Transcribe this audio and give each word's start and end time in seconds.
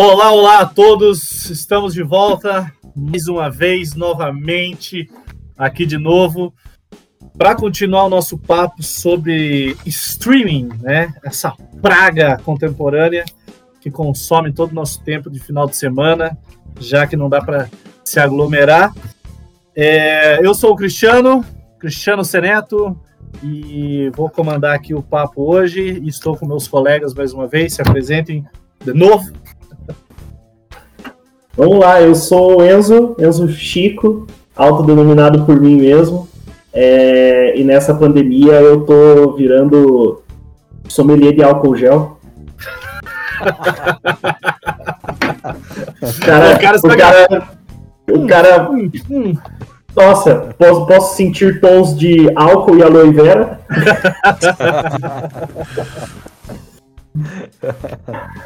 Olá, 0.00 0.30
olá 0.30 0.60
a 0.60 0.64
todos! 0.64 1.50
Estamos 1.50 1.92
de 1.92 2.04
volta 2.04 2.72
mais 2.94 3.26
uma 3.26 3.50
vez, 3.50 3.96
novamente, 3.96 5.10
aqui 5.56 5.84
de 5.84 5.98
novo, 5.98 6.54
para 7.36 7.56
continuar 7.56 8.04
o 8.04 8.08
nosso 8.08 8.38
papo 8.38 8.80
sobre 8.80 9.76
streaming, 9.84 10.68
né? 10.80 11.12
Essa 11.24 11.52
praga 11.82 12.38
contemporânea 12.44 13.24
que 13.80 13.90
consome 13.90 14.52
todo 14.52 14.70
o 14.70 14.74
nosso 14.76 15.02
tempo 15.02 15.28
de 15.28 15.40
final 15.40 15.66
de 15.66 15.74
semana, 15.74 16.38
já 16.78 17.04
que 17.04 17.16
não 17.16 17.28
dá 17.28 17.40
para 17.40 17.68
se 18.04 18.20
aglomerar. 18.20 18.94
É, 19.74 20.38
eu 20.46 20.54
sou 20.54 20.74
o 20.74 20.76
Cristiano, 20.76 21.44
Cristiano 21.76 22.24
Seneto, 22.24 22.96
e 23.42 24.12
vou 24.14 24.30
comandar 24.30 24.76
aqui 24.76 24.94
o 24.94 25.02
papo 25.02 25.42
hoje. 25.42 26.00
Estou 26.06 26.36
com 26.36 26.46
meus 26.46 26.68
colegas 26.68 27.12
mais 27.14 27.32
uma 27.32 27.48
vez, 27.48 27.74
se 27.74 27.82
apresentem 27.82 28.46
de 28.84 28.92
novo. 28.92 29.32
Vamos 31.58 31.80
lá, 31.80 32.00
eu 32.00 32.14
sou 32.14 32.60
o 32.60 32.64
Enzo, 32.64 33.16
Enzo 33.18 33.48
Chico, 33.48 34.28
autodenominado 34.54 35.44
por 35.44 35.60
mim 35.60 35.76
mesmo. 35.76 36.28
É, 36.72 37.58
e 37.58 37.64
nessa 37.64 37.92
pandemia 37.92 38.52
eu 38.60 38.82
tô 38.82 39.32
virando 39.32 40.22
sommelier 40.88 41.34
de 41.34 41.42
álcool 41.42 41.74
gel. 41.74 42.16
o 46.00 46.20
cara, 46.24 46.54
o 46.54 46.60
cara, 46.60 46.78
o 46.78 46.96
cara, 46.96 47.48
o 48.08 48.24
cara 48.28 48.70
hum, 48.70 48.88
hum. 49.10 49.36
nossa, 49.96 50.54
posso, 50.56 50.86
posso 50.86 51.16
sentir 51.16 51.60
tons 51.60 51.98
de 51.98 52.30
álcool 52.36 52.76
e 52.76 52.84
aloe 52.84 53.10
vera. 53.12 53.60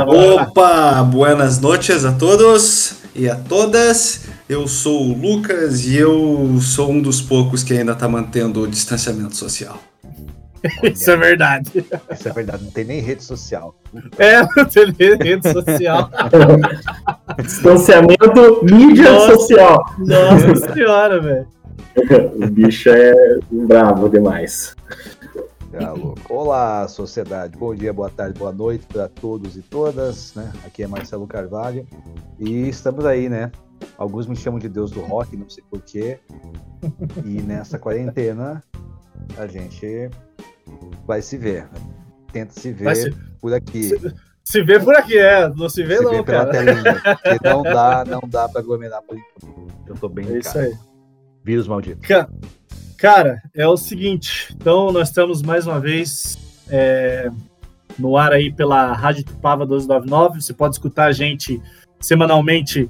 Opa, 0.01 1.03
buenas 1.03 1.61
noches 1.61 2.07
a 2.07 2.13
todos 2.13 3.02
e 3.15 3.29
a 3.29 3.37
todas. 3.37 4.27
Eu 4.49 4.67
sou 4.67 5.03
o 5.03 5.19
Lucas 5.19 5.87
e 5.87 5.97
eu 5.97 6.59
sou 6.61 6.91
um 6.91 7.01
dos 7.01 7.21
poucos 7.21 7.63
que 7.63 7.73
ainda 7.73 7.93
está 7.93 8.09
mantendo 8.09 8.63
o 8.63 8.69
distanciamento 8.69 9.37
social. 9.37 9.79
Isso 10.83 11.11
é 11.11 11.17
verdade. 11.17 11.85
Isso 12.13 12.29
é 12.29 12.33
verdade, 12.33 12.65
não 12.65 12.71
tem 12.71 12.85
nem 12.85 13.01
rede 13.01 13.25
social. 13.25 13.75
É, 14.19 14.43
não 14.57 14.65
tem 14.65 14.95
nem 14.99 15.17
rede 15.17 15.53
social. 15.53 16.11
Distanciamento 17.43 18.65
mídia 18.65 19.11
Nossa, 19.11 19.35
social. 19.35 19.85
Nossa 19.99 20.73
senhora, 20.73 21.21
velho. 21.21 21.47
O 21.95 22.47
bicho 22.49 22.89
é 22.89 23.39
bravo 23.51 24.09
demais. 24.09 24.75
Tá 25.73 25.95
Olá, 26.29 26.87
sociedade. 26.87 27.57
Bom 27.57 27.75
dia, 27.75 27.95
boa 27.95 28.11
tarde, 28.11 28.39
boa 28.39 28.53
noite 28.53 28.85
para 28.87 29.09
todos 29.09 29.57
e 29.57 29.63
todas. 29.63 30.35
Né? 30.35 30.53
Aqui 30.67 30.83
é 30.83 30.87
Marcelo 30.87 31.27
Carvalho 31.27 31.87
e 32.39 32.69
estamos 32.69 33.07
aí, 33.07 33.27
né? 33.27 33.51
Alguns 33.97 34.27
me 34.27 34.37
chamam 34.37 34.59
de 34.59 34.69
Deus 34.69 34.91
do 34.91 35.01
rock, 35.01 35.35
não 35.35 35.49
sei 35.49 35.65
porquê. 35.71 36.19
E 37.25 37.41
nessa 37.41 37.79
quarentena 37.79 38.63
a 39.39 39.47
gente 39.47 40.11
vai 41.07 41.23
se 41.23 41.39
ver. 41.39 41.67
Tenta 42.31 42.53
se 42.53 42.71
ver 42.71 42.95
se... 42.95 43.11
por 43.41 43.55
aqui. 43.55 43.85
Se... 43.85 44.15
se 44.45 44.63
vê 44.63 44.79
por 44.79 44.95
aqui, 44.95 45.17
é. 45.17 45.49
Não 45.49 45.71
se 45.71 45.83
vê, 45.85 45.97
se 45.97 46.05
não, 46.05 46.11
vê 46.11 46.23
cara. 46.23 46.51
telinha. 46.51 47.03
Não 47.43 47.63
dá, 47.63 48.05
não 48.05 48.21
dá 48.27 48.47
para 48.47 48.61
aglomerar 48.61 49.01
por 49.01 49.17
enquanto. 49.17 49.69
Eu 49.87 49.95
tô 49.95 50.09
bem 50.11 50.29
É 50.29 50.39
isso 50.39 50.59
aí. 50.59 50.77
Vírus 51.43 51.67
maldito. 51.67 52.07
Cara, 52.07 52.29
é 53.53 53.67
o 53.67 53.77
seguinte, 53.77 54.55
então 54.55 54.93
nós 54.93 55.09
estamos 55.09 55.43
mais 55.43 55.67
uma 55.67 55.81
vez 55.81 56.39
é, 56.71 57.29
no 57.99 58.17
ar 58.17 58.33
aí 58.33 58.53
pela 58.53 58.93
Rádio 58.93 59.25
Tupava 59.25 59.65
1299. 59.65 60.41
Você 60.41 60.55
pode 60.55 60.77
escutar 60.77 61.07
a 61.07 61.13
gente 61.13 61.61
semanalmente 61.99 62.89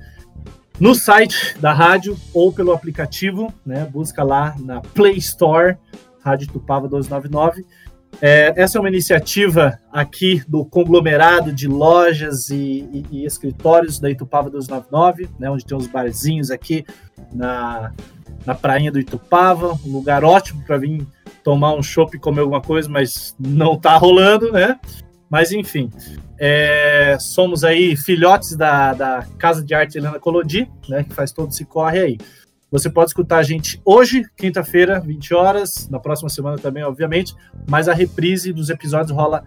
no 0.78 0.94
site 0.94 1.58
da 1.58 1.72
rádio 1.72 2.14
ou 2.34 2.52
pelo 2.52 2.72
aplicativo, 2.72 3.50
né? 3.64 3.86
Busca 3.86 4.22
lá 4.22 4.54
na 4.58 4.82
Play 4.82 5.16
Store, 5.16 5.78
Rádio 6.22 6.48
Tupava 6.48 6.82
1299. 6.88 7.64
É, 8.20 8.52
essa 8.54 8.76
é 8.76 8.80
uma 8.82 8.90
iniciativa 8.90 9.78
aqui 9.90 10.42
do 10.46 10.62
conglomerado 10.62 11.54
de 11.54 11.66
lojas 11.66 12.50
e, 12.50 12.86
e, 12.92 13.04
e 13.10 13.24
escritórios 13.24 13.98
da 13.98 14.10
Itupava 14.10 14.50
299, 14.50 15.30
né, 15.38 15.50
onde 15.50 15.64
tem 15.64 15.74
os 15.74 15.86
barzinhos 15.86 16.50
aqui 16.50 16.84
na, 17.32 17.94
na 18.44 18.54
prainha 18.54 18.90
do 18.90 18.98
Itupava, 18.98 19.78
um 19.84 19.92
lugar 19.92 20.24
ótimo 20.24 20.62
para 20.64 20.78
vir 20.78 21.06
tomar 21.42 21.74
um 21.74 21.82
chopp 21.82 22.16
e 22.16 22.20
comer 22.20 22.40
alguma 22.40 22.60
coisa, 22.60 22.88
mas 22.88 23.36
não 23.38 23.78
tá 23.78 23.96
rolando, 23.96 24.52
né? 24.52 24.78
Mas 25.28 25.50
enfim, 25.50 25.90
é, 26.38 27.16
somos 27.18 27.64
aí 27.64 27.96
filhotes 27.96 28.54
da, 28.54 28.92
da 28.92 29.26
Casa 29.38 29.64
de 29.64 29.74
Arte 29.74 29.96
Helena 29.96 30.18
Colodi, 30.18 30.70
né? 30.88 31.04
Que 31.04 31.14
faz 31.14 31.32
todo 31.32 31.50
esse 31.50 31.64
corre 31.64 32.00
aí. 32.00 32.18
Você 32.72 32.88
pode 32.88 33.10
escutar 33.10 33.36
a 33.36 33.42
gente 33.42 33.78
hoje, 33.84 34.24
quinta-feira, 34.34 34.98
20 34.98 35.34
horas, 35.34 35.88
na 35.90 36.00
próxima 36.00 36.30
semana 36.30 36.56
também, 36.56 36.82
obviamente, 36.82 37.34
mas 37.68 37.86
a 37.86 37.92
reprise 37.92 38.50
dos 38.50 38.70
episódios 38.70 39.14
rola 39.14 39.44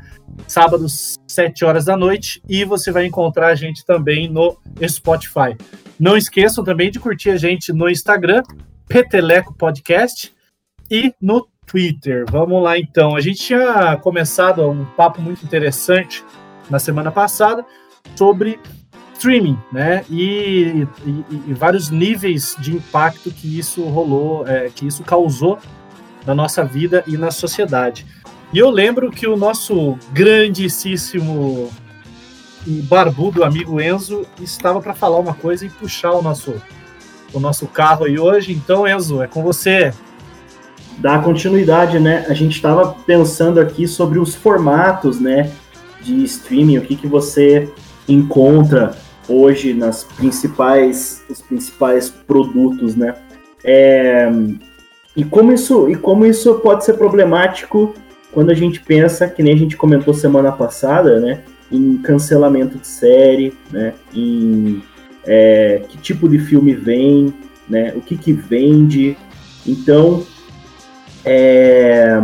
sábado, 0.47 0.85
7 1.27 1.65
horas 1.65 1.85
da 1.85 1.97
noite, 1.97 2.39
e 2.47 2.63
você 2.63 2.91
vai 2.91 3.03
encontrar 3.07 3.47
a 3.47 3.55
gente 3.55 3.83
também 3.83 4.29
no 4.29 4.55
Spotify. 4.87 5.57
Não 5.99 6.15
esqueçam 6.15 6.63
também 6.63 6.91
de 6.91 6.99
curtir 6.99 7.31
a 7.31 7.37
gente 7.37 7.73
no 7.73 7.89
Instagram, 7.89 8.43
Peteleco 8.87 9.53
Podcast 9.53 10.33
e 10.89 11.13
no 11.21 11.47
Twitter. 11.65 12.25
Vamos 12.29 12.61
lá 12.63 12.77
então. 12.77 13.15
A 13.15 13.21
gente 13.21 13.39
tinha 13.39 13.97
começado 13.97 14.67
um 14.69 14.85
papo 14.85 15.21
muito 15.21 15.43
interessante 15.43 16.23
na 16.69 16.79
semana 16.79 17.11
passada 17.11 17.65
sobre 18.15 18.59
streaming, 19.13 19.57
né? 19.71 20.05
E, 20.09 20.87
e, 21.05 21.25
e 21.47 21.53
vários 21.53 21.89
níveis 21.89 22.55
de 22.59 22.75
impacto 22.75 23.31
que 23.31 23.57
isso 23.57 23.83
rolou, 23.85 24.47
é, 24.47 24.69
que 24.69 24.85
isso 24.85 25.03
causou 25.03 25.57
na 26.25 26.35
nossa 26.35 26.63
vida 26.63 27.03
e 27.07 27.17
na 27.17 27.31
sociedade. 27.31 28.05
E 28.53 28.59
eu 28.59 28.69
lembro 28.69 29.11
que 29.11 29.27
o 29.27 29.35
nosso 29.35 29.97
grandíssimo 30.11 31.71
e 32.65 32.81
barbudo 32.81 33.43
amigo 33.43 33.79
Enzo 33.79 34.25
estava 34.41 34.81
para 34.81 34.93
falar 34.93 35.19
uma 35.19 35.33
coisa 35.33 35.65
e 35.65 35.69
puxar 35.69 36.11
o 36.13 36.21
nosso 36.21 36.61
o 37.37 37.39
nosso 37.39 37.67
carro 37.67 38.05
aí 38.05 38.17
hoje. 38.17 38.53
Então, 38.53 38.87
Enzo, 38.87 39.21
é 39.21 39.27
com 39.27 39.43
você. 39.43 39.93
Dá 40.97 41.19
continuidade, 41.19 41.99
né? 41.99 42.25
A 42.29 42.33
gente 42.33 42.55
estava 42.55 42.95
pensando 43.05 43.59
aqui 43.59 43.87
sobre 43.87 44.17
os 44.17 44.33
formatos, 44.33 45.19
né, 45.19 45.51
de 46.01 46.23
streaming, 46.23 46.77
o 46.77 46.81
que, 46.81 46.95
que 46.95 47.07
você 47.07 47.69
encontra 48.07 48.95
hoje 49.27 49.73
nas 49.73 50.03
principais, 50.03 51.23
os 51.29 51.41
principais 51.41 52.09
produtos, 52.09 52.95
né? 52.95 53.15
É, 53.63 54.29
e 55.15 55.23
como 55.23 55.51
isso 55.51 55.89
e 55.89 55.95
como 55.95 56.25
isso 56.25 56.53
pode 56.55 56.85
ser 56.85 56.93
problemático 56.93 57.93
quando 58.31 58.51
a 58.51 58.53
gente 58.53 58.79
pensa 58.81 59.27
que 59.27 59.41
nem 59.41 59.53
a 59.53 59.57
gente 59.57 59.75
comentou 59.75 60.13
semana 60.13 60.51
passada, 60.51 61.19
né? 61.19 61.41
Em 61.71 61.97
cancelamento 61.97 62.77
de 62.77 62.87
série, 62.87 63.53
né? 63.71 63.93
Em 64.13 64.83
é, 65.25 65.81
que 65.89 65.97
tipo 65.97 66.29
de 66.29 66.39
filme 66.39 66.73
vem, 66.73 67.33
né, 67.67 67.93
o 67.95 68.01
que, 68.01 68.17
que 68.17 68.33
vende. 68.33 69.17
Então, 69.65 70.25
é, 71.23 72.21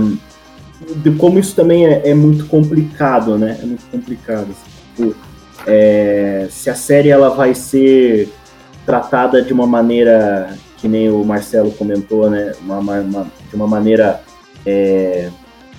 como 1.17 1.40
isso 1.40 1.56
também 1.56 1.85
é, 1.85 2.09
é, 2.09 2.13
muito 2.13 2.45
complicado, 2.45 3.38
né? 3.38 3.57
É 3.61 3.66
muito 3.66 3.84
complicado. 3.91 4.47
Tipo, 4.95 5.16
é, 5.67 6.47
se 6.50 6.69
a 6.69 6.75
série 6.75 7.09
ela 7.09 7.29
vai 7.29 7.53
ser 7.53 8.29
tratada 8.85 9.41
de 9.41 9.53
uma 9.53 9.67
maneira 9.67 10.56
que 10.78 10.88
nem 10.88 11.09
o 11.09 11.23
Marcelo 11.23 11.72
comentou, 11.72 12.29
né? 12.29 12.53
Uma, 12.61 12.79
uma, 12.79 13.28
de 13.50 13.56
uma 13.56 13.67
maneira 13.67 14.22
é, 14.66 15.29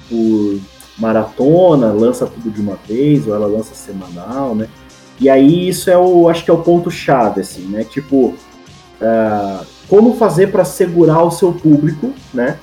por 0.08 0.60
maratona, 0.98 1.92
lança 1.92 2.26
tudo 2.26 2.50
de 2.50 2.60
uma 2.60 2.78
vez, 2.86 3.26
ou 3.26 3.34
ela 3.34 3.46
lança 3.46 3.74
semanal, 3.74 4.54
né? 4.54 4.68
E 5.22 5.30
aí 5.30 5.68
isso 5.68 5.88
é 5.88 5.96
o, 5.96 6.28
acho 6.28 6.44
que 6.44 6.50
é 6.50 6.54
o 6.54 6.58
ponto 6.58 6.90
chave, 6.90 7.42
assim, 7.42 7.62
né? 7.68 7.84
Tipo, 7.84 8.34
uh, 9.00 9.64
como 9.88 10.16
fazer 10.16 10.48
para 10.48 10.64
segurar 10.64 11.22
o 11.22 11.30
seu 11.30 11.52
público, 11.52 12.12
né? 12.34 12.58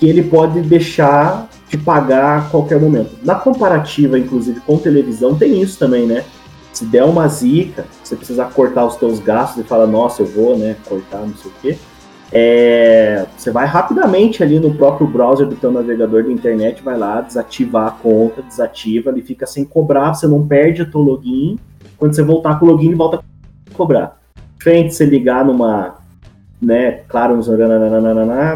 Que 0.00 0.08
ele 0.08 0.24
pode 0.24 0.60
deixar 0.62 1.48
de 1.68 1.78
pagar 1.78 2.38
a 2.38 2.40
qualquer 2.50 2.80
momento. 2.80 3.12
Na 3.22 3.36
comparativa, 3.36 4.18
inclusive, 4.18 4.58
com 4.58 4.76
televisão, 4.76 5.36
tem 5.36 5.62
isso 5.62 5.78
também, 5.78 6.04
né? 6.04 6.24
Se 6.72 6.84
der 6.84 7.04
uma 7.04 7.28
zica, 7.28 7.86
você 8.02 8.16
precisa 8.16 8.44
cortar 8.44 8.84
os 8.86 8.96
teus 8.96 9.20
gastos 9.20 9.64
e 9.64 9.68
fala, 9.68 9.86
nossa, 9.86 10.22
eu 10.22 10.26
vou, 10.26 10.58
né, 10.58 10.74
cortar, 10.88 11.20
não 11.20 11.36
sei 11.36 11.48
o 11.48 11.54
quê. 11.62 11.78
É, 12.32 13.26
você 13.36 13.52
vai 13.52 13.66
rapidamente 13.66 14.42
ali 14.42 14.58
no 14.58 14.74
próprio 14.74 15.06
browser 15.06 15.46
do 15.46 15.54
teu 15.54 15.70
navegador 15.70 16.24
da 16.24 16.32
internet, 16.32 16.82
vai 16.82 16.98
lá, 16.98 17.20
desativar 17.20 17.86
a 17.86 17.90
conta, 17.92 18.42
desativa, 18.42 19.10
ele 19.10 19.22
fica 19.22 19.46
sem 19.46 19.64
cobrar, 19.64 20.12
você 20.12 20.26
não 20.26 20.44
perde 20.44 20.82
o 20.82 20.90
teu 20.90 21.00
login, 21.00 21.56
quando 21.98 22.14
você 22.14 22.22
voltar 22.22 22.58
com 22.58 22.66
o 22.66 22.70
login, 22.70 22.94
volta 22.94 23.18
a 23.18 23.74
cobrar. 23.74 24.18
Diferente 24.56 24.94
você 24.94 25.04
ligar 25.04 25.44
numa, 25.44 25.96
né, 26.60 27.00
claro, 27.08 27.34
uns 27.34 27.48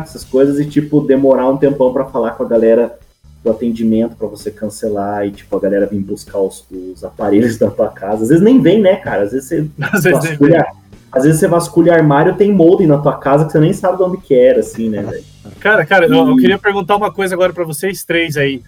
essas 0.03 0.25
coisas 0.25 0.59
e 0.59 0.67
tipo 0.67 1.01
demorar 1.01 1.49
um 1.49 1.57
tempão 1.57 1.93
para 1.93 2.07
falar 2.07 2.33
com 2.33 2.45
a 2.45 2.49
galera 2.49 2.99
do 3.43 3.51
atendimento 3.51 4.17
para 4.17 4.27
você 4.27 4.51
cancelar 4.51 5.27
e, 5.27 5.31
tipo, 5.31 5.57
a 5.57 5.61
galera 5.61 5.87
vir 5.87 6.01
buscar 6.01 6.39
os, 6.39 6.65
os, 6.71 7.05
aparelhos 7.05 7.57
da 7.59 7.71
tua 7.71 7.89
casa. 7.89 8.23
Às 8.23 8.29
vezes 8.29 8.43
nem 8.43 8.61
vem, 8.61 8.81
né, 8.81 8.97
cara? 8.97 9.23
Às 9.23 9.33
vezes 9.33 9.49
você 9.49 9.67
Às 9.81 10.05
vasculha, 10.05 10.67
às 11.11 11.25
vezes 11.25 11.41
você 11.41 11.49
vasculha 11.49 11.95
armário, 11.95 12.37
tem 12.37 12.53
molde 12.53 12.87
na 12.87 12.99
tua 12.99 13.17
casa 13.17 13.45
que 13.45 13.53
você 13.53 13.61
nem 13.61 13.73
sabe 13.73 13.97
de 13.99 14.03
onde 14.03 14.19
que 14.19 14.35
era, 14.35 14.61
assim, 14.61 14.89
né, 14.89 15.03
velho? 15.03 15.25
Cara, 15.61 15.87
cara, 15.87 16.07
e... 16.07 16.11
eu, 16.11 16.29
eu, 16.29 16.37
queria 16.37 16.59
perguntar 16.59 16.97
uma 16.97 17.13
coisa 17.13 17.35
agora 17.35 17.53
para 17.53 17.65
vocês 17.65 18.05
três 18.05 18.37
aí. 18.37 18.63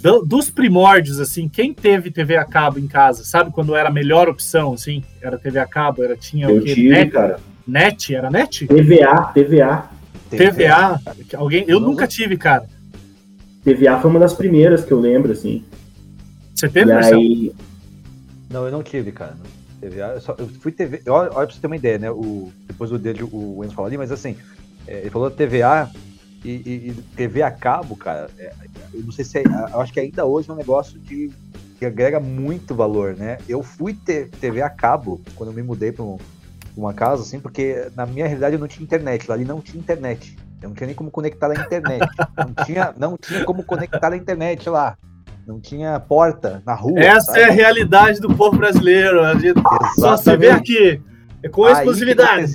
Do, 0.00 0.22
dos 0.24 0.50
primórdios, 0.50 1.20
assim, 1.20 1.48
quem 1.48 1.74
teve 1.74 2.10
TV 2.10 2.36
a 2.36 2.44
cabo 2.44 2.78
em 2.78 2.86
casa? 2.86 3.22
Sabe 3.24 3.50
quando 3.50 3.76
era 3.76 3.90
a 3.90 3.92
melhor 3.92 4.28
opção, 4.28 4.72
assim? 4.72 5.04
Era 5.20 5.38
TV 5.38 5.58
a 5.58 5.66
cabo, 5.66 6.02
era, 6.02 6.16
tinha 6.16 6.48
eu 6.48 6.56
o 6.56 6.62
quê? 6.62 6.74
Tive, 6.74 6.88
net? 6.88 7.10
cara. 7.10 7.40
Net? 7.66 8.14
Era 8.14 8.30
net? 8.30 8.66
TVA, 8.66 9.32
TVA. 9.34 9.90
TVA. 10.30 11.00
Alguém, 11.36 11.64
eu 11.68 11.78
nunca 11.78 12.06
tive, 12.06 12.36
cara. 12.36 12.66
TVA 13.62 14.00
foi 14.00 14.10
uma 14.10 14.20
das 14.20 14.32
primeiras 14.32 14.84
que 14.84 14.92
eu 14.92 14.98
lembro, 14.98 15.32
assim. 15.32 15.64
Você 16.54 16.68
teve, 16.68 16.92
aí... 16.92 17.52
Não, 18.48 18.64
eu 18.64 18.72
não 18.72 18.82
tive, 18.82 19.12
cara. 19.12 19.36
TVA, 19.80 20.12
eu, 20.14 20.20
só, 20.20 20.34
eu 20.38 20.48
fui 20.48 20.72
TV. 20.72 21.02
Olha, 21.08 21.30
olha 21.34 21.46
pra 21.46 21.54
você 21.54 21.60
ter 21.60 21.66
uma 21.66 21.76
ideia, 21.76 21.98
né? 21.98 22.10
O, 22.10 22.50
depois 22.66 22.90
do 22.90 22.98
dedo 22.98 23.28
o 23.32 23.62
Enzo 23.64 23.74
falou 23.74 23.86
ali, 23.86 23.98
mas 23.98 24.10
assim, 24.10 24.36
é, 24.86 25.00
ele 25.00 25.10
falou 25.10 25.30
TVA 25.30 25.90
e, 26.44 26.50
e, 26.50 26.88
e, 26.90 26.94
TV 27.16 27.42
a 27.42 27.50
cabo, 27.50 27.96
cara. 27.96 28.30
É, 28.38 28.52
eu 28.94 29.02
não 29.02 29.12
sei 29.12 29.24
se 29.24 29.38
é, 29.38 29.42
eu 29.72 29.80
acho 29.80 29.92
que 29.92 30.00
ainda 30.00 30.24
hoje 30.24 30.48
é 30.48 30.52
um 30.52 30.56
negócio 30.56 30.98
de, 30.98 31.30
que 31.78 31.86
agrega 31.86 32.20
muito 32.20 32.74
valor, 32.74 33.16
né? 33.16 33.38
Eu 33.48 33.62
fui 33.62 33.94
ter 33.94 34.28
TV 34.28 34.62
a 34.62 34.70
cabo 34.70 35.20
quando 35.34 35.50
eu 35.50 35.54
me 35.54 35.62
mudei 35.62 35.92
pra 35.92 36.04
um, 36.04 36.18
uma 36.76 36.92
casa, 36.92 37.22
assim, 37.22 37.40
porque 37.40 37.90
na 37.96 38.06
minha 38.06 38.26
realidade 38.26 38.54
eu 38.54 38.60
não 38.60 38.68
tinha 38.68 38.84
internet. 38.84 39.28
Lá 39.28 39.34
ali 39.34 39.44
não 39.44 39.60
tinha 39.60 39.80
internet. 39.80 40.36
Eu 40.62 40.68
não 40.68 40.76
tinha 40.76 40.86
nem 40.86 40.94
como 40.94 41.10
conectar 41.10 41.50
a 41.50 41.54
internet. 41.54 42.06
não, 42.36 42.64
tinha, 42.64 42.94
não 42.96 43.16
tinha 43.16 43.44
como 43.44 43.64
conectar 43.64 44.12
a 44.12 44.16
internet 44.16 44.68
lá. 44.68 44.96
Não 45.46 45.58
tinha 45.58 45.98
porta 45.98 46.62
na 46.66 46.74
rua. 46.74 47.00
Essa 47.00 47.32
sabe? 47.32 47.40
é 47.40 47.44
a 47.44 47.50
realidade 47.50 48.20
do 48.20 48.34
povo 48.34 48.58
brasileiro. 48.58 49.24
A 49.24 49.34
gente 49.34 49.60
só 49.98 50.16
se 50.16 50.36
vê 50.36 50.50
aqui. 50.50 51.00
É 51.42 51.48
com 51.48 51.64
Aí 51.64 51.72
exclusividade. 51.72 52.52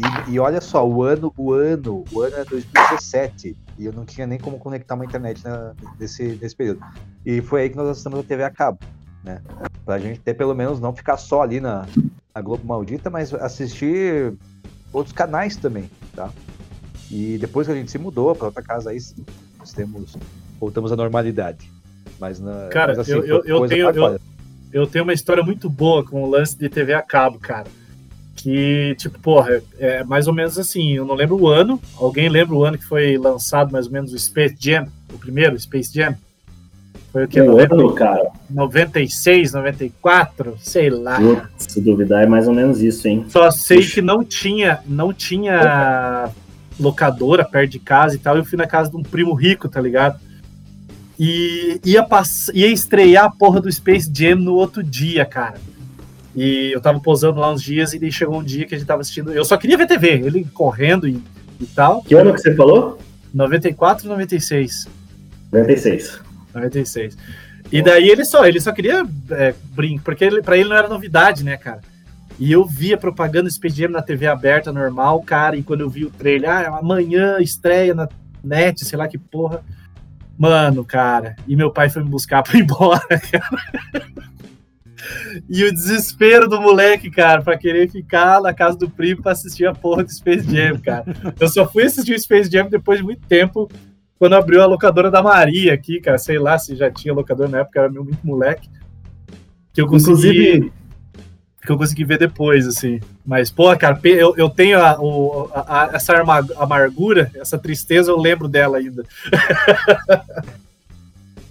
E, 0.00 0.32
e, 0.32 0.38
olha 0.38 0.60
só, 0.60 0.86
o 0.86 1.02
ano, 1.02 1.32
o 1.36 1.52
ano, 1.52 2.04
o 2.10 2.22
ano 2.22 2.36
é 2.36 2.44
2017 2.44 3.56
e 3.78 3.84
eu 3.84 3.92
não 3.92 4.06
tinha 4.06 4.26
nem 4.26 4.38
como 4.38 4.58
conectar 4.58 4.94
uma 4.94 5.04
internet 5.04 5.44
na, 5.44 5.74
nesse, 5.98 6.38
nesse 6.40 6.56
período. 6.56 6.80
E 7.24 7.42
foi 7.42 7.62
aí 7.62 7.70
que 7.70 7.76
nós 7.76 7.88
assistamos 7.88 8.18
a 8.18 8.22
TV 8.22 8.42
a 8.42 8.50
cabo, 8.50 8.78
né? 9.22 9.42
Pra 9.84 9.98
gente 9.98 10.20
ter 10.20 10.34
pelo 10.34 10.54
menos 10.54 10.80
não 10.80 10.94
ficar 10.94 11.18
só 11.18 11.42
ali 11.42 11.60
na, 11.60 11.86
na 12.34 12.40
Globo 12.40 12.66
Maldita, 12.66 13.10
mas 13.10 13.34
assistir 13.34 14.32
outros 14.92 15.12
canais 15.12 15.56
também, 15.56 15.90
tá? 16.14 16.30
E 17.10 17.36
depois 17.38 17.66
que 17.66 17.72
a 17.72 17.76
gente 17.76 17.90
se 17.90 17.98
mudou 17.98 18.34
para 18.34 18.46
outra 18.46 18.62
casa 18.62 18.90
aí, 18.90 18.98
nós 19.58 19.72
temos 19.72 20.16
voltamos 20.58 20.92
à 20.92 20.96
normalidade. 20.96 21.70
Mas 22.18 22.40
na 22.40 22.68
Cara, 22.68 22.94
mas, 22.94 23.00
assim, 23.00 23.12
eu, 23.12 23.24
eu, 23.24 23.44
eu 23.44 23.68
tenho 23.68 23.90
eu, 23.90 24.20
eu, 24.72 24.86
tenho 24.86 25.04
uma 25.04 25.12
história 25.12 25.42
muito 25.42 25.68
boa 25.68 26.04
com 26.04 26.22
o 26.22 26.30
lance 26.30 26.56
de 26.56 26.68
TV 26.68 26.94
a 26.94 27.02
cabo, 27.02 27.38
cara. 27.38 27.66
Que, 28.42 28.94
tipo, 28.96 29.18
porra, 29.18 29.62
é, 29.78 30.02
mais 30.02 30.26
ou 30.26 30.32
menos 30.32 30.58
assim, 30.58 30.94
eu 30.94 31.04
não 31.04 31.14
lembro 31.14 31.38
o 31.38 31.46
ano. 31.46 31.80
Alguém 31.96 32.28
lembra 32.28 32.54
o 32.54 32.64
ano 32.64 32.78
que 32.78 32.84
foi 32.84 33.18
lançado 33.18 33.70
mais 33.70 33.86
ou 33.86 33.92
menos 33.92 34.14
o 34.14 34.18
Space 34.18 34.56
Jam? 34.58 34.86
O 35.12 35.18
primeiro, 35.18 35.58
Space 35.60 35.92
Jam? 35.92 36.16
Foi 37.12 37.24
o 37.24 37.28
que? 37.28 37.38
Ano, 37.38 37.92
cara. 37.92 38.30
96, 38.48 39.52
94, 39.52 40.56
sei 40.58 40.88
lá. 40.88 41.18
Se 41.58 41.80
duvidar, 41.80 42.22
é 42.22 42.26
mais 42.26 42.48
ou 42.48 42.54
menos 42.54 42.80
isso, 42.80 43.06
hein? 43.08 43.26
Só 43.28 43.50
sei 43.50 43.84
que 43.84 44.00
não 44.00 44.24
tinha, 44.24 44.78
não 44.86 45.12
tinha 45.12 46.30
locadora 46.78 47.44
perto 47.44 47.72
de 47.72 47.78
casa 47.78 48.14
e 48.14 48.18
tal. 48.18 48.36
Eu 48.36 48.44
fui 48.44 48.56
na 48.56 48.66
casa 48.66 48.90
de 48.90 48.96
um 48.96 49.02
primo 49.02 49.34
rico, 49.34 49.68
tá 49.68 49.80
ligado? 49.80 50.18
E 51.18 51.78
ia, 51.84 52.02
pass... 52.02 52.50
ia 52.54 52.68
estrear 52.68 53.26
a 53.26 53.30
porra 53.30 53.60
do 53.60 53.70
Space 53.70 54.10
Jam 54.10 54.36
no 54.36 54.54
outro 54.54 54.82
dia, 54.82 55.26
cara. 55.26 55.58
E 56.34 56.70
eu 56.72 56.80
tava 56.80 57.00
posando 57.00 57.40
lá 57.40 57.52
uns 57.52 57.62
dias 57.62 57.92
e 57.92 58.12
chegou 58.12 58.38
um 58.38 58.44
dia 58.44 58.66
que 58.66 58.74
a 58.74 58.78
gente 58.78 58.86
tava 58.86 59.00
assistindo. 59.00 59.32
Eu 59.32 59.44
só 59.44 59.56
queria 59.56 59.76
ver 59.76 59.86
TV, 59.86 60.22
ele 60.24 60.44
correndo 60.54 61.08
e, 61.08 61.22
e 61.60 61.66
tal. 61.66 62.02
Que 62.02 62.14
ano 62.14 62.32
que 62.32 62.40
você 62.40 62.54
falou? 62.54 62.98
94 63.34 64.08
96. 64.08 64.88
96. 65.52 66.20
96. 66.54 67.16
E 67.72 67.82
daí 67.82 68.08
ele 68.08 68.24
só, 68.24 68.44
ele 68.44 68.60
só 68.60 68.72
queria 68.72 69.04
é, 69.30 69.54
brincar, 69.72 70.04
porque 70.04 70.24
ele, 70.24 70.42
pra 70.42 70.56
ele 70.56 70.68
não 70.68 70.76
era 70.76 70.88
novidade, 70.88 71.44
né, 71.44 71.56
cara? 71.56 71.80
E 72.38 72.50
eu 72.50 72.64
via 72.64 72.96
propaganda 72.96 73.50
Space 73.50 73.76
Jam 73.76 73.90
na 73.90 74.02
TV 74.02 74.26
aberta 74.26 74.72
normal, 74.72 75.20
cara, 75.22 75.56
e 75.56 75.62
quando 75.62 75.82
eu 75.82 75.90
vi 75.90 76.04
o 76.04 76.10
trailer, 76.10 76.50
ah, 76.50 76.78
amanhã 76.78 77.38
estreia 77.38 77.94
na 77.94 78.08
net, 78.42 78.84
sei 78.84 78.98
lá 78.98 79.06
que 79.06 79.18
porra. 79.18 79.62
Mano, 80.38 80.84
cara, 80.84 81.36
e 81.46 81.54
meu 81.54 81.70
pai 81.70 81.90
foi 81.90 82.02
me 82.02 82.08
buscar 82.08 82.42
pra 82.42 82.58
ir 82.58 82.62
embora, 82.62 83.00
cara. 83.30 84.06
E 85.48 85.64
o 85.64 85.72
desespero 85.72 86.48
do 86.48 86.60
moleque, 86.60 87.10
cara, 87.10 87.42
pra 87.42 87.58
querer 87.58 87.90
ficar 87.90 88.40
na 88.40 88.52
casa 88.52 88.76
do 88.76 88.90
primo 88.90 89.22
pra 89.22 89.32
assistir 89.32 89.66
a 89.66 89.74
porra 89.74 90.04
do 90.04 90.12
Space 90.12 90.48
Jam, 90.50 90.78
cara. 90.78 91.04
Eu 91.38 91.48
só 91.48 91.68
fui 91.68 91.84
assistir 91.84 92.14
o 92.14 92.18
Space 92.18 92.50
Jam 92.50 92.68
depois 92.68 92.98
de 92.98 93.04
muito 93.04 93.26
tempo, 93.26 93.68
quando 94.18 94.34
abriu 94.34 94.62
a 94.62 94.66
locadora 94.66 95.10
da 95.10 95.22
Maria 95.22 95.72
aqui, 95.72 96.00
cara. 96.00 96.18
Sei 96.18 96.38
lá 96.38 96.58
se 96.58 96.76
já 96.76 96.90
tinha 96.90 97.14
locadora 97.14 97.48
na 97.48 97.60
época, 97.60 97.80
era 97.80 97.90
muito 97.90 98.24
moleque. 98.24 98.68
Que 99.72 99.80
eu 99.80 99.86
consegui. 99.86 100.12
Inclusive... 100.12 100.72
Que 101.62 101.72
eu 101.72 101.76
consegui 101.76 102.04
ver 102.04 102.18
depois, 102.18 102.66
assim. 102.66 103.00
Mas, 103.24 103.50
pô, 103.50 103.74
cara, 103.76 104.00
eu, 104.02 104.34
eu 104.36 104.48
tenho 104.48 104.80
a, 104.80 104.98
a, 105.54 105.82
a, 105.82 105.90
essa 105.92 106.14
amargura, 106.56 107.30
essa 107.34 107.58
tristeza, 107.58 108.10
eu 108.10 108.18
lembro 108.18 108.48
dela 108.48 108.78
ainda. 108.78 109.04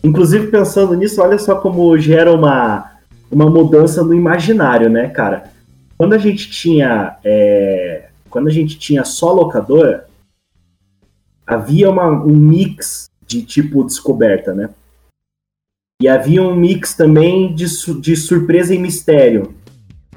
Inclusive, 0.04 0.48
pensando 0.48 0.96
nisso, 0.96 1.22
olha 1.22 1.38
só 1.38 1.56
como 1.56 1.96
gera 1.98 2.34
uma, 2.34 2.88
uma 3.31 3.49
mudança 3.49 4.03
no 4.03 4.13
imaginário, 4.13 4.89
né, 4.89 5.09
cara? 5.09 5.51
Quando 5.97 6.13
a 6.13 6.17
gente 6.17 6.49
tinha. 6.49 7.17
É, 7.23 8.09
quando 8.29 8.47
a 8.47 8.51
gente 8.51 8.77
tinha 8.77 9.03
só 9.03 9.33
locadora, 9.33 10.07
havia 11.45 11.89
uma, 11.89 12.07
um 12.09 12.35
mix 12.35 13.09
de 13.25 13.41
tipo 13.41 13.83
descoberta, 13.83 14.53
né? 14.53 14.69
E 16.01 16.07
havia 16.07 16.41
um 16.41 16.55
mix 16.55 16.93
também 16.93 17.53
de, 17.53 17.65
de 17.99 18.15
surpresa 18.15 18.73
e 18.73 18.77
mistério. 18.77 19.53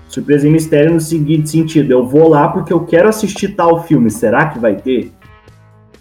Surpresa 0.08 0.46
e 0.46 0.50
mistério 0.50 0.94
no 0.94 1.00
seguinte 1.00 1.50
sentido: 1.50 1.90
eu 1.90 2.06
vou 2.06 2.28
lá 2.28 2.48
porque 2.48 2.72
eu 2.72 2.84
quero 2.86 3.08
assistir 3.08 3.56
tal 3.56 3.82
filme, 3.82 4.10
será 4.10 4.50
que 4.50 4.58
vai 4.58 4.76
ter? 4.76 5.10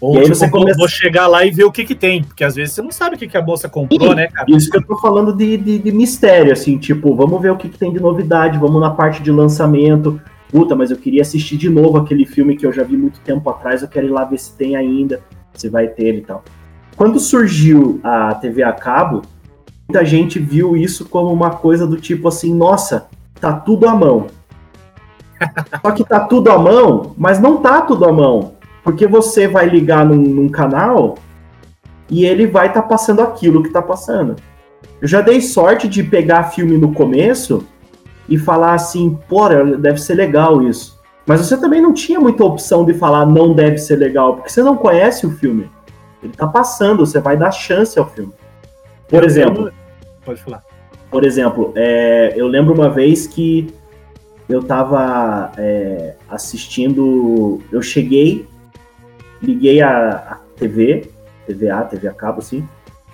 Ou 0.02 0.20
tipo, 0.20 0.34
você 0.34 0.50
começa... 0.50 0.76
vou 0.76 0.88
chegar 0.88 1.28
lá 1.28 1.46
e 1.46 1.52
ver 1.52 1.62
o 1.62 1.70
que 1.70 1.84
que 1.84 1.94
tem, 1.94 2.24
porque 2.24 2.42
às 2.42 2.56
vezes 2.56 2.74
você 2.74 2.82
não 2.82 2.90
sabe 2.90 3.14
o 3.14 3.18
que, 3.20 3.28
que 3.28 3.36
a 3.36 3.40
moça 3.40 3.68
comprou, 3.68 4.08
Sim, 4.08 4.16
né, 4.16 4.26
cara? 4.26 4.50
Isso 4.50 4.68
que 4.68 4.76
eu 4.76 4.84
tô 4.84 4.98
falando 4.98 5.32
de, 5.32 5.56
de, 5.56 5.78
de 5.78 5.92
mistério, 5.92 6.52
assim, 6.52 6.76
tipo, 6.76 7.14
vamos 7.14 7.40
ver 7.40 7.52
o 7.52 7.56
que, 7.56 7.68
que 7.68 7.78
tem 7.78 7.92
de 7.92 8.00
novidade, 8.00 8.58
vamos 8.58 8.80
na 8.80 8.90
parte 8.90 9.22
de 9.22 9.30
lançamento, 9.30 10.20
puta, 10.50 10.74
mas 10.74 10.90
eu 10.90 10.96
queria 10.96 11.22
assistir 11.22 11.56
de 11.56 11.70
novo 11.70 11.98
aquele 11.98 12.26
filme 12.26 12.56
que 12.56 12.66
eu 12.66 12.72
já 12.72 12.82
vi 12.82 12.96
muito 12.96 13.20
tempo 13.20 13.48
atrás, 13.48 13.80
eu 13.80 13.86
quero 13.86 14.08
ir 14.08 14.10
lá 14.10 14.24
ver 14.24 14.38
se 14.38 14.56
tem 14.56 14.74
ainda, 14.74 15.20
se 15.54 15.68
vai 15.68 15.86
ter 15.86 16.16
e 16.16 16.20
tal. 16.22 16.42
Quando 16.96 17.20
surgiu 17.20 18.00
a 18.02 18.34
TV 18.34 18.64
a 18.64 18.72
cabo, 18.72 19.22
muita 19.88 20.04
gente 20.04 20.40
viu 20.40 20.76
isso 20.76 21.08
como 21.08 21.32
uma 21.32 21.50
coisa 21.50 21.86
do 21.86 21.96
tipo 21.96 22.26
assim, 22.26 22.52
nossa, 22.52 23.06
tá 23.40 23.52
tudo 23.52 23.88
à 23.88 23.94
mão. 23.94 24.26
Só 25.80 25.92
que 25.92 26.02
tá 26.02 26.18
tudo 26.18 26.50
à 26.50 26.58
mão, 26.58 27.14
mas 27.16 27.38
não 27.38 27.58
tá 27.58 27.82
tudo 27.82 28.04
à 28.04 28.12
mão. 28.12 28.60
Porque 28.82 29.06
você 29.06 29.46
vai 29.46 29.68
ligar 29.68 30.04
num, 30.04 30.16
num 30.16 30.48
canal 30.48 31.16
e 32.10 32.24
ele 32.24 32.46
vai 32.46 32.68
estar 32.68 32.82
tá 32.82 32.88
passando 32.88 33.22
aquilo 33.22 33.62
que 33.62 33.70
tá 33.70 33.80
passando. 33.80 34.36
Eu 35.00 35.08
já 35.08 35.20
dei 35.20 35.40
sorte 35.40 35.88
de 35.88 36.02
pegar 36.02 36.44
filme 36.44 36.76
no 36.76 36.92
começo 36.92 37.66
e 38.28 38.38
falar 38.38 38.74
assim, 38.74 39.18
porra, 39.28 39.64
deve 39.76 39.98
ser 39.98 40.14
legal 40.14 40.62
isso. 40.62 41.00
Mas 41.26 41.40
você 41.40 41.56
também 41.56 41.80
não 41.80 41.92
tinha 41.92 42.20
muita 42.20 42.44
opção 42.44 42.84
de 42.84 42.94
falar 42.94 43.26
não 43.26 43.54
deve 43.54 43.78
ser 43.78 43.96
legal, 43.96 44.36
porque 44.36 44.50
você 44.50 44.62
não 44.62 44.76
conhece 44.76 45.26
o 45.26 45.30
filme. 45.30 45.70
Ele 46.22 46.32
tá 46.32 46.46
passando, 46.46 47.04
você 47.04 47.20
vai 47.20 47.36
dar 47.36 47.50
chance 47.50 47.98
ao 47.98 48.08
filme. 48.08 48.32
Por 49.08 49.22
eu 49.22 49.28
exemplo. 49.28 49.64
Lembro... 49.64 49.74
Pode 50.24 50.42
falar. 50.42 50.62
Por 51.10 51.24
exemplo, 51.24 51.72
é, 51.76 52.32
eu 52.36 52.46
lembro 52.46 52.72
uma 52.72 52.88
vez 52.88 53.26
que 53.26 53.72
eu 54.48 54.62
tava 54.62 55.52
é, 55.58 56.14
assistindo. 56.28 57.60
Eu 57.70 57.82
cheguei, 57.82 58.46
liguei 59.42 59.80
a, 59.80 60.10
a 60.10 60.38
TV, 60.56 61.10
TVA, 61.46 61.82
TV 61.84 62.08
a 62.08 62.12
cabo, 62.12 62.38
assim, 62.38 62.66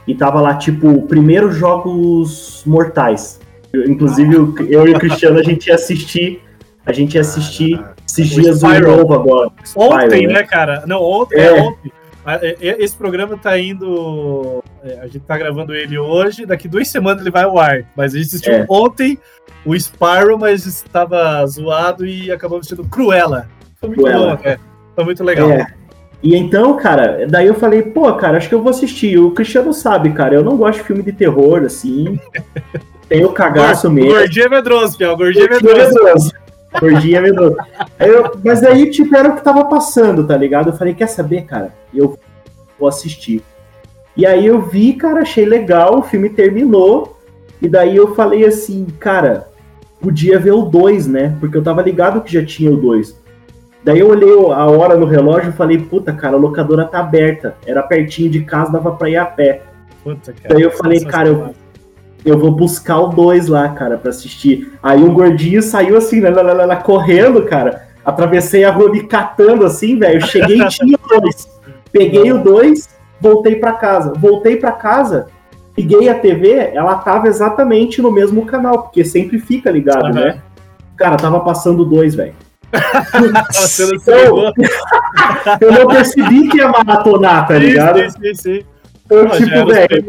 e 0.07 0.15
tava 0.15 0.41
lá, 0.41 0.55
tipo, 0.55 1.03
primeiros 1.03 1.57
jogos 1.57 2.63
mortais. 2.67 3.41
Eu, 3.73 3.85
inclusive, 3.85 4.35
eu 4.69 4.89
e 4.89 4.95
o 4.95 4.99
Cristiano, 4.99 5.39
a 5.39 5.43
gente 5.43 5.67
ia 5.67 5.75
assistir. 5.75 6.43
A 6.87 6.93
gente 6.93 7.17
ia 7.17 7.21
assistir 7.21 7.79
esses 8.07 8.31
dias 8.31 8.63
o 8.63 8.81
novo 8.81 9.13
agora. 9.13 9.51
Ontem, 9.77 10.27
né? 10.27 10.35
né, 10.35 10.43
cara? 10.45 10.85
Não, 10.87 11.03
ontem, 11.03 11.39
é. 11.39 11.47
é 11.47 11.63
ontem. 11.63 11.93
É, 12.27 12.57
é, 12.61 12.83
esse 12.83 12.97
programa 12.97 13.37
tá 13.37 13.59
indo. 13.59 14.63
A 15.03 15.07
gente 15.07 15.21
tá 15.21 15.37
gravando 15.37 15.75
ele 15.75 15.99
hoje, 15.99 16.47
daqui 16.47 16.69
duas 16.69 16.89
semanas 16.89 17.21
ele 17.21 17.31
vai 17.31 17.45
ao 17.45 17.59
ar. 17.59 17.85
Mas 17.95 18.15
a 18.15 18.19
gente 18.19 18.29
assistiu 18.29 18.55
é. 18.55 18.67
ontem 18.69 19.19
o 19.65 19.75
Spyro, 19.75 20.39
mas 20.39 20.65
estava 20.65 21.45
zoado 21.47 22.07
e 22.07 22.33
acabou 22.33 22.59
assistindo 22.59 22.89
Cruella. 22.89 23.49
Foi 23.79 23.91
muito 23.91 24.03
Cruella. 24.03 24.37
bom, 24.37 24.43
é. 24.45 24.59
Foi 24.95 25.05
muito 25.05 25.23
legal. 25.23 25.51
É. 25.51 25.78
E 26.23 26.35
então, 26.35 26.77
cara, 26.77 27.27
daí 27.29 27.47
eu 27.47 27.55
falei, 27.55 27.83
pô, 27.83 28.13
cara, 28.15 28.39
acho 28.39 28.49
que 28.49 28.55
eu 28.55 28.63
vou 28.63 28.71
assistir. 28.71 29.19
O 29.19 29.31
Cristiano 29.31 29.73
sabe, 29.73 30.11
cara, 30.13 30.35
eu 30.35 30.43
não 30.43 30.57
gosto 30.57 30.79
de 30.79 30.85
filme 30.85 31.03
de 31.03 31.13
terror, 31.13 31.63
assim. 31.63 32.19
Tenho 33.09 33.33
cagaço 33.33 33.91
mesmo. 33.91 34.13
Gordinho 34.13 34.47
é 34.47 34.49
medroso, 34.49 34.99
Piau. 34.99 35.17
Gordinho 35.17 35.47
é 35.47 35.49
medroso. 35.49 36.33
Gordinho 36.79 37.17
é 37.17 37.21
medroso. 37.21 37.57
Eu, 37.99 38.33
mas 38.45 38.61
daí, 38.61 38.91
tipo, 38.91 39.17
era 39.17 39.31
o 39.31 39.37
que 39.37 39.43
tava 39.43 39.65
passando, 39.65 40.27
tá 40.27 40.37
ligado? 40.37 40.71
Eu 40.71 40.77
falei, 40.77 40.93
quer 40.93 41.07
saber, 41.07 41.43
cara? 41.43 41.73
Eu 41.95 42.19
vou 42.79 42.89
assistir. 42.89 43.43
E 44.15 44.27
aí 44.27 44.47
eu 44.47 44.61
vi, 44.61 44.95
cara, 44.95 45.21
achei 45.21 45.47
legal, 45.47 46.01
o 46.01 46.03
filme 46.03 46.29
terminou. 46.29 47.17
E 47.63 47.69
daí 47.69 47.97
eu 47.97 48.15
falei 48.15 48.45
assim, 48.45 48.87
cara, 49.01 49.49
podia 50.01 50.39
ver 50.39 50.53
o 50.53 50.63
2, 50.63 51.07
né? 51.07 51.37
Porque 51.41 51.57
eu 51.57 51.63
tava 51.63 51.83
ligado 51.83 52.21
que 52.21 52.33
já 52.33 52.45
tinha 52.45 52.71
o 52.71 52.77
2. 52.77 53.17
Daí 53.83 54.01
eu 54.01 54.09
olhei 54.09 54.31
a 54.31 54.67
hora 54.67 54.97
no 54.97 55.07
relógio 55.07 55.51
e 55.51 55.53
falei, 55.53 55.79
puta, 55.79 56.13
cara, 56.13 56.37
a 56.37 56.39
locadora 56.39 56.85
tá 56.85 57.01
aberta. 57.01 57.57
Era 57.67 57.83
pertinho 57.83 58.31
de 58.31 58.43
casa, 58.43 58.73
dava 58.73 58.93
pra 58.93 59.09
ir 59.09 59.17
a 59.17 59.25
pé. 59.25 59.63
Puta, 60.03 60.33
cara, 60.33 60.55
Daí 60.55 60.63
eu 60.63 60.71
falei, 60.73 61.05
cara, 61.05 61.29
eu, 61.29 61.55
eu 62.25 62.39
vou 62.39 62.51
buscar 62.51 62.99
o 62.99 63.09
2 63.09 63.49
lá, 63.49 63.69
cara, 63.71 63.97
pra 63.97 64.11
assistir. 64.11 64.73
Aí 64.83 65.03
o 65.03 65.13
gordinho 65.13 65.63
saiu 65.63 65.97
assim, 65.97 66.21
lá, 66.21 66.31
lá, 66.31 66.53
lá, 66.53 66.65
lá 66.65 66.77
correndo, 66.77 67.45
cara. 67.45 67.89
Atravessei 68.05 68.65
a 68.65 68.71
rua 68.71 68.91
me 68.91 69.05
catando 69.05 69.65
assim, 69.65 69.99
velho. 69.99 70.21
Cheguei 70.27 70.61
e 70.61 70.69
tinha 70.69 70.99
dois. 71.09 71.49
Peguei 71.93 72.33
o 72.33 72.43
2, 72.43 72.89
voltei 73.21 73.57
para 73.57 73.73
casa. 73.73 74.13
Voltei 74.15 74.57
para 74.57 74.73
casa, 74.73 75.27
liguei 75.77 76.09
a 76.09 76.19
TV, 76.19 76.71
ela 76.75 76.97
tava 76.97 77.29
exatamente 77.29 78.03
no 78.03 78.11
mesmo 78.11 78.45
canal, 78.45 78.83
porque 78.83 79.05
sempre 79.05 79.39
fica 79.39 79.71
ligado, 79.71 80.07
uhum. 80.07 80.15
né? 80.15 80.41
Cara, 80.97 81.17
tava 81.17 81.41
passando 81.41 81.85
dois, 81.85 82.15
velho. 82.15 82.35
Então, 83.95 84.53
eu 85.61 85.73
não 85.73 85.87
percebi 85.89 86.49
que 86.49 86.59
ia 86.59 86.69
maratonar, 86.69 87.47
tá 87.47 87.59
ligado? 87.59 87.99
Sim, 87.99 88.11
sim, 88.11 88.35
sim. 88.35 88.65
Então, 89.07 89.31
tipo, 89.31 89.67
velho. 89.67 90.07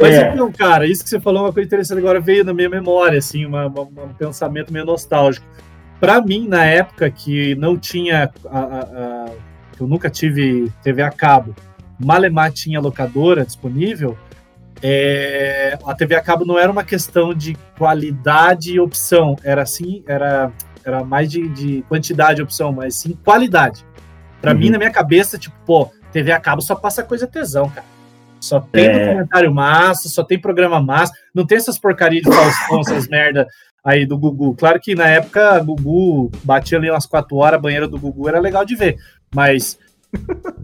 Mas 0.00 0.14
é. 0.14 0.32
então, 0.32 0.50
cara, 0.50 0.86
isso 0.86 1.04
que 1.04 1.10
você 1.10 1.20
falou 1.20 1.42
é 1.42 1.46
uma 1.46 1.52
coisa 1.52 1.66
interessante 1.66 1.98
agora 1.98 2.20
veio 2.20 2.44
na 2.44 2.52
minha 2.52 2.68
memória, 2.68 3.18
assim, 3.18 3.44
uma, 3.44 3.66
uma, 3.66 3.82
um 3.82 4.14
pensamento 4.14 4.72
meio 4.72 4.84
nostálgico. 4.84 5.46
Para 6.00 6.20
mim, 6.20 6.48
na 6.48 6.64
época 6.64 7.08
que 7.10 7.54
não 7.54 7.76
tinha, 7.76 8.30
a, 8.46 8.58
a, 8.58 8.80
a, 8.80 9.26
eu 9.78 9.86
nunca 9.86 10.10
tive 10.10 10.72
TV 10.82 11.02
a 11.02 11.10
cabo, 11.10 11.54
Malemar 11.98 12.50
tinha 12.50 12.80
locadora 12.80 13.44
disponível, 13.44 14.16
é, 14.82 15.78
a 15.86 15.94
TV 15.94 16.16
a 16.16 16.20
cabo 16.20 16.44
não 16.44 16.58
era 16.58 16.72
uma 16.72 16.82
questão 16.82 17.32
de 17.32 17.56
qualidade 17.78 18.72
e 18.72 18.80
opção, 18.80 19.36
era 19.44 19.62
assim, 19.62 20.02
era 20.06 20.50
era 20.84 21.04
mais 21.04 21.30
de, 21.30 21.48
de 21.48 21.82
quantidade 21.88 22.36
de 22.36 22.42
opção, 22.42 22.72
mas 22.72 22.94
sim 22.96 23.18
qualidade. 23.24 23.84
Para 24.40 24.52
uhum. 24.52 24.58
mim, 24.58 24.70
na 24.70 24.78
minha 24.78 24.90
cabeça, 24.90 25.38
tipo, 25.38 25.54
pô, 25.64 25.90
TV 26.12 26.32
a 26.32 26.40
cabo 26.40 26.60
só 26.60 26.74
passa 26.74 27.02
coisa 27.02 27.26
tesão, 27.26 27.68
cara. 27.68 27.86
Só 28.40 28.60
tem 28.60 28.86
é. 28.86 29.06
documentário 29.06 29.54
massa, 29.54 30.08
só 30.08 30.24
tem 30.24 30.38
programa 30.38 30.80
massa, 30.80 31.12
não 31.32 31.46
tem 31.46 31.58
essas 31.58 31.78
porcarias 31.78 32.24
de 32.24 32.34
Faustão, 32.34 32.80
essas 32.80 33.06
merda 33.08 33.46
aí 33.84 34.04
do 34.04 34.18
Gugu. 34.18 34.54
Claro 34.54 34.80
que 34.80 34.94
na 34.94 35.06
época, 35.06 35.60
Gugu 35.60 36.30
batia 36.42 36.78
ali 36.78 36.90
umas 36.90 37.06
quatro 37.06 37.36
horas, 37.36 37.58
a 37.58 37.62
banheira 37.62 37.86
do 37.86 37.98
Gugu 37.98 38.28
era 38.28 38.40
legal 38.40 38.64
de 38.64 38.74
ver, 38.74 38.96
mas 39.32 39.78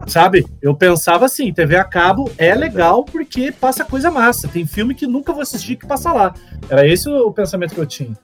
Sabe? 0.07 0.47
Eu 0.61 0.75
pensava 0.75 1.25
assim, 1.25 1.53
TV 1.53 1.77
a 1.77 1.85
cabo 1.85 2.31
é 2.39 2.55
legal 2.55 3.05
porque 3.05 3.51
passa 3.51 3.85
coisa 3.85 4.11
massa. 4.11 4.49
Tem 4.49 4.67
filme 4.67 4.95
que 4.95 5.07
nunca 5.07 5.33
vou 5.33 5.43
assistir 5.43 5.77
que 5.77 5.87
passa 5.87 6.13
lá. 6.13 6.35
Era 6.69 6.87
esse 6.87 7.09
o 7.09 7.33
pensamento 7.33 7.75
que 7.75 7.81
eu 7.81 7.87
tinha. 7.87 8.17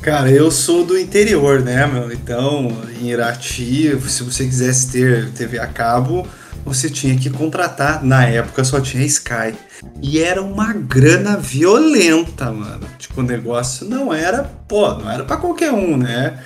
Cara, 0.00 0.30
eu 0.30 0.50
sou 0.50 0.84
do 0.84 0.98
interior, 0.98 1.60
né, 1.60 1.86
meu? 1.86 2.12
Então, 2.12 2.70
em 3.00 3.10
Irati, 3.10 3.98
se 4.08 4.22
você 4.22 4.44
quisesse 4.44 4.90
ter 4.90 5.30
TV 5.30 5.58
a 5.58 5.66
cabo, 5.66 6.26
você 6.64 6.90
tinha 6.90 7.16
que 7.16 7.30
contratar. 7.30 8.04
Na 8.04 8.24
época 8.26 8.64
só 8.64 8.80
tinha 8.80 9.04
Sky. 9.04 9.54
E 10.02 10.20
era 10.20 10.42
uma 10.42 10.72
grana 10.72 11.36
violenta, 11.36 12.50
mano. 12.50 12.86
Tipo, 12.98 13.20
o 13.20 13.24
negócio 13.24 13.88
não 13.88 14.12
era, 14.12 14.44
pô, 14.68 14.94
não 14.94 15.10
era 15.10 15.24
para 15.24 15.36
qualquer 15.36 15.72
um, 15.72 15.96
né? 15.96 16.38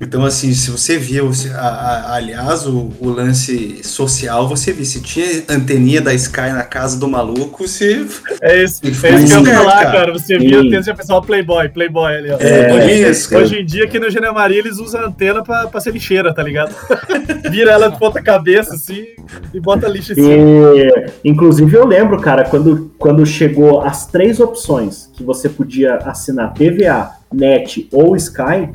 Então, 0.00 0.24
assim, 0.24 0.52
se 0.52 0.70
você 0.70 0.98
viu, 0.98 1.30
a, 1.54 1.58
a, 1.58 2.14
aliás, 2.16 2.66
o, 2.66 2.92
o, 3.00 3.08
lance 3.08 3.82
social, 3.84 4.48
você 4.48 4.72
viu, 4.72 4.84
se 4.84 5.00
tinha 5.00 5.44
anteninha 5.48 6.00
da 6.00 6.12
Sky 6.12 6.52
na 6.52 6.64
casa 6.64 6.98
do 6.98 7.06
maluco, 7.08 7.66
se. 7.68 8.06
É 8.42 8.62
isso, 8.62 8.80
é 8.84 8.88
isso 8.88 9.26
que 9.26 9.34
eu 9.34 9.44
ia 9.46 9.58
falar, 9.58 9.84
cara. 9.84 9.92
cara. 9.92 10.12
Você 10.12 10.36
via 10.36 10.58
a 10.58 10.60
antena 10.60 10.82
e 10.86 10.94
pessoal 10.94 11.22
Playboy, 11.22 11.68
Playboy 11.68 12.16
ali, 12.16 12.30
ó. 12.30 12.36
É, 12.40 12.72
hoje, 12.72 13.10
isso, 13.10 13.36
hoje 13.36 13.60
em 13.60 13.64
dia, 13.64 13.84
aqui 13.84 13.98
no 14.00 14.10
Gênero 14.10 14.34
Maria, 14.34 14.58
eles 14.58 14.78
usam 14.78 15.00
a 15.00 15.06
antena 15.06 15.42
pra, 15.42 15.68
pra 15.68 15.80
ser 15.80 15.92
lixeira, 15.92 16.34
tá 16.34 16.42
ligado? 16.42 16.74
Vira 17.50 17.70
ela 17.70 17.88
de 17.88 17.98
ponta 17.98 18.20
cabeça, 18.20 18.74
assim, 18.74 19.06
e 19.52 19.60
bota 19.60 19.88
lixo 19.88 20.12
em 20.12 20.16
cima. 20.16 20.36
E, 20.76 21.30
inclusive, 21.30 21.72
eu 21.76 21.86
lembro, 21.86 22.20
cara, 22.20 22.44
quando, 22.44 22.92
quando 22.98 23.24
chegou 23.24 23.80
as 23.80 24.06
três 24.06 24.40
opções 24.40 25.08
que 25.14 25.22
você 25.22 25.48
podia 25.48 25.96
assinar 25.98 26.52
TVA, 26.52 27.10
NET 27.32 27.88
ou 27.92 28.16
Sky 28.16 28.70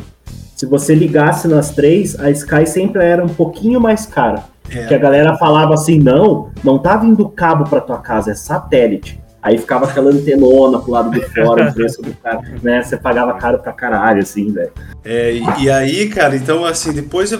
se 0.60 0.66
você 0.66 0.94
ligasse 0.94 1.48
nas 1.48 1.72
três, 1.72 2.20
a 2.20 2.30
Sky 2.32 2.68
sempre 2.68 3.02
era 3.02 3.24
um 3.24 3.30
pouquinho 3.30 3.80
mais 3.80 4.06
cara. 4.06 4.44
É. 4.70 4.88
Que 4.88 4.94
a 4.94 4.98
galera 4.98 5.38
falava 5.38 5.74
assim, 5.74 5.98
não, 5.98 6.52
não 6.62 6.78
tá 6.78 6.98
vindo 6.98 7.30
cabo 7.30 7.64
para 7.64 7.80
tua 7.80 8.00
casa, 8.00 8.32
é 8.32 8.36
satélite. 8.36 9.18
Aí 9.42 9.58
ficava 9.58 9.86
aquela 9.86 10.12
antenona 10.12 10.80
pro 10.80 10.92
lado 10.92 11.12
de 11.12 11.22
fora, 11.30 11.70
o 11.70 11.74
preço 11.74 12.02
do 12.02 12.14
cara, 12.16 12.42
né? 12.62 12.84
Você 12.84 12.98
pagava 12.98 13.34
caro 13.36 13.60
pra 13.60 13.72
caralho, 13.72 14.22
assim, 14.22 14.52
velho. 14.52 14.72
É, 15.04 15.40
e, 15.60 15.70
aí, 15.70 16.10
cara, 16.10 16.36
então, 16.36 16.66
assim, 16.66 16.92
depois, 16.92 17.32
uh, 17.32 17.38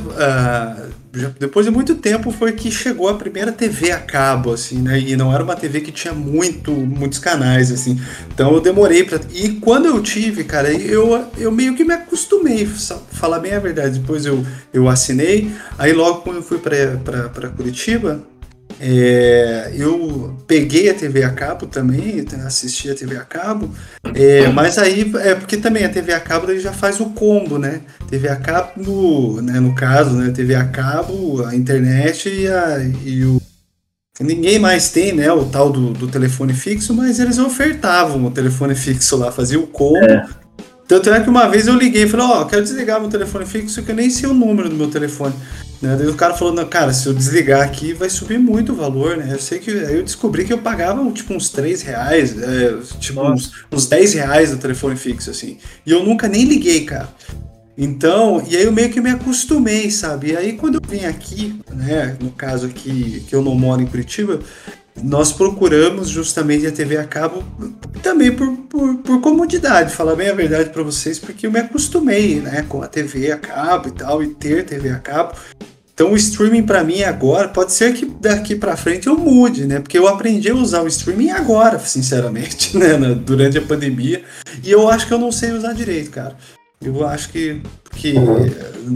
depois 1.38 1.66
de 1.66 1.72
muito 1.72 1.96
tempo 1.96 2.32
foi 2.32 2.54
que 2.54 2.72
chegou 2.72 3.10
a 3.10 3.16
primeira 3.16 3.52
TV 3.52 3.92
a 3.92 4.00
cabo, 4.00 4.54
assim, 4.54 4.82
né? 4.82 4.98
E 4.98 5.18
não 5.18 5.34
era 5.34 5.44
uma 5.44 5.58
TV 5.58 5.82
que 5.82 5.92
tinha 5.92 6.14
muito, 6.14 6.72
muitos 6.72 7.20
canais, 7.20 7.70
assim. 7.70 8.00
Então 8.34 8.54
eu 8.54 8.62
demorei 8.62 9.04
pra. 9.04 9.20
E 9.34 9.50
quando 9.50 9.88
eu 9.88 10.02
tive, 10.02 10.46
cara, 10.46 10.72
eu, 10.72 11.26
eu 11.38 11.52
meio 11.52 11.76
que 11.76 11.84
me 11.84 11.94
acostumei, 11.94 12.66
falar 13.12 13.40
bem 13.40 13.54
a 13.54 13.60
verdade. 13.60 14.00
Depois 14.00 14.26
eu, 14.26 14.46
eu 14.72 14.88
assinei, 14.88 15.52
aí 15.78 15.92
logo 15.92 16.22
quando 16.22 16.38
eu 16.38 16.44
fui 16.44 16.60
pra, 16.60 16.76
pra, 17.04 17.28
pra 17.28 17.50
Curitiba, 17.50 18.22
é, 18.80 19.74
eu 19.76 20.38
peguei 20.48 20.90
a 20.90 20.94
TV 20.94 21.24
a 21.24 21.30
cabo 21.30 21.68
também, 21.68 22.26
assisti 22.46 22.90
a 22.90 22.96
TV 22.96 23.18
a 23.18 23.26
cabo, 23.26 23.70
é, 24.16 24.48
mas 24.48 24.78
aí 24.78 25.12
é 25.18 25.36
porque 25.36 25.58
também 25.58 25.84
a 25.84 25.90
TV 25.90 26.14
a 26.14 26.20
cabo 26.20 26.58
já 26.58 26.72
faz 26.72 27.00
o 27.02 27.08
combo, 27.08 27.60
né? 27.60 27.82
TV 28.10 28.30
a 28.30 28.38
cabo, 28.38 28.72
no, 28.78 29.42
né, 29.42 29.60
no 29.60 29.76
caso, 29.76 30.12
né? 30.12 30.32
TV 30.32 30.56
a 30.56 30.66
cabo, 30.66 31.46
a 31.46 31.54
internet 31.54 32.30
e, 32.30 32.48
a, 32.48 32.80
e 33.04 33.26
o. 33.26 33.42
Ninguém 34.22 34.60
mais 34.60 34.90
tem, 34.90 35.14
né? 35.14 35.32
O 35.32 35.46
tal 35.46 35.70
do, 35.70 35.92
do 35.92 36.08
telefone 36.08 36.54
fixo, 36.54 36.94
mas 36.94 37.20
eles 37.20 37.38
ofertavam 37.38 38.26
o 38.26 38.32
telefone 38.32 38.76
fixo 38.76 39.18
lá, 39.18 39.32
fazia 39.32 39.60
o 39.60 39.68
combo. 39.68 39.98
É. 39.98 40.26
Tanto 40.90 41.08
é 41.12 41.20
que 41.22 41.30
uma 41.30 41.48
vez 41.48 41.68
eu 41.68 41.76
liguei 41.76 42.06
e 42.06 42.10
falei, 42.10 42.26
ó, 42.26 42.42
oh, 42.42 42.46
quero 42.48 42.64
desligar 42.64 43.00
meu 43.00 43.12
telefone 43.12 43.46
fixo, 43.46 43.84
que 43.84 43.92
eu 43.92 43.96
nem 43.96 44.10
sei 44.10 44.28
o 44.28 44.34
número 44.34 44.68
do 44.68 44.76
meu 44.76 44.90
telefone. 44.90 45.36
Né? 45.80 45.96
Daí 45.96 46.08
o 46.08 46.16
cara 46.16 46.34
falou, 46.34 46.52
não, 46.52 46.68
cara, 46.68 46.92
se 46.92 47.06
eu 47.06 47.14
desligar 47.14 47.62
aqui 47.62 47.94
vai 47.94 48.10
subir 48.10 48.40
muito 48.40 48.74
o 48.74 48.76
valor, 48.76 49.16
né? 49.16 49.30
Eu 49.32 49.38
sei 49.38 49.60
que. 49.60 49.70
Aí 49.70 49.98
eu 49.98 50.04
descobri 50.04 50.46
que 50.46 50.52
eu 50.52 50.58
pagava 50.58 51.08
tipo 51.12 51.32
uns 51.36 51.50
3 51.50 51.84
reais, 51.84 52.36
é, 52.42 52.76
tipo 53.00 53.22
uns, 53.22 53.52
uns 53.72 53.86
10 53.86 54.16
reais 54.16 54.52
no 54.52 54.58
telefone 54.58 54.96
fixo, 54.96 55.30
assim. 55.30 55.60
E 55.86 55.92
eu 55.92 56.04
nunca 56.04 56.28
nem 56.28 56.44
liguei, 56.44 56.84
cara. 56.84 57.08
Então, 57.78 58.44
e 58.50 58.58
aí 58.58 58.64
eu 58.64 58.72
meio 58.72 58.90
que 58.90 59.00
me 59.00 59.12
acostumei, 59.12 59.92
sabe? 59.92 60.32
E 60.32 60.36
aí 60.36 60.54
quando 60.54 60.76
eu 60.76 60.82
vim 60.90 61.06
aqui, 61.06 61.62
né, 61.72 62.18
no 62.20 62.32
caso 62.32 62.66
aqui, 62.66 63.24
que 63.28 63.36
eu 63.36 63.44
não 63.44 63.54
moro 63.54 63.80
em 63.80 63.86
Curitiba, 63.86 64.40
nós 65.02 65.32
procuramos 65.32 66.10
justamente 66.10 66.68
a 66.68 66.72
TV 66.72 66.98
a 66.98 67.06
cabo 67.06 67.44
também 68.02 68.32
por, 68.32 68.52
por, 68.70 68.96
por 68.98 69.22
comodidade, 69.22 69.94
falar 69.94 70.16
bem 70.16 70.30
a 70.30 70.34
verdade 70.34 70.70
para 70.70 70.84
vocês, 70.84 71.20
porque 71.20 71.48
eu 71.48 71.52
me 71.52 71.60
acostumei 71.60 72.40
né, 72.40 72.66
com 72.68 72.82
a 72.82 72.88
TV 72.88 73.32
a 73.32 73.38
cabo 73.38 73.88
e 73.88 73.92
tal, 73.92 74.24
e 74.24 74.28
ter 74.28 74.66
TV 74.66 74.90
a 74.90 75.00
cabo. 75.00 75.34
Então 75.94 76.14
o 76.14 76.16
streaming 76.16 76.64
para 76.64 76.82
mim 76.82 77.04
agora, 77.04 77.50
pode 77.50 77.74
ser 77.74 77.94
que 77.94 78.06
daqui 78.06 78.56
para 78.56 78.78
frente 78.78 79.08
eu 79.08 79.18
mude, 79.18 79.66
né? 79.66 79.82
Porque 79.82 79.98
eu 79.98 80.08
aprendi 80.08 80.50
a 80.50 80.56
usar 80.56 80.82
o 80.82 80.88
streaming 80.88 81.32
agora, 81.32 81.78
sinceramente, 81.78 82.76
né? 82.80 82.98
Durante 83.16 83.58
a 83.58 83.62
pandemia. 83.62 84.24
E 84.64 84.72
eu 84.72 84.88
acho 84.88 85.06
que 85.06 85.14
eu 85.14 85.20
não 85.20 85.30
sei 85.30 85.52
usar 85.52 85.74
direito, 85.74 86.10
cara. 86.10 86.38
Eu 86.82 87.06
acho 87.06 87.30
que, 87.30 87.62
que 87.96 88.14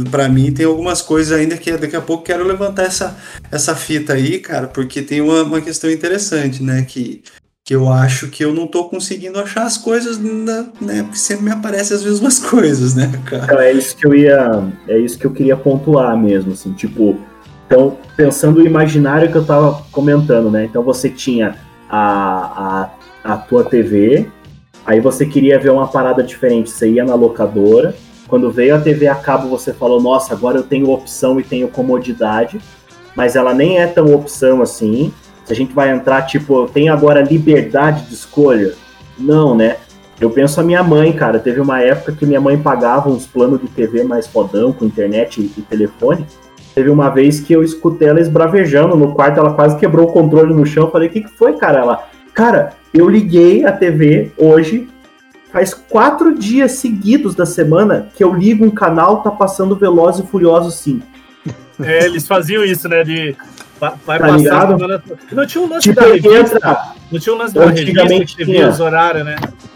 para 0.10 0.30
mim 0.30 0.54
tem 0.54 0.66
algumas 0.66 1.02
coisas 1.02 1.38
ainda 1.38 1.58
que 1.58 1.76
daqui 1.76 1.96
a 1.96 2.02
pouco 2.02 2.24
quero 2.24 2.48
levantar 2.48 2.84
essa, 2.84 3.18
essa 3.52 3.76
fita 3.76 4.14
aí, 4.14 4.40
cara, 4.40 4.68
porque 4.68 5.02
tem 5.02 5.20
uma, 5.20 5.44
uma 5.44 5.60
questão 5.60 5.92
interessante, 5.92 6.64
né? 6.64 6.84
Que 6.84 7.22
que 7.66 7.74
eu 7.74 7.90
acho 7.90 8.28
que 8.28 8.44
eu 8.44 8.54
não 8.54 8.68
tô 8.68 8.90
conseguindo 8.90 9.40
achar 9.40 9.64
as 9.64 9.78
coisas, 9.78 10.20
na, 10.20 10.66
né? 10.82 11.02
Porque 11.04 11.18
sempre 11.18 11.46
me 11.46 11.52
aparecem 11.52 11.96
as 11.96 12.04
mesmas 12.04 12.40
coisas, 12.44 12.94
né, 12.94 13.10
cara? 13.26 13.46
Então, 13.46 13.60
é 13.60 13.72
isso 13.72 13.96
que 13.96 14.06
eu 14.06 14.14
ia. 14.14 14.64
É 14.88 14.98
isso 14.98 15.18
que 15.18 15.26
eu 15.26 15.32
queria 15.32 15.56
pontuar 15.56 16.18
mesmo, 16.18 16.52
assim, 16.52 16.74
tipo. 16.74 17.18
Então, 17.66 17.98
pensando 18.18 18.60
no 18.60 18.66
imaginário 18.66 19.32
que 19.32 19.38
eu 19.38 19.46
tava 19.46 19.82
comentando, 19.92 20.52
né? 20.52 20.66
Então 20.66 20.84
você 20.84 21.10
tinha 21.10 21.56
a, 21.90 22.90
a, 23.24 23.34
a 23.34 23.38
tua 23.38 23.64
TV, 23.64 24.30
aí 24.86 25.00
você 25.00 25.26
queria 25.26 25.60
ver 25.60 25.72
uma 25.72 25.88
parada 25.88 26.24
diferente, 26.24 26.70
você 26.70 26.90
ia 26.90 27.04
na 27.04 27.16
locadora. 27.16 27.96
Quando 28.28 28.52
veio 28.52 28.76
a 28.76 28.80
TV 28.80 29.08
a 29.08 29.16
cabo, 29.16 29.48
você 29.48 29.74
falou, 29.74 30.02
nossa, 30.02 30.34
agora 30.34 30.58
eu 30.58 30.64
tenho 30.64 30.90
opção 30.90 31.40
e 31.40 31.44
tenho 31.44 31.68
comodidade. 31.68 32.60
mas 33.16 33.36
ela 33.36 33.54
nem 33.54 33.80
é 33.80 33.86
tão 33.86 34.14
opção 34.14 34.62
assim. 34.62 35.14
Se 35.46 35.54
a 35.54 35.56
gente 35.56 35.74
vai 35.74 35.92
entrar, 35.92 36.24
tipo, 36.24 36.68
tem 36.68 36.90
agora 36.90 37.22
liberdade 37.22 38.08
de 38.08 38.14
escolha? 38.14 38.74
Não, 39.20 39.54
né? 39.54 39.78
Eu 40.20 40.30
penso 40.30 40.60
a 40.60 40.64
minha 40.64 40.82
mãe, 40.82 41.12
cara. 41.12 41.38
Teve 41.38 41.60
uma 41.60 41.82
época 41.82 42.14
que 42.14 42.26
minha 42.26 42.40
mãe 42.40 42.58
pagava 42.58 43.10
uns 43.10 43.28
planos 43.28 43.60
de 43.60 43.68
TV 43.68 44.04
mais 44.04 44.26
fodão, 44.26 44.72
com 44.72 44.86
internet 44.86 45.42
e, 45.42 45.60
e 45.60 45.62
telefone. 45.62 46.26
Teve 46.74 46.90
uma 46.90 47.10
vez 47.10 47.40
que 47.40 47.54
eu 47.54 47.62
escutei 47.62 48.08
ela 48.08 48.20
esbravejando 48.20 48.96
no 48.96 49.14
quarto, 49.14 49.40
ela 49.40 49.54
quase 49.54 49.78
quebrou 49.78 50.08
o 50.08 50.12
controle 50.12 50.54
no 50.54 50.66
chão. 50.66 50.86
Eu 50.86 50.92
falei, 50.92 51.10
o 51.10 51.12
que, 51.12 51.22
que 51.22 51.30
foi, 51.30 51.54
cara? 51.54 51.80
Ela, 51.80 52.08
cara, 52.34 52.74
eu 52.94 53.10
liguei 53.10 53.66
a 53.66 53.72
TV 53.72 54.32
hoje, 54.38 54.88
faz 55.52 55.74
quatro 55.74 56.38
dias 56.38 56.74
seguidos 56.74 57.36
da 57.36 57.46
semana 57.46 58.10
que 58.16 58.24
eu 58.24 58.34
ligo 58.34 58.66
um 58.66 58.72
canal, 58.72 59.22
tá 59.22 59.32
passando 59.32 59.76
Velozes 59.76 60.26
e 60.26 60.28
Furiosos 60.28 60.76
5. 60.76 61.06
É, 61.82 62.06
eles 62.06 62.28
faziam 62.28 62.64
isso, 62.64 62.88
né? 62.88 63.04
De 63.04 63.36
vai 64.06 64.20
tá 64.20 64.32
ligado? 64.32 65.04
Não 65.32 65.46
tinha 65.46 65.64
um 65.64 65.70
lance 65.70 65.90
tipo, 65.90 66.02
da 66.02 66.08
revista. 66.08 66.58
Entra, 66.58 66.94
não 67.12 67.20
tinha 67.20 67.36
um 67.36 67.38
lance 67.38 67.54
da 67.54 67.66
revista 67.66 68.38
que 68.38 68.46
via 68.46 68.70
os 68.70 68.80
horários, 68.80 69.26
né? 69.26 69.36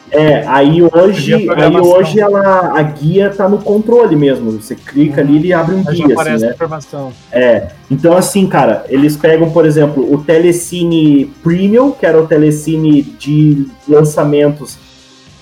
É, 0.10 0.48
aí 0.48 0.82
hoje, 0.82 1.34
aí 1.34 1.78
hoje 1.78 2.20
ela, 2.20 2.78
a 2.78 2.82
guia 2.82 3.30
tá 3.30 3.50
no 3.50 3.58
controle 3.58 4.16
mesmo. 4.16 4.52
Você 4.52 4.76
clica 4.76 5.22
uhum. 5.22 5.28
ali 5.28 5.34
e 5.34 5.38
ele 5.38 5.54
abre 5.54 5.76
um 5.76 5.84
aí 5.86 5.96
guia. 5.96 6.20
Assim, 6.20 6.46
né? 6.46 6.52
informação. 6.52 7.12
É. 7.32 7.68
Então, 7.92 8.16
assim, 8.16 8.48
cara, 8.48 8.86
eles 8.88 9.18
pegam, 9.18 9.52
por 9.52 9.66
exemplo, 9.66 10.14
o 10.14 10.24
Telecine 10.24 11.26
Premium, 11.44 11.92
que 11.92 12.06
era 12.06 12.20
o 12.22 12.26
Telecine 12.26 13.02
de 13.02 13.68
lançamentos, 13.88 14.78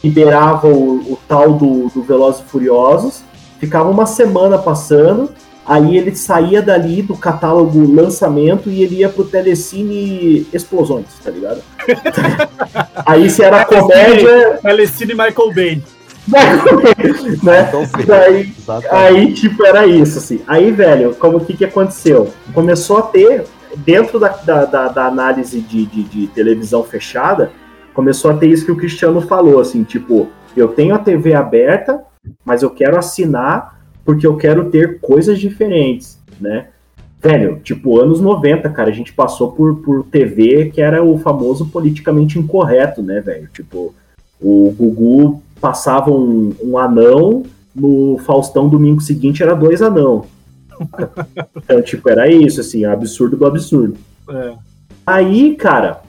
liberava 0.03 0.67
o, 0.67 1.13
o 1.13 1.19
tal 1.27 1.53
do, 1.53 1.89
do 1.89 2.01
Velozes 2.01 2.41
e 2.41 2.45
Furiosos, 2.45 3.23
ficava 3.59 3.89
uma 3.89 4.05
semana 4.05 4.57
passando, 4.57 5.29
Aí 5.65 5.97
ele 5.97 6.15
saía 6.15 6.61
dali 6.61 7.01
do 7.01 7.17
catálogo 7.17 7.91
lançamento 7.91 8.69
e 8.69 8.83
ele 8.83 8.97
ia 8.97 9.09
pro 9.09 9.23
Telecine 9.23 10.45
Explosões, 10.53 11.07
tá 11.23 11.31
ligado? 11.31 11.61
Aí 13.05 13.29
se 13.29 13.43
era 13.43 13.65
comédia. 13.65 14.59
Telecine 14.61 15.13
Michael 15.13 15.53
Bay. 15.55 15.83
né? 17.43 17.71
Daí, 18.05 18.53
aí, 18.89 19.33
tipo, 19.33 19.63
era 19.63 19.85
isso, 19.85 20.17
assim. 20.17 20.41
Aí, 20.47 20.71
velho, 20.71 21.13
como 21.15 21.39
que 21.39 21.55
que 21.55 21.65
aconteceu? 21.65 22.31
Começou 22.53 22.97
a 22.97 23.01
ter, 23.03 23.45
dentro 23.77 24.19
da, 24.19 24.29
da, 24.29 24.65
da, 24.65 24.87
da 24.87 25.05
análise 25.05 25.61
de, 25.61 25.85
de, 25.85 26.03
de, 26.03 26.27
televisão 26.27 26.83
fechada, 26.83 27.51
começou 27.93 28.31
a 28.31 28.37
ter 28.37 28.47
isso 28.47 28.65
que 28.65 28.71
o 28.71 28.77
Cristiano 28.77 29.21
falou, 29.21 29.59
assim, 29.59 29.83
tipo, 29.83 30.29
eu 30.57 30.69
tenho 30.69 30.95
a 30.95 30.99
TV 30.99 31.35
aberta, 31.35 32.03
mas 32.43 32.63
eu 32.63 32.71
quero 32.71 32.97
assinar 32.97 33.74
porque 34.05 34.25
eu 34.25 34.37
quero 34.37 34.69
ter 34.69 34.99
coisas 35.01 35.39
diferentes, 35.39 36.19
né? 36.39 36.67
Velho, 37.21 37.59
tipo, 37.63 37.99
anos 37.99 38.21
90, 38.21 38.69
cara, 38.69 38.89
a 38.91 38.93
gente 38.93 39.11
passou 39.11 39.51
por, 39.51 39.77
por 39.77 40.03
TV 40.05 40.69
que 40.69 40.79
era 40.79 41.03
o 41.03 41.17
famoso 41.17 41.65
politicamente 41.65 42.37
incorreto, 42.37 43.01
né, 43.01 43.19
velho? 43.19 43.49
Tipo, 43.51 43.95
o 44.39 44.71
Gugu 44.77 45.41
passava 45.59 46.11
um, 46.11 46.53
um 46.63 46.77
anão, 46.77 47.43
no 47.75 48.19
Faustão 48.19 48.69
domingo 48.69 49.01
seguinte 49.01 49.41
era 49.41 49.55
dois 49.55 49.81
anão. 49.81 50.25
então, 51.57 51.81
tipo, 51.81 52.07
era 52.07 52.29
isso, 52.29 52.61
assim, 52.61 52.85
absurdo 52.85 53.35
do 53.35 53.45
absurdo. 53.45 53.97
É. 54.29 54.53
Aí, 55.05 55.55
cara, 55.55 56.01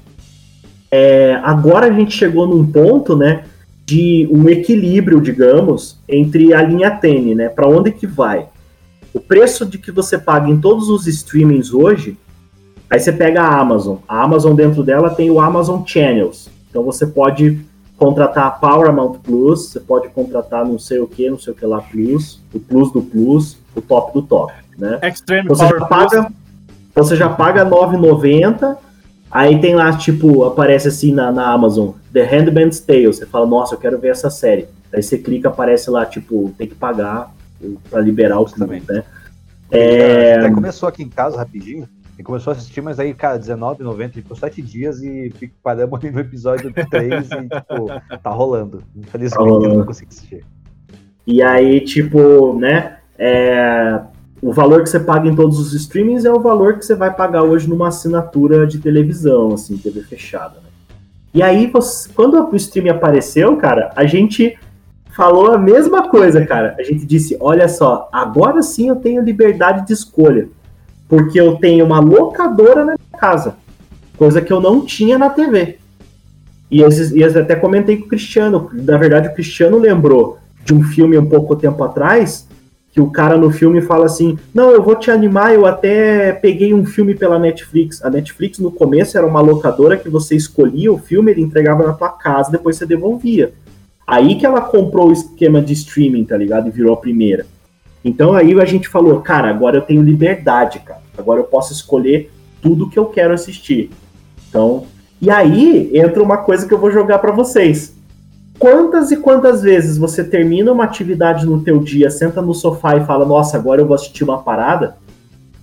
é, 0.90 1.40
agora 1.42 1.86
a 1.86 1.92
gente 1.92 2.14
chegou 2.14 2.46
num 2.46 2.70
ponto, 2.70 3.16
né, 3.16 3.44
de 3.86 4.28
um 4.32 4.48
equilíbrio, 4.48 5.20
digamos, 5.20 6.00
entre 6.08 6.52
a 6.52 6.60
linha 6.60 6.90
tênue, 6.90 7.36
né? 7.36 7.48
Para 7.48 7.68
onde 7.68 7.92
que 7.92 8.06
vai? 8.06 8.48
O 9.14 9.20
preço 9.20 9.64
de 9.64 9.78
que 9.78 9.92
você 9.92 10.18
paga 10.18 10.50
em 10.50 10.60
todos 10.60 10.88
os 10.90 11.06
streamings 11.06 11.72
hoje, 11.72 12.18
aí 12.90 12.98
você 12.98 13.12
pega 13.12 13.42
a 13.42 13.60
Amazon. 13.60 13.98
A 14.08 14.24
Amazon 14.24 14.56
dentro 14.56 14.82
dela 14.82 15.10
tem 15.10 15.30
o 15.30 15.40
Amazon 15.40 15.84
Channels. 15.86 16.50
Então 16.68 16.82
você 16.82 17.06
pode 17.06 17.60
contratar 17.96 18.46
a 18.46 18.50
Paramount 18.50 19.20
Plus, 19.22 19.68
você 19.68 19.80
pode 19.80 20.08
contratar 20.08 20.66
não 20.66 20.80
sei 20.80 20.98
o 20.98 21.06
que, 21.06 21.30
não 21.30 21.38
sei 21.38 21.52
o 21.52 21.56
que 21.56 21.64
lá 21.64 21.80
Plus, 21.80 22.42
o 22.52 22.58
Plus 22.58 22.92
do 22.92 23.00
Plus, 23.00 23.56
o 23.74 23.80
top 23.80 24.12
do 24.12 24.20
top, 24.20 24.52
né? 24.76 24.98
Extreme 25.04 25.48
você 25.48 25.64
Power 25.64 25.80
já 25.80 25.86
paga, 25.86 26.32
você 26.92 27.16
já 27.16 27.28
paga 27.28 27.64
9,90 27.64 28.76
Aí 29.30 29.60
tem 29.60 29.74
lá, 29.74 29.96
tipo, 29.96 30.44
aparece 30.44 30.88
assim 30.88 31.12
na, 31.12 31.32
na 31.32 31.50
Amazon, 31.52 31.90
The 32.12 32.22
Handmaid's 32.24 32.80
Tale. 32.80 33.06
Você 33.06 33.26
fala, 33.26 33.46
nossa, 33.46 33.74
eu 33.74 33.78
quero 33.78 33.98
ver 33.98 34.08
essa 34.08 34.30
série. 34.30 34.68
Aí 34.92 35.02
você 35.02 35.18
clica, 35.18 35.48
aparece 35.48 35.90
lá, 35.90 36.06
tipo, 36.06 36.54
tem 36.56 36.68
que 36.68 36.74
pagar 36.74 37.34
para 37.90 38.00
liberar 38.00 38.40
o 38.40 38.44
também, 38.44 38.82
né? 38.88 39.02
É... 39.70 40.34
Até 40.34 40.50
começou 40.50 40.88
aqui 40.88 41.02
em 41.02 41.08
casa 41.08 41.36
rapidinho. 41.36 41.88
E 42.18 42.22
começou 42.22 42.50
a 42.50 42.56
assistir, 42.56 42.80
mas 42.80 42.98
aí, 42.98 43.12
cara, 43.12 43.34
R$19,90 43.34 44.24
por 44.24 44.38
7 44.38 44.62
dias 44.62 45.02
e 45.02 45.30
paramos 45.62 46.00
no 46.00 46.20
episódio 46.20 46.72
3 46.90 47.28
e, 47.30 47.48
tipo, 47.48 48.18
tá 48.22 48.30
rolando. 48.30 48.82
Infelizmente, 48.96 49.36
tá 49.36 49.44
rolando. 49.44 49.66
eu 49.66 49.78
não 49.78 49.86
consigo 49.86 50.08
assistir. 50.10 50.42
E 51.26 51.42
aí, 51.42 51.80
tipo, 51.82 52.58
né? 52.58 52.98
É, 53.18 54.00
o 54.40 54.52
valor 54.52 54.82
que 54.82 54.90
você 54.90 55.00
paga 55.00 55.28
em 55.28 55.34
todos 55.34 55.58
os 55.58 55.72
streamings 55.72 56.24
é 56.24 56.32
o 56.32 56.40
valor 56.40 56.74
que 56.74 56.84
você 56.84 56.94
vai 56.94 57.12
pagar 57.12 57.42
hoje 57.42 57.68
numa 57.68 57.88
assinatura 57.88 58.66
de 58.66 58.78
televisão, 58.78 59.54
assim, 59.54 59.76
TV 59.76 60.02
fechada. 60.02 60.56
Né? 60.56 60.68
E 61.34 61.42
aí, 61.42 61.66
você, 61.66 62.08
quando 62.14 62.34
o 62.34 62.56
streaming 62.56 62.90
apareceu, 62.90 63.56
cara, 63.56 63.92
a 63.96 64.04
gente 64.04 64.58
falou 65.16 65.52
a 65.52 65.58
mesma 65.58 66.08
coisa, 66.08 66.44
cara. 66.44 66.76
A 66.78 66.82
gente 66.82 67.06
disse: 67.06 67.36
olha 67.40 67.68
só, 67.68 68.08
agora 68.12 68.62
sim 68.62 68.88
eu 68.88 68.96
tenho 68.96 69.22
liberdade 69.22 69.86
de 69.86 69.92
escolha, 69.92 70.48
porque 71.08 71.40
eu 71.40 71.56
tenho 71.56 71.84
uma 71.84 72.00
locadora 72.00 72.84
na 72.84 72.94
minha 72.94 73.18
casa, 73.18 73.56
coisa 74.18 74.42
que 74.42 74.52
eu 74.52 74.60
não 74.60 74.84
tinha 74.84 75.18
na 75.18 75.30
TV. 75.30 75.78
E 76.70 76.80
eu, 76.80 76.88
e 76.90 77.22
eu 77.22 77.40
até 77.40 77.54
comentei 77.54 77.96
com 77.96 78.06
o 78.06 78.08
Cristiano, 78.08 78.70
na 78.72 78.98
verdade, 78.98 79.28
o 79.28 79.34
Cristiano 79.34 79.78
lembrou 79.78 80.38
de 80.64 80.74
um 80.74 80.82
filme 80.82 81.16
um 81.16 81.26
pouco 81.26 81.54
tempo 81.54 81.82
atrás 81.84 82.46
que 82.96 83.00
o 83.02 83.10
cara 83.10 83.36
no 83.36 83.50
filme 83.50 83.82
fala 83.82 84.06
assim: 84.06 84.38
Não, 84.54 84.70
eu 84.70 84.82
vou 84.82 84.96
te 84.96 85.10
animar, 85.10 85.52
eu 85.52 85.66
até 85.66 86.32
peguei 86.32 86.72
um 86.72 86.86
filme 86.86 87.14
pela 87.14 87.38
Netflix. 87.38 88.02
A 88.02 88.08
Netflix 88.08 88.58
no 88.58 88.72
começo 88.72 89.18
era 89.18 89.26
uma 89.26 89.42
locadora 89.42 89.98
que 89.98 90.08
você 90.08 90.34
escolhia 90.34 90.90
o 90.90 90.96
filme, 90.96 91.30
ele 91.30 91.42
entregava 91.42 91.86
na 91.86 91.92
tua 91.92 92.08
casa, 92.08 92.50
depois 92.50 92.76
você 92.76 92.86
devolvia. 92.86 93.52
Aí 94.06 94.36
que 94.36 94.46
ela 94.46 94.62
comprou 94.62 95.10
o 95.10 95.12
esquema 95.12 95.60
de 95.60 95.74
streaming, 95.74 96.24
tá 96.24 96.38
ligado? 96.38 96.68
E 96.68 96.70
virou 96.70 96.94
a 96.94 96.96
primeira. 96.96 97.44
Então 98.02 98.32
aí 98.32 98.58
a 98.58 98.64
gente 98.64 98.88
falou, 98.88 99.20
cara, 99.20 99.50
agora 99.50 99.76
eu 99.76 99.82
tenho 99.82 100.00
liberdade, 100.00 100.78
cara. 100.78 101.02
Agora 101.18 101.40
eu 101.40 101.44
posso 101.44 101.74
escolher 101.74 102.30
tudo 102.62 102.88
que 102.88 102.98
eu 102.98 103.04
quero 103.04 103.34
assistir. 103.34 103.90
Então, 104.48 104.86
e 105.20 105.28
aí 105.28 105.90
entra 105.92 106.22
uma 106.22 106.38
coisa 106.38 106.66
que 106.66 106.72
eu 106.72 106.78
vou 106.78 106.90
jogar 106.90 107.18
para 107.18 107.32
vocês. 107.32 107.94
Quantas 108.58 109.10
e 109.10 109.16
quantas 109.16 109.62
vezes 109.62 109.98
você 109.98 110.24
termina 110.24 110.72
uma 110.72 110.84
atividade 110.84 111.44
no 111.44 111.62
teu 111.62 111.78
dia, 111.78 112.10
senta 112.10 112.40
no 112.40 112.54
sofá 112.54 112.96
e 112.96 113.04
fala, 113.04 113.26
nossa, 113.26 113.56
agora 113.56 113.80
eu 113.82 113.86
vou 113.86 113.94
assistir 113.94 114.24
uma 114.24 114.38
parada? 114.38 114.96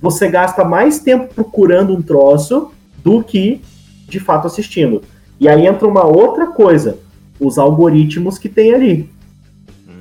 Você 0.01 0.27
gasta 0.27 0.63
mais 0.63 0.99
tempo 0.99 1.33
procurando 1.33 1.93
um 1.93 2.01
troço 2.01 2.71
do 3.03 3.23
que 3.23 3.61
de 4.07 4.19
fato 4.19 4.47
assistindo. 4.47 5.01
E 5.39 5.47
aí 5.47 5.65
entra 5.65 5.87
uma 5.87 6.05
outra 6.05 6.47
coisa, 6.47 6.99
os 7.39 7.57
algoritmos 7.57 8.37
que 8.37 8.47
tem 8.47 8.73
ali. 8.73 9.09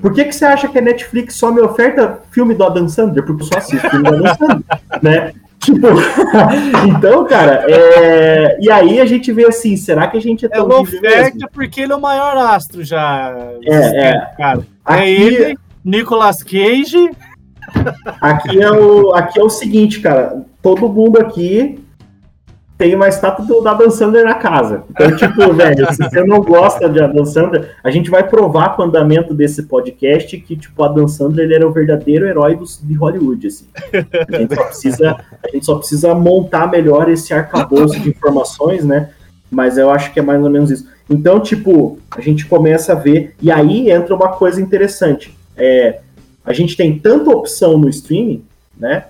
Por 0.01 0.13
que, 0.13 0.25
que 0.25 0.33
você 0.33 0.45
acha 0.45 0.69
que 0.69 0.79
a 0.79 0.83
Netflix 0.83 1.37
só 1.37 1.53
me 1.53 1.61
oferta 1.61 2.21
filme 2.31 2.55
do 2.55 2.65
Adam 2.65 2.89
Sandler? 2.89 3.25
Porque 3.25 3.43
eu 3.43 3.47
só 3.47 3.59
assisto 3.59 3.89
filme 3.89 4.11
do 4.11 4.17
Adam 4.17 4.35
Sandler, 4.37 4.65
né? 5.01 5.33
Tipo, 5.63 5.87
então, 6.89 7.25
cara, 7.25 7.65
é... 7.69 8.59
e 8.61 8.71
aí 8.71 9.01
a 9.01 9.07
gente 9.07 9.31
vê 9.33 9.47
assim, 9.47 9.77
será 9.77 10.09
que 10.09 10.17
a 10.17 10.21
gente 10.21 10.45
é, 10.45 10.49
é 10.49 10.51
tão 10.51 10.71
é 10.71 10.75
oferta 10.75 11.49
porque 11.53 11.83
ele 11.83 11.93
é 11.93 11.97
o 11.97 12.01
maior 12.01 12.37
astro 12.37 12.83
já. 12.85 13.35
É, 13.65 14.09
é. 14.09 14.31
Cara. 14.37 14.59
É 14.87 14.93
aqui... 14.93 15.03
É 15.03 15.11
ele, 15.11 15.59
Nicolas 15.85 16.43
Cage. 16.43 17.11
Aqui 18.21 18.61
é, 18.61 18.71
o, 18.71 19.15
aqui 19.15 19.39
é 19.39 19.43
o 19.43 19.49
seguinte, 19.49 20.01
cara, 20.01 20.45
todo 20.61 20.89
mundo 20.89 21.19
aqui 21.19 21.82
tem 22.77 22.95
uma 22.95 23.09
estátua 23.09 23.45
do 23.45 23.67
Adam 23.67 23.91
Sandler 23.91 24.25
na 24.25 24.35
casa. 24.35 24.85
Então, 24.91 25.15
tipo, 25.17 25.53
velho, 25.55 25.93
se 25.93 25.99
você 26.03 26.25
não 26.25 26.41
gosta 26.41 26.89
de 26.89 27.01
Adam 27.01 27.25
Sandler, 27.25 27.77
a 27.83 27.91
gente 27.91 28.11
vai 28.11 28.27
provar 28.29 28.75
com 28.75 28.83
o 28.83 28.85
andamento 28.87 29.35
desse 29.35 29.65
podcast 29.65 30.37
que, 30.39 30.57
tipo, 30.57 30.83
Adam 30.83 31.07
Sandler 31.07 31.45
ele 31.45 31.55
era 31.55 31.69
o 31.69 31.73
verdadeiro 31.73 32.27
herói 32.27 32.57
do, 32.57 32.65
de 32.65 32.95
Hollywood, 32.95 33.47
assim. 33.47 33.67
A 34.29 34.37
gente, 34.37 34.55
só 34.55 34.65
precisa, 34.65 35.17
a 35.43 35.49
gente 35.49 35.65
só 35.65 35.75
precisa 35.77 36.15
montar 36.15 36.71
melhor 36.71 37.09
esse 37.09 37.33
arcabouço 37.33 38.01
de 38.01 38.09
informações, 38.09 38.85
né? 38.85 39.11
Mas 39.51 39.79
eu 39.79 39.91
acho 39.91 40.13
que 40.13 40.19
é 40.19 40.23
mais 40.23 40.43
ou 40.43 40.51
menos 40.51 40.71
isso. 40.71 40.89
Então, 41.09 41.39
tipo, 41.39 41.99
a 42.11 42.21
gente 42.21 42.47
começa 42.47 42.93
a 42.93 42.97
ver, 42.97 43.35
e 43.41 43.51
aí 43.51 43.91
entra 43.91 44.15
uma 44.15 44.29
coisa 44.29 44.61
interessante. 44.61 45.37
É, 45.57 46.01
a 46.45 46.53
gente 46.53 46.77
tem 46.77 46.99
tanta 46.99 47.31
opção 47.31 47.79
no 47.79 47.89
streaming, 47.89 48.45
né? 48.77 49.05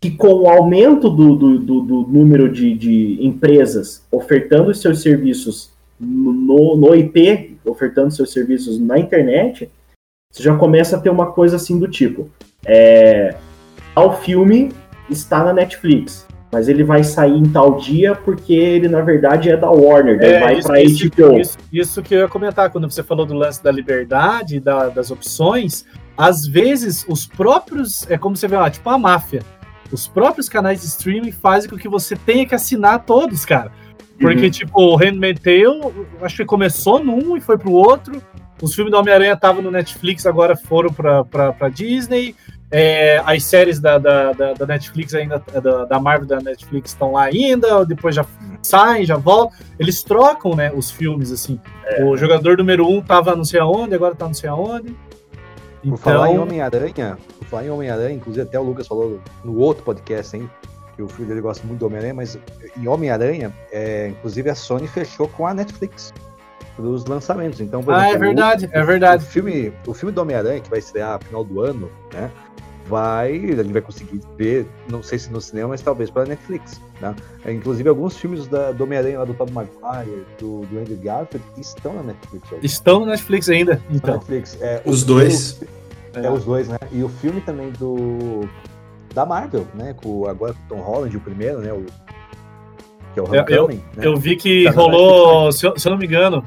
Que 0.00 0.10
com 0.12 0.28
o 0.42 0.48
aumento 0.48 1.10
do, 1.10 1.34
do, 1.34 1.58
do, 1.58 1.80
do 1.82 2.02
número 2.08 2.48
de, 2.50 2.72
de, 2.74 3.18
empresas 3.20 4.04
ofertando 4.12 4.72
seus 4.74 5.02
serviços 5.02 5.70
no, 5.98 6.76
no 6.76 6.94
IP, 6.94 7.56
ofertando 7.64 8.12
seus 8.12 8.32
serviços 8.32 8.78
na 8.78 8.98
internet, 8.98 9.68
você 10.32 10.42
já 10.42 10.54
começa 10.56 10.96
a 10.96 11.00
ter 11.00 11.10
uma 11.10 11.32
coisa 11.32 11.56
assim 11.56 11.78
do 11.78 11.88
tipo. 11.88 12.30
É, 12.64 13.34
ao 13.94 14.20
filme 14.20 14.70
está 15.10 15.42
na 15.42 15.52
Netflix, 15.52 16.26
mas 16.52 16.68
ele 16.68 16.84
vai 16.84 17.02
sair 17.02 17.36
em 17.36 17.48
tal 17.48 17.76
dia 17.78 18.14
porque 18.14 18.52
ele 18.54 18.86
na 18.88 19.00
verdade 19.00 19.50
é 19.50 19.56
da 19.56 19.68
Warner, 19.70 20.18
daí 20.18 20.32
É, 20.34 20.40
vai 20.40 20.62
para 20.62 20.80
HBO. 20.80 21.40
isso, 21.40 21.58
isso 21.72 22.02
que 22.02 22.14
eu 22.14 22.20
ia 22.20 22.28
comentar, 22.28 22.70
quando 22.70 22.88
você 22.88 23.02
falou 23.02 23.26
do 23.26 23.34
lance 23.34 23.62
da 23.62 23.72
liberdade, 23.72 24.60
da- 24.60 24.88
das 24.88 25.10
opções, 25.10 25.84
às 26.16 26.46
vezes 26.46 27.04
os 27.08 27.26
próprios, 27.26 28.08
é 28.08 28.16
como 28.16 28.36
você 28.36 28.46
vê 28.46 28.56
lá, 28.56 28.70
tipo 28.70 28.88
a 28.88 28.98
máfia, 28.98 29.42
os 29.92 30.06
próprios 30.08 30.48
canais 30.48 30.80
de 30.80 30.86
streaming 30.86 31.32
fazem 31.32 31.68
com 31.70 31.76
que 31.76 31.88
você 31.88 32.16
tenha 32.16 32.46
que 32.46 32.54
assinar 32.54 33.04
todos, 33.04 33.44
cara. 33.44 33.70
Porque, 34.20 34.44
Uhum. 34.46 34.50
tipo, 34.50 34.80
o 34.80 34.96
Handmaid's 34.96 35.42
Tale, 35.42 36.06
acho 36.22 36.36
que 36.36 36.44
começou 36.44 37.02
num 37.02 37.36
e 37.36 37.40
foi 37.40 37.56
pro 37.56 37.72
outro. 37.72 38.20
Os 38.60 38.74
filmes 38.74 38.90
do 38.90 38.98
Homem-Aranha 38.98 39.34
estavam 39.34 39.62
no 39.62 39.70
Netflix, 39.70 40.26
agora 40.26 40.56
foram 40.56 40.92
pra, 40.92 41.24
pra, 41.24 41.52
pra 41.52 41.68
Disney. 41.68 42.34
É, 42.70 43.22
as 43.24 43.44
séries 43.44 43.78
da, 43.80 43.96
da, 43.96 44.32
da, 44.32 44.52
da 44.54 44.66
Netflix 44.66 45.14
ainda, 45.14 45.42
da, 45.62 45.84
da 45.84 46.00
Marvel 46.00 46.26
da 46.26 46.40
Netflix 46.40 46.90
estão 46.90 47.12
lá 47.12 47.22
ainda, 47.24 47.84
depois 47.86 48.14
já 48.14 48.26
saem, 48.62 49.06
já 49.06 49.16
voltam. 49.16 49.56
Eles 49.78 50.02
trocam, 50.02 50.54
né, 50.56 50.70
os 50.74 50.90
filmes, 50.90 51.30
assim. 51.32 51.58
O 52.02 52.16
jogador 52.16 52.58
número 52.58 52.86
um 52.86 53.00
tava 53.00 53.34
não 53.36 53.44
sei 53.44 53.60
aonde, 53.60 53.94
agora 53.94 54.14
tá 54.16 54.26
não 54.26 54.34
sei 54.34 54.50
aonde. 54.50 54.94
Por 55.82 55.96
falar 55.96 56.28
em 56.28 56.32
Então, 56.32 56.42
Homem-Aranha, 56.42 57.16
falar 57.48 57.64
em 57.66 57.70
Homem-Aranha, 57.70 58.14
inclusive 58.14 58.42
até 58.46 58.58
o 58.58 58.62
Lucas 58.62 58.86
falou 58.86 59.20
no 59.44 59.56
outro 59.58 59.82
podcast, 59.84 60.36
hein? 60.36 60.50
Que 60.96 61.02
o 61.02 61.08
filho 61.08 61.28
dele 61.28 61.40
gosta 61.40 61.66
muito 61.66 61.80
do 61.80 61.86
Homem-Aranha, 61.86 62.14
mas 62.14 62.38
em 62.76 62.88
Homem-Aranha, 62.88 63.52
é, 63.70 64.08
inclusive 64.08 64.50
a 64.50 64.54
Sony 64.54 64.86
fechou 64.88 65.28
com 65.28 65.46
a 65.46 65.54
Netflix 65.54 66.12
dos 66.78 67.04
lançamentos. 67.06 67.60
Então, 67.60 67.82
por 67.82 67.94
ah, 67.94 68.08
é 68.10 68.16
o- 68.16 68.18
verdade, 68.18 68.68
é 68.72 68.82
O 68.82 68.86
verdade. 68.86 69.24
filme, 69.24 69.72
o 69.86 69.94
filme 69.94 70.12
do 70.12 70.20
Homem-Aranha, 70.20 70.60
que 70.60 70.70
vai 70.70 70.78
estrear 70.78 71.18
no 71.18 71.24
final 71.24 71.44
do 71.44 71.60
ano, 71.60 71.90
né? 72.12 72.30
Vai, 72.86 73.32
a 73.36 73.62
gente 73.62 73.72
vai 73.72 73.82
conseguir 73.82 74.18
ver, 74.38 74.66
não 74.90 75.02
sei 75.02 75.18
se 75.18 75.30
no 75.30 75.40
cinema, 75.42 75.68
mas 75.68 75.82
talvez 75.82 76.08
pela 76.10 76.24
Netflix. 76.24 76.80
Tá? 76.98 77.14
É, 77.44 77.52
inclusive, 77.52 77.86
alguns 77.88 78.16
filmes 78.16 78.46
da, 78.48 78.72
do 78.72 78.82
Homem-Aranha 78.84 79.18
lá 79.18 79.24
do 79.26 79.34
Tobey 79.34 79.52
Maguire, 79.52 80.24
do, 80.40 80.62
do 80.66 80.78
Andrew 80.78 80.96
Garfield, 80.96 81.44
estão 81.58 81.92
na 81.94 82.02
Netflix. 82.02 82.50
hoje. 82.50 82.64
Estão 82.66 83.00
no 83.00 83.06
Netflix 83.06 83.48
ainda, 83.50 83.74
Na 83.90 83.96
então. 83.96 84.14
Netflix. 84.14 84.56
É, 84.62 84.80
Os 84.86 85.02
o- 85.02 85.06
dois. 85.06 85.60
o- 85.60 85.77
é, 86.14 86.30
os 86.30 86.44
dois, 86.44 86.68
né? 86.68 86.78
E 86.92 87.02
o 87.02 87.08
filme 87.08 87.40
também 87.40 87.70
do. 87.72 88.48
Da 89.14 89.24
Marvel, 89.26 89.66
né? 89.74 89.94
Com, 89.96 90.26
agora 90.28 90.52
com 90.54 90.74
o 90.74 90.78
Tom 90.78 90.82
Holland, 90.84 91.16
o 91.16 91.20
primeiro, 91.20 91.58
né? 91.60 91.72
O, 91.72 91.84
que 93.14 93.20
é 93.20 93.22
o 93.22 93.26
Eu- 93.26 93.34
eu- 93.34 93.64
Homecoming, 93.64 93.82
né? 93.96 94.06
Eu 94.06 94.16
vi 94.16 94.36
que 94.36 94.64
Tá 94.64 94.70
na 94.70 94.76
rolou, 94.76 95.50
se 95.52 95.66
eu, 95.66 95.78
se 95.78 95.88
eu 95.88 95.90
não 95.92 95.98
me 95.98 96.06
engano, 96.06 96.44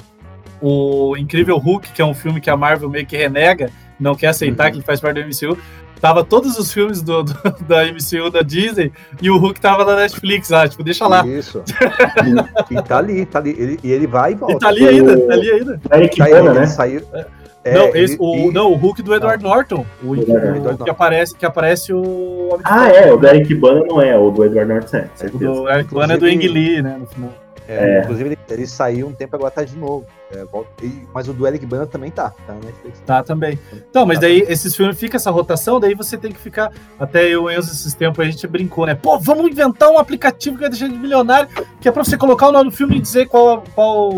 o 0.61 1.15
Incrível 1.17 1.57
Hulk, 1.57 1.91
que 1.91 2.01
é 2.01 2.05
um 2.05 2.13
filme 2.13 2.39
que 2.39 2.49
a 2.49 2.55
Marvel 2.57 2.89
meio 2.89 3.05
que 3.05 3.17
renega, 3.17 3.69
não 3.99 4.15
quer 4.15 4.27
aceitar 4.27 4.65
Uhum. 4.65 4.71
que 4.71 4.77
ele 4.77 4.85
faz 4.85 4.99
parte 4.99 5.21
do 5.21 5.27
MCU. 5.27 5.57
Tava 5.99 6.23
todos 6.23 6.57
os 6.57 6.71
filmes 6.73 7.01
do, 7.01 7.23
do- 7.23 7.33
da 7.67 7.83
MCU 7.85 8.29
da 8.31 8.41
Disney 8.41 8.91
e 9.21 9.29
o 9.29 9.37
Hulk 9.37 9.59
tava 9.59 9.83
na 9.85 9.95
Netflix, 9.97 10.51
ah, 10.51 10.67
tipo, 10.67 10.83
deixa 10.83 11.05
lá. 11.07 11.25
Isso. 11.27 11.63
e, 12.71 12.73
e 12.75 12.81
tá 12.81 12.97
ali, 12.97 13.25
tá 13.25 13.37
ali. 13.39 13.51
Ele, 13.57 13.79
e 13.83 13.91
ele 13.91 14.07
vai 14.07 14.31
e 14.31 14.35
volta. 14.35 14.55
E 14.55 14.59
tá 14.59 14.67
ali 14.69 14.87
ainda, 14.87 15.19
tá 15.27 15.33
ali 15.33 15.51
ainda. 15.51 15.81
Eric 15.93 16.17
Tá 16.17 16.25
Bana, 16.25 16.49
ele 16.51 16.59
né? 16.59 16.65
saiu. 16.67 17.01
É, 17.13 17.25
não, 17.65 17.87
ele- 17.89 17.99
esse, 18.03 18.17
o, 18.19 18.35
e- 18.49 18.51
não, 18.51 18.71
o 18.71 18.75
Hulk 18.75 19.01
do 19.03 19.13
Edward 19.13 19.43
Norton. 19.43 19.85
O, 20.03 20.15
Edward 20.15 20.59
o- 20.59 20.63
Norton. 20.63 20.83
que, 20.83 20.89
aparece, 20.89 21.35
que 21.35 21.45
aparece 21.45 21.93
o 21.93 22.57
Ah, 22.63 22.87
é, 22.89 23.13
o 23.13 23.17
do 23.17 23.27
Eric 23.27 23.53
Bana 23.55 23.83
não 23.85 24.01
é, 24.01 24.17
o 24.17 24.31
do 24.31 24.43
Edward 24.45 24.71
Norton 24.73 24.97
é, 24.97 25.01
O 25.01 25.17
certeza. 25.17 25.37
do 25.45 25.69
Eric 25.69 25.93
Bana 25.93 26.13
é 26.13 26.17
do 26.17 26.25
Ang 26.25 26.47
Lee, 26.47 26.81
né, 26.81 26.97
no 26.99 27.05
final. 27.05 27.29
É, 27.67 27.99
É. 27.99 28.01
Inclusive, 28.01 28.29
ele, 28.29 28.37
ele 28.49 28.67
saiu 28.67 29.07
um 29.07 29.13
tempo 29.13 29.33
agora 29.35 29.49
tá 29.51 29.63
de 29.63 29.77
novo. 29.77 30.05
É, 30.35 30.43
volta- 30.45 30.69
e- 30.83 31.03
mas 31.13 31.29
o 31.29 31.33
do 31.33 31.47
Eric 31.47 31.65
Bana 31.65 31.85
também 31.85 32.09
tá, 32.11 32.31
tá 32.45 32.53
na 32.53 32.59
Netflix. 32.65 32.99
Tá, 33.05 33.23
também. 33.23 33.57
Então, 33.89 34.05
mas 34.05 34.19
daí 34.19 34.43
esses 34.49 34.75
filmes 34.75 34.97
fica 34.99 35.15
essa 35.17 35.29
rotação, 35.31 35.79
daí 35.79 35.93
você 35.93 36.17
tem 36.17 36.31
que 36.33 36.39
ficar. 36.39 36.71
Até 36.99 37.23
eu 37.25 37.29
e 37.29 37.37
o 37.37 37.49
Enzo 37.51 37.71
esses 37.71 37.93
tempos 37.93 38.19
a 38.19 38.29
gente 38.29 38.45
brincou, 38.47 38.85
né? 38.85 38.95
Pô, 38.95 39.17
vamos 39.19 39.49
inventar 39.49 39.89
um 39.89 39.97
aplicativo 39.99 40.55
que 40.55 40.61
vai 40.61 40.69
deixar 40.69 40.89
de 40.89 40.97
milionário, 40.97 41.47
que 41.79 41.87
é 41.87 41.91
pra 41.91 42.03
você 42.03 42.17
colocar 42.17 42.47
o 42.49 42.51
nome 42.51 42.71
do 42.71 42.75
filme 42.75 42.97
e 42.97 42.99
dizer 42.99 43.27
qual, 43.27 43.63
qual 43.75 44.11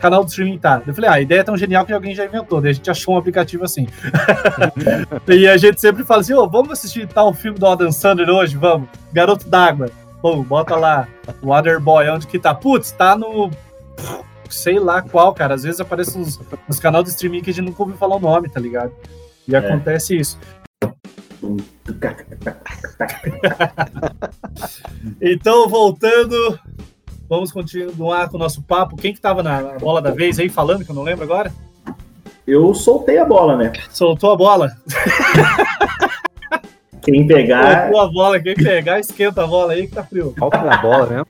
canal 0.00 0.24
do 0.24 0.28
streaming 0.28 0.58
tá. 0.58 0.82
Eu 0.86 0.94
falei, 0.94 1.10
ah, 1.10 1.14
a 1.14 1.20
ideia 1.20 1.40
é 1.40 1.44
tão 1.44 1.56
genial 1.56 1.84
que 1.84 1.92
alguém 1.92 2.14
já 2.14 2.24
inventou. 2.24 2.60
Daí 2.60 2.70
a 2.70 2.74
gente 2.74 2.90
achou 2.90 3.14
um 3.14 3.18
aplicativo 3.18 3.64
assim. 3.64 3.86
e 5.28 5.46
a 5.46 5.56
gente 5.56 5.80
sempre 5.80 6.02
fala 6.04 6.20
assim, 6.22 6.34
ô, 6.34 6.48
vamos 6.48 6.72
assistir 6.72 7.06
tal 7.06 7.32
filme 7.32 7.58
do 7.58 7.66
Adam 7.66 7.92
Sandler 7.92 8.30
hoje? 8.30 8.56
Vamos. 8.56 8.88
Garoto 9.12 9.48
d'Água. 9.48 9.90
Bom, 10.22 10.42
bota 10.42 10.74
lá. 10.76 11.06
Waterboy, 11.42 12.08
onde 12.08 12.26
que 12.26 12.38
tá? 12.38 12.54
Putz, 12.54 12.90
tá 12.90 13.16
no 13.16 13.50
sei 14.48 14.78
lá 14.78 15.00
qual, 15.00 15.32
cara. 15.32 15.54
Às 15.54 15.62
vezes 15.62 15.80
aparece 15.80 16.18
uns, 16.18 16.40
uns 16.68 16.80
canais 16.80 17.04
de 17.04 17.10
streaming 17.10 17.42
que 17.42 17.50
a 17.50 17.54
gente 17.54 17.66
nunca 17.66 17.82
ouviu 17.82 17.96
falar 17.96 18.16
o 18.16 18.20
nome, 18.20 18.48
tá 18.48 18.60
ligado? 18.60 18.92
E 19.46 19.54
acontece 19.54 20.18
isso. 20.18 20.38
Então, 25.20 25.68
voltando, 25.68 26.58
vamos 27.30 27.52
continuar 27.52 28.28
com 28.28 28.36
o 28.36 28.40
nosso 28.40 28.60
papo. 28.60 28.96
Quem 28.96 29.14
que 29.14 29.20
tava 29.20 29.40
na 29.40 29.78
bola 29.78 30.02
da 30.02 30.10
vez 30.10 30.40
aí 30.40 30.48
falando, 30.48 30.84
que 30.84 30.90
eu 30.90 30.94
não 30.96 31.04
lembro 31.04 31.22
agora? 31.24 31.52
Eu 32.44 32.74
soltei 32.74 33.18
a 33.18 33.24
bola, 33.24 33.56
né? 33.56 33.72
Soltou 33.88 34.32
a 34.32 34.36
bola. 34.36 34.72
Quem 37.00 37.26
pegar, 37.26 37.84
Soltou 37.84 38.00
a 38.00 38.08
bola. 38.08 38.40
Quem 38.40 38.54
pegar, 38.54 38.98
esquenta 38.98 39.44
a 39.44 39.46
bola 39.46 39.72
aí 39.72 39.86
que 39.86 39.94
tá 39.94 40.02
frio. 40.02 40.34
Qual 40.36 40.50
que 40.50 40.56
é 40.56 40.68
a 40.68 40.76
bola 40.78 41.06
mesmo? 41.06 41.26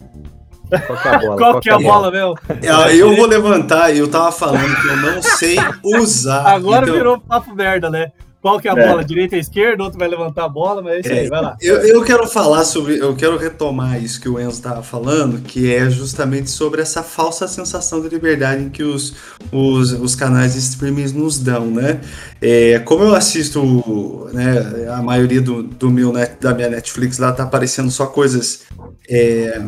Qual 0.87 0.99
que 0.99 1.09
é 1.09 1.15
a 1.15 1.19
bola? 1.19 1.37
Qual 1.37 1.61
que 1.61 1.71
é 1.71 1.73
a 1.75 1.79
bola, 1.79 2.11
meu? 2.11 2.35
Ah, 2.49 2.93
Eu 2.93 3.15
vou 3.15 3.27
levantar 3.27 3.95
e 3.95 3.99
eu 3.99 4.11
tava 4.11 4.33
falando 4.33 4.75
que 4.81 4.89
eu 4.89 4.97
não 4.97 5.23
sei 5.23 5.57
usar. 5.85 6.47
Agora 6.47 6.85
então- 6.85 6.95
virou 6.95 7.21
papo 7.21 7.55
merda, 7.55 7.91
né? 7.91 8.11
Qual 8.43 8.59
que 8.59 8.67
é 8.69 8.71
a 8.71 8.75
É. 8.75 8.89
bola? 8.89 9.05
Direita 9.05 9.37
e 9.37 9.39
esquerda, 9.39 9.83
outro 9.83 9.99
vai 9.99 10.09
levantar 10.09 10.45
a 10.45 10.49
bola, 10.49 10.81
mas 10.81 10.95
é 10.95 11.01
isso 11.01 11.13
aí, 11.13 11.29
vai 11.29 11.43
lá. 11.43 11.57
Eu, 11.61 11.77
eu 11.87 12.03
quero 12.03 12.27
falar 12.27 12.65
sobre, 12.65 12.99
eu 12.99 13.15
quero 13.15 13.37
retomar 13.37 14.03
isso 14.03 14.19
que 14.21 14.29
o 14.29 14.41
Enzo 14.41 14.53
estava 14.53 14.83
falando, 14.83 15.43
que 15.43 15.73
é 15.75 15.91
justamente 15.91 16.51
sobre 16.51 16.81
essa 16.81 17.03
falsa 17.03 17.47
sensação 17.47 18.01
de 18.01 18.09
liberdade 18.09 18.71
que 18.71 18.83
os, 18.83 19.15
os, 19.53 19.93
os 19.93 20.15
canais 20.15 20.55
de 20.55 20.61
streaming 20.61 21.13
nos 21.13 21.39
dão, 21.39 21.67
né? 21.67 22.01
É, 22.41 22.79
como 22.79 23.05
eu 23.05 23.15
assisto, 23.15 24.29
né, 24.33 24.89
a 24.91 25.03
maioria 25.03 25.43
do, 25.43 25.63
do 25.63 25.91
meu 25.91 26.11
net, 26.13 26.37
da 26.41 26.55
minha 26.55 26.71
Netflix 26.71 27.19
lá 27.19 27.33
tá 27.33 27.43
aparecendo 27.43 27.91
só 27.91 28.07
coisas 28.07 28.61
é, 29.09 29.61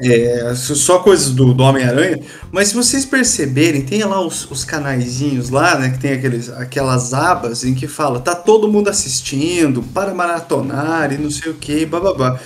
é, 0.00 0.54
só 0.54 0.98
coisas 0.98 1.30
do, 1.30 1.54
do 1.54 1.62
Homem-Aranha, 1.62 2.20
mas 2.50 2.68
se 2.68 2.74
vocês 2.74 3.04
perceberem, 3.04 3.82
tem 3.82 4.02
lá 4.02 4.20
os, 4.20 4.50
os 4.50 4.64
canaizinhos 4.64 5.50
lá, 5.50 5.78
né, 5.78 5.90
que 5.90 5.98
tem 5.98 6.12
aqueles, 6.12 6.48
aquelas 6.50 7.14
abas 7.14 7.64
em 7.64 7.74
que 7.74 7.86
fala, 7.86 8.20
tá 8.20 8.34
todo 8.34 8.70
mundo 8.70 8.88
assistindo, 8.88 9.82
para 9.82 10.12
maratonar 10.12 11.12
e 11.12 11.18
não 11.18 11.30
sei 11.30 11.52
o 11.52 11.54
que, 11.54 11.86
bababá. 11.86 12.40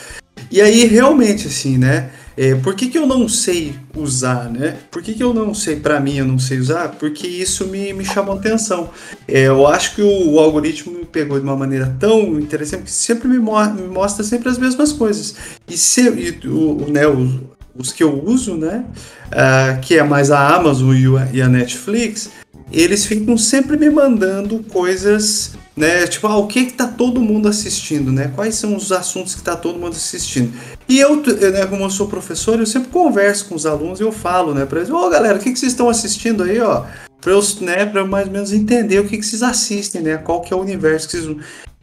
E 0.51 0.61
aí, 0.61 0.87
realmente, 0.87 1.47
assim, 1.47 1.79
né, 1.79 2.11
é, 2.38 2.55
por 2.55 2.74
que, 2.74 2.88
que 2.88 2.96
eu 2.96 3.07
não 3.07 3.29
sei 3.29 3.74
usar, 3.96 4.48
né? 4.48 4.77
Por 4.90 5.03
que, 5.03 5.12
que 5.12 5.22
eu 5.22 5.35
não 5.35 5.53
sei, 5.53 5.77
pra 5.77 5.98
mim, 5.98 6.16
eu 6.18 6.24
não 6.24 6.38
sei 6.38 6.59
usar? 6.59 6.90
Porque 6.90 7.27
isso 7.27 7.66
me, 7.66 7.92
me 7.92 8.05
chamou 8.05 8.37
atenção. 8.37 8.90
É, 9.27 9.48
eu 9.48 9.66
acho 9.66 9.96
que 9.96 10.03
o, 10.03 10.35
o 10.35 10.38
algoritmo 10.38 10.92
me 10.98 11.05
pegou 11.05 11.38
de 11.38 11.44
uma 11.44 11.57
maneira 11.57 11.94
tão 11.98 12.38
interessante 12.38 12.85
que 12.85 12.90
sempre 12.92 13.27
me, 13.27 13.38
mo- 13.38 13.74
me 13.74 13.88
mostra 13.88 14.22
sempre 14.24 14.48
as 14.48 14.57
mesmas 14.59 14.92
coisas. 14.92 15.35
E, 15.68 15.77
se, 15.77 16.03
e 16.03 16.46
o, 16.46 16.87
né, 16.88 17.09
os, 17.09 17.40
os 17.74 17.92
que 17.92 18.05
eu 18.05 18.22
uso, 18.24 18.57
né? 18.57 18.85
ah, 19.33 19.79
que 19.83 19.96
é 19.98 20.03
mais 20.03 20.31
a 20.31 20.55
Amazon 20.55 20.94
e 21.33 21.42
a 21.42 21.48
Netflix, 21.48 22.31
eles 22.72 23.07
ficam 23.07 23.37
sempre 23.37 23.77
me 23.77 23.90
mandando 23.90 24.61
coisas, 24.70 25.53
né? 25.79 26.07
Tipo, 26.07 26.27
ah, 26.27 26.37
o 26.37 26.47
que 26.47 26.67
que 26.67 26.73
tá 26.73 26.87
todo 26.87 27.21
mundo 27.21 27.49
assistindo, 27.49 28.12
né? 28.12 28.33
Quais 28.35 28.57
são 28.57 28.77
os 28.77 28.93
assuntos 28.93 29.35
que 29.35 29.43
tá 29.43 29.57
todo 29.57 29.79
mundo 29.79 29.93
assistindo? 29.93 30.53
E 30.88 30.99
eu, 30.99 31.17
né, 31.17 31.67
como 31.67 31.85
eu 31.85 31.91
sou 31.91 32.09
professor, 32.09 32.59
eu 32.59 32.67
sempre 32.67 32.88
converso 32.88 33.47
com 33.47 33.55
os 33.55 33.64
alunos 33.64 34.01
e 34.01 34.03
eu 34.03 34.12
falo, 34.12 34.53
né, 34.53 34.67
pra 34.67 34.81
eles, 34.81 34.91
ô 34.91 35.09
galera, 35.09 35.38
o 35.38 35.41
que 35.41 35.53
que 35.53 35.59
vocês 35.59 35.73
estão 35.73 35.88
assistindo 35.88 36.43
aí, 36.43 36.61
ó? 36.61 36.85
Pra 37.21 37.33
eu, 37.33 37.41
né, 37.61 37.91
eu 37.95 38.07
mais 38.07 38.27
ou 38.27 38.33
menos 38.33 38.53
entender 38.53 39.01
o 39.01 39.05
que 39.05 39.19
que 39.19 39.27
vocês 39.27 39.43
assistem, 39.43 40.03
né? 40.03 40.17
Qual 40.17 40.41
que 40.41 40.53
é 40.53 40.57
o 40.57 40.61
universo 40.61 41.09
que 41.09 41.17
vocês... 41.17 41.37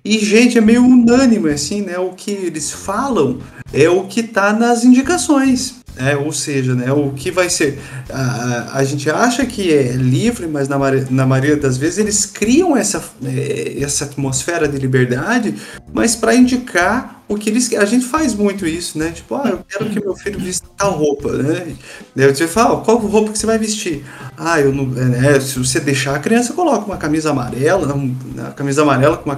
E, 0.03 0.19
gente, 0.19 0.57
é 0.57 0.61
meio 0.61 0.83
unânime, 0.83 1.49
assim, 1.49 1.81
né? 1.81 1.97
O 1.97 2.11
que 2.11 2.29
eles 2.29 2.71
falam 2.71 3.39
é 3.73 3.89
o 3.89 4.03
que 4.03 4.21
tá 4.21 4.53
nas 4.53 4.83
indicações. 4.83 5.75
É, 5.97 6.15
ou 6.17 6.31
seja, 6.31 6.75
né, 6.75 6.91
o 6.91 7.11
que 7.11 7.31
vai 7.31 7.49
ser. 7.49 7.79
A, 8.09 8.21
a, 8.21 8.77
a 8.79 8.83
gente 8.83 9.09
acha 9.09 9.45
que 9.45 9.73
é 9.73 9.93
livre, 9.93 10.45
mas 10.47 10.67
na, 10.67 10.77
na 11.09 11.25
maioria 11.25 11.55
das 11.55 11.77
vezes 11.77 11.99
eles 11.99 12.25
criam 12.25 12.75
essa, 12.75 13.01
eh, 13.23 13.77
essa 13.79 14.03
atmosfera 14.05 14.67
de 14.67 14.77
liberdade, 14.77 15.55
mas 15.93 16.15
para 16.15 16.35
indicar 16.35 17.23
o 17.27 17.35
que 17.37 17.49
eles. 17.49 17.73
A 17.73 17.85
gente 17.85 18.05
faz 18.05 18.33
muito 18.35 18.67
isso, 18.67 18.97
né? 18.99 19.11
Tipo, 19.11 19.35
ah, 19.35 19.49
eu 19.49 19.59
quero 19.67 19.89
que 19.89 19.99
meu 19.99 20.15
filho 20.15 20.39
vista 20.39 20.67
tal 20.77 20.91
roupa, 20.97 21.31
né? 21.31 21.75
Daí 22.15 22.33
você 22.35 22.47
fala, 22.47 22.79
"Ah, 22.79 22.83
qual 22.83 22.97
roupa 22.97 23.31
que 23.31 23.39
você 23.39 23.45
vai 23.45 23.57
vestir? 23.57 24.03
Ah, 24.37 24.59
eu 24.59 24.73
não. 24.73 24.83
é, 25.01 25.05
né, 25.05 25.39
se 25.39 25.57
você 25.57 25.79
deixar, 25.79 26.15
a 26.15 26.19
criança 26.19 26.53
coloca 26.53 26.85
uma 26.85 26.97
camisa 26.97 27.31
amarela, 27.31 27.95
um- 27.95 28.15
uma 28.35 28.51
camisa 28.51 28.81
amarela 28.81 29.17
com 29.17 29.29
uma, 29.29 29.35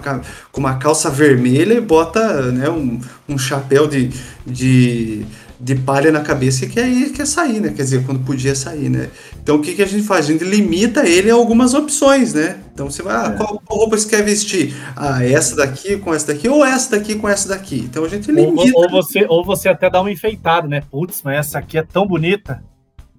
com 0.51 0.59
uma 0.59 0.75
calça 0.77 1.09
vermelha 1.09 1.75
e 1.75 1.81
bota 1.81 2.51
né, 2.51 2.69
um, 2.69 2.99
um 3.29 3.37
chapéu 3.37 3.87
de. 3.87 4.09
de 4.45 5.25
de 5.59 5.75
palha 5.75 6.11
na 6.11 6.21
cabeça 6.21 6.65
e 6.65 6.69
quer, 6.69 6.87
ir, 6.87 7.11
quer 7.11 7.25
sair, 7.25 7.59
né? 7.59 7.69
Quer 7.69 7.81
dizer, 7.81 8.05
quando 8.05 8.19
podia 8.23 8.53
sair, 8.53 8.89
né? 8.89 9.09
Então 9.41 9.55
o 9.55 9.61
que, 9.61 9.73
que 9.73 9.81
a 9.81 9.85
gente 9.87 10.03
faz? 10.03 10.25
A 10.25 10.31
gente 10.31 10.43
limita 10.43 11.07
ele 11.07 11.31
a 11.31 11.33
algumas 11.33 11.73
opções, 11.73 12.33
né? 12.33 12.59
Então 12.73 12.89
você 12.89 13.01
vai, 13.01 13.15
ah, 13.15 13.33
é. 13.33 13.37
qual, 13.37 13.61
qual, 13.65 13.79
roupa 13.79 13.97
você 13.97 14.07
quer 14.07 14.23
vestir? 14.23 14.75
Ah, 14.95 15.23
essa 15.23 15.55
daqui 15.55 15.97
com 15.97 16.13
essa 16.13 16.27
daqui, 16.27 16.47
ou 16.47 16.63
essa 16.63 16.91
daqui 16.91 17.15
com 17.15 17.27
essa 17.27 17.49
daqui. 17.49 17.79
Então 17.89 18.03
a 18.05 18.09
gente 18.09 18.31
limita. 18.31 18.71
Ou, 18.77 18.83
ou 18.83 18.89
você, 18.89 19.25
ou 19.27 19.43
você 19.43 19.69
até 19.69 19.89
dá 19.89 19.99
uma 19.99 20.11
enfeitada, 20.11 20.67
né? 20.67 20.83
Putz, 20.91 21.21
mas 21.23 21.37
essa 21.37 21.59
aqui 21.59 21.77
é 21.77 21.83
tão 21.83 22.05
bonita, 22.05 22.63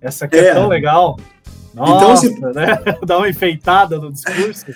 essa 0.01 0.27
aqui 0.27 0.37
é, 0.37 0.49
é 0.49 0.55
tão 0.55 0.69
legal. 0.69 1.19
Nossa, 1.75 2.27
então, 2.27 2.45
assim, 2.47 2.55
né? 2.55 2.79
Dá 3.07 3.19
uma 3.19 3.29
enfeitada 3.29 3.99
no 3.99 4.13
discurso. 4.13 4.67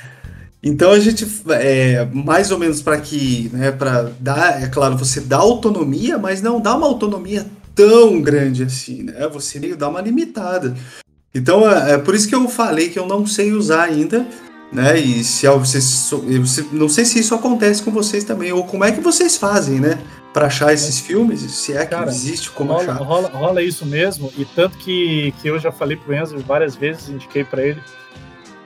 Então 0.63 0.93
a 0.93 1.01
gente, 1.01 1.27
é, 1.51 2.05
mais 2.13 2.53
ou 2.53 2.59
menos 2.59 2.81
para 2.81 3.01
que, 3.01 3.51
né, 3.53 3.73
para 3.73 4.13
dar, 4.21 4.63
é 4.63 4.69
claro, 4.69 4.97
você 4.97 5.21
dá 5.21 5.39
autonomia, 5.39 6.19
mas 6.19 6.41
não 6.41 6.61
dá 6.61 6.77
uma 6.77 6.87
autonomia 6.87 7.45
tão 7.75 8.23
grande 8.23 8.63
assim, 8.63 9.03
né? 9.03 9.27
Você 9.29 9.59
meio 9.59 9.77
dá 9.77 9.89
uma 9.89 10.01
limitada. 10.01 10.77
Então 11.35 11.69
é, 11.69 11.95
é 11.95 11.99
por 11.99 12.15
isso 12.15 12.29
que 12.29 12.35
eu 12.35 12.49
falei 12.49 12.91
que 12.91 12.99
eu 12.99 13.07
não 13.07 13.27
sei 13.27 13.53
usar 13.53 13.83
ainda, 13.83 14.25
né? 14.73 14.97
E 15.01 15.25
se 15.25 15.49
vocês, 15.49 16.11
não 16.71 16.89
sei 16.89 17.05
se 17.07 17.19
isso 17.19 17.35
acontece 17.35 17.83
com 17.83 17.91
vocês 17.91 18.23
também 18.23 18.53
ou 18.53 18.63
como 18.63 18.85
é 18.85 18.93
que 18.93 19.01
vocês 19.01 19.37
fazem, 19.37 19.81
né? 19.81 19.99
Para 20.33 20.47
achar 20.47 20.73
esses 20.73 21.01
filmes, 21.01 21.41
se 21.41 21.73
é 21.73 21.85
que 21.85 21.91
Cara, 21.91 22.09
existe 22.09 22.51
como 22.51 22.73
rola, 22.73 22.83
achar. 22.85 23.03
Rola, 23.03 23.29
rola 23.31 23.63
isso 23.63 23.85
mesmo 23.85 24.33
e 24.39 24.45
tanto 24.45 24.79
que, 24.79 25.35
que 25.43 25.49
eu 25.49 25.59
já 25.59 25.73
falei 25.73 25.97
pro 25.97 26.15
Enzo 26.15 26.39
várias 26.39 26.77
vezes, 26.77 27.09
indiquei 27.09 27.43
para 27.43 27.67
ele 27.67 27.81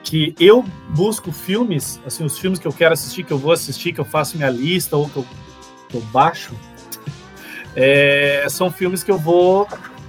que 0.06 0.36
eu 0.38 0.64
busco 0.90 1.32
filmes, 1.32 2.00
assim, 2.06 2.24
os 2.24 2.38
filmes 2.38 2.60
que 2.60 2.66
eu 2.66 2.72
quero 2.72 2.94
assistir, 2.94 3.24
que 3.24 3.32
eu 3.32 3.38
vou 3.38 3.50
assistir, 3.50 3.92
que 3.92 4.00
eu 4.00 4.04
faço 4.04 4.36
minha 4.36 4.48
lista 4.48 4.96
ou 4.96 5.08
que 5.08 5.16
eu, 5.16 5.26
que 5.88 5.96
eu 5.96 6.00
baixo, 6.00 6.54
é, 7.74 8.46
são 8.48 8.70
filmes 8.70 9.02
que 9.02 9.10
eu 9.10 9.18
vou 9.18 9.66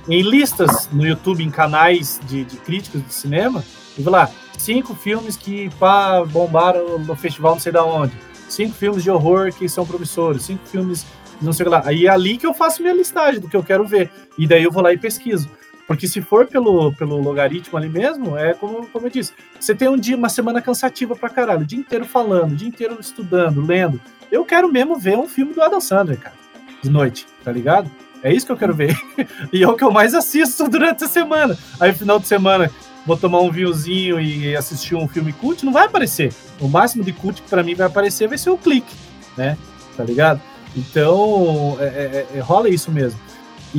em 0.08 0.22
listas 0.22 0.88
no 0.92 1.06
YouTube, 1.06 1.44
em 1.44 1.50
canais 1.50 2.22
de, 2.28 2.46
de 2.46 2.58
críticos 2.58 3.04
de 3.04 3.12
cinema, 3.12 3.64
e 3.98 4.04
vou 4.04 4.14
lá, 4.14 4.30
cinco 4.56 4.94
filmes 4.94 5.36
que 5.36 5.68
pá, 5.80 6.24
bombaram 6.24 7.00
no 7.00 7.16
festival 7.16 7.54
não 7.54 7.60
sei 7.60 7.72
da 7.72 7.84
onde, 7.84 8.14
cinco 8.48 8.76
filmes 8.76 9.02
de 9.02 9.10
horror 9.10 9.52
que 9.52 9.68
são 9.68 9.84
promissores, 9.84 10.44
cinco 10.44 10.64
filmes 10.68 11.08
não 11.42 11.54
sei 11.54 11.68
lá. 11.68 11.82
Aí 11.86 12.06
é 12.06 12.10
ali 12.10 12.38
que 12.38 12.46
eu 12.46 12.54
faço 12.54 12.82
minha 12.82 12.94
listagem 12.94 13.40
do 13.40 13.48
que 13.48 13.56
eu 13.56 13.64
quero 13.64 13.86
ver. 13.86 14.10
E 14.38 14.48
daí 14.48 14.64
eu 14.64 14.72
vou 14.72 14.82
lá 14.82 14.92
e 14.92 14.98
pesquiso. 14.98 15.48
Porque 15.88 16.08
se 16.08 16.22
for 16.22 16.46
pelo, 16.46 16.92
pelo 16.94 17.20
logaritmo 17.22 17.78
ali 17.78 17.88
mesmo, 17.88 18.38
é 18.38 18.54
como, 18.54 18.86
como 18.88 19.08
eu 19.08 19.10
disse, 19.10 19.32
você 19.58 19.74
tem 19.74 19.88
um 19.88 19.98
dia, 19.98 20.18
uma 20.18 20.28
semana 20.28 20.62
cansativa 20.62 21.16
pra 21.16 21.30
caralho, 21.30 21.62
o 21.62 21.66
dia 21.66 21.80
inteiro 21.80 22.06
falando, 22.06 22.52
o 22.52 22.56
dia 22.56 22.68
inteiro 22.68 22.98
estudando, 23.00 23.66
lendo. 23.66 24.00
Eu 24.30 24.44
quero 24.44 24.70
mesmo 24.70 25.00
ver 25.00 25.18
um 25.18 25.28
filme 25.28 25.54
do 25.54 25.62
Adam 25.62 25.80
Sandler, 25.80 26.20
cara, 26.20 26.36
de 26.84 26.90
noite, 26.90 27.26
tá 27.42 27.52
ligado? 27.52 27.90
É 28.22 28.34
isso 28.34 28.46
que 28.46 28.52
eu 28.52 28.58
quero 28.58 28.74
ver. 28.74 29.00
e 29.54 29.64
é 29.64 29.68
o 29.68 29.76
que 29.76 29.84
eu 29.84 29.92
mais 29.92 30.14
assisto 30.14 30.68
durante 30.70 31.06
a 31.06 31.08
semana. 31.08 31.58
Aí, 31.80 31.94
final 31.94 32.20
de 32.20 32.28
semana, 32.28 32.70
vou 33.06 33.16
tomar 33.16 33.40
um 33.40 33.50
vinhozinho 33.50 34.20
e 34.20 34.56
assistir 34.58 34.96
um 34.96 35.08
filme 35.08 35.32
cult, 35.32 35.66
não 35.66 35.72
vai 35.72 35.86
aparecer. 35.86 36.34
O 36.60 36.68
máximo 36.68 37.04
de 37.04 37.14
cult 37.14 37.42
que 37.42 37.50
pra 37.50 37.64
mim 37.64 37.76
vai 37.76 37.88
aparecer 37.88 38.28
vai 38.28 38.38
ser 38.38 38.50
o 38.50 38.58
clique, 38.58 38.94
né? 39.38 39.58
Tá 39.96 40.04
ligado? 40.04 40.42
Então, 40.76 41.78
é, 41.80 41.86
é, 41.86 42.28
é, 42.36 42.40
rola 42.40 42.70
isso 42.70 42.92
mesmo. 42.92 43.20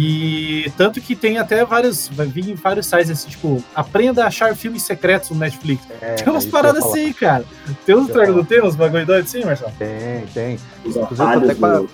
E 0.00 0.70
tanto 0.76 1.00
que 1.00 1.16
tem 1.16 1.38
até 1.38 1.64
vários, 1.64 2.06
vai 2.06 2.28
vir 2.28 2.54
vários 2.54 2.86
sites 2.86 3.10
assim, 3.10 3.30
tipo, 3.30 3.64
aprenda 3.74 4.22
a 4.22 4.28
achar 4.28 4.54
filmes 4.54 4.84
secretos 4.84 5.30
no 5.30 5.36
Netflix. 5.36 5.82
É, 6.00 6.14
tem 6.14 6.32
umas 6.32 6.46
paradas 6.46 6.84
assim, 6.84 7.12
cara. 7.12 7.44
Tem 7.84 7.96
uns 7.96 8.06
tragos, 8.06 8.36
não 8.36 8.44
tem 8.44 8.62
uns 8.62 8.76
bagulho 8.76 9.04
doido 9.04 9.24
assim, 9.24 9.44
Marcelo? 9.44 9.72
Tem, 9.76 10.24
tem. 10.32 10.58
Inclusive, 10.84 11.00
eu 11.00 11.40
tô 11.40 11.44
até 11.44 11.54
com 11.56 11.66
a... 11.66 11.84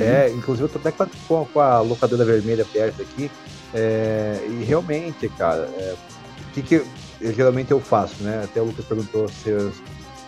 É, 0.00 0.30
inclusive 0.30 0.64
eu 0.64 0.68
tô 0.68 0.78
até 0.78 0.90
com 0.90 1.02
a, 1.04 1.46
com 1.46 1.60
a 1.60 1.80
locadora 1.80 2.24
vermelha 2.24 2.64
perto 2.64 3.00
aqui. 3.00 3.30
É, 3.72 4.40
e 4.48 4.64
realmente, 4.64 5.28
cara, 5.28 5.68
é, 5.78 5.94
o 5.94 6.52
que, 6.52 6.62
que 6.62 6.74
eu, 6.74 6.86
geralmente 7.32 7.70
eu 7.70 7.78
faço, 7.80 8.24
né? 8.24 8.40
Até 8.42 8.60
o 8.60 8.64
Lucas 8.64 8.84
perguntou 8.84 9.28
se 9.28 9.50
eu, 9.50 9.72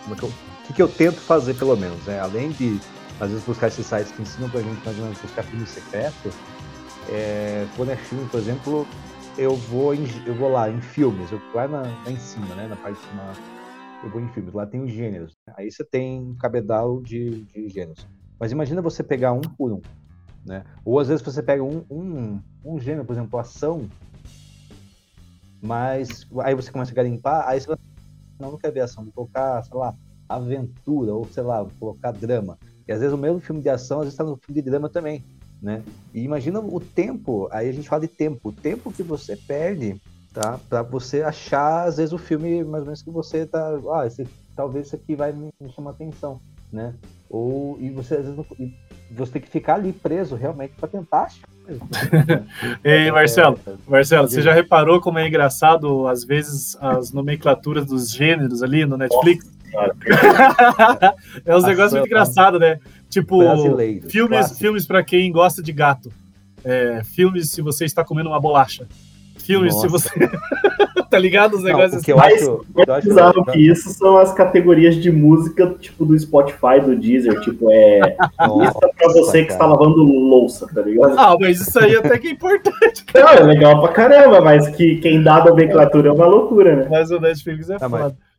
como 0.03 0.15
é 0.15 0.17
que 0.17 0.23
eu, 0.23 0.29
o 0.29 0.67
que, 0.67 0.73
que 0.73 0.81
eu 0.81 0.87
tento 0.87 1.19
fazer, 1.19 1.53
pelo 1.55 1.75
menos, 1.75 2.01
né? 2.05 2.17
Além 2.21 2.51
de 2.51 2.79
às 3.21 3.29
vezes 3.29 3.45
buscar 3.45 3.67
esses 3.67 3.85
sites 3.85 4.11
que 4.11 4.21
ensinam 4.23 4.49
pra 4.49 4.61
gente 4.61 4.83
mais 4.83 4.97
ou 4.97 5.03
menos 5.03 5.21
buscar 5.21 5.43
filme 5.43 5.67
secreto. 5.67 6.29
É, 7.07 7.67
quando 7.77 7.91
é 7.91 7.95
filme, 7.95 8.27
por 8.27 8.39
exemplo, 8.39 8.87
eu 9.37 9.55
vou, 9.55 9.93
em, 9.93 10.03
eu 10.25 10.33
vou 10.33 10.49
lá 10.49 10.69
em 10.71 10.81
filmes, 10.81 11.31
eu 11.31 11.39
lá, 11.53 11.67
na, 11.67 11.81
lá 11.81 12.11
em 12.11 12.17
cima, 12.17 12.55
né, 12.55 12.67
na 12.67 12.75
parte 12.75 12.99
de 12.99 13.07
cima, 13.07 13.31
eu 14.03 14.09
vou 14.09 14.19
em 14.19 14.27
filmes, 14.27 14.53
lá 14.53 14.65
tem 14.65 14.81
os 14.81 14.91
gêneros. 14.91 15.35
Né? 15.47 15.53
Aí 15.55 15.71
você 15.71 15.83
tem 15.83 16.33
cabedal 16.39 16.99
de, 17.01 17.45
de 17.45 17.69
gêneros. 17.69 18.07
Mas 18.39 18.51
imagina 18.51 18.81
você 18.81 19.03
pegar 19.03 19.33
um 19.33 19.41
por 19.41 19.71
um, 19.71 19.81
né? 20.43 20.63
Ou 20.83 20.99
às 20.99 21.07
vezes 21.07 21.23
você 21.23 21.43
pega 21.43 21.63
um, 21.63 21.85
um, 21.91 22.41
um 22.65 22.79
gênero, 22.79 23.05
por 23.05 23.13
exemplo, 23.13 23.37
ação, 23.37 23.87
mas 25.61 26.25
aí 26.39 26.55
você 26.55 26.71
começa 26.71 26.91
a 26.91 26.95
garimpar, 26.95 27.47
aí 27.47 27.61
você 27.61 27.69
não, 27.69 28.51
não 28.51 28.57
quer 28.57 28.71
ver 28.71 28.79
ação, 28.79 29.03
vou 29.03 29.13
colocar, 29.13 29.61
sei 29.61 29.77
lá, 29.77 29.95
aventura, 30.27 31.13
ou 31.13 31.25
sei 31.25 31.43
lá, 31.43 31.61
vou 31.61 31.73
colocar 31.79 32.11
drama. 32.11 32.57
E 32.87 32.91
às 32.91 32.99
vezes 32.99 33.13
o 33.13 33.17
mesmo 33.17 33.39
filme 33.39 33.61
de 33.61 33.69
ação, 33.69 33.99
às 33.99 34.05
vezes 34.05 34.13
está 34.13 34.23
no 34.23 34.37
filme 34.37 34.61
de 34.61 34.69
drama 34.69 34.89
também, 34.89 35.23
né? 35.61 35.83
E 36.13 36.21
imagina 36.23 36.59
o 36.59 36.79
tempo, 36.79 37.47
aí 37.51 37.69
a 37.69 37.71
gente 37.71 37.87
fala 37.87 38.01
de 38.01 38.07
tempo, 38.07 38.49
o 38.49 38.51
tempo 38.51 38.91
que 38.91 39.03
você 39.03 39.35
perde, 39.35 40.01
tá? 40.33 40.59
Para 40.69 40.81
você 40.81 41.21
achar, 41.21 41.87
às 41.87 41.97
vezes, 41.97 42.13
o 42.13 42.17
filme 42.17 42.63
mais 42.63 42.81
ou 42.81 42.87
menos 42.87 43.01
que 43.01 43.11
você 43.11 43.45
tá, 43.45 43.79
ah, 43.93 44.07
esse, 44.07 44.27
talvez 44.55 44.87
isso 44.87 44.95
aqui 44.95 45.15
vai 45.15 45.31
me, 45.31 45.51
chamar 45.75 45.91
atenção, 45.91 46.41
né? 46.71 46.93
Ou, 47.29 47.77
e 47.79 47.89
você 47.89 48.15
às 48.15 48.25
vezes 48.25 48.35
não, 48.35 48.45
você 49.11 49.33
tem 49.33 49.41
que 49.41 49.49
ficar 49.49 49.75
ali 49.75 49.93
preso 49.93 50.35
realmente 50.35 50.73
para 50.77 50.89
tentar 50.89 51.23
achar. 51.23 51.47
Ei, 52.83 53.11
Marcelo, 53.11 53.59
é, 53.65 53.73
Marcelo, 53.87 54.27
você 54.27 54.41
já 54.41 54.53
reparou 54.53 54.99
como 54.99 55.19
é 55.19 55.27
engraçado, 55.27 56.07
às 56.07 56.23
vezes, 56.23 56.75
as 56.81 57.11
nomenclaturas 57.11 57.85
dos 57.85 58.11
gêneros 58.11 58.63
ali 58.63 58.85
no 58.85 58.97
Netflix? 58.97 59.45
É 61.45 61.55
um 61.55 61.61
negócio 61.61 61.97
muito 61.97 62.07
engraçado, 62.07 62.59
né? 62.59 62.79
Tipo, 63.09 63.39
filmes, 64.09 64.57
filmes 64.57 64.85
para 64.85 65.03
quem 65.03 65.31
gosta 65.31 65.61
de 65.61 65.71
gato. 65.71 66.11
É, 66.63 67.01
filmes 67.03 67.49
se 67.51 67.61
você 67.61 67.85
está 67.85 68.03
comendo 68.03 68.29
uma 68.29 68.39
bolacha. 68.39 68.87
Filmes 69.37 69.73
Nossa. 69.73 69.87
se 69.87 69.91
você. 69.91 70.29
tá 71.09 71.19
ligado? 71.19 71.55
Os 71.57 71.63
negócios 71.63 71.95
Não, 71.95 72.01
que 72.01 72.11
eu 72.11 72.19
assim. 72.19 72.35
acho, 72.35 72.65
mais 72.87 73.03
bizarro 73.03 73.45
que 73.45 73.59
isso 73.59 73.89
são 73.89 74.17
as 74.17 74.33
categorias 74.33 74.95
de 74.95 75.11
música, 75.11 75.75
tipo, 75.79 76.05
do 76.05 76.17
Spotify, 76.17 76.79
do 76.83 76.95
Deezer. 76.95 77.39
Tipo, 77.41 77.69
é. 77.71 78.15
Nossa, 78.39 78.79
pra 78.79 79.07
você 79.13 79.31
cara. 79.31 79.45
que 79.45 79.51
está 79.51 79.65
lavando 79.65 80.03
louça, 80.03 80.67
tá 80.73 80.81
ligado? 80.81 81.17
Ah, 81.17 81.35
mas 81.39 81.59
isso 81.59 81.77
aí 81.79 81.95
até 81.95 82.17
que 82.17 82.27
é 82.27 82.31
importante. 82.31 83.03
Não, 83.13 83.29
é 83.29 83.43
legal 83.43 83.81
pra 83.81 83.91
caramba, 83.91 84.39
mas 84.41 84.67
que 84.69 84.97
quem 84.97 85.21
dá 85.21 85.37
a 85.37 85.45
nomenclatura 85.45 86.09
é 86.09 86.11
uma 86.11 86.27
loucura, 86.27 86.75
né? 86.75 86.87
Mas 86.89 87.11
o 87.11 87.19
Netflix 87.19 87.69
é 87.69 87.75
ah, 87.75 87.89
foda. 87.89 88.03
Mas... 88.03 88.30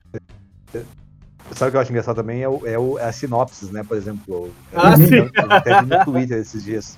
Sabe 1.55 1.69
o 1.69 1.71
que 1.71 1.77
eu 1.77 1.81
acho 1.81 1.91
engraçado 1.91 2.17
também? 2.17 2.43
É, 2.43 2.49
o, 2.49 2.67
é, 2.67 2.79
o, 2.79 2.99
é 2.99 3.05
a 3.05 3.13
sinopses, 3.13 3.71
né? 3.71 3.83
Por 3.83 3.97
exemplo. 3.97 4.53
Ah, 4.75 4.93
eu, 4.93 5.07
sim. 5.07 5.15
Eu 5.17 5.53
até 5.53 5.83
vi 5.83 5.89
no 5.89 6.05
Twitter 6.05 6.39
esses 6.39 6.65
dias. 6.65 6.97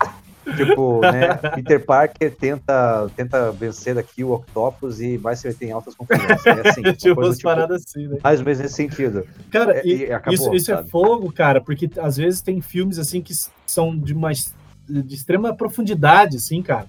Tipo, 0.57 1.01
né? 1.01 1.35
Peter 1.55 1.85
Parker 1.85 2.35
tenta, 2.35 3.11
tenta 3.17 3.51
vencer 3.51 3.97
aqui 3.97 4.23
o 4.23 4.33
Octopus 4.33 5.01
e 5.01 5.17
vai 5.17 5.35
se 5.35 5.49
meter 5.49 5.69
em 5.69 5.73
altas 5.73 5.95
confusões. 5.95 6.47
É 6.47 6.69
assim, 6.69 6.83
tipo, 6.93 7.21
umas 7.21 7.38
tipo, 7.38 7.49
paradas 7.49 7.85
assim, 7.87 8.07
né? 8.07 8.19
Mais 8.23 8.40
ou 8.40 8.45
menos 8.45 8.61
nesse 8.61 8.75
sentido. 8.75 9.27
Cara, 9.51 9.79
é, 9.79 9.87
e, 9.87 10.12
acabou, 10.12 10.35
isso, 10.35 10.55
isso 10.55 10.73
é 10.73 10.85
fogo, 10.85 11.33
cara, 11.33 11.61
porque 11.61 11.90
às 11.99 12.17
vezes 12.17 12.43
tem 12.43 12.61
filmes 12.61 12.99
assim 12.99 13.23
que 13.23 13.33
são 13.67 13.97
de 13.97 14.12
uma 14.12 14.31
de 14.33 15.14
extrema 15.14 15.55
profundidade, 15.55 16.37
assim, 16.37 16.62
cara. 16.62 16.87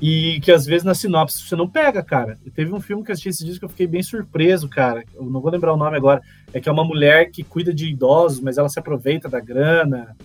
E 0.00 0.40
que 0.40 0.52
às 0.52 0.64
vezes 0.64 0.84
na 0.84 0.94
sinopse 0.94 1.42
você 1.42 1.56
não 1.56 1.68
pega, 1.68 2.02
cara. 2.02 2.38
Teve 2.54 2.72
um 2.72 2.80
filme 2.80 3.02
que 3.02 3.10
eu 3.10 3.12
assisti 3.12 3.28
esse 3.30 3.44
dia 3.44 3.58
que 3.58 3.64
eu 3.64 3.68
fiquei 3.68 3.86
bem 3.86 4.02
surpreso, 4.02 4.68
cara. 4.68 5.02
Eu 5.14 5.24
não 5.24 5.40
vou 5.40 5.50
lembrar 5.50 5.72
o 5.72 5.76
nome 5.76 5.96
agora. 5.96 6.20
É 6.52 6.60
que 6.60 6.68
é 6.68 6.72
uma 6.72 6.84
mulher 6.84 7.30
que 7.30 7.42
cuida 7.42 7.74
de 7.74 7.88
idosos, 7.88 8.40
mas 8.40 8.58
ela 8.58 8.68
se 8.68 8.78
aproveita 8.78 9.28
da 9.28 9.40
grana. 9.40 10.16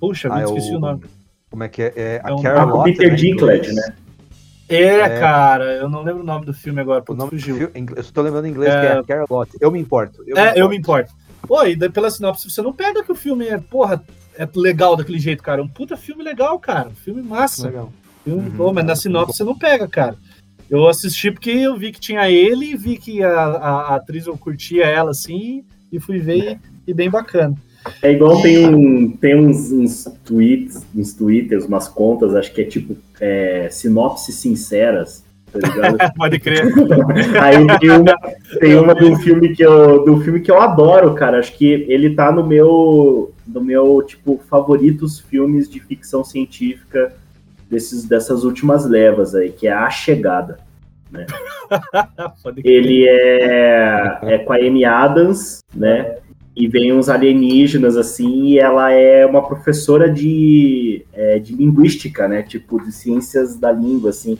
Puxa, 0.00 0.28
ah, 0.32 0.40
eu 0.40 0.48
esqueci 0.48 0.72
o... 0.72 0.76
o... 0.76 0.80
nome. 0.80 1.04
Como 1.50 1.62
é 1.62 1.68
que 1.68 1.82
é? 1.82 1.92
É, 1.96 2.20
a 2.24 2.30
é 2.30 2.34
um... 2.34 2.42
Carol 2.42 2.84
Peter 2.84 3.14
Dinklage, 3.14 3.72
né? 3.72 3.94
É, 4.68 4.82
é, 4.82 5.20
cara, 5.20 5.64
eu 5.76 5.88
não 5.88 6.02
lembro 6.02 6.22
o 6.22 6.26
nome 6.26 6.44
do 6.44 6.52
filme 6.52 6.78
agora, 6.78 7.02
o 7.08 7.14
nome 7.14 7.30
fugiu. 7.30 7.56
Filme, 7.56 7.88
eu 7.96 8.00
estou 8.02 8.22
lembrando 8.22 8.46
em 8.46 8.50
inglês 8.50 8.74
é... 8.74 8.80
que 8.80 8.86
é 8.86 8.92
a 8.98 9.02
Carol 9.02 9.46
Eu 9.58 9.70
me 9.70 9.80
importo. 9.80 10.22
Eu 10.26 10.36
é, 10.36 10.40
me 10.40 10.42
importo. 10.42 10.58
eu 10.58 10.68
me 10.68 10.76
importo. 10.76 11.12
Pô, 11.46 11.64
e 11.64 11.88
pela 11.88 12.10
sinopse 12.10 12.50
você 12.50 12.60
não 12.60 12.72
pega 12.72 13.02
que 13.02 13.10
o 13.10 13.14
filme 13.14 13.46
é, 13.46 13.56
porra, 13.56 14.04
é 14.36 14.46
legal 14.54 14.94
daquele 14.94 15.18
jeito, 15.18 15.42
cara. 15.42 15.62
É 15.62 15.64
um 15.64 15.68
puta 15.68 15.96
filme 15.96 16.22
legal, 16.22 16.58
cara. 16.58 16.90
filme 16.90 17.22
massa. 17.22 17.66
Legal. 17.66 17.90
Filme, 18.28 18.52
uhum, 18.58 18.72
mas 18.74 18.84
na 18.84 18.94
sinopse 18.94 19.38
você 19.38 19.44
não 19.44 19.56
pega, 19.56 19.88
cara. 19.88 20.16
Eu 20.68 20.86
assisti 20.86 21.30
porque 21.30 21.50
eu 21.50 21.78
vi 21.78 21.92
que 21.92 22.00
tinha 22.00 22.30
ele, 22.30 22.76
vi 22.76 22.98
que 22.98 23.22
a, 23.22 23.30
a, 23.30 23.70
a 23.70 23.96
atriz 23.96 24.26
eu 24.26 24.36
curtia 24.36 24.84
ela 24.84 25.12
assim, 25.12 25.64
e 25.90 25.98
fui 25.98 26.18
ver 26.18 26.58
e, 26.86 26.90
e 26.90 26.94
bem 26.94 27.08
bacana. 27.08 27.54
É 28.02 28.12
igual 28.12 28.42
tem, 28.42 28.66
um, 28.66 29.10
tem 29.16 29.34
uns, 29.34 29.72
uns 29.72 30.04
tweets, 30.24 30.84
uns 30.94 31.14
twitters, 31.14 31.64
umas 31.64 31.88
contas, 31.88 32.34
acho 32.34 32.52
que 32.52 32.60
é 32.60 32.64
tipo 32.64 32.96
é, 33.18 33.68
sinopses 33.70 34.34
sinceras, 34.34 35.24
tá? 35.50 36.10
Pode 36.14 36.38
crer. 36.38 36.66
Aí 37.40 37.78
tem 37.78 37.90
uma, 37.90 38.14
tem 38.60 38.74
uma 38.76 38.94
do 38.94 39.16
filme 39.16 39.54
que 39.54 39.62
eu 39.62 40.04
do 40.04 40.20
filme 40.20 40.40
que 40.40 40.50
eu 40.50 40.60
adoro, 40.60 41.14
cara. 41.14 41.38
Acho 41.38 41.56
que 41.56 41.86
ele 41.88 42.14
tá 42.14 42.30
no 42.30 42.46
meu 42.46 43.32
no 43.46 43.62
meu 43.62 44.02
tipo 44.06 44.38
favoritos 44.50 45.18
filmes 45.18 45.70
de 45.70 45.80
ficção 45.80 46.22
científica 46.22 47.14
desses 47.68 48.04
dessas 48.04 48.44
últimas 48.44 48.86
levas 48.86 49.34
aí, 49.34 49.50
que 49.50 49.66
é 49.66 49.72
A 49.72 49.90
Chegada. 49.90 50.58
Né? 51.10 51.26
ele 52.64 53.06
é, 53.08 54.18
é 54.22 54.38
com 54.38 54.52
a 54.52 54.56
Amy 54.56 54.84
Adams, 54.84 55.60
né? 55.74 56.16
E 56.54 56.66
vem 56.66 56.92
uns 56.92 57.08
alienígenas 57.08 57.96
assim, 57.96 58.46
e 58.46 58.58
ela 58.58 58.90
é 58.90 59.24
uma 59.24 59.46
professora 59.46 60.10
de, 60.10 61.04
é, 61.12 61.38
de 61.38 61.54
linguística, 61.54 62.26
né? 62.26 62.42
Tipo, 62.42 62.82
de 62.82 62.90
ciências 62.90 63.56
da 63.56 63.70
língua, 63.70 64.10
assim. 64.10 64.38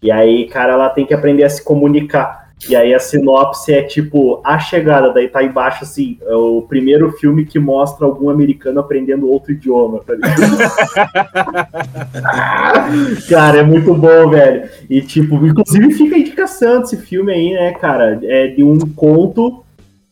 E 0.00 0.10
aí, 0.12 0.46
cara, 0.46 0.74
ela 0.74 0.88
tem 0.90 1.04
que 1.04 1.12
aprender 1.12 1.42
a 1.42 1.50
se 1.50 1.62
comunicar. 1.62 2.47
E 2.66 2.74
aí 2.74 2.92
a 2.92 2.98
sinopse 2.98 3.72
é 3.72 3.82
tipo 3.82 4.40
a 4.44 4.58
chegada, 4.58 5.12
daí 5.12 5.28
tá 5.28 5.44
embaixo 5.44 5.84
assim, 5.84 6.18
é 6.22 6.34
o 6.34 6.62
primeiro 6.62 7.12
filme 7.12 7.44
que 7.44 7.58
mostra 7.58 8.04
algum 8.04 8.28
americano 8.28 8.80
aprendendo 8.80 9.30
outro 9.30 9.52
idioma, 9.52 10.00
tá 10.00 10.14
cara, 13.28 13.58
é 13.58 13.62
muito 13.62 13.94
bom, 13.94 14.30
velho. 14.30 14.68
E 14.90 15.00
tipo, 15.00 15.36
inclusive 15.46 15.94
fica 15.94 16.16
a 16.16 16.18
indicação 16.18 16.80
desse 16.80 16.96
filme 16.96 17.32
aí, 17.32 17.52
né, 17.52 17.72
cara? 17.74 18.18
É 18.22 18.48
de 18.48 18.64
um 18.64 18.80
conto 18.80 19.62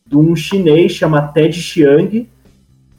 de 0.06 0.16
um 0.16 0.36
chinês 0.36 0.92
chama 0.92 1.26
Ted 1.28 1.52
Chiang. 1.52 2.28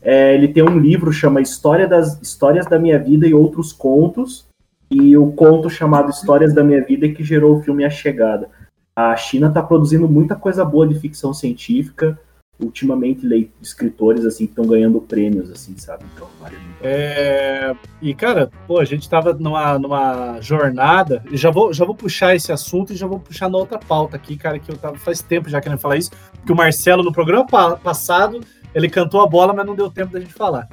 É, 0.01 0.35
ele 0.35 0.49
tem 0.49 0.63
um 0.63 0.77
livro 0.77 1.11
chama 1.11 1.41
História 1.41 1.87
das 1.87 2.21
Histórias 2.21 2.65
da 2.65 2.77
Minha 2.77 2.99
Vida 2.99 3.25
e 3.25 3.33
Outros 3.33 3.71
Contos. 3.71 4.45
E 4.89 5.17
o 5.17 5.31
conto 5.31 5.69
chamado 5.69 6.09
Histórias 6.09 6.53
da 6.53 6.63
Minha 6.63 6.83
Vida 6.83 7.09
que 7.09 7.23
gerou 7.23 7.57
o 7.57 7.61
filme 7.61 7.85
A 7.85 7.89
Chegada 7.89 8.49
a 8.97 9.15
China 9.15 9.49
está 9.49 9.61
produzindo 9.61 10.07
muita 10.07 10.35
coisa 10.35 10.65
boa 10.65 10.87
de 10.87 10.99
ficção 10.99 11.31
científica. 11.31 12.19
Ultimamente, 12.59 13.51
escritores 13.61 14.25
assim 14.25 14.45
estão 14.45 14.65
ganhando 14.65 14.99
prêmios, 14.99 15.51
assim, 15.51 15.77
sabe? 15.77 16.03
Então, 16.15 16.27
vale 16.41 16.57
muito. 16.57 16.79
É... 16.81 17.75
E, 18.01 18.15
cara, 18.15 18.49
pô, 18.65 18.79
a 18.79 18.85
gente 18.85 19.03
estava 19.03 19.33
numa, 19.33 19.77
numa 19.77 20.41
jornada, 20.41 21.23
e 21.29 21.37
já 21.37 21.51
vou, 21.51 21.71
já 21.71 21.85
vou 21.85 21.93
puxar 21.93 22.33
esse 22.33 22.51
assunto 22.51 22.91
e 22.91 22.95
já 22.95 23.05
vou 23.05 23.19
puxar 23.19 23.47
na 23.47 23.59
outra 23.59 23.77
pauta 23.77 24.15
aqui, 24.15 24.35
cara, 24.35 24.57
que 24.57 24.71
eu 24.71 24.75
tava 24.75 24.97
faz 24.97 25.21
tempo 25.21 25.47
já 25.47 25.61
querendo 25.61 25.77
falar 25.77 25.97
isso, 25.97 26.09
porque 26.31 26.51
o 26.51 26.55
Marcelo, 26.55 27.03
no 27.03 27.13
programa 27.13 27.45
passado, 27.77 28.39
ele 28.73 28.89
cantou 28.89 29.21
a 29.21 29.27
bola, 29.27 29.53
mas 29.53 29.67
não 29.67 29.75
deu 29.75 29.91
tempo 29.91 30.11
da 30.11 30.19
gente 30.19 30.33
falar. 30.33 30.67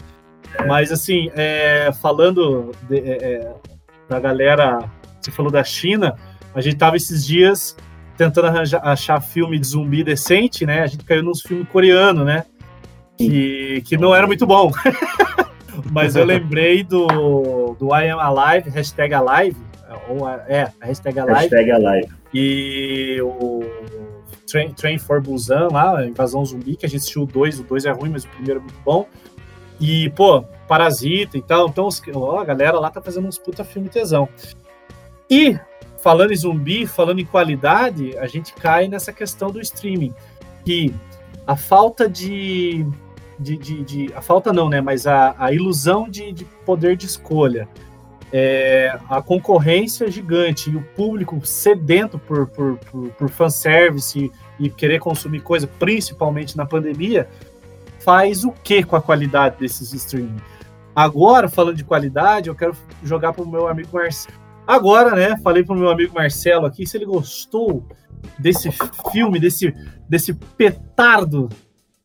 É. 0.54 0.64
Mas, 0.64 0.90
assim, 0.90 1.30
é, 1.34 1.92
falando 2.00 2.70
de, 2.88 2.96
é, 3.00 3.34
é 3.34 3.54
pra 4.08 4.18
galera, 4.18 4.90
você 5.20 5.30
falou 5.30 5.52
da 5.52 5.62
China, 5.62 6.16
a 6.54 6.62
gente 6.62 6.76
tava 6.76 6.96
esses 6.96 7.26
dias 7.26 7.76
tentando 8.16 8.46
arranjar, 8.46 8.80
achar 8.86 9.20
filme 9.20 9.58
de 9.58 9.66
zumbi 9.66 10.04
decente, 10.04 10.64
né? 10.66 10.82
A 10.82 10.86
gente 10.86 11.04
caiu 11.04 11.22
nos 11.22 11.42
filmes 11.42 11.68
coreanos, 11.68 12.24
né? 12.24 12.44
Que, 13.16 13.82
que 13.86 13.96
não 13.96 14.14
era 14.14 14.26
muito 14.26 14.46
bom. 14.46 14.72
Mas 15.90 16.16
eu 16.16 16.24
lembrei 16.24 16.82
do, 16.84 17.76
do 17.78 17.94
I 17.94 18.10
Am 18.10 18.20
Alive, 18.20 18.70
hashtag 18.70 19.14
Alive, 19.14 19.56
ou 20.08 20.28
é, 20.28 20.72
a 20.80 20.86
hashtag 20.86 21.18
Alive. 21.18 21.40
Hashtag 21.40 21.70
Alive. 21.70 22.08
E 22.32 23.20
o 23.22 23.62
Train, 24.46 24.72
Train 24.72 24.98
for 24.98 25.20
Busan 25.20 25.68
lá, 25.70 26.04
Invasão 26.06 26.44
Zumbi, 26.44 26.76
que 26.76 26.86
a 26.86 26.88
gente 26.88 27.00
assistiu 27.00 27.22
o 27.22 27.26
2, 27.26 27.60
o 27.60 27.64
2 27.64 27.86
é 27.86 27.90
ruim, 27.90 28.10
mas 28.10 28.24
o 28.24 28.28
primeiro 28.28 28.60
é 28.60 28.62
muito 28.62 28.80
bom. 28.84 29.06
E, 29.80 30.10
pô, 30.10 30.42
Parasita 30.68 31.36
e 31.36 31.42
tal. 31.42 31.68
Então, 31.68 31.86
os, 31.86 32.00
ó, 32.14 32.38
a 32.38 32.44
galera 32.44 32.78
lá 32.78 32.90
tá 32.90 33.02
fazendo 33.02 33.26
uns 33.26 33.38
puta 33.38 33.64
filme 33.64 33.88
tesão. 33.88 34.28
E 35.28 35.58
falando 36.04 36.32
em 36.32 36.36
zumbi, 36.36 36.86
falando 36.86 37.18
em 37.18 37.24
qualidade, 37.24 38.14
a 38.18 38.26
gente 38.26 38.52
cai 38.52 38.86
nessa 38.86 39.10
questão 39.10 39.50
do 39.50 39.58
streaming, 39.58 40.14
que 40.62 40.94
a 41.46 41.56
falta 41.56 42.06
de, 42.06 42.84
de, 43.38 43.56
de, 43.56 43.82
de 43.82 44.12
a 44.14 44.20
falta 44.20 44.52
não, 44.52 44.68
né, 44.68 44.82
mas 44.82 45.06
a, 45.06 45.34
a 45.38 45.50
ilusão 45.50 46.06
de, 46.06 46.30
de 46.30 46.44
poder 46.66 46.94
de 46.94 47.06
escolha, 47.06 47.66
é, 48.30 48.98
a 49.08 49.22
concorrência 49.22 50.10
gigante 50.10 50.70
e 50.70 50.76
o 50.76 50.82
público 50.82 51.40
sedento 51.46 52.18
por, 52.18 52.48
por, 52.48 52.76
por, 52.76 53.08
por 53.12 53.30
fanservice 53.30 54.30
e, 54.60 54.66
e 54.66 54.68
querer 54.68 54.98
consumir 54.98 55.40
coisa, 55.40 55.66
principalmente 55.66 56.54
na 56.54 56.66
pandemia, 56.66 57.26
faz 58.00 58.44
o 58.44 58.52
que 58.52 58.82
com 58.82 58.94
a 58.94 59.00
qualidade 59.00 59.56
desses 59.58 59.94
streaming? 59.94 60.36
Agora, 60.94 61.48
falando 61.48 61.76
de 61.78 61.84
qualidade, 61.84 62.50
eu 62.50 62.54
quero 62.54 62.76
jogar 63.02 63.32
para 63.32 63.42
o 63.42 63.48
meu 63.48 63.66
amigo 63.66 63.88
Marcelo 63.90 64.43
Agora, 64.66 65.14
né, 65.14 65.36
falei 65.42 65.62
pro 65.62 65.74
meu 65.74 65.90
amigo 65.90 66.14
Marcelo 66.14 66.66
aqui 66.66 66.86
se 66.86 66.96
ele 66.96 67.04
gostou 67.04 67.86
desse 68.38 68.70
filme, 69.12 69.38
desse, 69.38 69.74
desse 70.08 70.32
petardo 70.32 71.50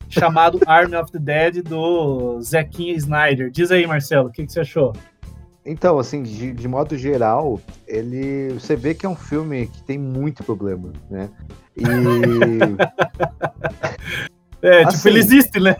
chamado 0.09 0.59
Army 0.67 0.95
of 0.95 1.11
the 1.11 1.19
Dead 1.19 1.63
do 1.63 2.41
Zequinha 2.41 2.93
Snyder. 2.95 3.49
Diz 3.49 3.71
aí, 3.71 3.87
Marcelo, 3.87 4.29
o 4.29 4.31
que, 4.31 4.45
que 4.45 4.51
você 4.51 4.61
achou? 4.61 4.93
Então, 5.65 5.99
assim, 5.99 6.23
de, 6.23 6.51
de, 6.51 6.67
modo 6.67 6.97
geral, 6.97 7.61
ele. 7.87 8.49
Você 8.53 8.75
vê 8.75 8.95
que 8.95 9.05
é 9.05 9.09
um 9.09 9.15
filme 9.15 9.67
que 9.67 9.83
tem 9.83 9.97
muito 9.97 10.43
problema, 10.43 10.91
né? 11.09 11.29
E. 11.77 11.83
é, 14.65 14.79
tipo, 14.79 14.89
assim, 14.89 15.09
ele 15.09 15.19
existe, 15.19 15.59
né? 15.59 15.75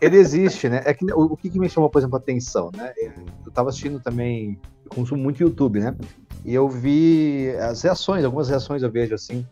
Ele 0.00 0.16
existe, 0.16 0.68
né? 0.68 0.82
É 0.84 0.94
que, 0.94 1.04
o, 1.12 1.32
o 1.32 1.36
que, 1.36 1.50
que 1.50 1.58
me 1.58 1.68
chamou, 1.68 1.90
por 1.90 1.98
exemplo, 1.98 2.16
a 2.16 2.18
atenção, 2.18 2.70
né? 2.76 2.92
Eu 3.44 3.52
tava 3.52 3.70
assistindo 3.70 4.00
também 4.00 4.58
eu 4.84 4.90
consumo 4.90 5.22
muito 5.22 5.42
YouTube, 5.42 5.80
né? 5.80 5.96
E 6.44 6.54
eu 6.54 6.68
vi 6.68 7.50
as 7.60 7.82
reações, 7.82 8.24
algumas 8.24 8.48
reações 8.48 8.82
eu 8.82 8.90
vejo 8.90 9.14
assim, 9.14 9.46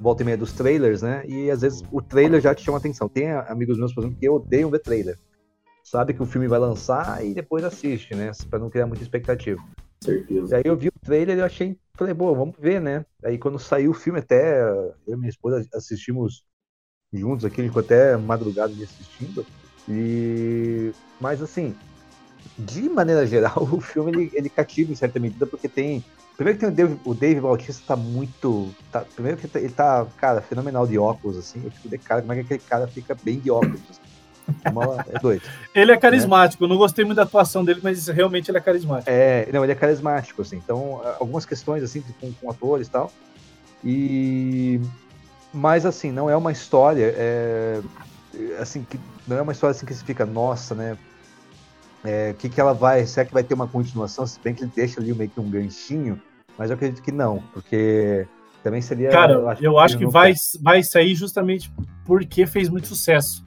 volta 0.00 0.22
e 0.22 0.26
meia 0.26 0.36
dos 0.36 0.52
trailers, 0.52 1.02
né? 1.02 1.24
E 1.26 1.50
às 1.50 1.60
vezes 1.60 1.82
o 1.90 2.02
trailer 2.02 2.40
já 2.40 2.54
te 2.54 2.64
chama 2.64 2.78
atenção. 2.78 3.08
Tem 3.08 3.30
amigos 3.32 3.78
meus, 3.78 3.94
por 3.94 4.00
exemplo, 4.00 4.18
que 4.18 4.28
odeiam 4.28 4.70
ver 4.70 4.80
trailer. 4.80 5.18
Sabe 5.84 6.14
que 6.14 6.22
o 6.22 6.26
filme 6.26 6.48
vai 6.48 6.58
lançar 6.58 7.24
e 7.24 7.32
depois 7.32 7.62
assiste, 7.62 8.14
né? 8.14 8.32
Pra 8.50 8.58
não 8.58 8.68
criar 8.68 8.86
muita 8.86 9.02
expectativa. 9.02 9.62
Certeza. 10.02 10.54
E 10.54 10.56
aí 10.56 10.62
eu 10.64 10.76
vi 10.76 10.88
o 10.88 10.92
trailer 11.04 11.36
e 11.36 11.40
eu 11.40 11.44
achei, 11.44 11.78
falei, 11.94 12.12
boa, 12.12 12.36
vamos 12.36 12.56
ver, 12.58 12.80
né? 12.80 13.04
Aí 13.24 13.38
quando 13.38 13.58
saiu 13.58 13.92
o 13.92 13.94
filme, 13.94 14.18
até 14.18 14.60
eu 14.60 14.94
e 15.06 15.16
minha 15.16 15.28
esposa 15.28 15.66
assistimos 15.72 16.44
juntos 17.12 17.44
aqui, 17.44 17.60
a 17.60 17.64
gente 17.64 17.70
ficou 17.70 17.84
até 17.84 18.16
madrugada 18.16 18.72
assistindo. 18.72 19.46
E. 19.88 20.92
Mas 21.20 21.42
assim, 21.42 21.74
de 22.58 22.88
maneira 22.88 23.26
geral, 23.26 23.56
o 23.70 23.80
filme 23.80 24.12
ele, 24.12 24.30
ele 24.34 24.48
cativa 24.48 24.92
em 24.92 24.96
certa 24.96 25.18
medida, 25.18 25.46
porque 25.46 25.68
tem. 25.68 26.04
Primeiro 26.36 26.58
que 26.58 26.66
tem 26.66 26.72
o 26.72 26.76
Dave, 26.76 27.00
o 27.04 27.14
Dave 27.14 27.40
Bautista 27.40 27.82
tá 27.86 27.96
muito. 27.96 28.68
Tá, 28.92 29.00
primeiro 29.14 29.38
que 29.38 29.48
ele 29.56 29.70
tá, 29.70 30.06
cara, 30.18 30.42
fenomenal 30.42 30.86
de 30.86 30.98
óculos, 30.98 31.38
assim. 31.38 31.62
Eu 31.64 31.70
fico 31.70 31.88
de 31.88 31.98
cara, 31.98 32.20
como 32.20 32.32
é 32.32 32.36
que 32.36 32.42
aquele 32.42 32.60
cara 32.60 32.86
fica 32.86 33.16
bem 33.22 33.38
de 33.38 33.50
óculos? 33.50 33.80
Assim. 33.88 34.00
É 35.12 35.18
doido. 35.18 35.42
ele 35.74 35.92
é 35.92 35.96
carismático, 35.96 36.62
né? 36.62 36.66
eu 36.66 36.70
não 36.70 36.76
gostei 36.76 37.04
muito 37.04 37.16
da 37.16 37.22
atuação 37.22 37.64
dele, 37.64 37.80
mas 37.82 38.06
realmente 38.08 38.50
ele 38.50 38.58
é 38.58 38.60
carismático. 38.60 39.10
É, 39.10 39.48
não, 39.52 39.64
ele 39.64 39.72
é 39.72 39.74
carismático, 39.74 40.42
assim. 40.42 40.56
Então, 40.56 41.00
algumas 41.18 41.46
questões, 41.46 41.82
assim, 41.82 42.04
com, 42.20 42.32
com 42.32 42.50
atores 42.50 42.86
e 42.86 42.90
tal. 42.90 43.12
E. 43.84 44.80
Mas, 45.54 45.86
assim, 45.86 46.12
não 46.12 46.28
é 46.28 46.36
uma 46.36 46.52
história. 46.52 47.14
É, 47.16 47.80
assim, 48.60 48.82
que 48.88 49.00
não 49.26 49.36
é 49.36 49.42
uma 49.42 49.52
história 49.52 49.74
assim 49.74 49.86
que 49.86 49.94
se 49.94 50.04
fica, 50.04 50.24
nossa, 50.24 50.74
né? 50.74 50.96
é, 52.06 52.34
que, 52.38 52.48
que 52.48 52.60
ela 52.60 52.72
vai. 52.72 53.04
Será 53.04 53.26
que 53.26 53.34
vai 53.34 53.42
ter 53.42 53.54
uma 53.54 53.66
continuação? 53.66 54.26
Se 54.26 54.38
bem 54.40 54.54
que 54.54 54.62
ele 54.62 54.72
deixa 54.74 55.00
ali 55.00 55.12
meio 55.12 55.28
que 55.28 55.40
um 55.40 55.50
ganchinho, 55.50 56.20
mas 56.56 56.70
eu 56.70 56.76
acredito 56.76 57.02
que 57.02 57.10
não, 57.10 57.42
porque 57.52 58.26
também 58.62 58.80
seria. 58.80 59.10
Cara, 59.10 59.32
eu 59.32 59.48
acho, 59.48 59.64
eu 59.64 59.78
acho 59.78 59.98
que, 59.98 60.06
vai, 60.06 60.32
vai 60.60 60.82
sair 60.82 61.14
justamente 61.14 61.70
porque 62.04 62.46
fez 62.46 62.68
muito 62.68 62.86
sucesso. 62.86 63.44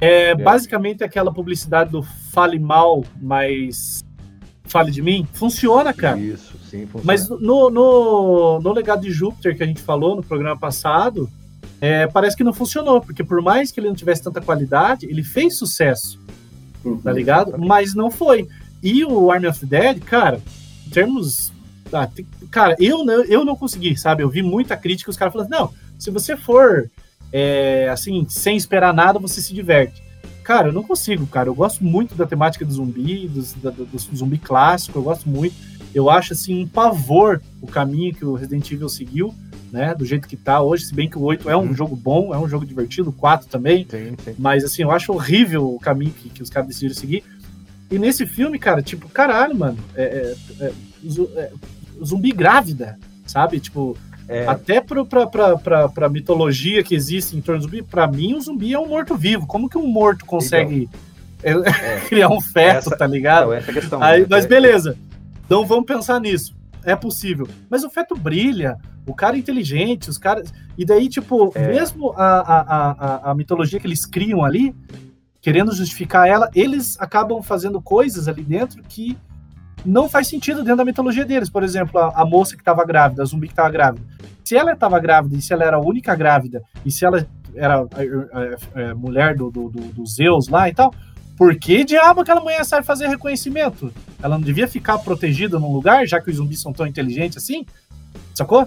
É, 0.00 0.30
é, 0.30 0.34
basicamente 0.34 1.02
aquela 1.02 1.32
publicidade 1.32 1.90
do 1.90 2.02
fale 2.02 2.58
mal, 2.58 3.02
mas 3.20 4.04
fale 4.64 4.90
de 4.90 5.00
mim, 5.00 5.26
funciona, 5.32 5.92
cara. 5.94 6.18
Isso, 6.18 6.58
sim, 6.58 6.86
funciona. 6.86 7.04
Mas 7.04 7.28
no, 7.28 7.70
no, 7.70 8.60
no 8.60 8.72
legado 8.72 9.00
de 9.00 9.10
Júpiter 9.10 9.56
que 9.56 9.62
a 9.62 9.66
gente 9.66 9.80
falou 9.80 10.14
no 10.14 10.22
programa 10.22 10.58
passado, 10.58 11.28
é, 11.80 12.06
parece 12.06 12.36
que 12.36 12.44
não 12.44 12.52
funcionou, 12.52 13.00
porque 13.00 13.22
por 13.22 13.40
mais 13.40 13.70
que 13.70 13.80
ele 13.80 13.88
não 13.88 13.94
tivesse 13.94 14.22
tanta 14.22 14.40
qualidade, 14.40 15.06
ele 15.06 15.22
fez 15.22 15.56
sucesso 15.56 16.18
tá 17.02 17.12
ligado? 17.12 17.58
Mas 17.58 17.94
não 17.94 18.10
foi. 18.10 18.48
E 18.82 19.04
o 19.04 19.30
Army 19.30 19.46
of 19.46 19.60
the 19.60 19.66
Dead, 19.66 20.00
cara, 20.00 20.40
em 20.86 20.90
termos. 20.90 21.52
Ah, 21.92 22.08
cara, 22.50 22.76
eu 22.78 23.04
não, 23.04 23.24
eu 23.24 23.44
não 23.44 23.56
consegui, 23.56 23.96
sabe? 23.96 24.22
Eu 24.22 24.28
vi 24.28 24.42
muita 24.42 24.76
crítica, 24.76 25.10
os 25.10 25.16
caras 25.16 25.32
falando, 25.32 25.50
não, 25.50 25.72
se 25.98 26.10
você 26.10 26.36
for 26.36 26.90
é, 27.32 27.88
assim, 27.90 28.26
sem 28.28 28.56
esperar 28.56 28.92
nada, 28.92 29.18
você 29.18 29.40
se 29.40 29.54
diverte. 29.54 30.02
Cara, 30.44 30.68
eu 30.68 30.72
não 30.72 30.82
consigo, 30.82 31.26
cara. 31.26 31.48
Eu 31.48 31.54
gosto 31.54 31.84
muito 31.84 32.14
da 32.14 32.26
temática 32.26 32.64
do 32.64 32.72
zumbi, 32.72 33.28
do, 33.28 33.42
do, 33.70 33.84
do 33.86 34.16
zumbi 34.16 34.38
clássico, 34.38 34.98
eu 34.98 35.02
gosto 35.02 35.28
muito. 35.28 35.54
Eu 35.94 36.08
acho 36.10 36.34
assim 36.34 36.62
um 36.62 36.68
pavor 36.68 37.42
o 37.60 37.66
caminho 37.66 38.14
que 38.14 38.24
o 38.24 38.34
Resident 38.34 38.70
Evil 38.70 38.88
seguiu 38.88 39.34
né? 39.72 39.94
Do 39.94 40.04
jeito 40.04 40.28
que 40.28 40.36
tá 40.36 40.60
hoje, 40.60 40.86
se 40.86 40.94
bem 40.94 41.08
que 41.08 41.18
o 41.18 41.22
8 41.22 41.48
é 41.50 41.56
um 41.56 41.60
uhum. 41.60 41.74
jogo 41.74 41.96
bom, 41.96 42.34
é 42.34 42.38
um 42.38 42.48
jogo 42.48 42.64
divertido, 42.66 43.10
o 43.10 43.12
4 43.12 43.48
também. 43.48 43.86
Sim, 43.90 44.14
sim. 44.24 44.34
Mas 44.38 44.64
assim, 44.64 44.82
eu 44.82 44.90
acho 44.90 45.12
horrível 45.12 45.74
o 45.74 45.78
caminho 45.78 46.12
que, 46.12 46.28
que 46.28 46.42
os 46.42 46.50
caras 46.50 46.68
decidiram 46.68 46.94
seguir. 46.94 47.24
E 47.90 47.98
nesse 47.98 48.26
filme, 48.26 48.58
cara, 48.58 48.82
tipo, 48.82 49.08
caralho, 49.08 49.56
mano, 49.56 49.78
é, 49.94 50.02
é, 50.60 50.64
é, 50.64 50.72
é 51.36 51.50
zumbi 52.04 52.32
grávida. 52.32 52.98
sabe? 53.26 53.60
Tipo, 53.60 53.96
é. 54.28 54.46
até 54.46 54.80
pra, 54.80 55.04
pra, 55.04 55.26
pra, 55.26 55.58
pra, 55.58 55.88
pra 55.88 56.08
mitologia 56.08 56.82
que 56.82 56.94
existe 56.94 57.36
em 57.36 57.40
torno 57.40 57.60
do 57.60 57.64
zumbi, 57.64 57.82
pra 57.82 58.06
mim 58.06 58.34
o 58.34 58.40
zumbi 58.40 58.74
é 58.74 58.78
um 58.78 58.88
morto-vivo. 58.88 59.46
Como 59.46 59.68
que 59.68 59.78
um 59.78 59.86
morto 59.86 60.26
consegue 60.26 60.88
então, 61.42 61.62
criar 62.08 62.28
um 62.28 62.40
feto, 62.40 62.78
essa, 62.78 62.96
tá 62.96 63.06
ligado? 63.06 63.44
Então, 63.44 63.54
essa 63.54 63.72
questão, 63.72 64.02
Aí, 64.02 64.20
né? 64.20 64.26
Mas 64.28 64.46
beleza, 64.46 64.96
então 65.46 65.64
vamos 65.66 65.86
pensar 65.86 66.20
nisso. 66.20 66.56
É 66.84 66.94
possível. 66.94 67.48
Mas 67.68 67.84
o 67.84 67.90
feto 67.90 68.16
brilha, 68.16 68.76
o 69.08 69.14
cara 69.14 69.36
é 69.36 69.38
inteligente, 69.38 70.10
os 70.10 70.18
caras. 70.18 70.52
E 70.76 70.84
daí, 70.84 71.08
tipo, 71.08 71.50
é. 71.54 71.68
mesmo 71.68 72.12
a, 72.16 72.40
a, 72.40 72.90
a, 72.90 73.30
a 73.30 73.34
mitologia 73.34 73.80
que 73.80 73.86
eles 73.86 74.04
criam 74.04 74.44
ali, 74.44 74.74
querendo 75.40 75.74
justificar 75.74 76.28
ela, 76.28 76.50
eles 76.54 77.00
acabam 77.00 77.42
fazendo 77.42 77.80
coisas 77.80 78.28
ali 78.28 78.42
dentro 78.42 78.82
que 78.82 79.16
não 79.84 80.08
faz 80.08 80.26
sentido 80.26 80.62
dentro 80.62 80.78
da 80.78 80.84
mitologia 80.84 81.24
deles. 81.24 81.48
Por 81.48 81.62
exemplo, 81.62 81.98
a, 81.98 82.22
a 82.22 82.24
moça 82.24 82.54
que 82.54 82.62
estava 82.62 82.84
grávida, 82.84 83.22
a 83.22 83.26
zumbi 83.26 83.46
que 83.46 83.52
estava 83.52 83.70
grávida. 83.70 84.04
Se 84.44 84.56
ela 84.56 84.72
estava 84.72 84.98
grávida 84.98 85.36
e 85.36 85.42
se 85.42 85.52
ela 85.52 85.64
era 85.64 85.76
a 85.76 85.80
única 85.80 86.14
grávida, 86.14 86.62
e 86.84 86.90
se 86.90 87.04
ela 87.04 87.26
era 87.54 87.80
a, 87.80 88.80
a, 88.80 88.90
a 88.90 88.94
mulher 88.94 89.36
do, 89.36 89.50
do, 89.50 89.68
do, 89.68 90.06
Zeus 90.06 90.48
lá 90.48 90.68
e 90.68 90.74
tal, 90.74 90.94
por 91.36 91.54
que 91.56 91.84
diabo 91.84 92.20
aquela 92.20 92.40
mulher 92.40 92.64
sabe 92.64 92.86
fazer 92.86 93.08
reconhecimento? 93.08 93.92
Ela 94.22 94.36
não 94.36 94.44
devia 94.44 94.66
ficar 94.66 94.98
protegida 94.98 95.58
num 95.58 95.72
lugar, 95.72 96.06
já 96.06 96.20
que 96.20 96.30
os 96.30 96.36
zumbis 96.36 96.60
são 96.60 96.72
tão 96.72 96.86
inteligentes 96.86 97.36
assim? 97.36 97.64
Sacou? 98.34 98.66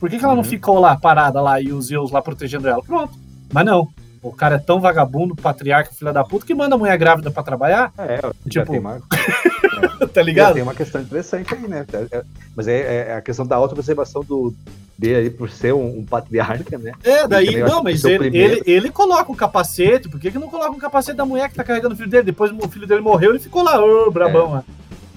Por 0.00 0.08
que, 0.08 0.18
que 0.18 0.24
ela 0.24 0.32
uhum. 0.32 0.38
não 0.38 0.44
ficou 0.44 0.80
lá 0.80 0.96
parada 0.96 1.40
lá 1.42 1.60
e 1.60 1.72
os 1.72 1.86
Zeus 1.86 2.10
lá 2.10 2.22
protegendo 2.22 2.66
ela? 2.66 2.82
Pronto. 2.82 3.12
Mas 3.52 3.66
não. 3.66 3.88
O 4.22 4.32
cara 4.32 4.56
é 4.56 4.58
tão 4.58 4.80
vagabundo, 4.80 5.36
patriarca, 5.36 5.94
filha 5.94 6.12
da 6.12 6.24
puta, 6.24 6.44
que 6.44 6.54
manda 6.54 6.74
a 6.74 6.78
mulher 6.78 6.96
grávida 6.98 7.30
pra 7.30 7.42
trabalhar. 7.42 7.92
É, 7.98 8.20
tipo. 8.48 8.72
Tem 8.72 8.80
uma... 8.80 9.00
tá 10.12 10.20
ligado? 10.22 10.54
Tem 10.54 10.62
uma 10.62 10.74
questão 10.74 11.00
interessante 11.00 11.54
aí, 11.54 11.68
né? 11.68 11.86
É, 11.92 12.16
é, 12.16 12.22
mas 12.56 12.68
é, 12.68 13.08
é 13.08 13.14
a 13.14 13.22
questão 13.22 13.46
da 13.46 13.56
autopreservação 13.56 14.22
do, 14.22 14.54
dele 14.98 15.16
aí 15.16 15.30
por 15.30 15.50
ser 15.50 15.72
um, 15.72 16.00
um 16.00 16.04
patriarca, 16.04 16.76
né? 16.76 16.92
É, 17.02 17.26
daí, 17.26 17.62
não, 17.62 17.82
mas 17.82 18.04
ele, 18.04 18.36
ele, 18.36 18.62
ele, 18.66 18.90
coloca 18.90 19.32
um 19.32 19.34
capacete, 19.34 20.08
por 20.08 20.20
que, 20.20 20.30
que 20.30 20.38
não 20.38 20.48
coloca 20.48 20.70
um 20.70 20.78
capacete 20.78 21.16
da 21.16 21.24
mulher 21.24 21.48
que 21.48 21.54
tá 21.54 21.64
carregando 21.64 21.94
o 21.94 21.96
filho 21.96 22.10
dele? 22.10 22.24
Depois 22.24 22.50
o 22.52 22.68
filho 22.68 22.86
dele 22.86 23.00
morreu, 23.00 23.30
ele 23.30 23.38
ficou 23.38 23.62
lá, 23.62 23.82
ô, 23.82 24.10
brabão, 24.10 24.48
é. 24.48 24.52
lá. 24.56 24.64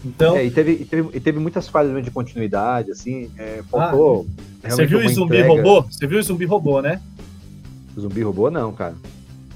Então... 0.03 0.35
É, 0.35 0.45
e, 0.45 0.51
teve, 0.51 0.71
e, 0.73 0.85
teve, 0.85 1.09
e 1.17 1.19
teve 1.19 1.39
muitas 1.39 1.67
falhas 1.67 2.03
de 2.03 2.11
continuidade, 2.11 2.91
assim, 2.91 3.31
é, 3.37 3.61
faltou... 3.69 4.27
Ah, 4.63 4.69
você 4.69 4.85
viu 4.85 4.99
o 4.99 5.09
zumbi 5.09 5.37
entrega... 5.37 5.61
robô? 5.61 5.81
Você 5.83 6.07
viu 6.07 6.19
o 6.19 6.23
zumbi 6.23 6.45
robô, 6.45 6.81
né? 6.81 7.01
Zumbi 7.99 8.21
robô, 8.21 8.49
não, 8.49 8.71
cara. 8.73 8.95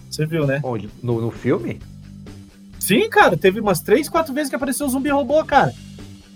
Você 0.10 0.26
viu, 0.26 0.46
né? 0.46 0.60
Onde? 0.64 0.90
No, 1.02 1.22
no 1.22 1.32
filme? 1.32 1.80
Sim, 2.80 3.10
cara. 3.10 3.36
Teve 3.36 3.60
umas 3.60 3.82
três, 3.82 4.08
quatro 4.08 4.34
vezes 4.34 4.50
que 4.50 4.56
apareceu 4.56 4.86
o 4.86 4.90
zumbi 4.90 5.10
robô, 5.10 5.44
cara. 5.44 5.74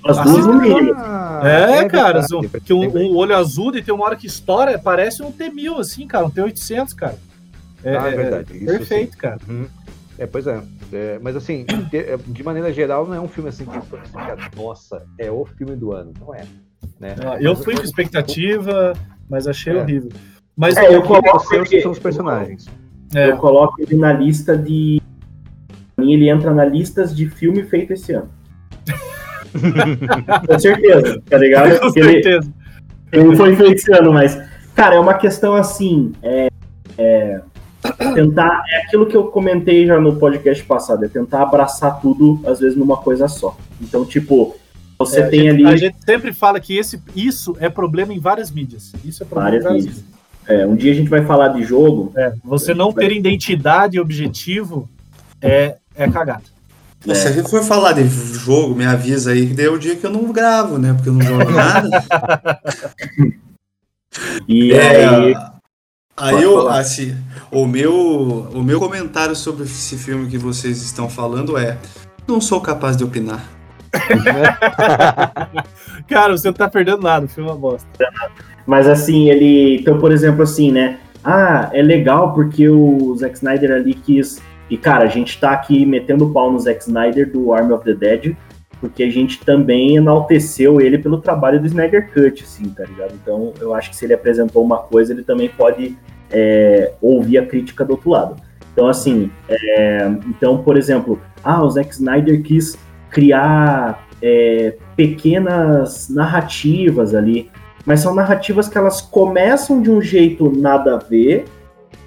As 0.05 0.17
duas 0.23 0.45
no 0.45 0.55
meio. 0.55 0.95
É, 1.43 1.79
é, 1.79 1.89
cara. 1.89 2.19
Verdade, 2.21 2.35
um, 2.35 2.59
que 2.59 2.73
um, 2.73 2.97
um, 2.97 3.15
olho 3.15 3.35
azul 3.35 3.75
e 3.75 3.81
tem 3.81 3.93
uma 3.93 4.05
hora 4.05 4.15
que 4.15 4.27
estoura, 4.27 4.77
parece 4.77 5.21
um 5.21 5.31
T1000, 5.31 5.79
assim, 5.79 6.07
cara. 6.07 6.25
Um 6.25 6.31
T800, 6.31 6.95
cara. 6.95 7.17
É, 7.83 7.97
ah, 7.97 8.07
é 8.07 8.15
verdade. 8.15 8.57
Isso, 8.57 8.65
perfeito, 8.65 9.13
sim. 9.13 9.17
cara. 9.17 9.39
Uhum. 9.47 9.67
É, 10.21 10.27
pois 10.27 10.45
é. 10.45 10.61
é. 10.93 11.19
Mas 11.19 11.35
assim, 11.35 11.65
de, 11.89 11.97
é, 11.97 12.15
de, 12.15 12.43
maneira 12.43 12.71
geral, 12.71 13.07
não 13.07 13.15
é 13.15 13.19
um 13.19 13.27
filme 13.27 13.49
assim 13.49 13.65
que, 13.65 14.55
nossa, 14.55 15.03
é 15.17 15.31
o 15.31 15.43
filme 15.45 15.75
do 15.75 15.93
ano. 15.93 16.13
Não 16.19 16.35
é. 16.35 16.45
Né? 16.99 17.15
Ah, 17.25 17.41
eu 17.41 17.55
fui 17.55 17.75
com 17.75 17.81
expectativa, 17.81 18.93
mas 19.27 19.47
achei 19.47 19.73
é. 19.73 19.81
horrível. 19.81 20.11
Mas 20.55 20.77
é, 20.77 20.95
eu 20.95 21.01
coloco 21.01 21.63
que 21.67 21.81
são 21.81 21.91
os 21.91 21.97
personagens. 21.97 22.67
É. 23.15 23.31
Eu 23.31 23.37
coloco 23.37 23.81
ele 23.81 23.95
na 23.95 24.13
lista 24.13 24.55
de. 24.55 25.01
Pra 25.95 26.05
mim, 26.05 26.13
ele 26.13 26.29
entra 26.29 26.53
na 26.53 26.65
listas 26.65 27.15
de 27.15 27.27
filme 27.27 27.63
feito 27.63 27.93
esse 27.93 28.13
ano. 28.13 28.29
Com 30.47 30.59
certeza, 30.59 31.19
tá 31.27 31.37
ligado? 31.39 31.79
Com 31.79 31.85
Porque 31.87 32.03
certeza. 32.03 32.53
Ele, 33.11 33.23
não 33.23 33.35
foi 33.35 33.55
feito 33.55 33.73
esse 33.73 33.91
ano, 33.91 34.13
mas. 34.13 34.39
Cara, 34.75 34.95
é 34.95 34.99
uma 34.99 35.15
questão 35.15 35.55
assim. 35.55 36.11
É, 36.21 36.47
é, 36.95 37.41
tentar. 37.93 38.63
É 38.69 38.83
aquilo 38.83 39.05
que 39.05 39.15
eu 39.15 39.25
comentei 39.25 39.85
já 39.85 39.99
no 39.99 40.15
podcast 40.15 40.63
passado, 40.63 41.05
é 41.05 41.07
tentar 41.07 41.43
abraçar 41.43 41.99
tudo, 42.01 42.39
às 42.45 42.59
vezes, 42.59 42.77
numa 42.77 42.97
coisa 42.97 43.27
só. 43.27 43.57
Então, 43.81 44.05
tipo, 44.05 44.55
você 44.99 45.21
é, 45.21 45.27
tem 45.27 45.49
a 45.49 45.51
gente, 45.51 45.65
ali. 45.65 45.73
A 45.73 45.77
gente 45.77 45.97
sempre 46.05 46.33
fala 46.33 46.59
que 46.59 46.77
esse, 46.77 47.01
isso 47.15 47.55
é 47.59 47.69
problema 47.69 48.13
em 48.13 48.19
várias 48.19 48.51
mídias. 48.51 48.91
Isso 49.03 49.23
é 49.23 49.25
problema 49.25 49.51
várias 49.51 49.63
em 49.63 49.67
várias 49.67 49.85
mídias. 49.85 50.03
mídias. 50.03 50.21
É, 50.47 50.65
um 50.65 50.75
dia 50.75 50.91
a 50.91 50.95
gente 50.95 51.09
vai 51.09 51.23
falar 51.25 51.49
de 51.49 51.63
jogo. 51.63 52.11
É, 52.15 52.33
você 52.43 52.73
não 52.73 52.91
ter 52.91 53.11
identidade 53.11 53.97
e 53.97 53.99
objetivo 53.99 54.89
é, 55.41 55.77
é 55.95 56.09
cagado. 56.09 56.43
É. 57.07 57.15
Se 57.15 57.27
a 57.27 57.31
gente 57.31 57.49
for 57.49 57.63
falar 57.63 57.93
de 57.93 58.07
jogo, 58.07 58.75
me 58.75 58.85
avisa 58.85 59.31
aí 59.31 59.47
que 59.47 59.53
daí 59.53 59.65
é 59.65 59.69
o 59.69 59.79
dia 59.79 59.95
que 59.95 60.05
eu 60.05 60.11
não 60.11 60.31
gravo, 60.31 60.77
né? 60.77 60.93
Porque 60.93 61.09
eu 61.09 61.13
não 61.13 61.21
jogo 61.21 61.49
nada. 61.49 62.03
e 64.47 64.71
é, 64.73 65.07
aí. 65.07 65.35
Aí 66.17 66.43
eu, 66.43 66.69
assim, 66.69 67.15
o 67.51 67.65
meu, 67.65 68.49
o 68.53 68.63
meu 68.63 68.79
comentário 68.79 69.35
sobre 69.35 69.63
esse 69.63 69.97
filme 69.97 70.29
que 70.29 70.37
vocês 70.37 70.81
estão 70.81 71.09
falando 71.09 71.57
é: 71.57 71.77
não 72.27 72.39
sou 72.39 72.61
capaz 72.61 72.95
de 72.95 73.03
opinar. 73.03 73.43
Cara, 76.07 76.37
você 76.37 76.47
não 76.47 76.53
tá 76.53 76.69
perdendo 76.69 77.01
nada, 77.01 77.25
o 77.25 77.29
filme 77.29 77.49
é 77.49 77.53
uma 77.53 77.59
bosta. 77.59 77.89
Mas 78.65 78.87
assim, 78.87 79.29
ele. 79.29 79.79
Então, 79.79 79.99
por 79.99 80.11
exemplo, 80.11 80.43
assim, 80.43 80.71
né? 80.71 80.99
Ah, 81.23 81.69
é 81.73 81.81
legal 81.81 82.33
porque 82.33 82.67
o 82.67 83.15
Zack 83.17 83.35
Snyder 83.35 83.71
ali 83.71 83.93
quis. 83.93 84.41
E, 84.69 84.77
cara, 84.77 85.03
a 85.03 85.07
gente 85.07 85.39
tá 85.39 85.51
aqui 85.51 85.85
metendo 85.85 86.29
pau 86.29 86.51
no 86.51 86.59
Zack 86.59 86.81
Snyder 86.81 87.29
do 87.29 87.53
Army 87.53 87.73
of 87.73 87.83
the 87.83 87.93
Dead, 87.93 88.35
porque 88.81 89.03
a 89.03 89.09
gente 89.09 89.39
também 89.45 89.95
enalteceu 89.95 90.81
ele 90.81 90.97
pelo 90.97 91.21
trabalho 91.21 91.59
do 91.59 91.67
Snyder 91.67 92.11
Cut, 92.11 92.43
assim, 92.43 92.67
tá 92.69 92.83
ligado? 92.83 93.13
Então, 93.13 93.53
eu 93.61 93.73
acho 93.73 93.91
que 93.91 93.95
se 93.95 94.03
ele 94.03 94.13
apresentou 94.13 94.63
uma 94.63 94.79
coisa, 94.79 95.13
ele 95.13 95.23
também 95.23 95.47
pode 95.47 95.95
é, 96.29 96.91
ouvir 97.01 97.37
a 97.37 97.45
crítica 97.45 97.85
do 97.85 97.91
outro 97.91 98.09
lado. 98.09 98.35
Então, 98.73 98.87
assim, 98.87 99.31
é, 99.47 100.11
então, 100.27 100.57
por 100.57 100.75
exemplo, 100.75 101.21
ah, 101.43 101.63
o 101.63 101.69
Zack 101.69 101.91
Snyder 101.91 102.41
quis 102.41 102.77
criar 103.09 104.05
é, 104.21 104.75
pequenas 104.95 106.09
narrativas 106.09 107.13
ali 107.13 107.49
mas 107.85 107.99
são 107.99 108.13
narrativas 108.13 108.67
que 108.67 108.77
elas 108.77 109.01
começam 109.01 109.81
de 109.81 109.89
um 109.89 110.01
jeito 110.01 110.51
nada 110.55 110.95
a 110.95 110.97
ver, 110.97 111.45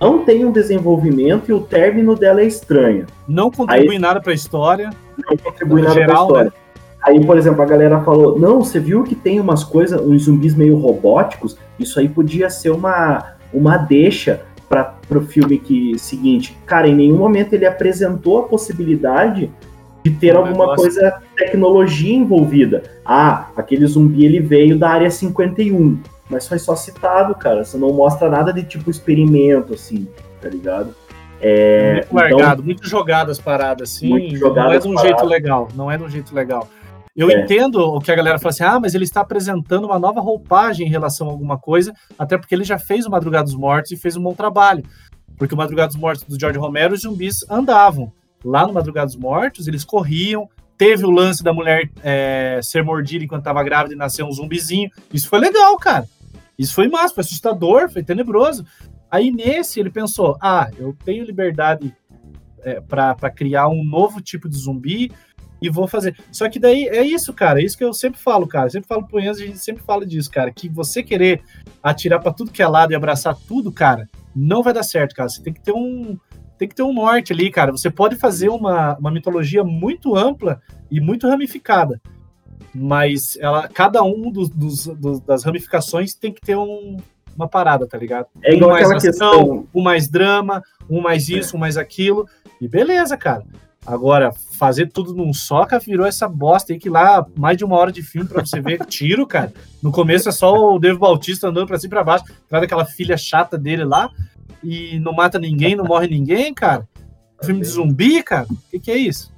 não 0.01 0.25
tem 0.25 0.45
um 0.45 0.53
desenvolvimento 0.53 1.51
e 1.51 1.53
o 1.53 1.61
término 1.61 2.15
dela 2.15 2.41
é 2.41 2.47
estranho. 2.47 3.07
Não 3.27 3.51
contribui 3.51 3.95
Aí, 3.95 3.99
nada 3.99 4.21
para 4.21 4.33
a 4.33 4.35
história. 4.35 4.91
Não 5.17 5.37
contribui 5.37 5.83
nada 5.83 5.95
para 5.95 6.19
a 6.19 6.23
história. 6.23 6.45
Né? 6.45 6.64
Aí, 7.05 7.25
por 7.25 7.37
exemplo, 7.37 7.61
a 7.63 7.67
galera 7.67 8.01
falou: 8.01 8.39
não, 8.39 8.65
você 8.65 8.81
viu 8.81 9.05
que 9.05 9.15
tem 9.15 9.39
umas 9.39 9.63
coisas, 9.63 10.01
uns 10.01 10.23
zumbis 10.23 10.55
meio 10.55 10.77
robóticos? 10.79 11.57
Isso 11.79 12.01
aí 12.01 12.09
podia 12.09 12.49
ser 12.49 12.71
uma, 12.71 13.35
uma 13.53 13.77
deixa 13.77 14.41
para 14.69 14.97
o 15.11 15.21
filme 15.21 15.59
que 15.59 15.99
seguinte. 15.99 16.57
Cara, 16.65 16.89
em 16.89 16.95
nenhum 16.95 17.19
momento 17.19 17.53
ele 17.53 17.67
apresentou 17.67 18.39
a 18.39 18.43
possibilidade 18.45 19.51
de 20.03 20.11
ter 20.11 20.35
alguma 20.35 20.75
coisa, 20.75 21.21
tecnologia 21.37 22.15
envolvida. 22.15 22.83
Ah, 23.05 23.49
aquele 23.57 23.87
zumbi 23.87 24.25
ele 24.25 24.41
veio 24.41 24.79
da 24.79 24.91
área 24.91 25.11
51, 25.11 25.99
mas 26.29 26.49
foi 26.49 26.59
só 26.59 26.75
citado, 26.75 27.35
cara. 27.35 27.65
Você 27.65 27.77
não 27.77 27.93
mostra 27.93 28.31
nada 28.31 28.53
de 28.53 28.63
tipo 28.63 28.91
experimento, 28.91 29.75
assim, 29.75 30.09
tá 30.41 30.49
ligado? 30.49 30.95
É, 31.41 31.97
muito 31.97 32.15
largado, 32.15 32.53
então, 32.55 32.65
muito 32.65 32.89
jogado 32.89 33.31
as 33.31 33.39
paradas, 33.39 33.91
assim. 33.91 34.39
Não 34.39 34.73
é 34.73 34.79
de 34.79 34.89
um 34.89 34.99
jeito 34.99 35.25
legal, 35.27 35.69
não 35.75 35.91
é 35.91 35.97
de 35.99 36.03
um 36.03 36.09
jeito 36.09 36.35
legal. 36.35 36.69
Eu 37.17 37.31
é. 37.31 37.43
entendo 37.43 37.77
o 37.77 38.01
que 38.01 38.11
a 38.11 38.17
galera 38.17 38.39
fala 38.39 38.51
assim, 38.51 38.65
ah, 38.65 38.81
mas 38.81 38.95
ele 38.95 39.05
está 39.05 39.21
apresentando 39.21 39.85
uma 39.85 39.99
nova 39.99 40.21
roupagem 40.21 40.87
em 40.87 40.91
relação 40.91 41.29
a 41.29 41.31
alguma 41.31 41.57
coisa, 41.57 41.95
até 42.19 42.37
porque 42.37 42.55
ele 42.55 42.65
já 42.65 42.79
fez 42.79 43.07
o 43.07 43.11
Madrugada 43.11 43.45
dos 43.45 43.55
Mortos 43.55 43.93
e 43.93 43.97
fez 43.97 44.17
um 44.17 44.23
bom 44.23 44.35
trabalho. 44.35 44.85
Porque 45.39 45.55
o 45.55 45.57
Madrugada 45.57 45.89
dos 45.89 45.97
Mortos 45.97 46.25
do 46.25 46.39
George 46.39 46.59
Romero, 46.59 46.95
os 46.95 47.03
zumbis 47.03 47.45
andavam 47.49 48.13
lá 48.45 48.67
no 48.67 48.73
Madrugada 48.73 49.07
dos 49.07 49.17
Mortos, 49.17 49.69
eles 49.69 49.85
corriam. 49.85 50.49
Teve 50.77 51.07
o 51.07 51.11
lance 51.11 51.43
da 51.43 51.53
mulher 51.53 51.89
é, 52.03 52.59
ser 52.61 52.83
mordida 52.83 53.25
enquanto 53.25 53.43
estava 53.43 53.63
grávida 53.63 53.95
e 53.95 53.97
nascer 53.99 54.25
um 54.25 54.33
zumbizinho. 54.33 54.91
Isso 55.13 55.29
foi 55.29 55.39
legal, 55.39 55.77
cara. 55.79 56.07
Isso 56.59 56.75
foi 56.75 56.89
massa, 56.89 57.15
foi 57.15 57.23
assustador, 57.23 57.89
foi 57.89 58.03
tenebroso. 58.03 58.65
Aí 59.09 59.31
nesse 59.31 59.79
ele 59.79 59.91
pensou: 59.91 60.37
ah, 60.41 60.69
eu 60.77 60.97
tenho 61.05 61.25
liberdade 61.25 61.95
é, 62.63 62.81
para 62.81 63.31
criar 63.31 63.69
um 63.69 63.85
novo 63.85 64.21
tipo 64.21 64.49
de 64.49 64.57
zumbi 64.57 65.13
e 65.65 65.71
vou 65.71 65.89
fazer. 65.89 66.15
Só 66.31 66.49
que 66.49 66.59
daí 66.59 66.87
é 66.89 67.03
isso, 67.03 67.33
cara. 67.33 67.61
É 67.61 67.65
isso 67.65 67.79
que 67.79 67.85
eu 67.85 67.95
sempre 67.95 68.21
falo, 68.21 68.47
cara. 68.47 68.67
Eu 68.67 68.71
sempre 68.71 68.87
falo 68.87 69.07
pro 69.07 69.19
Enzo, 69.19 69.43
a 69.43 69.47
gente 69.47 69.59
sempre 69.59 69.83
fala 69.83 70.05
disso, 70.05 70.31
cara. 70.31 70.53
Que 70.53 70.69
você 70.69 71.03
querer 71.03 71.43
atirar 71.83 72.21
para 72.21 72.33
tudo 72.33 72.51
que 72.51 72.63
é 72.63 72.69
lado 72.69 72.93
e 72.93 72.95
abraçar 72.95 73.35
tudo, 73.49 73.73
cara, 73.73 74.09
não 74.37 74.63
vai 74.63 74.75
dar 74.75 74.83
certo, 74.83 75.15
cara. 75.15 75.29
Você 75.29 75.43
tem 75.43 75.55
que 75.55 75.63
ter 75.63 75.73
um, 75.73 76.19
tem 76.59 76.69
que 76.69 76.75
ter 76.75 76.83
um 76.83 76.93
norte 76.93 77.33
ali, 77.33 77.51
cara. 77.51 77.73
Você 77.73 77.91
pode 77.91 78.17
fazer 78.17 78.51
uma, 78.51 78.97
uma 78.99 79.11
mitologia 79.11 79.65
muito 79.65 80.15
ampla 80.15 80.61
e 80.91 81.01
muito 81.01 81.27
ramificada, 81.27 81.99
mas 82.75 83.39
ela, 83.41 83.67
cada 83.69 84.03
um 84.03 84.31
dos, 84.31 84.51
dos, 84.51 84.87
dos 84.87 85.21
das 85.21 85.45
ramificações 85.45 86.15
tem 86.15 86.33
que 86.33 86.43
ter 86.43 86.57
um, 86.57 86.99
uma 87.35 87.49
parada, 87.49 87.87
tá 87.87 87.97
ligado? 87.97 88.27
É 88.43 88.55
igual 88.55 88.71
um 88.71 88.75
mais 88.75 88.91
ação, 88.91 89.01
questão... 89.01 89.69
um 89.75 89.83
mais 89.83 90.09
drama, 90.09 90.63
um 90.91 91.01
mais 91.01 91.29
isso, 91.31 91.55
é. 91.55 91.57
um 91.57 91.61
mais 91.61 91.79
aquilo, 91.79 92.29
e 92.61 92.69
beleza, 92.69 93.17
cara. 93.17 93.45
Agora, 93.87 94.33
fazer 94.59 94.91
tudo 94.91 95.15
num 95.15 95.33
só, 95.33 95.67
cara, 95.67 95.83
virou 95.85 96.07
essa 96.07 96.27
bosta 96.27 96.73
aí 96.73 96.79
que 96.79 96.89
lá, 96.89 97.27
mais 97.37 97.57
de 97.57 97.65
uma 97.65 97.77
hora 97.77 97.93
de 97.93 98.03
filme 98.03 98.29
pra 98.29 98.45
você 98.45 98.61
ver 98.61 98.79
tiro, 98.87 99.27
cara. 99.27 99.53
No 99.83 99.93
começo 99.93 100.29
é 100.29 100.33
só 100.33 100.55
o 100.75 100.79
Dave 100.79 100.99
Bautista 100.99 101.49
andando 101.49 101.67
pra 101.67 101.79
cima 101.79 101.89
e 101.89 101.91
pra 101.91 102.05
baixo, 102.05 102.25
atrás 102.47 102.63
daquela 102.63 102.87
filha 102.87 103.17
chata 103.17 103.59
dele 103.59 103.85
lá, 103.85 104.11
e 104.63 104.99
não 105.01 105.13
mata 105.13 105.39
ninguém, 105.39 105.77
não 105.77 105.85
morre 105.85 106.09
ninguém, 106.09 106.55
cara. 106.55 106.89
Filme 107.43 107.61
de 107.61 107.67
zumbi, 107.67 108.23
cara? 108.23 108.47
O 108.51 108.57
que, 108.71 108.79
que 108.79 108.91
é 108.91 108.97
isso? 108.97 109.33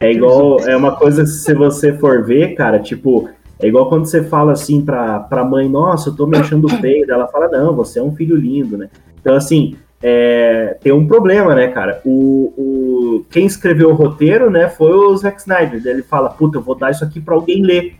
É 0.00 0.10
igual, 0.10 0.60
é 0.60 0.76
uma 0.76 0.96
coisa, 0.96 1.26
se 1.26 1.54
você 1.54 1.92
for 1.98 2.24
ver, 2.24 2.54
cara, 2.54 2.78
tipo, 2.78 3.28
é 3.58 3.66
igual 3.66 3.88
quando 3.88 4.06
você 4.06 4.24
fala 4.24 4.52
assim 4.52 4.82
pra, 4.82 5.20
pra 5.20 5.44
mãe, 5.44 5.68
nossa, 5.68 6.10
eu 6.10 6.16
tô 6.16 6.26
me 6.26 6.38
achando 6.38 6.68
feio, 6.80 7.10
ela 7.10 7.26
fala, 7.28 7.48
não, 7.48 7.74
você 7.74 7.98
é 7.98 8.02
um 8.02 8.14
filho 8.14 8.36
lindo, 8.36 8.78
né? 8.78 8.88
Então, 9.20 9.34
assim, 9.34 9.76
é, 10.08 10.78
tem 10.80 10.92
um 10.92 11.04
problema, 11.04 11.52
né, 11.52 11.66
cara? 11.66 12.00
O, 12.04 12.52
o, 12.56 13.24
quem 13.28 13.44
escreveu 13.44 13.90
o 13.90 13.94
roteiro, 13.94 14.48
né, 14.48 14.68
foi 14.68 14.92
o 14.92 15.16
Zack 15.16 15.40
Snyder. 15.40 15.82
Ele 15.84 16.04
fala, 16.04 16.30
puta, 16.30 16.58
eu 16.58 16.62
vou 16.62 16.76
dar 16.76 16.92
isso 16.92 17.02
aqui 17.02 17.20
para 17.20 17.34
alguém 17.34 17.60
ler. 17.60 17.96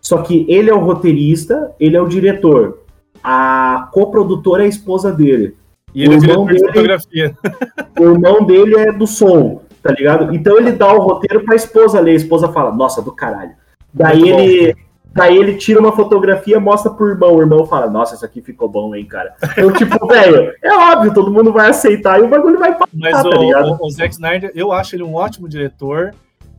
Só 0.00 0.22
que 0.22 0.46
ele 0.48 0.70
é 0.70 0.74
o 0.74 0.78
roteirista, 0.78 1.70
ele 1.78 1.98
é 1.98 2.00
o 2.00 2.08
diretor. 2.08 2.78
A 3.22 3.90
coprodutora 3.92 4.62
é 4.62 4.64
a 4.64 4.70
esposa 4.70 5.12
dele. 5.12 5.54
E 5.94 6.04
ele 6.04 6.14
o 6.14 6.16
é 6.16 6.18
diretor 6.18 6.46
dele, 6.46 6.58
de 6.58 6.66
fotografia. 6.66 7.36
O 8.00 8.04
irmão 8.04 8.44
dele 8.44 8.76
é 8.76 8.90
do 8.90 9.06
som, 9.06 9.60
tá 9.82 9.92
ligado? 9.92 10.34
Então 10.34 10.56
ele 10.56 10.72
dá 10.72 10.92
o 10.94 10.98
roteiro 10.98 11.44
pra 11.44 11.54
esposa 11.54 12.00
ler. 12.00 12.12
A 12.12 12.14
esposa 12.14 12.48
fala, 12.48 12.74
nossa, 12.74 13.02
do 13.02 13.12
caralho. 13.12 13.52
Daí 13.92 14.18
Muito 14.18 14.40
ele, 14.40 14.72
bom. 14.72 14.80
Daí 15.14 15.36
ele 15.36 15.54
tira 15.54 15.78
uma 15.78 15.92
fotografia, 15.92 16.58
mostra 16.58 16.90
pro 16.90 17.08
irmão. 17.08 17.36
O 17.36 17.40
irmão 17.40 17.64
fala: 17.66 17.88
Nossa, 17.88 18.16
isso 18.16 18.24
aqui 18.24 18.42
ficou 18.42 18.68
bom, 18.68 18.94
hein, 18.94 19.06
cara. 19.06 19.34
Então, 19.52 19.72
tipo, 19.72 20.04
velho, 20.08 20.52
é 20.60 20.72
óbvio, 20.72 21.14
todo 21.14 21.30
mundo 21.30 21.52
vai 21.52 21.70
aceitar 21.70 22.18
e 22.18 22.22
o 22.22 22.28
bagulho 22.28 22.58
vai 22.58 22.72
passar, 22.72 22.88
Mas 22.92 23.22
tá 23.22 23.28
o? 23.28 23.82
O, 23.82 23.86
o 23.86 23.90
Zack 23.90 24.12
Snyder, 24.12 24.50
eu 24.56 24.72
acho 24.72 24.96
ele 24.96 25.04
um 25.04 25.14
ótimo 25.14 25.48
diretor 25.48 26.12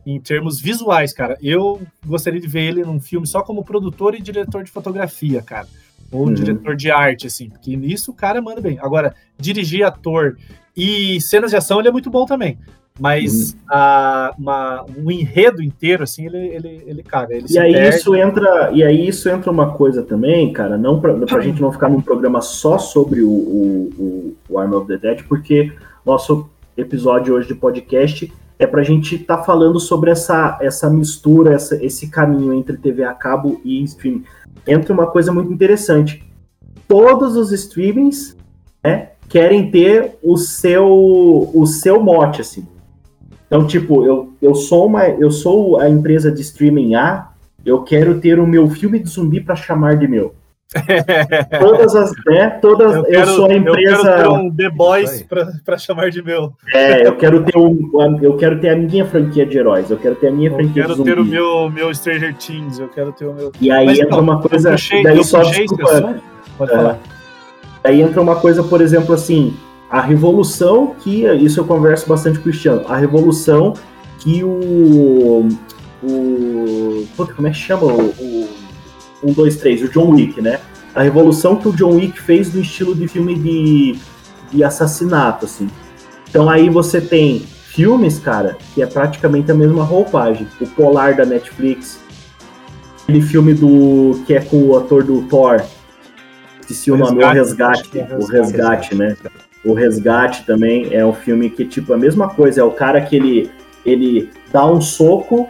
em 0.06 0.18
termos 0.18 0.58
visuais, 0.58 1.12
cara. 1.12 1.36
Eu 1.42 1.82
gostaria 2.06 2.40
de 2.40 2.48
ver 2.48 2.62
ele 2.62 2.82
num 2.82 2.98
filme 2.98 3.26
só 3.26 3.42
como 3.42 3.62
produtor 3.62 4.14
e 4.14 4.22
diretor 4.22 4.64
de 4.64 4.70
fotografia, 4.70 5.42
cara. 5.42 5.66
Ou 6.10 6.26
uhum. 6.26 6.32
diretor 6.32 6.74
de 6.74 6.90
arte, 6.90 7.26
assim, 7.26 7.50
porque 7.50 7.76
nisso 7.76 8.10
o 8.10 8.14
cara 8.14 8.40
manda 8.40 8.60
bem. 8.60 8.78
Agora, 8.80 9.14
dirigir 9.36 9.84
ator 9.84 10.38
e 10.74 11.20
cenas 11.20 11.50
de 11.50 11.56
ação, 11.56 11.78
ele 11.78 11.88
é 11.88 11.92
muito 11.92 12.08
bom 12.08 12.24
também 12.24 12.56
mas 12.98 13.52
hum. 13.52 13.58
a, 13.70 14.34
uma, 14.38 14.84
um 14.96 15.10
enredo 15.10 15.62
inteiro, 15.62 16.02
assim, 16.02 16.26
ele, 16.26 16.38
ele, 16.38 16.82
ele 16.86 17.02
caga. 17.02 17.34
Ele 17.34 17.46
e 17.48 17.58
aí 17.58 17.72
perde. 17.72 17.96
isso 17.96 18.14
entra 18.14 18.70
E 18.72 18.82
aí 18.82 19.06
isso 19.06 19.28
entra 19.28 19.50
uma 19.50 19.72
coisa 19.72 20.02
também, 20.02 20.52
cara, 20.52 20.78
não 20.78 21.00
pra, 21.00 21.14
pra 21.14 21.40
gente 21.40 21.60
não 21.60 21.70
ficar 21.70 21.88
num 21.88 22.00
programa 22.00 22.40
só 22.40 22.78
sobre 22.78 23.22
o, 23.22 23.30
o, 23.30 24.36
o 24.48 24.58
Arm 24.58 24.72
of 24.72 24.86
the 24.86 24.96
Dead, 24.96 25.24
porque 25.28 25.72
nosso 26.04 26.48
episódio 26.76 27.34
hoje 27.34 27.48
de 27.48 27.54
podcast 27.54 28.32
é 28.58 28.66
pra 28.66 28.82
gente 28.82 29.16
estar 29.16 29.38
tá 29.38 29.42
falando 29.42 29.78
sobre 29.78 30.10
essa, 30.10 30.58
essa 30.60 30.88
mistura, 30.88 31.54
essa, 31.54 31.82
esse 31.84 32.08
caminho 32.08 32.54
entre 32.54 32.76
TV 32.78 33.04
a 33.04 33.12
cabo 33.12 33.60
e 33.64 33.82
streaming. 33.84 34.24
Entra 34.66 34.94
uma 34.94 35.06
coisa 35.06 35.30
muito 35.30 35.52
interessante. 35.52 36.24
Todos 36.88 37.36
os 37.36 37.52
streamings 37.52 38.36
né, 38.82 39.10
querem 39.28 39.70
ter 39.70 40.16
o 40.22 40.38
seu, 40.38 40.86
o 41.52 41.66
seu 41.66 42.00
mote, 42.00 42.40
assim. 42.40 42.66
Então, 43.46 43.66
tipo, 43.66 44.04
eu, 44.04 44.32
eu 44.42 44.54
sou 44.54 44.86
uma, 44.86 45.08
eu 45.08 45.30
sou 45.30 45.80
a 45.80 45.88
empresa 45.88 46.30
de 46.32 46.40
streaming 46.40 46.94
A, 46.94 47.28
eu 47.64 47.82
quero 47.82 48.20
ter 48.20 48.38
o 48.38 48.46
meu 48.46 48.68
filme 48.68 48.98
de 48.98 49.08
zumbi 49.08 49.40
para 49.40 49.56
chamar 49.56 49.96
de 49.96 50.08
meu. 50.08 50.34
todas 51.60 51.94
as, 51.94 52.12
né, 52.26 52.50
todas, 52.60 52.92
eu, 52.92 53.04
quero, 53.04 53.18
eu 53.20 53.26
sou 53.26 53.46
a 53.46 53.54
empresa. 53.54 53.96
Eu 53.96 54.02
quero 54.02 54.22
ter 54.22 54.28
um 54.28 54.50
The 54.50 54.70
Boys 54.70 55.26
para 55.64 55.78
chamar 55.78 56.10
de 56.10 56.22
meu. 56.22 56.52
É, 56.74 57.06
eu 57.06 57.16
quero 57.16 57.44
ter 57.44 57.56
um, 57.56 58.18
eu 58.20 58.36
quero 58.36 58.60
ter 58.60 58.70
a 58.70 58.76
minha 58.76 59.04
franquia 59.06 59.46
de 59.46 59.56
heróis, 59.56 59.90
eu 59.90 59.96
quero 59.96 60.16
ter 60.16 60.28
a 60.28 60.32
minha 60.32 60.50
eu 60.50 60.56
franquia 60.56 60.82
de 60.82 60.94
zumbi. 60.94 61.10
Eu 61.10 61.16
quero 61.16 61.30
ter 61.30 61.40
o 61.40 61.70
meu, 61.70 61.70
meu 61.70 61.94
Stranger 61.94 62.34
Things, 62.34 62.80
eu 62.80 62.88
quero 62.88 63.12
ter 63.12 63.26
o 63.26 63.32
meu. 63.32 63.52
E 63.60 63.70
aí 63.70 63.86
Mas, 63.86 63.98
entra 64.00 64.16
não, 64.16 64.22
uma 64.22 64.42
coisa, 64.42 64.72
puxei, 64.72 65.02
daí 65.04 65.24
só 65.24 65.42
desculpa. 65.42 66.20
Pode 66.58 66.72
é, 66.72 66.76
falar. 66.76 66.98
Aí 67.84 68.02
entra 68.02 68.20
uma 68.20 68.36
coisa, 68.36 68.64
por 68.64 68.80
exemplo, 68.80 69.14
assim, 69.14 69.54
a 69.88 70.00
revolução 70.00 70.94
que, 71.00 71.24
isso 71.36 71.60
eu 71.60 71.64
converso 71.64 72.08
bastante 72.08 72.38
com 72.38 72.40
o 72.40 72.44
Cristiano, 72.44 72.84
a 72.88 72.96
revolução 72.96 73.74
que 74.18 74.42
o. 74.42 75.48
o 76.02 77.06
puta, 77.16 77.32
como 77.34 77.46
é 77.46 77.50
que 77.50 77.56
chama? 77.56 77.84
O, 77.84 78.10
o 78.10 78.48
1, 79.22 79.32
2, 79.32 79.56
3, 79.56 79.82
o 79.82 79.88
John 79.88 80.10
Wick, 80.10 80.40
né? 80.40 80.60
A 80.94 81.02
revolução 81.02 81.56
que 81.56 81.68
o 81.68 81.72
John 81.72 81.96
Wick 81.96 82.20
fez 82.20 82.52
no 82.52 82.60
estilo 82.60 82.94
de 82.94 83.06
filme 83.06 83.34
de, 83.34 83.98
de 84.52 84.64
assassinato, 84.64 85.44
assim. 85.44 85.68
Então 86.28 86.48
aí 86.48 86.68
você 86.68 87.00
tem 87.00 87.40
filmes, 87.40 88.18
cara, 88.18 88.56
que 88.74 88.82
é 88.82 88.86
praticamente 88.86 89.50
a 89.50 89.54
mesma 89.54 89.84
roupagem. 89.84 90.48
O 90.60 90.66
Polar 90.66 91.14
da 91.14 91.24
Netflix, 91.24 92.00
aquele 93.02 93.20
filme 93.20 93.54
do 93.54 94.22
que 94.26 94.34
é 94.34 94.40
com 94.40 94.62
o 94.62 94.76
ator 94.76 95.04
do 95.04 95.22
Thor, 95.22 95.62
esqueci 96.60 96.90
o, 96.90 96.96
nome, 96.96 97.22
o 97.22 97.28
Resgate, 97.28 97.90
o 98.18 98.26
Resgate, 98.26 98.94
né? 98.94 99.16
O 99.66 99.74
Resgate 99.74 100.46
também 100.46 100.94
é 100.94 101.04
um 101.04 101.12
filme 101.12 101.50
que, 101.50 101.64
tipo, 101.64 101.92
a 101.92 101.98
mesma 101.98 102.28
coisa, 102.28 102.60
é 102.60 102.64
o 102.64 102.70
cara 102.70 103.00
que 103.00 103.16
ele, 103.16 103.50
ele 103.84 104.30
dá 104.52 104.64
um 104.64 104.80
soco, 104.80 105.48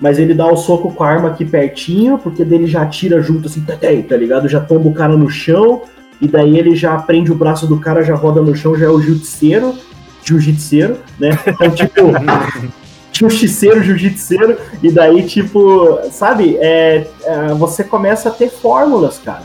mas 0.00 0.18
ele 0.18 0.32
dá 0.32 0.50
o 0.50 0.56
soco 0.56 0.92
com 0.92 1.04
a 1.04 1.08
arma 1.08 1.28
aqui 1.28 1.44
pertinho, 1.44 2.16
porque 2.16 2.42
dele 2.42 2.66
já 2.66 2.86
tira 2.86 3.20
junto 3.20 3.48
assim, 3.48 3.60
tá, 3.60 3.74
tá 3.76 4.16
ligado? 4.16 4.48
Já 4.48 4.60
tomba 4.60 4.88
o 4.88 4.94
cara 4.94 5.14
no 5.14 5.28
chão, 5.28 5.82
e 6.22 6.26
daí 6.26 6.58
ele 6.58 6.74
já 6.74 6.96
prende 6.96 7.30
o 7.30 7.34
braço 7.34 7.66
do 7.66 7.78
cara, 7.78 8.02
já 8.02 8.14
roda 8.14 8.40
no 8.40 8.56
chão, 8.56 8.74
já 8.74 8.86
é 8.86 8.88
o 8.88 8.98
jiu-jitseiro, 8.98 9.74
jiu-jitseiro, 10.24 10.96
né? 11.18 11.38
Então, 11.46 11.70
tipo, 11.70 12.00
jiu-jitseiro, 13.12 13.82
jiu-jitseiro, 13.82 14.56
e 14.82 14.90
daí, 14.90 15.22
tipo, 15.24 15.98
sabe, 16.10 16.56
é, 16.58 17.06
é, 17.24 17.48
você 17.54 17.84
começa 17.84 18.30
a 18.30 18.32
ter 18.32 18.48
fórmulas, 18.48 19.18
cara, 19.18 19.42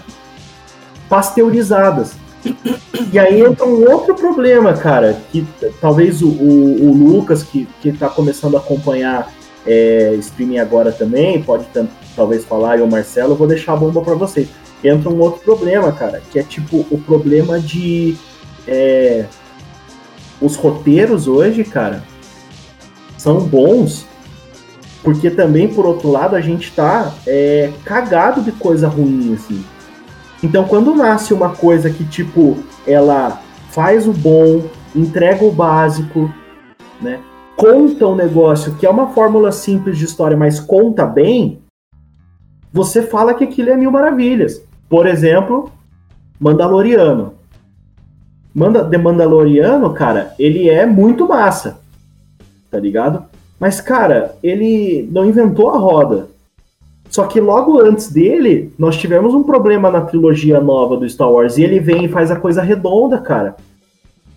pasteurizadas. 1.10 2.25
E 3.12 3.20
aí 3.20 3.42
entra 3.42 3.66
um 3.66 3.90
outro 3.90 4.16
problema, 4.16 4.74
cara, 4.74 5.18
que 5.32 5.46
talvez 5.80 6.22
o, 6.22 6.28
o, 6.28 6.90
o 6.90 6.94
Lucas, 6.94 7.44
que, 7.44 7.68
que 7.82 7.92
tá 7.92 8.10
começando 8.10 8.56
a 8.56 8.60
acompanhar 8.60 9.32
é, 9.66 10.16
streaming 10.20 10.60
agora 10.60 10.92
também, 10.92 11.42
pode 11.42 11.66
talvez 12.16 12.46
falar, 12.46 12.78
e 12.78 12.82
o 12.82 12.88
Marcelo, 12.88 13.34
eu 13.34 13.36
vou 13.36 13.48
deixar 13.48 13.74
a 13.74 13.78
bomba 13.78 14.02
para 14.02 14.16
vocês. 14.16 14.48
Entra 14.84 15.10
um 15.10 15.20
outro 15.20 15.42
problema, 15.42 15.92
cara, 15.92 16.22
que 16.32 16.38
é 16.38 16.44
tipo 16.44 16.86
o 16.92 16.98
problema 16.98 17.60
de. 17.60 18.16
É, 18.68 19.26
os 20.42 20.56
roteiros 20.56 21.28
hoje, 21.28 21.64
cara, 21.64 22.04
são 23.18 23.40
bons, 23.40 24.06
porque 25.02 25.30
também, 25.30 25.68
por 25.68 25.86
outro 25.86 26.12
lado, 26.12 26.36
a 26.36 26.42
gente 26.42 26.72
tá 26.72 27.14
é, 27.26 27.72
cagado 27.84 28.42
de 28.42 28.52
coisa 28.52 28.88
ruim, 28.88 29.34
assim. 29.34 29.64
Então, 30.46 30.64
quando 30.66 30.94
nasce 30.94 31.34
uma 31.34 31.56
coisa 31.56 31.90
que, 31.90 32.06
tipo, 32.06 32.56
ela 32.86 33.42
faz 33.72 34.08
o 34.08 34.14
bom, 34.14 34.62
entrega 34.96 35.44
o 35.44 35.52
básico, 35.52 36.32
né? 37.02 37.20
Conta 37.58 38.06
um 38.06 38.16
negócio 38.16 38.76
que 38.76 38.86
é 38.86 38.90
uma 38.90 39.08
fórmula 39.08 39.52
simples 39.52 39.98
de 39.98 40.06
história, 40.06 40.38
mas 40.38 40.60
conta 40.60 41.04
bem, 41.04 41.64
você 42.72 43.02
fala 43.02 43.34
que 43.34 43.44
aquilo 43.44 43.72
é 43.72 43.76
mil 43.76 43.90
maravilhas. 43.90 44.62
Por 44.88 45.08
exemplo, 45.08 45.72
Mandaloriano. 46.40 47.34
Manda, 48.54 48.88
The 48.88 49.00
Mandaloriano, 49.00 49.92
cara, 49.96 50.36
ele 50.38 50.70
é 50.70 50.86
muito 50.86 51.28
massa. 51.28 51.80
Tá 52.70 52.78
ligado? 52.78 53.24
Mas, 53.60 53.82
cara, 53.82 54.36
ele 54.44 55.10
não 55.12 55.26
inventou 55.26 55.72
a 55.72 55.78
roda. 55.80 56.28
Só 57.10 57.26
que 57.26 57.40
logo 57.40 57.80
antes 57.80 58.12
dele, 58.12 58.74
nós 58.78 58.98
tivemos 58.98 59.34
um 59.34 59.44
problema 59.44 59.90
na 59.90 60.02
trilogia 60.02 60.60
nova 60.60 60.98
do 60.98 61.08
Star 61.10 61.32
Wars. 61.32 61.58
E 61.58 61.64
ele 61.64 61.80
vem 61.80 62.06
e 62.06 62.10
faz 62.10 62.32
a 62.32 62.36
coisa 62.36 62.62
redonda, 62.62 63.18
cara. 63.20 63.56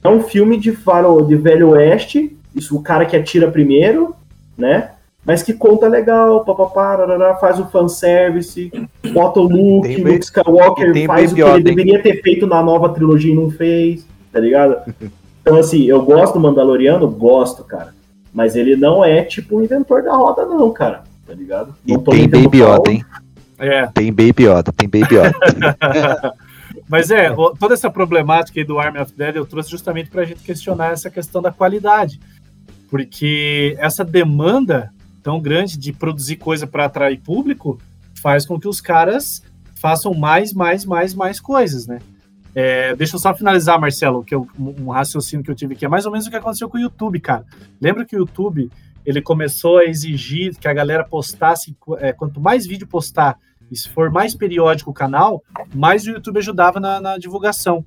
É 0.02 0.08
um 0.08 0.20
filme 0.20 0.56
de 0.56 0.72
faro 0.72 1.20
de 1.22 1.34
velho 1.34 1.70
oeste. 1.70 2.36
Isso, 2.54 2.76
o 2.76 2.82
cara 2.82 3.04
que 3.04 3.16
atira 3.16 3.50
primeiro, 3.50 4.14
né? 4.56 4.90
Mas 5.24 5.42
que 5.42 5.52
conta 5.52 5.88
legal, 5.88 6.44
papapá, 6.44 6.96
faz 7.40 7.58
o 7.58 7.66
fanservice, 7.66 8.70
bota 9.12 9.40
o 9.40 9.42
Luke, 9.42 9.88
tem 9.88 10.02
Luke 10.02 10.24
Skywalker 10.24 11.06
faz 11.06 11.32
o 11.32 11.34
que 11.34 11.42
ele 11.42 11.62
deveria 11.62 12.02
ter 12.02 12.22
feito 12.22 12.46
na 12.46 12.62
nova 12.62 12.88
trilogia 12.88 13.32
e 13.32 13.36
não 13.36 13.50
fez, 13.50 14.06
tá 14.32 14.40
ligado? 14.40 14.94
Então, 15.42 15.56
assim, 15.56 15.84
eu 15.84 16.00
gosto 16.02 16.34
do 16.34 16.40
Mandaloriano, 16.40 17.08
gosto, 17.08 17.64
cara. 17.64 17.92
Mas 18.32 18.54
ele 18.54 18.76
não 18.76 19.04
é 19.04 19.22
tipo 19.22 19.56
o 19.56 19.62
inventor 19.62 20.02
da 20.02 20.14
roda, 20.14 20.46
não, 20.46 20.70
cara 20.70 21.07
tá 21.28 21.34
ligado? 21.34 21.74
E 21.86 21.98
tem 21.98 22.26
Baby 22.26 22.62
Yoda, 22.62 22.90
hein? 22.90 23.04
É. 23.58 23.86
Tem 23.88 24.10
Baby 24.10 24.44
Yoda, 24.44 24.72
tem 24.72 24.88
Baby 24.88 25.16
Yoda. 25.16 25.34
Mas 26.88 27.10
é, 27.10 27.28
toda 27.58 27.74
essa 27.74 27.90
problemática 27.90 28.58
aí 28.58 28.64
do 28.64 28.78
Army 28.78 28.98
of 28.98 29.12
Dead 29.12 29.36
eu 29.36 29.44
trouxe 29.44 29.70
justamente 29.70 30.08
para 30.08 30.22
a 30.22 30.24
gente 30.24 30.42
questionar 30.42 30.92
essa 30.92 31.10
questão 31.10 31.42
da 31.42 31.52
qualidade. 31.52 32.18
Porque 32.90 33.76
essa 33.78 34.02
demanda 34.02 34.90
tão 35.22 35.38
grande 35.38 35.76
de 35.76 35.92
produzir 35.92 36.36
coisa 36.36 36.66
para 36.66 36.86
atrair 36.86 37.20
público 37.20 37.78
faz 38.22 38.46
com 38.46 38.58
que 38.58 38.66
os 38.66 38.80
caras 38.80 39.42
façam 39.74 40.14
mais, 40.14 40.54
mais, 40.54 40.86
mais, 40.86 41.12
mais 41.12 41.38
coisas, 41.38 41.86
né? 41.86 41.98
É, 42.54 42.96
deixa 42.96 43.16
eu 43.16 43.20
só 43.20 43.34
finalizar, 43.34 43.78
Marcelo, 43.78 44.24
que 44.24 44.34
eu, 44.34 44.48
um 44.58 44.88
raciocínio 44.88 45.44
que 45.44 45.50
eu 45.50 45.54
tive 45.54 45.74
aqui. 45.74 45.84
É 45.84 45.88
mais 45.88 46.06
ou 46.06 46.12
menos 46.12 46.26
o 46.26 46.30
que 46.30 46.36
aconteceu 46.36 46.70
com 46.70 46.78
o 46.78 46.80
YouTube, 46.80 47.20
cara. 47.20 47.44
Lembra 47.80 48.06
que 48.06 48.16
o 48.16 48.20
YouTube 48.20 48.70
ele 49.09 49.22
começou 49.22 49.78
a 49.78 49.86
exigir 49.86 50.54
que 50.59 50.68
a 50.68 50.74
galera 50.74 51.02
postasse, 51.02 51.74
é, 51.96 52.12
quanto 52.12 52.38
mais 52.38 52.66
vídeo 52.66 52.86
postar, 52.86 53.38
e 53.70 53.76
se 53.76 53.88
for 53.88 54.11
mais 54.11 54.34
periódico 54.34 54.90
o 54.90 54.94
canal, 54.94 55.42
mais 55.74 56.06
o 56.06 56.11
YouTube 56.11 56.36
ajudava 56.36 56.78
na, 56.78 57.00
na 57.00 57.16
divulgação, 57.16 57.82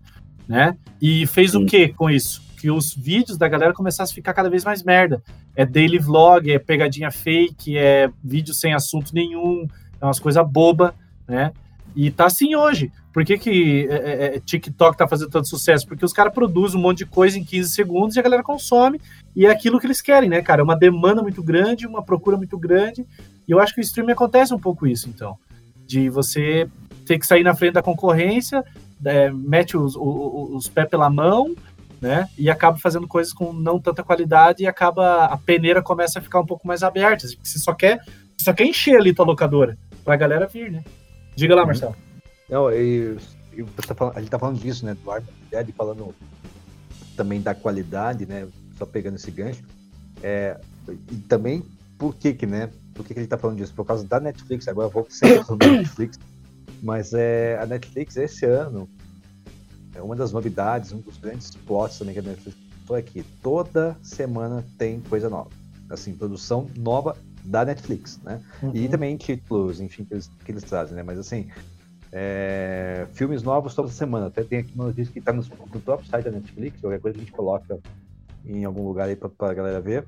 né? 0.47 0.75
E 0.99 1.27
fez 1.27 1.51
Sim. 1.51 1.63
o 1.63 1.65
que 1.67 1.89
com 1.89 2.09
isso? 2.09 2.41
Que 2.59 2.71
os 2.71 2.95
vídeos 2.95 3.37
da 3.37 3.47
galera 3.47 3.71
começassem 3.71 4.13
a 4.13 4.15
ficar 4.15 4.33
cada 4.33 4.49
vez 4.49 4.63
mais 4.63 4.81
merda. 4.81 5.21
É 5.55 5.63
daily 5.63 5.99
vlog, 5.99 6.51
é 6.51 6.57
pegadinha 6.57 7.11
fake, 7.11 7.77
é 7.77 8.09
vídeo 8.23 8.55
sem 8.55 8.73
assunto 8.73 9.13
nenhum, 9.13 9.67
é 10.01 10.05
umas 10.05 10.19
coisas 10.19 10.43
boba, 10.49 10.95
né? 11.27 11.51
E 11.95 12.09
tá 12.11 12.25
assim 12.25 12.55
hoje. 12.55 12.91
Por 13.13 13.25
que, 13.25 13.37
que 13.37 13.87
é, 13.89 13.95
é, 13.95 14.35
é 14.35 14.39
TikTok 14.39 14.97
tá 14.97 15.07
fazendo 15.07 15.29
tanto 15.29 15.47
sucesso? 15.47 15.85
Porque 15.85 16.05
os 16.05 16.13
caras 16.13 16.33
produzem 16.33 16.79
um 16.79 16.83
monte 16.83 16.99
de 16.99 17.05
coisa 17.05 17.37
em 17.37 17.43
15 17.43 17.69
segundos 17.69 18.15
e 18.15 18.19
a 18.19 18.23
galera 18.23 18.41
consome, 18.41 19.01
e 19.35 19.45
é 19.45 19.49
aquilo 19.49 19.79
que 19.79 19.85
eles 19.85 20.01
querem, 20.01 20.29
né, 20.29 20.41
cara? 20.41 20.61
É 20.61 20.63
uma 20.63 20.77
demanda 20.77 21.21
muito 21.21 21.43
grande, 21.43 21.85
uma 21.85 22.01
procura 22.01 22.37
muito 22.37 22.57
grande, 22.57 23.05
e 23.47 23.51
eu 23.51 23.59
acho 23.59 23.73
que 23.73 23.81
o 23.81 23.83
streaming 23.83 24.13
acontece 24.13 24.53
um 24.53 24.59
pouco 24.59 24.87
isso, 24.87 25.09
então. 25.09 25.37
De 25.85 26.09
você 26.09 26.69
ter 27.05 27.19
que 27.19 27.27
sair 27.27 27.43
na 27.43 27.53
frente 27.53 27.73
da 27.73 27.81
concorrência, 27.81 28.63
é, 29.03 29.29
mete 29.29 29.75
os, 29.75 29.95
os, 29.95 30.49
os 30.51 30.67
pés 30.69 30.89
pela 30.89 31.09
mão, 31.09 31.53
né? 31.99 32.29
E 32.37 32.49
acaba 32.49 32.77
fazendo 32.77 33.07
coisas 33.07 33.33
com 33.33 33.51
não 33.51 33.79
tanta 33.79 34.03
qualidade 34.03 34.63
e 34.63 34.67
acaba 34.67 35.25
a 35.25 35.37
peneira 35.37 35.83
começa 35.83 36.19
a 36.19 36.21
ficar 36.21 36.39
um 36.39 36.45
pouco 36.45 36.65
mais 36.65 36.81
aberta. 36.81 37.27
Você 37.27 37.59
só 37.59 37.73
quer, 37.73 37.99
você 38.35 38.45
só 38.45 38.53
quer 38.53 38.65
encher 38.65 38.97
ali 38.97 39.13
tua 39.13 39.25
locadora 39.25 39.77
pra 40.03 40.15
galera 40.15 40.47
vir, 40.47 40.71
né? 40.71 40.83
Diga 41.35 41.55
lá. 41.55 41.65
Marcelo. 41.65 41.95
Não, 42.49 42.71
e, 42.71 43.17
e 43.53 43.61
a 43.61 44.19
gente 44.19 44.29
tá 44.29 44.39
falando 44.39 44.59
disso, 44.59 44.85
né, 44.85 44.91
Eduardo? 44.91 45.27
Ed 45.51 45.71
falando 45.73 46.13
também 47.15 47.41
da 47.41 47.55
qualidade, 47.55 48.25
né? 48.25 48.47
Só 48.77 48.85
pegando 48.85 49.15
esse 49.15 49.31
gancho. 49.31 49.63
É, 50.21 50.59
e 50.87 51.15
também, 51.27 51.63
por 51.97 52.15
que 52.15 52.33
que, 52.33 52.45
né? 52.45 52.69
Por 52.93 53.05
que, 53.05 53.13
que 53.13 53.19
ele 53.19 53.27
tá 53.27 53.37
falando 53.37 53.57
disso? 53.57 53.73
Por 53.73 53.85
causa 53.85 54.05
da 54.05 54.19
Netflix. 54.19 54.67
Agora 54.67 54.87
eu 54.87 54.91
vou 54.91 55.07
sempre 55.09 55.43
falando 55.43 55.59
da 55.65 55.71
Netflix. 55.71 56.19
Mas 56.81 57.13
é, 57.13 57.59
a 57.61 57.65
Netflix, 57.65 58.17
esse 58.17 58.45
ano, 58.45 58.89
é 59.95 60.01
uma 60.01 60.15
das 60.15 60.31
novidades, 60.31 60.91
um 60.91 60.99
dos 60.99 61.17
grandes 61.17 61.51
plots 61.51 61.97
também 61.97 62.13
que 62.13 62.19
a 62.19 62.23
Netflix 62.23 62.71
é 62.95 63.01
que 63.01 63.23
toda 63.41 63.97
semana 64.01 64.65
tem 64.77 64.99
coisa 65.01 65.29
nova. 65.29 65.49
Assim, 65.89 66.13
produção 66.13 66.69
nova 66.77 67.15
da 67.43 67.65
Netflix, 67.65 68.19
né? 68.23 68.41
Uhum. 68.61 68.71
E 68.73 68.87
também 68.87 69.17
títulos, 69.17 69.79
enfim, 69.79 70.03
que 70.03 70.13
eles, 70.13 70.31
que 70.43 70.51
eles 70.51 70.63
trazem, 70.63 70.95
né? 70.95 71.03
Mas 71.03 71.19
assim, 71.19 71.49
é, 72.11 73.07
filmes 73.13 73.41
novos 73.41 73.73
toda 73.73 73.87
semana. 73.89 74.27
Até 74.27 74.43
tem 74.43 74.59
aqui 74.59 74.73
uma 74.75 74.85
notícia 74.85 75.11
que 75.11 75.19
está 75.19 75.31
no, 75.31 75.41
no 75.41 75.81
próprio 75.81 76.07
site 76.09 76.25
da 76.25 76.31
Netflix, 76.31 76.81
qualquer 76.81 76.99
coisa 76.99 77.17
a 77.17 77.19
gente 77.19 77.31
coloca 77.31 77.79
em 78.45 78.65
algum 78.65 78.85
lugar 78.87 79.07
aí 79.07 79.15
para 79.15 79.29
a 79.39 79.53
galera 79.53 79.79
ver. 79.79 80.05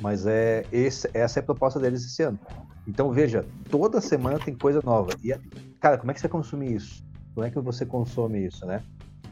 Mas 0.00 0.26
é 0.26 0.64
esse, 0.70 1.10
essa 1.12 1.40
é 1.40 1.42
a 1.42 1.44
proposta 1.44 1.80
deles 1.80 2.04
esse 2.04 2.22
ano. 2.22 2.38
Então 2.86 3.10
veja, 3.10 3.44
toda 3.70 4.00
semana 4.00 4.38
tem 4.38 4.54
coisa 4.54 4.80
nova. 4.84 5.12
E, 5.22 5.34
cara, 5.80 5.98
como 5.98 6.10
é 6.10 6.14
que 6.14 6.20
você 6.20 6.28
consome 6.28 6.72
isso? 6.72 7.04
Como 7.34 7.46
é 7.46 7.50
que 7.50 7.60
você 7.60 7.84
consome 7.84 8.46
isso, 8.46 8.64
né? 8.64 8.82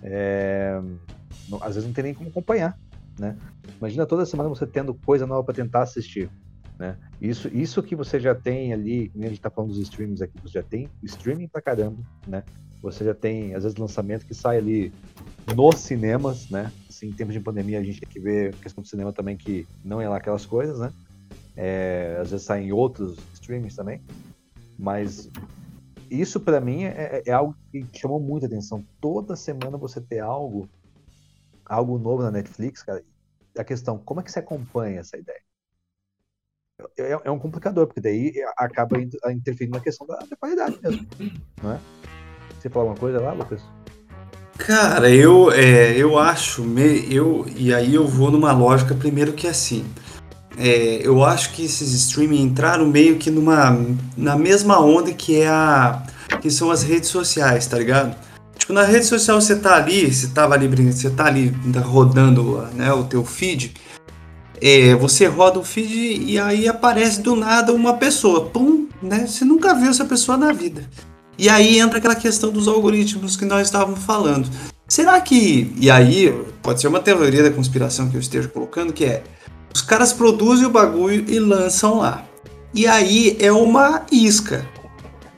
É, 0.03 0.81
não, 1.49 1.63
às 1.63 1.75
vezes 1.75 1.85
não 1.85 1.93
tem 1.93 2.05
nem 2.05 2.15
como 2.15 2.29
acompanhar, 2.29 2.79
né? 3.19 3.37
Imagina 3.79 4.07
toda 4.07 4.27
semana 4.27 4.49
você 4.49 4.67
tendo 4.67 4.93
coisa 4.95 5.27
nova 5.27 5.45
para 5.45 5.55
tentar 5.55 5.83
assistir. 5.83 6.31
Né? 6.79 6.97
Isso, 7.21 7.49
isso 7.49 7.83
que 7.83 7.97
você 7.97 8.21
já 8.21 8.35
tem 8.35 8.73
ali, 8.73 9.11
a 9.15 9.23
gente 9.23 9.35
está 9.35 9.51
falando 9.51 9.71
dos 9.71 9.79
streams 9.79 10.23
aqui, 10.23 10.39
você 10.43 10.55
já 10.55 10.63
tem 10.63 10.89
streaming 11.03 11.49
pra 11.49 11.63
caramba, 11.63 12.03
né? 12.27 12.45
Você 12.83 13.05
já 13.05 13.15
tem, 13.15 13.55
às 13.55 13.63
vezes, 13.63 13.79
lançamento 13.79 14.27
que 14.27 14.35
sai 14.35 14.59
ali 14.59 14.93
nos 15.55 15.77
cinemas, 15.77 16.51
né? 16.51 16.71
Assim, 16.89 17.09
em 17.09 17.13
tempos 17.13 17.33
de 17.33 17.41
pandemia, 17.41 17.81
a 17.81 17.83
gente 17.83 18.01
tem 18.01 18.09
que 18.09 18.21
ver 18.21 18.55
a 18.55 18.57
questão 18.59 18.83
do 18.83 18.89
cinema 18.89 19.13
também, 19.13 19.37
que 19.37 19.67
não 19.83 20.01
é 20.01 20.09
lá 20.09 20.19
aquelas 20.19 20.45
coisas, 20.45 20.79
né? 20.79 20.93
É, 21.57 22.19
às 22.21 22.31
vezes 22.31 22.45
saem 22.45 22.73
outros 22.73 23.17
streamings 23.33 23.75
também. 23.75 24.03
Mas 24.79 25.31
isso, 26.11 26.39
para 26.39 26.61
mim, 26.61 26.85
é, 26.85 27.23
é, 27.25 27.33
algo 27.33 27.57
que 27.73 27.87
chamou 27.95 28.21
muita 28.21 28.47
atenção. 28.47 28.85
Toda 29.01 29.35
semana 29.35 29.79
você 29.79 30.01
ter 30.01 30.21
algo, 30.21 30.69
algo 31.65 31.99
novo 31.99 32.23
na 32.23 32.31
Netflix, 32.31 32.83
cara. 32.83 33.03
A 33.57 33.65
questão, 33.65 33.99
como 33.99 34.21
é 34.21 34.23
que 34.23 34.31
você 34.31 34.39
acompanha 34.39 35.01
essa 35.01 35.17
ideia? 35.17 35.41
É, 36.99 37.19
é, 37.25 37.31
um 37.31 37.39
complicador, 37.39 37.87
porque 37.87 38.01
daí 38.01 38.35
acaba 38.57 39.01
interferindo 39.31 39.77
na 39.77 39.83
questão 39.83 40.07
da, 40.07 40.17
da 40.17 40.37
qualidade 40.37 40.79
mesmo. 40.83 41.07
Não 41.63 41.73
é? 41.73 41.79
Você 42.59 42.69
fala 42.69 42.87
alguma 42.87 42.99
coisa 42.99 43.21
lá, 43.21 43.33
Lucas? 43.33 43.63
Cara, 44.59 45.11
eu, 45.11 45.53
é, 45.53 45.97
eu 45.97 46.19
acho, 46.19 46.65
eu, 47.11 47.47
e 47.55 47.73
aí 47.73 47.95
eu 47.95 48.07
vou 48.07 48.31
numa 48.31 48.53
lógica 48.53 48.95
primeiro 48.95 49.33
que 49.33 49.47
é 49.47 49.51
assim. 49.51 49.85
É, 50.59 51.07
eu 51.07 51.23
acho 51.23 51.53
que 51.53 51.65
esses 51.65 51.93
streaming 51.93 52.43
entraram 52.43 52.87
meio 52.87 53.19
que 53.19 53.31
numa 53.31 53.79
na 54.17 54.37
mesma 54.37 54.81
onda 54.81 55.13
que 55.13 55.39
é 55.39 55.49
a 55.49 56.03
que 56.41 56.51
são 56.51 56.71
as 56.71 56.83
redes 56.83 57.11
sociais, 57.11 57.67
tá 57.67 57.79
ligado? 57.79 58.17
Tipo, 58.57 58.73
na 58.73 58.83
rede 58.83 59.05
social 59.05 59.41
você 59.41 59.57
tá 59.57 59.77
ali, 59.77 60.13
você 60.13 60.29
tava 60.29 60.55
ali, 60.55 60.67
você 60.67 61.11
tá 61.11 61.27
ali 61.27 61.55
rodando 61.85 62.63
né, 62.75 62.91
o 62.93 63.05
teu 63.05 63.25
feed, 63.25 63.75
é, 64.61 64.95
você 64.95 65.27
roda 65.27 65.59
o 65.59 65.65
feed 65.65 66.23
e 66.23 66.39
aí 66.39 66.69
aparece 66.69 67.21
do 67.21 67.37
nada 67.37 67.73
uma 67.73 67.95
pessoa. 67.95 68.47
Pum, 68.47 68.89
né? 69.03 69.27
Você 69.27 69.45
nunca 69.45 69.75
viu 69.75 69.91
essa 69.91 70.05
pessoa 70.05 70.37
na 70.37 70.53
vida. 70.53 70.89
E 71.39 71.49
aí 71.49 71.79
entra 71.79 71.99
aquela 71.99 72.15
questão 72.15 72.51
dos 72.51 72.67
algoritmos 72.67 73.37
que 73.37 73.45
nós 73.45 73.67
estávamos 73.67 74.03
falando. 74.05 74.49
Será 74.89 75.21
que. 75.21 75.75
E 75.79 75.91
aí, 75.91 76.33
pode 76.63 76.81
ser 76.81 76.89
uma 76.89 77.01
teoria 77.01 77.43
da 77.43 77.51
conspiração 77.51 78.09
que 78.09 78.17
eu 78.17 78.21
esteja 78.21 78.49
colocando, 78.49 78.93
que 78.93 79.05
é. 79.05 79.23
Os 79.75 79.83
caras 79.83 80.13
produzem 80.13 80.67
o 80.67 80.71
bagulho 80.71 81.25
e 81.29 81.39
lançam 81.39 81.99
lá. 81.99 82.25
E 82.73 82.87
aí 82.87 83.37
é 83.39 83.53
uma 83.53 84.07
isca. 84.11 84.67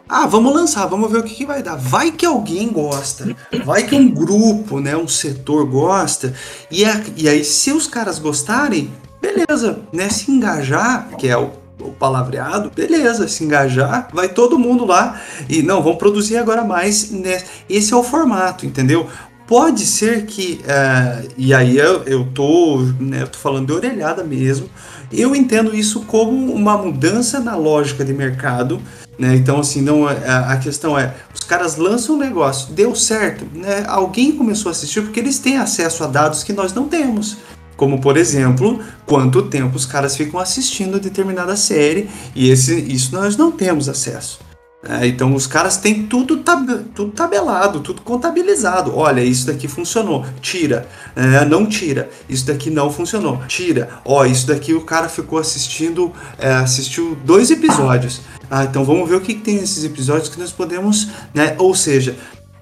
Ah, 0.08 0.26
vamos 0.26 0.54
lançar, 0.54 0.86
vamos 0.86 1.10
ver 1.10 1.18
o 1.18 1.22
que, 1.22 1.34
que, 1.34 1.44
vai 1.44 1.62
dar. 1.62 1.76
Vai 1.76 2.10
que 2.10 2.24
alguém 2.24 2.68
gosta, 2.72 3.36
vai 3.64 3.82
que 3.82 3.94
um 3.94 4.08
grupo, 4.08 4.80
né, 4.80 4.96
um 4.96 5.06
setor 5.06 5.66
gosta, 5.66 6.34
e, 6.70 6.82
a, 6.84 7.02
e 7.14 7.28
aí 7.28 7.44
se 7.44 7.72
os 7.72 7.86
caras 7.86 8.18
gostarem, 8.18 8.90
beleza, 9.20 9.80
né? 9.92 10.08
Se 10.08 10.30
engajar, 10.30 11.08
que 11.18 11.28
é 11.28 11.36
o, 11.36 11.50
o 11.80 11.90
palavreado, 11.92 12.70
beleza, 12.74 13.28
se 13.28 13.44
engajar, 13.44 14.08
vai 14.12 14.28
todo 14.28 14.58
mundo 14.58 14.84
lá 14.84 15.20
e 15.48 15.62
não, 15.62 15.82
vamos 15.82 15.98
produzir 15.98 16.36
agora 16.36 16.64
mais. 16.64 17.10
Né? 17.10 17.42
Esse 17.68 17.92
é 17.92 17.96
o 17.96 18.02
formato, 18.02 18.66
entendeu? 18.66 19.08
Pode 19.46 19.86
ser 19.86 20.26
que, 20.26 20.60
uh, 20.64 21.28
e 21.38 21.54
aí 21.54 21.78
eu, 21.78 22.02
eu, 22.04 22.26
tô, 22.34 22.80
né, 23.00 23.22
eu 23.22 23.28
tô 23.28 23.38
falando 23.38 23.66
de 23.66 23.72
orelhada 23.72 24.22
mesmo, 24.22 24.68
eu 25.10 25.34
entendo 25.34 25.74
isso 25.74 26.02
como 26.02 26.52
uma 26.52 26.76
mudança 26.76 27.40
na 27.40 27.56
lógica 27.56 28.04
de 28.04 28.12
mercado, 28.12 28.78
né? 29.18 29.34
Então, 29.34 29.58
assim, 29.58 29.80
não, 29.80 30.06
a, 30.06 30.12
é, 30.12 30.52
a 30.52 30.56
questão 30.58 30.98
é, 30.98 31.14
os 31.34 31.40
caras 31.40 31.76
lançam 31.76 32.14
um 32.14 32.18
negócio, 32.18 32.72
deu 32.72 32.94
certo, 32.94 33.46
né? 33.54 33.84
alguém 33.88 34.32
começou 34.32 34.68
a 34.68 34.72
assistir 34.72 35.00
porque 35.00 35.18
eles 35.18 35.38
têm 35.38 35.56
acesso 35.56 36.04
a 36.04 36.06
dados 36.06 36.44
que 36.44 36.52
nós 36.52 36.72
não 36.74 36.86
temos. 36.86 37.38
Como, 37.78 38.00
por 38.00 38.16
exemplo, 38.16 38.80
quanto 39.06 39.40
tempo 39.42 39.76
os 39.76 39.86
caras 39.86 40.16
ficam 40.16 40.40
assistindo 40.40 40.98
determinada 40.98 41.54
série 41.54 42.10
e 42.34 42.50
esse, 42.50 42.76
isso 42.92 43.14
nós 43.14 43.36
não 43.36 43.52
temos 43.52 43.88
acesso. 43.88 44.40
É, 44.82 45.06
então 45.06 45.32
os 45.32 45.46
caras 45.46 45.76
têm 45.76 46.02
tudo, 46.06 46.38
tab 46.38 46.68
tudo 46.92 47.12
tabelado, 47.12 47.78
tudo 47.78 48.02
contabilizado. 48.02 48.96
Olha, 48.96 49.22
isso 49.22 49.46
daqui 49.46 49.68
funcionou, 49.68 50.26
tira. 50.40 50.88
É, 51.14 51.44
não 51.44 51.66
tira. 51.66 52.10
Isso 52.28 52.46
daqui 52.46 52.68
não 52.68 52.90
funcionou, 52.90 53.40
tira. 53.46 53.88
Ó, 54.04 54.24
isso 54.24 54.48
daqui 54.48 54.74
o 54.74 54.80
cara 54.80 55.08
ficou 55.08 55.38
assistindo, 55.38 56.12
é, 56.36 56.50
assistiu 56.54 57.16
dois 57.24 57.48
episódios. 57.48 58.20
Ah, 58.50 58.64
então 58.64 58.84
vamos 58.84 59.08
ver 59.08 59.16
o 59.16 59.20
que, 59.20 59.34
que 59.34 59.40
tem 59.40 59.56
nesses 59.56 59.84
episódios 59.84 60.28
que 60.28 60.40
nós 60.40 60.50
podemos, 60.50 61.08
né? 61.32 61.54
Ou 61.58 61.74
seja, 61.76 62.16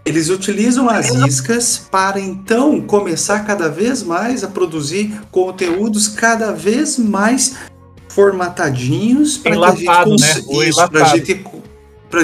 eles 0.06 0.30
utilizam 0.30 0.88
as 0.88 1.10
iscas 1.10 1.88
para 1.90 2.20
então 2.20 2.80
começar 2.80 3.40
cada 3.40 3.68
vez 3.68 4.04
mais 4.04 4.44
a 4.44 4.46
produzir 4.46 5.20
conteúdos 5.32 6.06
cada 6.06 6.52
vez 6.52 6.96
mais 6.96 7.56
formatadinhos 8.08 9.36
para 9.36 9.68
a 9.68 9.74
gente, 9.74 9.84
né? 9.84 11.04
gente, 11.08 11.44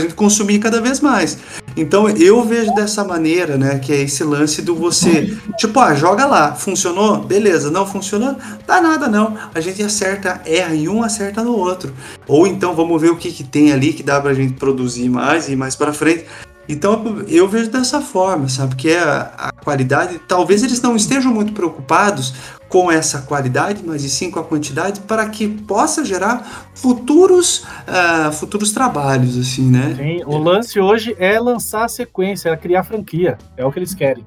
gente 0.00 0.14
consumir 0.14 0.60
cada 0.60 0.80
vez 0.80 1.00
mais. 1.00 1.36
Então 1.76 2.08
eu 2.08 2.44
vejo 2.44 2.72
dessa 2.72 3.02
maneira, 3.02 3.58
né? 3.58 3.80
Que 3.80 3.92
é 3.92 4.02
esse 4.02 4.22
lance 4.22 4.62
do 4.62 4.76
você, 4.76 5.36
tipo, 5.58 5.80
ah, 5.80 5.92
joga 5.92 6.24
lá, 6.24 6.54
funcionou? 6.54 7.18
Beleza, 7.18 7.68
não 7.68 7.84
funcionou? 7.84 8.36
Dá 8.64 8.80
nada 8.80 9.08
não. 9.08 9.36
A 9.52 9.60
gente 9.60 9.82
acerta, 9.82 10.40
erra 10.46 10.74
em 10.74 10.88
um, 10.88 11.02
acerta 11.02 11.42
no 11.42 11.56
outro. 11.56 11.92
Ou 12.28 12.46
então 12.46 12.76
vamos 12.76 13.02
ver 13.02 13.10
o 13.10 13.16
que, 13.16 13.32
que 13.32 13.42
tem 13.42 13.72
ali 13.72 13.92
que 13.92 14.04
dá 14.04 14.20
pra 14.20 14.32
gente 14.32 14.52
produzir 14.54 15.08
mais 15.08 15.48
e 15.48 15.56
mais 15.56 15.74
para 15.74 15.92
frente. 15.92 16.24
Então 16.68 17.24
eu 17.28 17.48
vejo 17.48 17.70
dessa 17.70 18.00
forma, 18.00 18.48
sabe? 18.48 18.76
Que 18.76 18.90
é 18.90 19.00
a, 19.00 19.20
a, 19.36 19.52
qualidade. 19.52 20.20
Talvez 20.28 20.62
eles 20.62 20.80
não 20.80 20.94
estejam 20.94 21.32
muito 21.32 21.52
preocupados 21.52 22.34
com 22.68 22.90
essa 22.90 23.20
qualidade, 23.22 23.82
mas 23.84 24.02
e 24.02 24.08
sim 24.08 24.30
com 24.30 24.40
a 24.40 24.44
quantidade, 24.44 25.00
para 25.00 25.28
que 25.28 25.46
possa 25.46 26.04
gerar 26.04 26.70
futuros, 26.74 27.58
uh, 27.58 28.32
futuros 28.32 28.72
trabalhos, 28.72 29.36
assim, 29.36 29.70
né? 29.70 29.94
Sim, 29.94 30.22
o 30.24 30.38
lance 30.38 30.80
hoje 30.80 31.14
é 31.18 31.38
lançar 31.38 31.84
a 31.84 31.88
sequência, 31.88 32.48
é 32.48 32.56
criar 32.56 32.82
franquia, 32.84 33.36
é 33.58 33.64
o 33.64 33.70
que 33.70 33.78
eles 33.78 33.94
querem. 33.94 34.24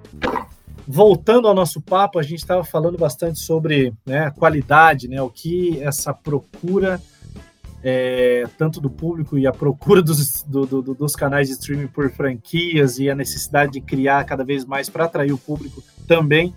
Voltando 0.88 1.48
ao 1.48 1.56
nosso 1.56 1.82
papo, 1.82 2.20
a 2.20 2.24
gente 2.24 2.36
estava 2.36 2.64
falando 2.64 2.98
bastante 3.00 3.40
sobre 3.40 3.92
né, 4.06 4.28
a 4.28 4.32
qualidade, 4.32 5.08
né, 5.08 5.20
o 5.20 5.30
que 5.30 5.82
essa 5.82 6.14
procura 6.14 7.02
é, 7.88 8.46
tanto 8.58 8.82
do 8.82 8.90
público 8.90 9.38
e 9.38 9.46
a 9.46 9.52
procura 9.52 10.02
dos, 10.02 10.42
do, 10.42 10.66
do, 10.66 10.96
dos 10.96 11.16
canais 11.16 11.50
de 11.50 11.54
streaming 11.54 11.86
por 11.86 12.10
franquias 12.10 12.98
e 12.98 13.12
a 13.12 13.14
necessidade 13.14 13.74
de 13.74 13.80
criar 13.80 14.24
cada 14.24 14.44
vez 14.44 14.66
mais 14.66 14.90
para 14.90 15.06
atrair 15.06 15.32
o 15.32 15.38
público 15.38 15.84
também 16.08 16.52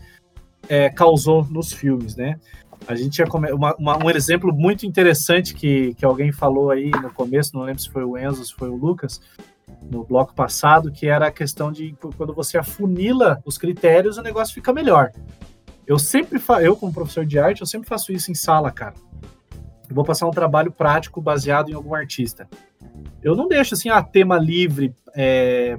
é, 0.71 0.89
causou 0.89 1.45
nos 1.45 1.71
filmes, 1.71 2.17
né? 2.17 2.41
A 2.87 2.95
gente 2.95 3.11
tinha 3.11 3.27
uma, 3.27 3.75
uma, 3.75 4.05
um 4.07 4.11
exemplo 4.11 4.55
muito 4.55 4.87
interessante 4.87 5.53
que, 5.53 5.93
que 5.95 6.05
alguém 6.05 6.33
falou 6.33 6.71
aí 6.71 6.91
no 6.91 7.13
começo, 7.13 7.55
não 7.55 7.65
lembro 7.65 7.83
se 7.83 7.91
foi 7.91 8.05
o 8.05 8.17
Enzo, 8.17 8.43
se 8.47 8.55
foi 8.55 8.71
o 8.71 8.77
Lucas, 8.77 9.21
no 9.83 10.05
bloco 10.05 10.33
passado, 10.33 10.91
que 10.91 11.09
era 11.09 11.27
a 11.27 11.33
questão 11.33 11.71
de 11.71 11.95
quando 12.17 12.33
você 12.33 12.57
afunila 12.57 13.43
os 13.45 13.59
critérios, 13.59 14.17
o 14.17 14.23
negócio 14.23 14.55
fica 14.55 14.73
melhor. 14.73 15.13
Eu 15.87 15.99
sempre, 15.99 16.41
eu 16.63 16.75
como 16.75 16.93
professor 16.93 17.27
de 17.27 17.39
arte, 17.39 17.61
eu 17.61 17.67
sempre 17.67 17.87
faço 17.87 18.13
isso 18.13 18.31
em 18.31 18.35
sala, 18.35 18.71
cara 18.71 18.95
vou 19.95 20.05
passar 20.05 20.27
um 20.27 20.31
trabalho 20.31 20.71
prático 20.71 21.21
baseado 21.21 21.71
em 21.71 21.75
algum 21.75 21.95
artista. 21.95 22.49
Eu 23.23 23.35
não 23.35 23.49
deixo 23.49 23.75
assim, 23.75 23.89
ah, 23.89 24.03
tema 24.03 24.39
livre, 24.39 24.95
é, 25.15 25.77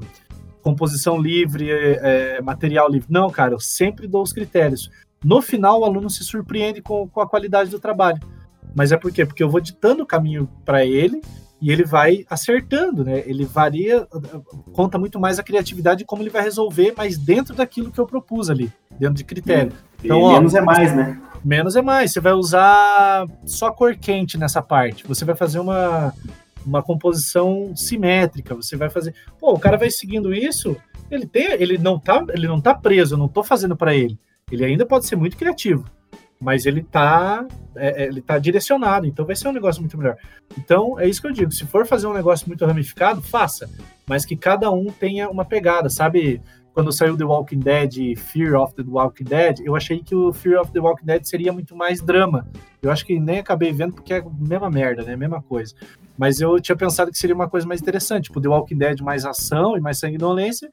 composição 0.61 1.17
livre, 1.19 1.69
é, 1.69 2.37
é, 2.37 2.41
material 2.41 2.89
livre. 2.89 3.07
Não, 3.09 3.29
cara, 3.29 3.53
eu 3.53 3.59
sempre 3.59 4.07
dou 4.07 4.21
os 4.21 4.33
critérios. 4.33 4.89
No 5.23 5.41
final, 5.41 5.81
o 5.81 5.85
aluno 5.85 6.09
se 6.09 6.23
surpreende 6.23 6.81
com, 6.81 7.07
com 7.07 7.21
a 7.21 7.27
qualidade 7.27 7.69
do 7.69 7.79
trabalho. 7.79 8.19
Mas 8.75 8.91
é 8.91 8.97
por 8.97 9.11
quê? 9.11 9.25
Porque 9.25 9.43
eu 9.43 9.49
vou 9.49 9.59
ditando 9.59 10.03
o 10.03 10.05
caminho 10.05 10.49
para 10.63 10.85
ele 10.85 11.21
e 11.61 11.71
ele 11.71 11.83
vai 11.83 12.25
acertando, 12.29 13.03
né? 13.03 13.23
Ele 13.25 13.43
varia, 13.43 14.07
conta 14.71 14.97
muito 14.97 15.19
mais 15.19 15.39
a 15.39 15.43
criatividade 15.43 15.99
de 15.99 16.05
como 16.05 16.21
ele 16.21 16.29
vai 16.29 16.41
resolver, 16.41 16.93
mas 16.95 17.17
dentro 17.17 17.55
daquilo 17.55 17.91
que 17.91 17.99
eu 17.99 18.05
propus 18.05 18.49
ali, 18.49 18.71
dentro 18.97 19.15
de 19.15 19.23
critério. 19.23 19.73
Então, 20.03 20.21
ó, 20.21 20.33
menos 20.33 20.55
é 20.55 20.61
mais, 20.61 20.95
né? 20.95 21.19
Menos 21.43 21.75
é 21.75 21.81
mais. 21.81 22.11
Você 22.11 22.19
vai 22.19 22.33
usar 22.33 23.25
só 23.45 23.71
cor 23.71 23.95
quente 23.95 24.37
nessa 24.37 24.61
parte. 24.61 25.07
Você 25.07 25.23
vai 25.23 25.35
fazer 25.35 25.59
uma, 25.59 26.13
uma 26.65 26.83
composição 26.83 27.73
simétrica. 27.75 28.55
Você 28.55 28.75
vai 28.75 28.89
fazer. 28.89 29.13
Pô, 29.39 29.53
o 29.53 29.59
cara 29.59 29.77
vai 29.77 29.89
seguindo 29.89 30.33
isso. 30.33 30.75
Ele 31.09 31.25
tem, 31.25 31.51
ele 31.53 31.77
não 31.77 31.97
tá, 31.99 32.23
ele 32.29 32.47
não 32.47 32.61
tá 32.61 32.73
preso. 32.73 33.15
Eu 33.15 33.17
não 33.17 33.27
tô 33.27 33.43
fazendo 33.43 33.75
para 33.75 33.95
ele. 33.95 34.19
Ele 34.51 34.65
ainda 34.65 34.85
pode 34.85 35.05
ser 35.05 35.15
muito 35.15 35.37
criativo, 35.37 35.85
mas 36.39 36.65
ele 36.65 36.83
tá, 36.83 37.45
é, 37.75 38.03
é, 38.03 38.07
ele 38.07 38.21
tá 38.21 38.37
direcionado. 38.37 39.05
Então 39.05 39.25
vai 39.25 39.35
ser 39.35 39.47
um 39.47 39.53
negócio 39.53 39.81
muito 39.81 39.97
melhor. 39.97 40.17
Então 40.57 40.99
é 40.99 41.07
isso 41.07 41.21
que 41.21 41.27
eu 41.27 41.31
digo. 41.31 41.51
Se 41.51 41.65
for 41.65 41.85
fazer 41.85 42.07
um 42.07 42.13
negócio 42.13 42.47
muito 42.47 42.65
ramificado, 42.65 43.21
faça, 43.21 43.69
mas 44.07 44.25
que 44.25 44.35
cada 44.35 44.71
um 44.71 44.87
tenha 44.87 45.29
uma 45.29 45.45
pegada, 45.45 45.89
sabe? 45.89 46.41
Quando 46.79 46.93
saiu 46.93 47.17
The 47.17 47.25
Walking 47.25 47.59
Dead, 47.59 48.15
Fear 48.15 48.55
of 48.55 48.73
the 48.73 48.83
Walking 48.87 49.25
Dead, 49.25 49.59
eu 49.65 49.75
achei 49.75 50.01
que 50.01 50.15
o 50.15 50.31
Fear 50.31 50.61
of 50.61 50.71
the 50.71 50.79
Walking 50.79 51.05
Dead 51.05 51.25
seria 51.25 51.51
muito 51.51 51.75
mais 51.75 52.01
drama. 52.01 52.47
Eu 52.81 52.89
acho 52.89 53.05
que 53.05 53.19
nem 53.19 53.39
acabei 53.39 53.73
vendo 53.73 53.95
porque 53.95 54.13
é 54.13 54.19
a 54.19 54.23
mesma 54.23 54.69
merda, 54.69 55.03
né? 55.03 55.13
Mesma 55.13 55.41
coisa. 55.41 55.75
Mas 56.17 56.39
eu 56.39 56.57
tinha 56.61 56.77
pensado 56.77 57.11
que 57.11 57.17
seria 57.17 57.35
uma 57.35 57.49
coisa 57.49 57.67
mais 57.67 57.81
interessante, 57.81 58.25
tipo 58.25 58.39
The 58.39 58.47
Walking 58.47 58.77
Dead 58.77 59.01
mais 59.01 59.25
ação 59.25 59.75
e 59.75 59.81
mais 59.81 59.99
sanguinolência, 59.99 60.71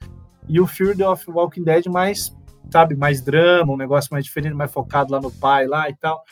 e 0.49 0.61
o 0.61 0.67
Fear 0.69 1.11
of 1.11 1.27
the 1.27 1.33
Walking 1.33 1.65
Dead 1.65 1.87
mais, 1.87 2.33
sabe, 2.71 2.95
mais 2.95 3.21
drama, 3.21 3.73
um 3.73 3.77
negócio 3.77 4.11
mais 4.13 4.25
diferente, 4.25 4.55
mais 4.55 4.71
focado 4.71 5.11
lá 5.11 5.21
no 5.21 5.33
pai 5.33 5.67
lá 5.67 5.91
e 5.91 5.97
tal. 5.97 6.23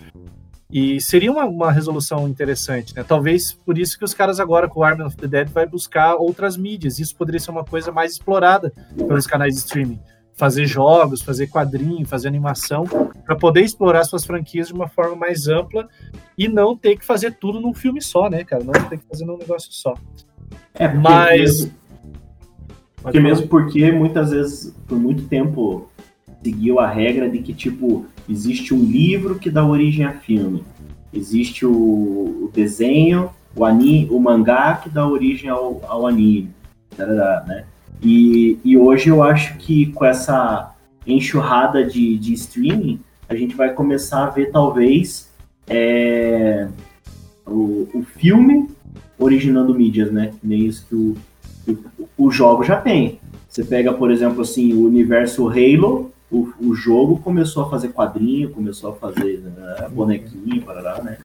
E 0.70 1.00
seria 1.00 1.30
uma, 1.30 1.44
uma 1.44 1.70
resolução 1.70 2.26
interessante, 2.26 2.94
né? 2.94 3.04
Talvez 3.04 3.52
por 3.52 3.78
isso 3.78 3.98
que 3.98 4.04
os 4.04 4.14
caras 4.14 4.40
agora 4.40 4.68
com 4.68 4.80
o 4.80 4.82
Army 4.82 5.02
of 5.02 5.16
the 5.16 5.26
Dead 5.26 5.48
vai 5.48 5.66
buscar 5.66 6.14
outras 6.14 6.56
mídias. 6.56 6.98
Isso 6.98 7.14
poderia 7.14 7.38
ser 7.38 7.50
uma 7.50 7.64
coisa 7.64 7.92
mais 7.92 8.12
explorada 8.12 8.72
pelos 8.96 9.26
canais 9.26 9.54
de 9.54 9.60
streaming. 9.60 10.00
Fazer 10.32 10.66
jogos, 10.66 11.22
fazer 11.22 11.46
quadrinho, 11.46 12.04
fazer 12.06 12.26
animação, 12.26 12.84
para 13.24 13.36
poder 13.36 13.60
explorar 13.60 14.02
suas 14.04 14.24
franquias 14.24 14.68
de 14.68 14.74
uma 14.74 14.88
forma 14.88 15.14
mais 15.14 15.46
ampla 15.46 15.88
e 16.36 16.48
não 16.48 16.76
ter 16.76 16.96
que 16.96 17.04
fazer 17.04 17.36
tudo 17.38 17.60
num 17.60 17.72
filme 17.72 18.02
só, 18.02 18.28
né, 18.28 18.42
cara? 18.42 18.64
Não 18.64 18.72
ter 18.72 18.98
que 18.98 19.04
fazer 19.06 19.24
num 19.24 19.38
negócio 19.38 19.72
só. 19.72 19.94
É, 20.74 20.88
mas. 20.88 21.70
Porque 23.00 23.20
mesmo 23.20 23.46
porque 23.46 23.92
muitas 23.92 24.30
vezes, 24.30 24.74
por 24.88 24.98
muito 24.98 25.28
tempo, 25.28 25.88
seguiu 26.45 26.78
a 26.78 26.86
regra 26.86 27.28
de 27.28 27.38
que, 27.38 27.55
tipo, 27.55 28.05
existe 28.28 28.74
um 28.74 28.84
livro 28.84 29.38
que 29.38 29.51
dá 29.51 29.64
origem 29.64 30.05
a 30.05 30.12
filme, 30.12 30.62
existe 31.12 31.64
o, 31.64 31.72
o 31.72 32.51
desenho, 32.53 33.30
o 33.57 33.64
anime, 33.64 34.09
o 34.11 34.20
mangá 34.20 34.80
que 34.82 34.90
dá 34.90 35.07
origem 35.07 35.49
ao, 35.49 35.80
ao 35.86 36.07
anime, 36.07 36.51
né? 36.99 37.64
E, 38.03 38.59
e 38.62 38.76
hoje 38.76 39.09
eu 39.09 39.22
acho 39.22 39.57
que 39.57 39.86
com 39.92 40.05
essa 40.05 40.74
enxurrada 41.07 41.84
de, 41.84 42.18
de 42.18 42.34
streaming, 42.34 43.01
a 43.28 43.34
gente 43.34 43.55
vai 43.55 43.72
começar 43.72 44.24
a 44.24 44.30
ver 44.30 44.51
talvez 44.51 45.30
é, 45.66 46.68
o, 47.47 47.88
o 47.95 48.03
filme 48.03 48.68
originando 49.18 49.74
mídias, 49.74 50.11
né? 50.12 50.32
Nem 50.42 50.66
isso 50.66 50.86
que 50.86 50.95
o, 50.95 51.16
o, 52.18 52.26
o 52.26 52.30
jogo 52.30 52.64
já 52.64 52.76
tem. 52.76 53.18
Você 53.49 53.64
pega, 53.64 53.92
por 53.92 54.11
exemplo, 54.11 54.42
assim, 54.42 54.74
o 54.74 54.84
universo 54.84 55.49
Halo, 55.49 56.12
o, 56.35 56.53
o 56.61 56.74
jogo 56.74 57.20
começou 57.20 57.62
a 57.62 57.70
fazer 57.70 57.91
quadrinho, 57.91 58.51
começou 58.51 58.91
a 58.91 58.95
fazer 58.95 59.39
né, 59.39 59.89
bonequinho, 59.91 60.62
parará, 60.62 61.01
né? 61.01 61.18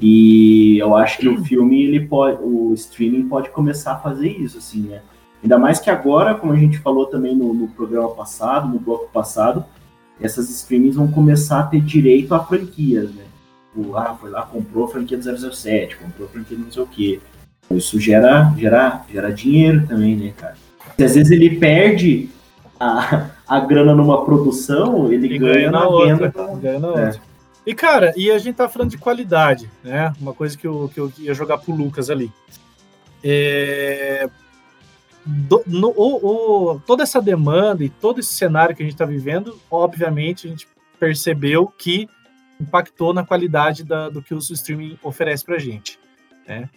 E 0.00 0.78
eu 0.78 0.96
acho 0.96 1.18
que 1.18 1.28
o 1.28 1.44
filme, 1.44 1.82
ele 1.82 2.06
pode, 2.06 2.42
o 2.42 2.72
streaming 2.74 3.28
pode 3.28 3.50
começar 3.50 3.92
a 3.92 3.98
fazer 3.98 4.28
isso, 4.28 4.58
assim, 4.58 4.82
né? 4.82 5.00
Ainda 5.42 5.58
mais 5.58 5.78
que 5.78 5.90
agora, 5.90 6.34
como 6.34 6.52
a 6.52 6.56
gente 6.56 6.78
falou 6.78 7.06
também 7.06 7.36
no, 7.36 7.54
no 7.54 7.68
programa 7.68 8.10
passado, 8.10 8.68
no 8.68 8.80
bloco 8.80 9.08
passado, 9.12 9.64
essas 10.20 10.50
streamings 10.50 10.96
vão 10.96 11.08
começar 11.08 11.60
a 11.60 11.64
ter 11.64 11.80
direito 11.80 12.34
a 12.34 12.44
franquias, 12.44 13.12
né? 13.14 13.24
O, 13.76 13.96
ah, 13.96 14.16
foi 14.20 14.30
lá, 14.30 14.42
comprou 14.42 14.86
a 14.86 14.88
franquia 14.88 15.16
do 15.16 15.54
007, 15.54 15.96
comprou 15.96 16.26
a 16.26 16.30
franquia 16.30 16.56
do 16.56 16.64
não 16.64 16.72
sei 16.72 16.82
o 16.82 16.86
quê. 16.86 17.20
Isso 17.70 18.00
gera, 18.00 18.52
gera, 18.56 19.04
gera 19.12 19.32
dinheiro 19.32 19.86
também, 19.86 20.16
né, 20.16 20.32
cara? 20.36 20.56
E 20.96 21.04
às 21.04 21.14
vezes 21.14 21.30
ele 21.30 21.58
perde 21.58 22.28
a, 22.80 23.30
a 23.48 23.60
grana 23.60 23.94
numa 23.94 24.24
produção, 24.24 25.10
ele 25.10 25.38
ganha, 25.38 25.54
ganha, 25.54 25.70
na, 25.70 25.88
outra, 25.88 26.16
venda. 26.16 26.56
Ganha 26.60 26.78
na 26.78 26.88
é. 26.88 26.90
outra. 27.06 27.22
E, 27.66 27.74
cara, 27.74 28.12
e 28.16 28.30
a 28.30 28.38
gente 28.38 28.56
tá 28.56 28.68
falando 28.68 28.90
de 28.90 28.98
qualidade, 28.98 29.70
né? 29.82 30.12
Uma 30.20 30.34
coisa 30.34 30.56
que 30.56 30.66
eu, 30.66 30.90
que 30.92 31.00
eu 31.00 31.12
ia 31.18 31.34
jogar 31.34 31.58
pro 31.58 31.74
Lucas 31.74 32.10
ali. 32.10 32.30
É... 33.24 34.28
Do, 35.24 35.62
no, 35.66 35.88
o, 35.90 36.72
o, 36.72 36.80
toda 36.80 37.02
essa 37.02 37.20
demanda 37.20 37.84
e 37.84 37.90
todo 37.90 38.20
esse 38.20 38.32
cenário 38.32 38.74
que 38.74 38.82
a 38.82 38.86
gente 38.86 38.94
está 38.94 39.04
vivendo, 39.04 39.58
obviamente, 39.70 40.46
a 40.46 40.50
gente 40.50 40.66
percebeu 40.98 41.66
que 41.66 42.08
impactou 42.60 43.12
na 43.12 43.24
qualidade 43.24 43.84
da, 43.84 44.08
do 44.08 44.22
que 44.22 44.34
o 44.34 44.38
streaming 44.38 44.98
oferece 45.02 45.44
para 45.44 45.56
a 45.56 45.58
gente. 45.58 45.98
Né? 46.46 46.68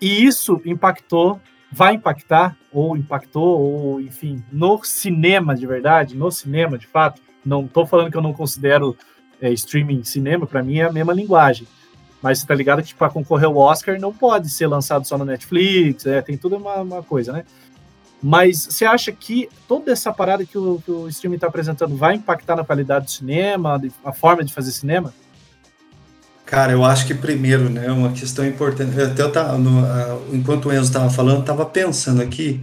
E 0.00 0.24
isso 0.24 0.60
impactou 0.64 1.40
vai 1.70 1.94
impactar, 1.94 2.56
ou 2.72 2.96
impactou, 2.96 3.60
ou 3.60 4.00
enfim, 4.00 4.42
no 4.52 4.82
cinema 4.84 5.54
de 5.54 5.66
verdade, 5.66 6.16
no 6.16 6.30
cinema 6.30 6.78
de 6.78 6.86
fato. 6.86 7.20
Não 7.44 7.64
estou 7.64 7.86
falando 7.86 8.10
que 8.10 8.16
eu 8.16 8.22
não 8.22 8.32
considero 8.32 8.96
é, 9.40 9.52
streaming 9.52 10.04
cinema, 10.04 10.46
para 10.46 10.62
mim 10.62 10.78
é 10.78 10.84
a 10.84 10.92
mesma 10.92 11.12
linguagem. 11.12 11.66
Mas 12.22 12.38
você 12.38 12.46
tá 12.46 12.54
ligado 12.54 12.82
que 12.82 12.94
para 12.94 13.10
concorrer 13.10 13.46
ao 13.46 13.56
Oscar 13.56 14.00
não 14.00 14.12
pode 14.12 14.48
ser 14.48 14.66
lançado 14.66 15.06
só 15.06 15.18
no 15.18 15.24
Netflix, 15.24 16.06
é, 16.06 16.22
tem 16.22 16.36
tudo 16.36 16.56
uma, 16.56 16.76
uma 16.76 17.02
coisa, 17.02 17.32
né? 17.32 17.44
Mas 18.22 18.64
você 18.64 18.84
acha 18.84 19.12
que 19.12 19.48
toda 19.68 19.92
essa 19.92 20.12
parada 20.12 20.44
que 20.44 20.56
o, 20.56 20.80
que 20.80 20.90
o 20.90 21.08
streaming 21.08 21.36
está 21.36 21.46
apresentando 21.46 21.94
vai 21.96 22.14
impactar 22.14 22.56
na 22.56 22.64
qualidade 22.64 23.04
do 23.04 23.10
cinema, 23.10 23.80
a 24.04 24.12
forma 24.12 24.42
de 24.42 24.52
fazer 24.52 24.72
cinema? 24.72 25.12
Cara, 26.46 26.72
eu 26.72 26.84
acho 26.84 27.06
que 27.06 27.14
primeiro, 27.14 27.68
né, 27.68 27.90
uma 27.90 28.12
questão 28.12 28.46
importante. 28.46 28.98
Até 29.00 29.20
eu 29.20 29.32
tava, 29.32 29.58
no, 29.58 29.82
enquanto 30.32 30.68
o 30.68 30.72
Enzo 30.72 30.84
estava 30.84 31.10
falando, 31.10 31.40
estava 31.40 31.66
pensando 31.66 32.22
aqui 32.22 32.60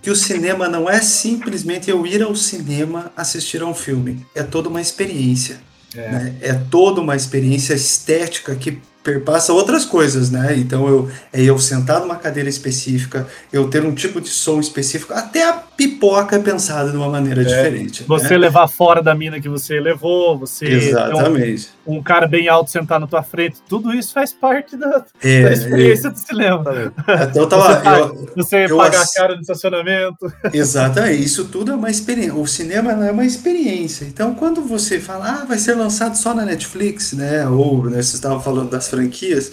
que 0.00 0.10
o 0.10 0.14
cinema 0.14 0.68
não 0.68 0.88
é 0.88 1.00
simplesmente 1.00 1.90
eu 1.90 2.06
ir 2.06 2.22
ao 2.22 2.36
cinema 2.36 3.10
assistir 3.16 3.60
a 3.62 3.66
um 3.66 3.74
filme. 3.74 4.24
É 4.34 4.42
toda 4.42 4.68
uma 4.68 4.80
experiência. 4.80 5.58
É, 5.96 6.10
né? 6.10 6.34
é 6.40 6.52
toda 6.52 7.00
uma 7.00 7.16
experiência 7.16 7.74
estética 7.74 8.54
que 8.54 8.80
perpassa 9.02 9.52
outras 9.52 9.84
coisas, 9.84 10.30
né? 10.30 10.56
Então 10.56 10.88
eu 10.88 11.10
é 11.32 11.42
eu 11.42 11.58
sentar 11.58 12.00
numa 12.00 12.16
cadeira 12.16 12.48
específica, 12.48 13.26
eu 13.52 13.68
ter 13.68 13.84
um 13.84 13.94
tipo 13.94 14.20
de 14.20 14.28
som 14.28 14.58
específico, 14.58 15.12
até 15.12 15.48
a 15.48 15.52
pipoca 15.76 16.36
é 16.36 16.38
pensada 16.38 16.90
de 16.90 16.96
uma 16.96 17.08
maneira 17.08 17.42
é, 17.42 17.44
diferente. 17.44 18.04
Você 18.04 18.30
né? 18.30 18.38
levar 18.38 18.68
fora 18.68 19.02
da 19.02 19.14
mina 19.14 19.40
que 19.40 19.48
você 19.48 19.80
levou, 19.80 20.38
você 20.38 20.66
Exatamente. 20.66 21.68
Um, 21.86 21.96
um, 21.96 22.02
cara 22.02 22.26
bem 22.26 22.48
alto 22.48 22.70
sentar 22.70 23.00
na 23.00 23.06
tua 23.06 23.22
frente, 23.22 23.58
tudo 23.68 23.92
isso 23.92 24.12
faz 24.12 24.32
parte 24.32 24.76
da, 24.76 25.04
é, 25.22 25.42
da 25.42 25.52
experiência 25.52 26.08
é, 26.08 26.10
do 26.10 26.18
cinema. 26.18 26.92
Então 27.30 27.48
tava, 27.48 27.82
você, 27.82 28.00
eu, 28.00 28.34
você 28.36 28.72
eu 28.72 28.76
pagar 28.76 29.00
ass... 29.00 29.14
caro 29.14 29.34
no 29.34 29.40
estacionamento. 29.40 30.32
Exatamente, 30.52 31.24
isso 31.24 31.46
tudo 31.46 31.72
é 31.72 31.74
uma 31.74 31.90
experiência. 31.90 32.34
O 32.34 32.46
cinema 32.46 32.92
é 32.92 33.10
uma 33.10 33.24
experiência. 33.24 34.04
Então 34.04 34.34
quando 34.34 34.62
você 34.62 35.00
fala, 35.00 35.40
ah, 35.42 35.44
vai 35.44 35.58
ser 35.58 35.74
lançado 35.74 36.16
só 36.16 36.34
na 36.34 36.44
Netflix, 36.44 37.12
né? 37.12 37.46
Ou 37.48 37.84
né, 37.84 37.96
vocês 37.96 38.14
estavam 38.14 38.40
falando 38.40 38.70
das 38.70 38.88
franquias, 38.88 39.52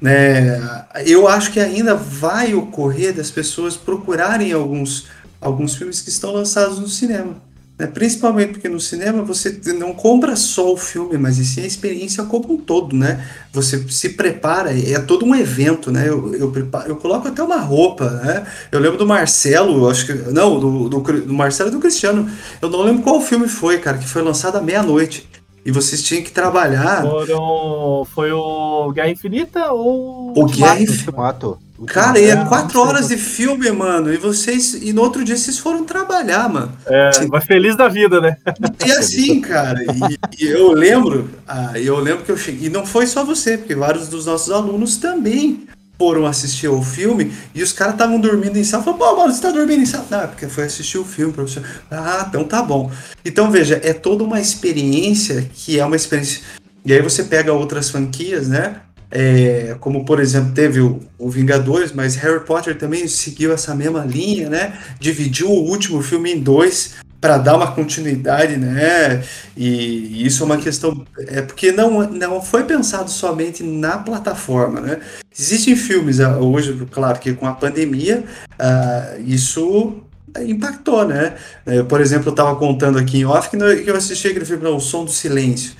né? 0.00 0.60
Eu 1.04 1.26
acho 1.28 1.52
que 1.52 1.60
ainda 1.60 1.94
vai 1.94 2.54
ocorrer 2.54 3.12
das 3.12 3.30
pessoas 3.30 3.76
procurarem 3.76 4.52
alguns, 4.52 5.06
alguns 5.40 5.74
filmes 5.74 6.00
que 6.00 6.08
estão 6.08 6.32
lançados 6.32 6.78
no 6.78 6.88
cinema. 6.88 7.36
Né? 7.78 7.86
Principalmente 7.86 8.54
porque 8.54 8.68
no 8.68 8.80
cinema 8.80 9.22
você 9.22 9.60
não 9.78 9.94
compra 9.94 10.34
só 10.34 10.72
o 10.72 10.76
filme, 10.76 11.16
mas 11.16 11.36
sim 11.36 11.62
a 11.62 11.66
experiência 11.66 12.24
como 12.24 12.54
um 12.54 12.56
todo, 12.56 12.96
né? 12.96 13.24
Você 13.52 13.78
se 13.88 14.10
prepara, 14.10 14.76
é 14.76 14.98
todo 14.98 15.24
um 15.24 15.34
evento, 15.34 15.92
né? 15.92 16.08
Eu, 16.08 16.34
eu, 16.34 16.50
preparo, 16.50 16.88
eu 16.88 16.96
coloco 16.96 17.28
até 17.28 17.40
uma 17.40 17.60
roupa, 17.60 18.10
né? 18.10 18.44
Eu 18.72 18.80
lembro 18.80 18.98
do 18.98 19.06
Marcelo, 19.06 19.88
acho 19.88 20.06
que. 20.06 20.12
Não, 20.12 20.58
do, 20.58 20.88
do, 20.88 21.00
do 21.00 21.32
Marcelo 21.32 21.70
e 21.70 21.72
do 21.72 21.78
Cristiano. 21.78 22.28
Eu 22.60 22.68
não 22.68 22.82
lembro 22.82 23.02
qual 23.02 23.20
filme 23.20 23.46
foi, 23.46 23.78
cara, 23.78 23.96
que 23.96 24.08
foi 24.08 24.22
lançado 24.22 24.56
à 24.56 24.60
meia-noite 24.60 25.28
e 25.64 25.70
vocês 25.70 26.02
tinham 26.02 26.24
que 26.24 26.32
trabalhar. 26.32 27.02
Foram, 27.02 28.04
foi 28.12 28.32
o 28.32 28.90
Guerra 28.90 29.10
Infinita 29.10 29.70
ou 29.70 30.32
o 30.36 30.46
Guerra 30.46 30.80
Infinita? 30.80 31.67
Cara, 31.86 32.20
é 32.20 32.44
quatro 32.44 32.80
horas 32.80 33.08
de 33.08 33.16
filme, 33.16 33.70
mano. 33.70 34.12
E 34.12 34.16
vocês. 34.16 34.74
E 34.74 34.92
no 34.92 35.02
outro 35.02 35.24
dia 35.24 35.36
vocês 35.36 35.58
foram 35.58 35.84
trabalhar, 35.84 36.48
mano. 36.48 36.72
É, 36.86 37.08
assim, 37.08 37.28
vai 37.28 37.40
feliz 37.40 37.76
da 37.76 37.88
vida, 37.88 38.20
né? 38.20 38.36
E 38.84 38.90
assim, 38.90 39.40
cara, 39.40 39.80
e, 39.82 40.44
e, 40.44 40.48
eu 40.48 40.72
lembro, 40.72 41.30
ah, 41.46 41.72
eu 41.76 41.98
lembro 41.98 42.24
que 42.24 42.32
eu 42.32 42.36
cheguei. 42.36 42.66
E 42.66 42.70
não 42.70 42.84
foi 42.84 43.06
só 43.06 43.24
você, 43.24 43.56
porque 43.56 43.74
vários 43.74 44.08
dos 44.08 44.26
nossos 44.26 44.50
alunos 44.50 44.96
também 44.96 45.66
foram 45.98 46.26
assistir 46.26 46.68
o 46.68 46.80
filme 46.80 47.32
e 47.54 47.62
os 47.62 47.72
caras 47.72 47.94
estavam 47.94 48.20
dormindo 48.20 48.56
em 48.56 48.64
sala. 48.64 48.84
Falaram, 48.84 49.04
pô, 49.04 49.16
mano, 49.16 49.32
você 49.32 49.42
tá 49.42 49.50
dormindo 49.50 49.82
em 49.82 49.86
sala? 49.86 50.06
Não, 50.10 50.20
é 50.22 50.26
porque 50.26 50.46
foi 50.46 50.64
assistir 50.64 50.98
o 50.98 51.04
filme, 51.04 51.32
professor. 51.32 51.64
Ah, 51.90 52.24
então 52.28 52.44
tá 52.44 52.62
bom. 52.62 52.90
Então, 53.24 53.50
veja, 53.50 53.80
é 53.82 53.92
toda 53.92 54.22
uma 54.22 54.40
experiência 54.40 55.48
que 55.52 55.78
é 55.78 55.84
uma 55.84 55.96
experiência. 55.96 56.42
E 56.84 56.92
aí 56.92 57.02
você 57.02 57.24
pega 57.24 57.52
outras 57.52 57.90
franquias, 57.90 58.48
né? 58.48 58.76
É, 59.10 59.74
como 59.80 60.04
por 60.04 60.20
exemplo 60.20 60.52
teve 60.52 60.80
o, 60.80 61.00
o, 61.18 61.30
Vingadores, 61.30 61.92
mas 61.92 62.14
Harry 62.16 62.44
Potter 62.44 62.76
também 62.76 63.08
seguiu 63.08 63.52
essa 63.52 63.74
mesma 63.74 64.04
linha, 64.04 64.50
né? 64.50 64.78
Dividiu 65.00 65.48
o 65.48 65.64
último 65.64 66.02
filme 66.02 66.32
em 66.32 66.40
dois 66.40 66.96
para 67.20 67.38
dar 67.38 67.56
uma 67.56 67.72
continuidade, 67.72 68.56
né? 68.58 69.22
E, 69.56 70.26
isso 70.26 70.42
é 70.42 70.46
uma 70.46 70.58
questão 70.58 71.06
é 71.26 71.40
porque 71.40 71.72
não 71.72 72.08
não 72.10 72.42
foi 72.42 72.64
pensado 72.64 73.10
somente 73.10 73.62
na 73.62 73.98
plataforma, 73.98 74.80
né? 74.80 75.00
Existem 75.36 75.74
filmes 75.74 76.20
ah, 76.20 76.38
hoje, 76.38 76.76
claro 76.90 77.18
que 77.18 77.32
com 77.32 77.46
a 77.46 77.54
pandemia 77.54 78.24
uh, 78.60 79.22
isso 79.26 80.02
impactou, 80.38 81.06
né? 81.06 81.34
É, 81.64 81.82
por 81.82 82.00
exemplo, 82.00 82.28
eu 82.28 82.32
estava 82.32 82.54
contando 82.56 82.98
aqui 82.98 83.18
em 83.18 83.24
off 83.24 83.48
que 83.50 83.56
eu 83.56 83.96
assisti 83.96 84.28
aquele 84.28 84.44
filme, 84.44 84.66
O 84.66 84.80
Som 84.80 85.04
do 85.04 85.10
Silêncio. 85.10 85.72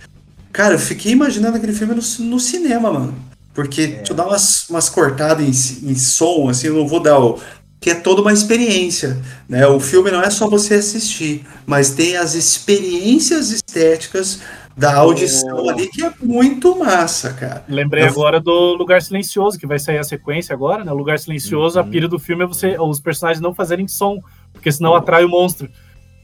Cara, 0.58 0.74
eu 0.74 0.78
fiquei 0.80 1.12
imaginando 1.12 1.56
aquele 1.56 1.72
filme 1.72 1.94
no, 1.94 2.02
no 2.26 2.40
cinema, 2.40 2.92
mano. 2.92 3.14
Porque 3.54 3.82
é. 3.82 3.86
tu 4.02 4.12
dá 4.12 4.26
umas, 4.26 4.68
umas 4.68 4.88
cortadas 4.88 5.46
em, 5.80 5.92
em 5.92 5.94
som, 5.94 6.48
assim, 6.48 6.66
eu 6.66 6.74
não 6.74 6.88
vou 6.88 6.98
dar 6.98 7.16
o, 7.16 7.38
que 7.80 7.90
é 7.90 7.94
toda 7.94 8.22
uma 8.22 8.32
experiência. 8.32 9.22
Né? 9.48 9.64
O 9.68 9.78
filme 9.78 10.10
não 10.10 10.20
é 10.20 10.28
só 10.30 10.48
você 10.48 10.74
assistir, 10.74 11.46
mas 11.64 11.90
tem 11.90 12.16
as 12.16 12.34
experiências 12.34 13.52
estéticas 13.52 14.40
da 14.76 14.96
audição 14.96 15.64
oh. 15.64 15.70
ali 15.70 15.86
que 15.86 16.04
é 16.04 16.12
muito 16.20 16.76
massa, 16.76 17.32
cara. 17.34 17.64
Lembrei 17.68 18.02
Eu... 18.02 18.08
agora 18.08 18.40
do 18.40 18.74
Lugar 18.74 19.00
Silencioso, 19.00 19.60
que 19.60 19.66
vai 19.66 19.78
sair 19.78 19.98
a 19.98 20.04
sequência 20.04 20.52
agora, 20.52 20.82
né? 20.82 20.90
Lugar 20.90 21.20
Silencioso, 21.20 21.78
uhum. 21.78 21.86
a 21.86 21.88
pira 21.88 22.08
do 22.08 22.18
filme 22.18 22.42
é 22.42 22.46
você 22.48 22.76
os 22.80 22.98
personagens 22.98 23.40
não 23.40 23.54
fazerem 23.54 23.86
som, 23.86 24.20
porque 24.52 24.72
senão 24.72 24.96
atrai 24.96 25.24
o 25.24 25.28
monstro. 25.28 25.70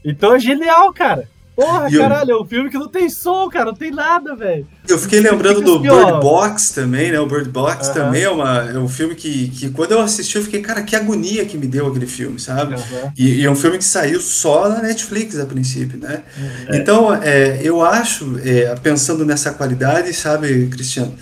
Então 0.03 0.35
é 0.35 0.39
genial, 0.41 0.91
cara. 0.91 1.25
Porra, 1.55 1.89
e 1.89 1.97
caralho, 1.97 2.31
eu... 2.31 2.37
é 2.37 2.41
um 2.41 2.45
filme 2.45 2.69
que 2.69 2.77
não 2.77 2.89
tem 2.89 3.09
som, 3.09 3.47
cara, 3.49 3.65
não 3.65 3.75
tem 3.75 3.89
nada, 3.89 4.35
velho. 4.35 4.67
Eu 4.87 4.99
fiquei 4.99 5.21
lembrando 5.21 5.61
do 5.61 5.79
Bird 5.79 6.19
Box 6.19 6.69
também, 6.69 7.11
né? 7.11 7.19
O 7.19 7.25
Bird 7.25 7.49
Box 7.49 7.89
também 7.89 8.23
é, 8.23 8.29
uma, 8.29 8.69
é 8.69 8.77
um 8.77 8.89
filme 8.89 9.15
que, 9.15 9.47
que, 9.49 9.69
quando 9.69 9.93
eu 9.93 10.01
assisti, 10.01 10.35
eu 10.35 10.43
fiquei, 10.43 10.61
cara, 10.61 10.83
que 10.83 10.95
agonia 10.95 11.45
que 11.45 11.57
me 11.57 11.65
deu 11.65 11.87
aquele 11.87 12.07
filme, 12.07 12.39
sabe? 12.39 12.75
E, 13.17 13.41
e, 13.41 13.45
é 13.45 13.49
um 13.49 13.55
filme 13.55 13.77
que 13.77 13.85
saiu 13.85 14.19
só 14.19 14.67
na 14.67 14.81
Netflix 14.81 15.39
a 15.39 15.45
princípio, 15.45 15.97
né? 15.97 16.23
Uhum. 16.37 16.75
Então, 16.75 17.15
é, 17.15 17.61
eu 17.63 17.81
acho, 17.81 18.37
é, 18.43 18.75
pensando 18.75 19.25
nessa 19.25 19.51
qualidade, 19.51 20.13
sabe, 20.13 20.67
Cristiano? 20.67 21.15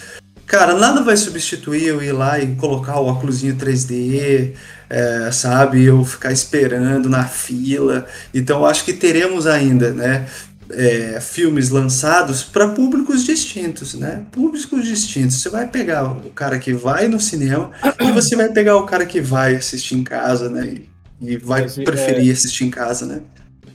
Cara, 0.48 0.76
nada 0.76 1.02
vai 1.02 1.16
substituir 1.16 1.86
eu 1.86 2.04
ir 2.04 2.12
lá 2.12 2.40
e 2.40 2.56
colocar 2.56 3.00
o 3.00 3.06
óculos 3.06 3.44
3D, 3.44 4.54
é, 4.94 5.32
sabe? 5.32 5.84
Eu 5.84 6.06
ficar 6.06 6.32
esperando 6.32 7.10
na 7.10 7.26
fila. 7.26 8.06
Então, 8.32 8.64
acho 8.64 8.86
que 8.86 8.94
teremos 8.94 9.48
ainda, 9.48 9.92
né? 9.92 10.28
É, 10.70 11.20
filmes 11.20 11.70
lançados 11.70 12.44
para 12.44 12.70
públicos 12.70 13.26
distintos, 13.26 13.96
né? 13.96 14.24
Públicos 14.32 14.86
distintos. 14.86 15.42
Você 15.42 15.50
vai 15.50 15.68
pegar 15.68 16.12
o 16.12 16.30
cara 16.30 16.60
que 16.60 16.74
vai 16.74 17.08
no 17.08 17.20
cinema 17.20 17.72
e 18.00 18.12
você 18.12 18.36
vai 18.36 18.50
pegar 18.50 18.78
o 18.78 18.86
cara 18.86 19.06
que 19.06 19.20
vai 19.20 19.56
assistir 19.56 19.96
em 19.96 20.04
casa, 20.04 20.48
né? 20.48 20.76
E, 21.22 21.34
e 21.34 21.38
vai 21.38 21.64
Mas, 21.64 21.76
preferir 21.76 22.30
é... 22.30 22.34
assistir 22.34 22.66
em 22.66 22.70
casa, 22.70 23.06
né? 23.06 23.22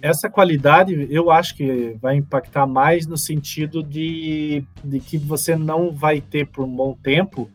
essa 0.01 0.31
qualidade 0.31 1.09
eu 1.11 1.29
acho 1.29 1.57
que 1.57 1.97
vai 2.01 2.15
impactar 2.15 2.69
mais 2.69 3.05
no 3.05 3.17
sentido 3.17 3.83
de, 3.83 4.63
de 4.85 5.01
que 5.01 5.19
você 5.19 5.57
não 5.57 5.93
vai 5.93 6.21
ter 6.21 6.47
por 6.47 6.65
um 6.65 6.73
bom 6.73 6.97
tempo. 7.03 7.51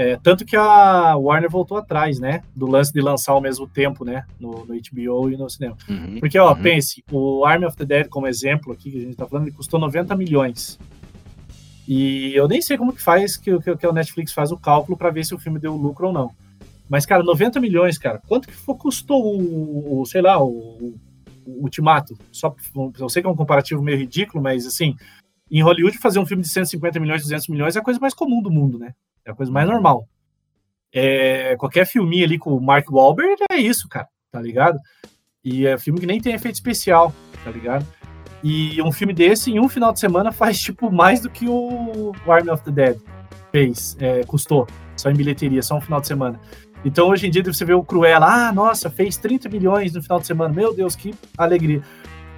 É, 0.00 0.16
tanto 0.16 0.46
que 0.46 0.56
a 0.56 1.14
Warner 1.14 1.50
voltou 1.50 1.76
atrás, 1.76 2.18
né? 2.18 2.42
Do 2.56 2.66
lance 2.66 2.90
de 2.90 3.02
lançar 3.02 3.32
ao 3.32 3.40
mesmo 3.40 3.68
tempo, 3.68 4.02
né? 4.02 4.24
No, 4.40 4.64
no 4.64 4.74
HBO 4.74 5.28
e 5.28 5.36
no 5.36 5.50
cinema. 5.50 5.76
Uhum, 5.86 6.18
Porque, 6.18 6.38
ó, 6.38 6.54
uhum. 6.54 6.62
pense, 6.62 7.04
o 7.12 7.44
Army 7.44 7.66
of 7.66 7.76
the 7.76 7.84
Dead, 7.84 8.08
como 8.08 8.26
exemplo 8.26 8.72
aqui 8.72 8.90
que 8.90 8.96
a 8.96 9.00
gente 9.02 9.14
tá 9.14 9.26
falando, 9.26 9.48
ele 9.48 9.54
custou 9.54 9.78
90 9.78 10.16
milhões. 10.16 10.78
E 11.86 12.34
eu 12.34 12.48
nem 12.48 12.62
sei 12.62 12.78
como 12.78 12.94
que 12.94 13.02
faz, 13.02 13.36
que, 13.36 13.58
que, 13.60 13.76
que 13.76 13.86
o 13.86 13.92
Netflix 13.92 14.32
faz 14.32 14.50
o 14.50 14.56
cálculo 14.56 14.96
para 14.96 15.10
ver 15.10 15.22
se 15.22 15.34
o 15.34 15.38
filme 15.38 15.58
deu 15.58 15.76
lucro 15.76 16.06
ou 16.06 16.14
não. 16.14 16.30
Mas, 16.88 17.04
cara, 17.04 17.22
90 17.22 17.60
milhões, 17.60 17.98
cara, 17.98 18.22
quanto 18.26 18.48
que 18.48 18.54
for, 18.54 18.76
custou 18.76 19.22
o, 19.22 20.00
o 20.00 20.06
sei 20.06 20.22
lá, 20.22 20.42
o 20.42 20.94
Ultimato. 21.44 22.16
Só, 22.32 22.56
eu 22.98 23.08
sei 23.10 23.20
que 23.20 23.28
é 23.28 23.30
um 23.30 23.36
comparativo 23.36 23.82
meio 23.82 23.98
ridículo, 23.98 24.42
mas 24.42 24.64
assim, 24.64 24.96
em 25.50 25.62
Hollywood 25.62 25.98
fazer 25.98 26.18
um 26.18 26.24
filme 26.24 26.42
de 26.42 26.48
150 26.48 26.98
milhões, 26.98 27.20
200 27.20 27.48
milhões 27.48 27.76
é 27.76 27.80
a 27.80 27.84
coisa 27.84 28.00
mais 28.00 28.14
comum 28.14 28.40
do 28.40 28.50
mundo, 28.50 28.78
né? 28.78 28.94
É 29.24 29.30
a 29.30 29.34
coisa 29.34 29.52
mais 29.52 29.68
normal. 29.68 30.08
É, 30.92 31.56
qualquer 31.56 31.86
filminho 31.86 32.24
ali 32.24 32.38
com 32.38 32.50
o 32.50 32.60
Mark 32.60 32.90
Wahlberg 32.90 33.42
é 33.50 33.56
isso, 33.56 33.88
cara, 33.88 34.08
tá 34.30 34.40
ligado? 34.40 34.78
E 35.44 35.66
é 35.66 35.78
filme 35.78 36.00
que 36.00 36.06
nem 36.06 36.20
tem 36.20 36.34
efeito 36.34 36.56
especial, 36.56 37.14
tá 37.44 37.50
ligado? 37.50 37.86
E 38.42 38.80
um 38.82 38.90
filme 38.90 39.12
desse, 39.12 39.50
em 39.50 39.60
um 39.60 39.68
final 39.68 39.92
de 39.92 40.00
semana, 40.00 40.32
faz, 40.32 40.60
tipo, 40.60 40.90
mais 40.90 41.20
do 41.20 41.30
que 41.30 41.46
o 41.48 42.12
Army 42.26 42.50
of 42.50 42.64
the 42.64 42.70
Dead 42.70 42.98
fez, 43.52 43.96
é, 44.00 44.22
custou, 44.24 44.66
só 44.96 45.10
em 45.10 45.14
bilheteria, 45.14 45.62
só 45.62 45.76
um 45.76 45.80
final 45.80 46.00
de 46.00 46.06
semana. 46.06 46.40
Então, 46.84 47.08
hoje 47.08 47.26
em 47.26 47.30
dia, 47.30 47.42
você 47.42 47.64
vê 47.64 47.74
o 47.74 47.84
Cruella, 47.84 48.48
ah, 48.48 48.52
nossa, 48.52 48.88
fez 48.88 49.16
30 49.16 49.48
milhões 49.48 49.92
no 49.92 50.02
final 50.02 50.18
de 50.18 50.26
semana, 50.26 50.54
meu 50.54 50.74
Deus, 50.74 50.96
que 50.96 51.14
alegria. 51.36 51.82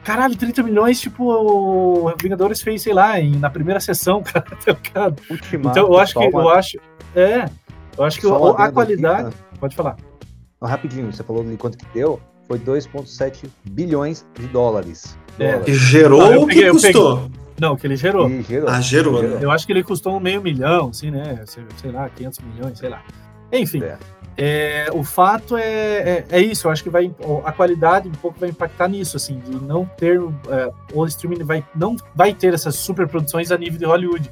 Caralho, 0.05 0.37
30 0.37 0.63
milhões, 0.63 1.01
tipo, 1.01 1.25
o 1.25 2.13
Vingadores 2.21 2.61
fez, 2.61 2.83
sei 2.83 2.93
lá, 2.93 3.21
em, 3.21 3.37
na 3.37 3.49
primeira 3.49 3.79
sessão, 3.79 4.23
cara, 4.25 4.47
tá? 4.93 5.13
Ultimato, 5.31 5.79
então, 5.79 5.93
eu 5.93 5.99
acho 5.99 6.15
que, 6.15 6.25
eu 6.25 6.49
acho, 6.49 6.79
é, 7.15 7.49
eu 7.97 8.05
acho 8.05 8.21
que 8.21 8.27
o, 8.27 8.49
a 8.49 8.73
qualidade, 8.73 9.29
aqui, 9.29 9.37
né? 9.37 9.59
pode 9.61 9.77
falar. 9.77 9.97
rapidinho, 10.61 11.13
você 11.13 11.23
falou 11.23 11.45
de 11.45 11.57
quanto 11.57 11.79
que 11.79 11.87
deu, 11.95 12.21
foi 12.49 12.59
2,7 12.59 13.49
bilhões 13.71 14.27
de 14.39 14.47
dólares. 14.49 15.17
É. 15.39 15.63
E 15.67 15.75
gerou 15.75 16.43
o 16.43 16.47
que 16.47 16.69
custou? 16.71 17.31
Não, 17.61 17.77
que 17.77 17.87
ele 17.87 17.97
gerou. 17.97 18.29
gerou. 18.43 18.69
Ah, 18.69 18.81
gerou, 18.81 19.23
né? 19.23 19.39
Eu 19.41 19.51
acho 19.51 19.65
que 19.67 19.73
ele 19.73 19.85
custou 19.85 20.17
um 20.17 20.21
meio 20.21 20.43
milhão, 20.43 20.89
assim, 20.89 21.11
né? 21.11 21.45
Sei 21.47 21.93
lá, 21.93 22.09
500 22.09 22.39
milhões, 22.41 22.79
sei 22.79 22.89
lá. 22.89 23.03
Enfim, 23.53 23.83
é. 23.83 23.99
É, 24.37 24.89
o 24.93 25.05
fato 25.05 25.57
é, 25.57 25.63
é, 25.65 26.27
é, 26.31 26.41
isso, 26.41 26.67
eu 26.67 26.71
acho 26.71 26.83
que 26.83 26.89
vai 26.89 27.15
a 27.45 27.53
qualidade 27.53 28.09
um 28.09 28.13
pouco 28.13 28.41
vai 28.41 28.49
impactar 28.49 28.89
nisso, 28.89 29.17
assim, 29.17 29.39
de 29.39 29.51
não 29.63 29.85
ter 29.85 30.19
é, 30.49 30.71
o 30.95 31.05
streaming 31.07 31.45
vai 31.45 31.63
não 31.75 31.97
vai 32.15 32.33
ter 32.33 32.55
essas 32.55 32.77
super 32.77 33.07
produções 33.07 33.53
a 33.53 33.59
nível 33.59 33.79
de 33.79 33.85
Hollywood, 33.85 34.31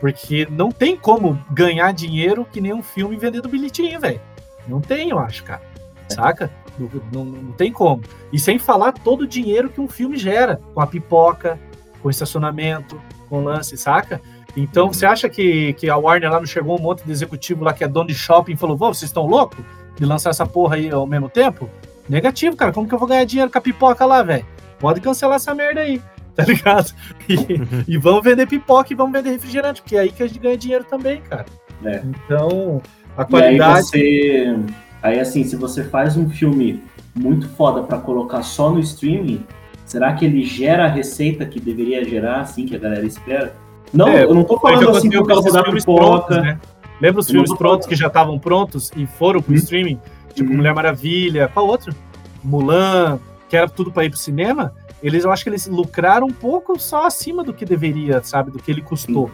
porque 0.00 0.48
não 0.50 0.72
tem 0.72 0.96
como 0.96 1.38
ganhar 1.50 1.92
dinheiro 1.92 2.46
que 2.50 2.60
nem 2.60 2.72
um 2.72 2.82
filme 2.82 3.16
vendendo 3.16 3.48
bilhetinho, 3.48 4.00
velho. 4.00 4.20
Não 4.66 4.80
tem, 4.80 5.10
eu 5.10 5.18
acho, 5.18 5.44
cara. 5.44 5.62
Saca? 6.08 6.50
Não, 6.78 7.24
não, 7.24 7.24
não, 7.24 7.52
tem 7.52 7.72
como. 7.72 8.02
E 8.32 8.38
sem 8.38 8.58
falar 8.58 8.92
todo 8.92 9.22
o 9.22 9.26
dinheiro 9.26 9.68
que 9.68 9.80
um 9.80 9.88
filme 9.88 10.16
gera, 10.16 10.60
com 10.74 10.80
a 10.80 10.86
pipoca, 10.86 11.58
com 12.00 12.08
o 12.08 12.10
estacionamento, 12.10 13.00
com 13.28 13.38
o 13.38 13.44
lance, 13.44 13.76
saca? 13.76 14.20
Então, 14.56 14.92
você 14.92 15.06
acha 15.06 15.28
que, 15.28 15.72
que 15.74 15.88
a 15.88 15.96
Warner 15.96 16.30
lá 16.30 16.38
não 16.38 16.46
chegou 16.46 16.78
um 16.78 16.82
monte 16.82 17.02
de 17.04 17.10
executivo 17.10 17.64
lá 17.64 17.72
que 17.72 17.82
é 17.84 17.88
dono 17.88 18.08
de 18.08 18.14
shopping 18.14 18.52
e 18.52 18.56
falou: 18.56 18.76
Vô, 18.76 18.92
vocês 18.92 19.08
estão 19.08 19.26
loucos 19.26 19.58
de 19.96 20.04
lançar 20.04 20.30
essa 20.30 20.46
porra 20.46 20.76
aí 20.76 20.90
ao 20.90 21.06
mesmo 21.06 21.28
tempo? 21.28 21.68
Negativo, 22.08 22.56
cara. 22.56 22.72
Como 22.72 22.86
que 22.86 22.94
eu 22.94 22.98
vou 22.98 23.08
ganhar 23.08 23.24
dinheiro 23.24 23.50
com 23.50 23.58
a 23.58 23.60
pipoca 23.60 24.04
lá, 24.04 24.22
velho? 24.22 24.44
Pode 24.78 25.00
cancelar 25.00 25.36
essa 25.36 25.54
merda 25.54 25.80
aí, 25.80 26.02
tá 26.34 26.44
ligado? 26.44 26.92
E, 27.28 27.94
e 27.94 27.96
vamos 27.98 28.22
vender 28.22 28.46
pipoca 28.46 28.92
e 28.92 28.96
vamos 28.96 29.12
vender 29.12 29.30
refrigerante, 29.30 29.80
porque 29.80 29.96
é 29.96 30.00
aí 30.00 30.12
que 30.12 30.22
a 30.22 30.26
gente 30.26 30.40
ganha 30.40 30.56
dinheiro 30.56 30.84
também, 30.84 31.20
cara. 31.22 31.46
É. 31.84 32.02
Então, 32.04 32.82
a 33.16 33.22
E 33.22 33.24
aí 33.24 33.26
qualidade. 33.30 33.86
você. 33.86 34.56
Aí 35.02 35.18
assim, 35.18 35.44
se 35.44 35.56
você 35.56 35.84
faz 35.84 36.16
um 36.16 36.28
filme 36.28 36.82
muito 37.14 37.48
foda 37.50 37.82
pra 37.82 37.98
colocar 37.98 38.42
só 38.42 38.70
no 38.70 38.80
streaming, 38.80 39.44
será 39.84 40.12
que 40.12 40.24
ele 40.24 40.44
gera 40.44 40.84
a 40.84 40.88
receita 40.88 41.44
que 41.44 41.60
deveria 41.60 42.04
gerar, 42.04 42.40
assim, 42.40 42.66
que 42.66 42.76
a 42.76 42.78
galera 42.78 43.04
espera? 43.06 43.54
Não, 43.92 44.08
É, 44.08 44.24
eu 44.24 44.34
não 44.34 44.44
tô 44.44 44.58
falando 44.58 44.90
assim 44.90 45.10
por 45.10 45.20
com 45.22 45.26
causa 45.26 45.50
da 45.52 45.64
filmes 45.64 45.84
pipoca. 45.84 46.04
prontos, 46.26 46.36
né? 46.38 46.60
Lembra 47.00 47.20
os 47.20 47.26
Eu 47.28 47.32
filmes 47.32 47.48
prontos 47.50 47.86
falando- 47.86 47.88
que 47.88 47.94
já 47.96 48.06
estavam 48.06 48.38
prontos 48.38 48.90
e 48.96 49.06
foram 49.06 49.42
pro 49.42 49.52
Hum. 49.52 49.56
streaming? 49.56 49.98
Tipo 50.34 50.50
Uhum. 50.50 50.56
Mulher 50.56 50.74
Maravilha, 50.74 51.50
qual 51.52 51.66
outro? 51.66 51.94
Mulan, 52.42 53.18
que 53.48 53.56
era 53.56 53.68
tudo 53.68 53.90
pra 53.92 54.04
ir 54.04 54.10
pro 54.10 54.18
cinema. 54.18 54.72
Eles, 55.02 55.24
eu 55.24 55.32
acho 55.32 55.42
que 55.42 55.50
eles 55.50 55.66
lucraram 55.66 56.26
um 56.28 56.32
pouco 56.32 56.78
só 56.80 57.06
acima 57.06 57.42
do 57.42 57.52
que 57.52 57.64
deveria, 57.64 58.22
sabe? 58.22 58.50
Do 58.50 58.58
que 58.58 58.70
ele 58.70 58.80
custou. 58.80 59.30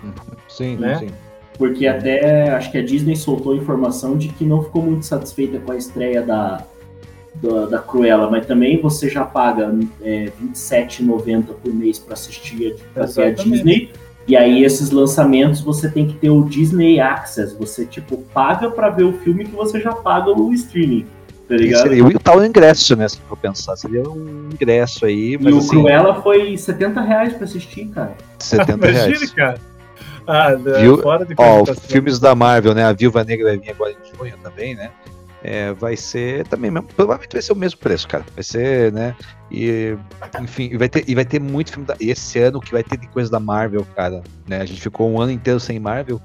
Sim, 0.48 0.76
Né? 0.76 0.96
sim. 0.98 1.08
Porque 1.58 1.86
até 1.86 2.50
acho 2.54 2.70
que 2.70 2.78
a 2.78 2.84
Disney 2.84 3.16
soltou 3.16 3.54
informação 3.54 4.16
de 4.16 4.28
que 4.28 4.44
não 4.44 4.62
ficou 4.62 4.80
muito 4.82 5.04
satisfeita 5.04 5.58
com 5.58 5.72
a 5.72 5.76
estreia 5.76 6.22
da, 6.22 6.62
da, 7.34 7.66
da 7.66 7.78
Cruella, 7.80 8.30
mas 8.30 8.46
também 8.46 8.80
você 8.80 9.08
já 9.10 9.24
paga 9.24 9.74
é, 10.00 10.32
R$27,90 10.40 11.42
por 11.62 11.72
mês 11.74 11.98
para 11.98 12.14
assistir 12.14 12.76
pra 12.94 13.04
a. 13.04 13.30
Disney. 13.30 13.90
E 14.28 14.36
aí 14.36 14.62
esses 14.62 14.90
lançamentos 14.90 15.60
você 15.62 15.90
tem 15.90 16.06
que 16.06 16.14
ter 16.14 16.28
o 16.30 16.44
Disney 16.44 17.00
Access. 17.00 17.56
Você 17.58 17.86
tipo 17.86 18.18
paga 18.34 18.70
para 18.70 18.90
ver 18.90 19.04
o 19.04 19.12
filme 19.14 19.44
que 19.46 19.52
você 19.56 19.80
já 19.80 19.92
paga 19.92 20.30
o 20.30 20.52
streaming, 20.52 21.06
tá 21.48 21.54
E 21.54 21.58
ligado? 21.58 21.82
seria 21.82 22.04
o 22.04 22.18
tal 22.20 22.44
ingresso, 22.44 22.94
né? 22.94 23.08
Se 23.08 23.18
for 23.20 23.38
pensar, 23.38 23.74
seria 23.76 24.02
um 24.02 24.50
ingresso 24.52 25.06
aí, 25.06 25.32
E 25.32 25.38
mas 25.38 25.54
o 25.54 25.58
assim, 25.58 25.68
Cruella 25.70 26.20
foi 26.22 26.56
70 26.58 27.00
reais 27.00 27.32
pra 27.32 27.44
assistir, 27.44 27.86
cara. 27.88 28.14
70 28.38 28.72
Imagine, 28.86 29.16
reais. 29.16 29.30
cara. 29.32 29.58
Ah, 30.26 30.54
Viu? 30.54 30.98
fora 30.98 31.24
de 31.24 31.34
Ó, 31.38 31.64
filmes 31.64 32.18
da 32.18 32.34
Marvel, 32.34 32.74
né? 32.74 32.84
A 32.84 32.92
Viúva 32.92 33.24
Negra 33.24 33.46
vai 33.46 33.56
vir 33.58 33.70
agora 33.70 33.92
em 33.92 34.16
junho 34.18 34.34
também, 34.42 34.74
né? 34.74 34.90
É, 35.42 35.72
vai 35.72 35.96
ser 35.96 36.46
também, 36.48 36.70
mesmo- 36.70 36.88
provavelmente 36.88 37.32
vai 37.32 37.42
ser 37.42 37.52
o 37.52 37.56
mesmo 37.56 37.78
preço, 37.78 38.08
cara. 38.08 38.24
Vai 38.34 38.42
ser, 38.42 38.92
né? 38.92 39.14
E, 39.50 39.96
enfim, 40.42 40.68
e 40.72 40.76
vai 40.76 40.88
ter, 40.88 41.04
e 41.08 41.14
vai 41.14 41.24
ter 41.24 41.40
muito 41.40 41.70
filme 41.70 41.86
da, 41.86 41.94
esse 42.00 42.38
ano 42.40 42.60
que 42.60 42.72
vai 42.72 42.82
ter 42.82 42.98
de 42.98 43.06
coisa 43.08 43.30
da 43.30 43.38
Marvel, 43.38 43.86
cara. 43.94 44.22
Né? 44.48 44.60
A 44.60 44.64
gente 44.64 44.80
ficou 44.80 45.08
um 45.10 45.20
ano 45.20 45.30
inteiro 45.30 45.60
sem 45.60 45.78
Marvel. 45.78 46.20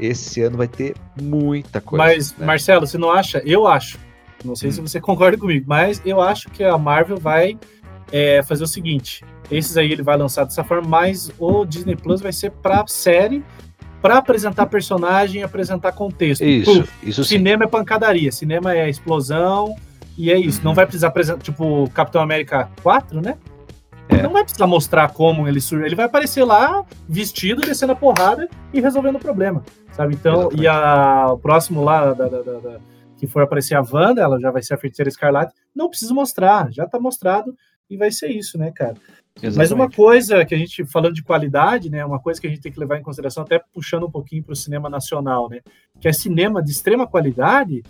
Esse 0.00 0.42
ano 0.42 0.56
vai 0.56 0.66
ter 0.66 0.94
muita 1.20 1.80
coisa. 1.80 2.04
Mas, 2.04 2.34
né? 2.36 2.46
Marcelo, 2.46 2.86
você 2.86 2.96
não 2.98 3.10
acha? 3.10 3.42
Eu 3.44 3.66
acho. 3.66 3.98
Não 4.44 4.56
sei 4.56 4.70
se 4.72 4.80
Hum. 4.80 4.86
você 4.86 5.00
concorda 5.00 5.38
comigo, 5.38 5.64
mas 5.68 6.02
eu 6.04 6.20
acho 6.20 6.48
que 6.50 6.64
a 6.64 6.76
Marvel 6.76 7.18
vai 7.18 7.58
é, 8.12 8.42
fazer 8.42 8.64
o 8.64 8.66
seguinte: 8.66 9.24
esses 9.50 9.76
aí 9.76 9.92
ele 9.92 10.02
vai 10.02 10.16
lançar 10.16 10.44
dessa 10.44 10.64
forma, 10.64 10.88
mas 10.88 11.30
o 11.38 11.64
Disney 11.64 11.96
Plus 11.96 12.20
vai 12.20 12.32
ser 12.32 12.50
pra 12.50 12.84
série, 12.86 13.42
pra 14.04 14.18
apresentar 14.18 14.66
personagem 14.66 15.40
e 15.40 15.44
apresentar 15.44 15.90
contexto. 15.92 16.44
Isso, 16.44 16.80
Puf, 16.82 16.92
isso 17.08 17.24
sim. 17.24 17.38
cinema 17.38 17.64
é 17.64 17.66
pancadaria, 17.66 18.30
cinema 18.30 18.74
é 18.76 18.86
explosão, 18.86 19.74
e 20.18 20.30
é 20.30 20.38
isso. 20.38 20.58
Uhum. 20.58 20.64
Não 20.66 20.74
vai 20.74 20.84
precisar 20.84 21.08
apresentar, 21.08 21.40
tipo, 21.42 21.88
Capitão 21.88 22.20
América 22.20 22.68
4, 22.82 23.22
né? 23.22 23.38
É. 24.10 24.20
Não 24.22 24.30
vai 24.30 24.42
precisar 24.44 24.66
mostrar 24.66 25.10
como 25.14 25.48
ele 25.48 25.58
surge. 25.58 25.86
Ele 25.86 25.94
vai 25.94 26.04
aparecer 26.04 26.44
lá, 26.44 26.84
vestido, 27.08 27.62
descendo 27.62 27.94
a 27.94 27.96
porrada 27.96 28.46
e 28.74 28.78
resolvendo 28.78 29.16
o 29.16 29.18
problema. 29.18 29.64
Sabe? 29.92 30.12
Então, 30.14 30.34
Exatamente. 30.52 30.62
e 30.62 30.68
a, 30.68 31.28
o 31.32 31.38
próximo 31.38 31.82
lá 31.82 32.12
da, 32.12 32.28
da- 32.28 32.42
da- 32.42 32.58
da- 32.58 32.78
que 33.16 33.26
for 33.26 33.42
aparecer 33.42 33.74
a 33.74 33.80
Wanda, 33.90 34.20
ela 34.20 34.38
já 34.38 34.50
vai 34.50 34.62
ser 34.62 34.74
a 34.74 34.76
feiticeira 34.76 35.08
escarlate. 35.08 35.54
Não 35.74 35.88
precisa 35.88 36.12
mostrar, 36.12 36.70
já 36.70 36.86
tá 36.86 37.00
mostrado 37.00 37.54
e 37.88 37.96
vai 37.96 38.10
ser 38.10 38.28
isso, 38.28 38.58
né, 38.58 38.70
cara? 38.70 38.96
Mas 39.42 39.56
uma 39.56 39.64
Exatamente. 39.64 39.96
coisa 39.96 40.44
que 40.44 40.54
a 40.54 40.58
gente, 40.58 40.84
falando 40.86 41.14
de 41.14 41.22
qualidade, 41.22 41.90
né, 41.90 42.04
uma 42.04 42.20
coisa 42.20 42.40
que 42.40 42.46
a 42.46 42.50
gente 42.50 42.62
tem 42.62 42.72
que 42.72 42.78
levar 42.78 42.98
em 42.98 43.02
consideração, 43.02 43.42
até 43.42 43.58
puxando 43.58 44.06
um 44.06 44.10
pouquinho 44.10 44.44
para 44.44 44.52
o 44.52 44.56
cinema 44.56 44.88
nacional, 44.88 45.48
né, 45.48 45.60
que 46.00 46.06
é 46.06 46.12
cinema 46.12 46.62
de 46.62 46.70
extrema 46.70 47.06
qualidade 47.06 47.82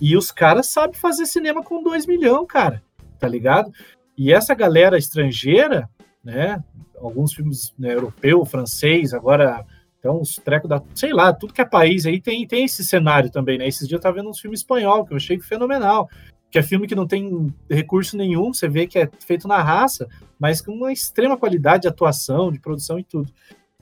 e 0.00 0.16
os 0.16 0.30
caras 0.30 0.68
sabem 0.68 0.98
fazer 0.98 1.26
cinema 1.26 1.62
com 1.62 1.82
2 1.82 2.06
milhões, 2.06 2.46
cara, 2.46 2.82
tá 3.18 3.26
ligado? 3.26 3.72
E 4.16 4.32
essa 4.32 4.54
galera 4.54 4.98
estrangeira, 4.98 5.88
né, 6.22 6.62
alguns 7.00 7.32
filmes 7.32 7.72
né, 7.78 7.94
europeu, 7.94 8.44
francês, 8.44 9.14
agora 9.14 9.64
então 9.98 10.20
os 10.20 10.34
trecos 10.34 10.68
da, 10.68 10.82
sei 10.96 11.12
lá, 11.12 11.32
tudo 11.32 11.54
que 11.54 11.60
é 11.60 11.64
país 11.64 12.06
aí 12.06 12.20
tem, 12.20 12.44
tem 12.44 12.64
esse 12.64 12.84
cenário 12.84 13.30
também, 13.30 13.56
né? 13.56 13.68
Esses 13.68 13.86
dias 13.86 13.98
eu 13.98 14.02
tava 14.02 14.16
vendo 14.16 14.28
uns 14.28 14.40
filmes 14.40 14.58
espanhol 14.58 15.04
que 15.06 15.12
eu 15.12 15.16
achei 15.16 15.38
fenomenal, 15.38 16.10
que 16.52 16.58
é 16.58 16.62
filme 16.62 16.86
que 16.86 16.94
não 16.94 17.06
tem 17.06 17.52
recurso 17.68 18.14
nenhum, 18.16 18.52
você 18.52 18.68
vê 18.68 18.86
que 18.86 18.98
é 18.98 19.08
feito 19.26 19.48
na 19.48 19.62
raça, 19.62 20.06
mas 20.38 20.60
com 20.60 20.70
uma 20.72 20.92
extrema 20.92 21.36
qualidade 21.36 21.82
de 21.82 21.88
atuação, 21.88 22.52
de 22.52 22.60
produção 22.60 22.98
e 22.98 23.02
tudo. 23.04 23.28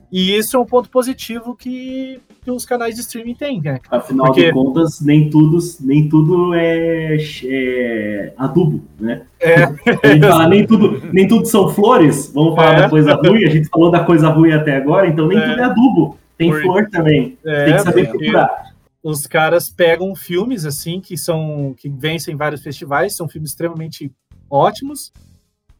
E 0.09 0.35
isso 0.35 0.57
é 0.57 0.59
um 0.59 0.65
ponto 0.65 0.89
positivo 0.89 1.55
que, 1.55 2.19
que 2.43 2.49
os 2.51 2.65
canais 2.65 2.95
de 2.95 3.01
streaming 3.01 3.35
têm, 3.35 3.61
né? 3.61 3.79
Afinal 3.89 4.27
Porque- 4.27 4.45
de 4.47 4.51
contas, 4.53 4.99
nem 5.01 5.29
tudo, 5.29 5.57
nem 5.81 6.07
tudo 6.09 6.53
é, 6.53 7.17
é 7.45 8.33
adubo, 8.37 8.81
né? 8.99 9.23
É, 9.39 9.67
fala, 10.21 10.47
nem 10.47 10.65
tudo, 10.65 11.01
nem 11.13 11.27
tudo 11.27 11.45
são 11.45 11.69
flores, 11.69 12.31
vamos 12.33 12.55
falar 12.55 12.73
É. 12.73 12.81
da 12.81 12.89
coisa 12.89 13.13
ruim, 13.15 13.43
a 13.45 13.49
gente 13.49 13.67
falou 13.69 13.89
da 13.91 14.03
coisa 14.03 14.29
ruim 14.29 14.51
até 14.51 14.75
agora, 14.77 15.07
então 15.07 15.27
nem 15.27 15.37
É. 15.37 15.41
tudo 15.49 15.59
é 15.61 15.63
adubo. 15.63 16.17
Tem 16.37 16.49
Por- 16.49 16.61
flor 16.61 16.89
também. 16.89 17.37
é, 17.45 17.65
Tem 17.65 17.73
que 17.75 17.81
saber 17.83 18.09
procurar. 18.09 18.70
Os 19.03 19.25
caras 19.25 19.69
pegam 19.69 20.15
filmes 20.15 20.65
assim 20.65 21.01
que 21.01 21.17
são 21.17 21.73
que 21.77 21.89
vencem 21.89 22.35
vários 22.35 22.61
festivais, 22.61 23.15
são 23.15 23.27
filmes 23.27 23.51
extremamente 23.51 24.11
ótimos. 24.49 25.11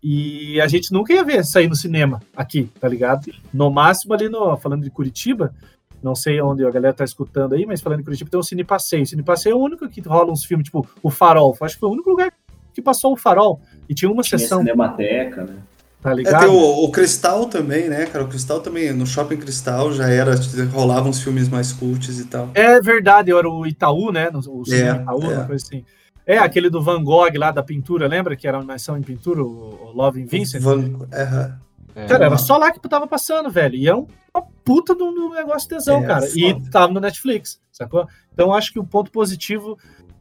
E 0.03 0.59
a 0.59 0.67
gente 0.67 0.91
nunca 0.91 1.13
ia 1.13 1.23
ver 1.23 1.45
sair 1.45 1.67
no 1.67 1.75
cinema 1.75 2.19
aqui, 2.35 2.69
tá 2.79 2.87
ligado? 2.87 3.31
No 3.53 3.69
máximo 3.69 4.13
ali 4.15 4.27
no 4.27 4.57
falando 4.57 4.83
de 4.83 4.89
Curitiba, 4.89 5.53
não 6.01 6.15
sei 6.15 6.41
onde 6.41 6.65
a 6.65 6.71
galera 6.71 6.93
tá 6.93 7.03
escutando 7.03 7.53
aí, 7.53 7.67
mas 7.67 7.81
falando 7.81 7.99
de 7.99 8.05
Curitiba 8.05 8.31
tem 8.31 8.39
o 8.39 8.43
Cine 8.43 8.63
Passeio. 8.63 9.03
O 9.03 9.05
Cine 9.05 9.21
Passeio 9.21 9.53
é 9.53 9.55
o 9.55 9.59
único 9.59 9.87
que 9.87 10.01
rola 10.01 10.31
uns 10.31 10.43
filmes, 10.43 10.65
tipo 10.65 10.87
O 11.03 11.11
Farol. 11.11 11.55
Acho 11.61 11.75
que 11.75 11.79
foi 11.79 11.89
o 11.89 11.93
único 11.93 12.09
lugar 12.09 12.33
que 12.73 12.81
passou 12.81 13.13
o 13.13 13.17
Farol 13.17 13.61
e 13.87 13.93
tinha 13.93 14.09
uma 14.09 14.23
Tinha 14.23 14.39
sessão, 14.39 14.59
Cinemateca, 14.59 15.43
né? 15.43 15.55
Tá 16.01 16.11
É, 16.11 16.15
ligado? 16.15 16.39
tem 16.41 16.49
o, 16.49 16.83
o 16.83 16.91
Cristal 16.91 17.45
também, 17.45 17.87
né, 17.89 18.05
cara? 18.05 18.23
O 18.25 18.27
Cristal 18.27 18.59
também, 18.61 18.91
no 18.93 19.05
Shopping 19.05 19.37
Cristal 19.37 19.93
já 19.93 20.07
era, 20.09 20.35
rolavam 20.73 21.09
uns 21.09 21.21
filmes 21.21 21.47
mais 21.47 21.71
cults 21.71 22.19
e 22.19 22.25
tal. 22.25 22.49
É 22.53 22.79
verdade, 22.81 23.31
era 23.31 23.49
o 23.49 23.65
Itaú, 23.65 24.11
né? 24.11 24.29
O 24.47 24.63
É, 24.71 24.91
Itaú, 25.01 25.23
é. 25.31 25.35
uma 25.37 25.45
coisa 25.45 25.65
assim. 25.65 25.85
É, 26.25 26.37
aquele 26.37 26.69
do 26.69 26.81
Van 26.81 27.03
Gogh 27.03 27.31
lá 27.37 27.51
da 27.51 27.63
pintura, 27.63 28.07
lembra? 28.07 28.35
Que 28.35 28.47
era 28.47 28.57
uma 28.57 28.61
animação 28.61 28.97
em 28.97 29.01
pintura, 29.01 29.43
o 29.43 29.71
o 29.91 29.91
Love 29.93 30.21
in 30.21 30.25
Vincent? 30.25 30.61
Van- 30.61 31.07
aham. 31.13 31.57
É, 31.93 32.05
Cara, 32.05 32.25
era 32.27 32.37
só 32.37 32.55
lá 32.57 32.71
que 32.71 32.79
tava 32.87 33.05
passando, 33.05 33.49
velho. 33.49 33.75
E 33.75 33.85
é 33.87 33.93
um- 33.93 34.07
uma 34.33 34.45
puta 34.63 34.95
do, 34.95 35.11
do 35.11 35.29
negócio 35.31 35.67
tesão, 35.67 35.97
É, 36.03 36.07
cara. 36.07 36.21
foda. 36.21 36.39
E 36.39 36.69
tava 36.69 36.93
no 36.93 37.01
Netflix, 37.01 37.59
sacou? 37.71 38.07
Então 38.33 38.53
acho 38.53 38.71
que 38.71 38.79
o 38.79 38.83
ponto 38.85 39.11
positivo, 39.11 39.77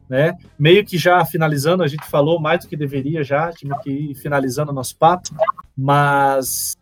né? 0.09 0.33
Meio 0.59 0.83
que 0.85 0.97
já 0.97 1.23
finalizando, 1.23 1.81
a 1.81 1.87
gente 1.87 2.05
falou 2.05 2.41
mais 2.41 2.59
do 2.65 2.67
que 2.67 2.75
deveria 2.75 3.23
já, 3.23 3.53
tinha 3.53 3.77
que 3.79 3.89
ir 3.89 4.15
finalizando 4.15 4.71
o 4.71 4.75
nosso 4.75 4.97
papo, 4.97 5.29
mas. 5.77 6.75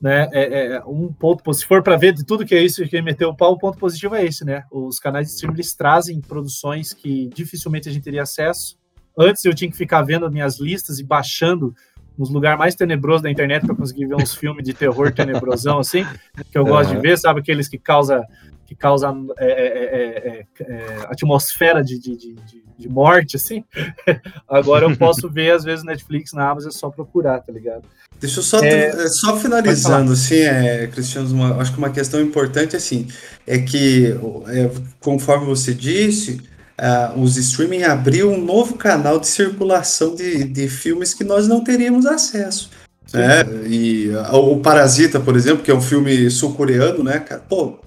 Né, 0.00 0.28
é, 0.32 0.76
é 0.76 0.84
um 0.84 1.12
ponto, 1.12 1.52
se 1.52 1.66
for 1.66 1.82
para 1.82 1.96
ver 1.96 2.12
de 2.12 2.24
tudo 2.24 2.46
que 2.46 2.54
é 2.54 2.62
isso 2.62 2.84
que 2.84 3.02
meteu 3.02 3.30
o 3.30 3.36
pau, 3.36 3.54
o 3.54 3.58
ponto 3.58 3.76
positivo 3.76 4.14
é 4.14 4.24
esse, 4.24 4.44
né? 4.44 4.62
Os 4.70 5.00
canais 5.00 5.26
de 5.26 5.32
streaming 5.32 5.56
eles 5.56 5.74
trazem 5.74 6.20
produções 6.20 6.92
que 6.92 7.28
dificilmente 7.34 7.88
a 7.88 7.92
gente 7.92 8.04
teria 8.04 8.22
acesso. 8.22 8.78
Antes 9.18 9.44
eu 9.44 9.52
tinha 9.52 9.68
que 9.68 9.76
ficar 9.76 10.02
vendo 10.02 10.24
as 10.24 10.30
minhas 10.30 10.60
listas 10.60 11.00
e 11.00 11.04
baixando 11.04 11.74
nos 12.16 12.30
lugares 12.30 12.58
mais 12.58 12.76
tenebrosos 12.76 13.22
da 13.22 13.30
internet 13.30 13.66
para 13.66 13.74
conseguir 13.74 14.06
ver 14.06 14.14
uns 14.14 14.34
filmes 14.36 14.64
de 14.64 14.72
terror 14.72 15.12
tenebrosão 15.12 15.80
assim, 15.80 16.04
que 16.50 16.56
eu 16.56 16.64
gosto 16.64 16.90
de 16.90 16.94
Aham. 16.94 17.02
ver, 17.02 17.18
sabe? 17.18 17.40
Aqueles 17.40 17.68
que 17.68 17.78
causa 17.78 18.24
que 18.68 18.74
causa 18.74 19.08
é, 19.38 19.46
é, 19.46 19.64
é, 19.64 20.44
é, 20.60 20.72
é, 20.72 20.96
atmosfera 21.08 21.82
de, 21.82 21.98
de, 21.98 22.14
de, 22.14 22.36
de- 22.78 22.88
morte, 22.88 23.34
assim. 23.34 23.64
Agora 24.46 24.84
eu 24.84 24.94
posso 24.94 25.26
ver, 25.32 25.52
às 25.52 25.64
vezes, 25.64 25.82
Netflix 25.82 26.34
na 26.34 26.50
Amazon, 26.50 26.68
é 26.68 26.72
só 26.72 26.90
procurar, 26.90 27.40
tá 27.40 27.50
ligado? 27.50 27.84
Deixa 28.20 28.40
eu 28.40 28.42
só, 28.42 28.62
É, 28.62 28.88
é, 28.88 29.08
só 29.08 29.38
finalizando, 29.38 30.12
assim, 30.12 30.40
é, 30.40 30.86
Cristiano, 30.86 31.32
uma- 31.32 31.56
acho 31.56 31.72
que 31.72 31.78
uma 31.78 31.88
questão 31.88 32.20
importante, 32.20 32.76
assim, 32.76 33.08
é 33.46 33.56
que, 33.58 34.14
é, 34.48 34.70
conforme 35.00 35.46
você 35.46 35.72
disse, 35.72 36.38
ah, 36.76 37.14
os 37.16 37.38
streaming 37.38 37.84
abriu 37.84 38.30
um 38.30 38.44
novo 38.44 38.76
canal 38.76 39.18
de 39.18 39.28
circulação 39.28 40.14
de, 40.14 40.44
de 40.44 40.68
filmes 40.68 41.14
que 41.14 41.24
nós 41.24 41.48
não 41.48 41.64
teríamos 41.64 42.04
acesso. 42.04 42.70
Né? 43.14 43.44
E 43.66 44.12
ah, 44.26 44.36
o 44.36 44.60
Parasita, 44.60 45.18
por 45.18 45.34
exemplo, 45.36 45.62
que 45.64 45.70
é 45.70 45.74
um 45.74 45.80
filme 45.80 46.28
sul-coreano, 46.30 47.02
né, 47.02 47.18
cara? 47.18 47.40
Pô, 47.48 47.78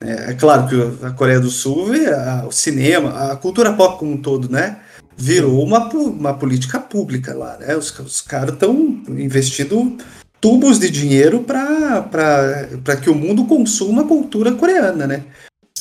é, 0.00 0.30
é 0.30 0.34
claro 0.34 0.68
que 0.68 1.04
a 1.06 1.10
Coreia 1.10 1.40
do 1.40 1.50
Sul, 1.50 1.88
a- 2.14 2.46
o 2.46 2.52
cinema, 2.52 3.32
a 3.32 3.36
cultura 3.36 3.72
pop 3.72 3.98
como 3.98 4.12
um 4.12 4.16
todo, 4.16 4.50
né? 4.50 4.78
Virou 5.16 5.62
uma, 5.62 5.88
uma 5.88 6.34
política 6.34 6.78
pública 6.78 7.34
lá, 7.34 7.56
né? 7.58 7.74
Os, 7.76 7.98
os 7.98 8.20
caras 8.20 8.54
estão 8.54 9.02
investindo 9.08 9.96
tubos 10.40 10.78
de 10.78 10.90
dinheiro 10.90 11.40
para 11.40 12.96
que 13.02 13.08
o 13.08 13.14
mundo 13.14 13.46
consuma 13.46 14.02
a 14.02 14.06
cultura 14.06 14.52
coreana, 14.52 15.06
né? 15.06 15.24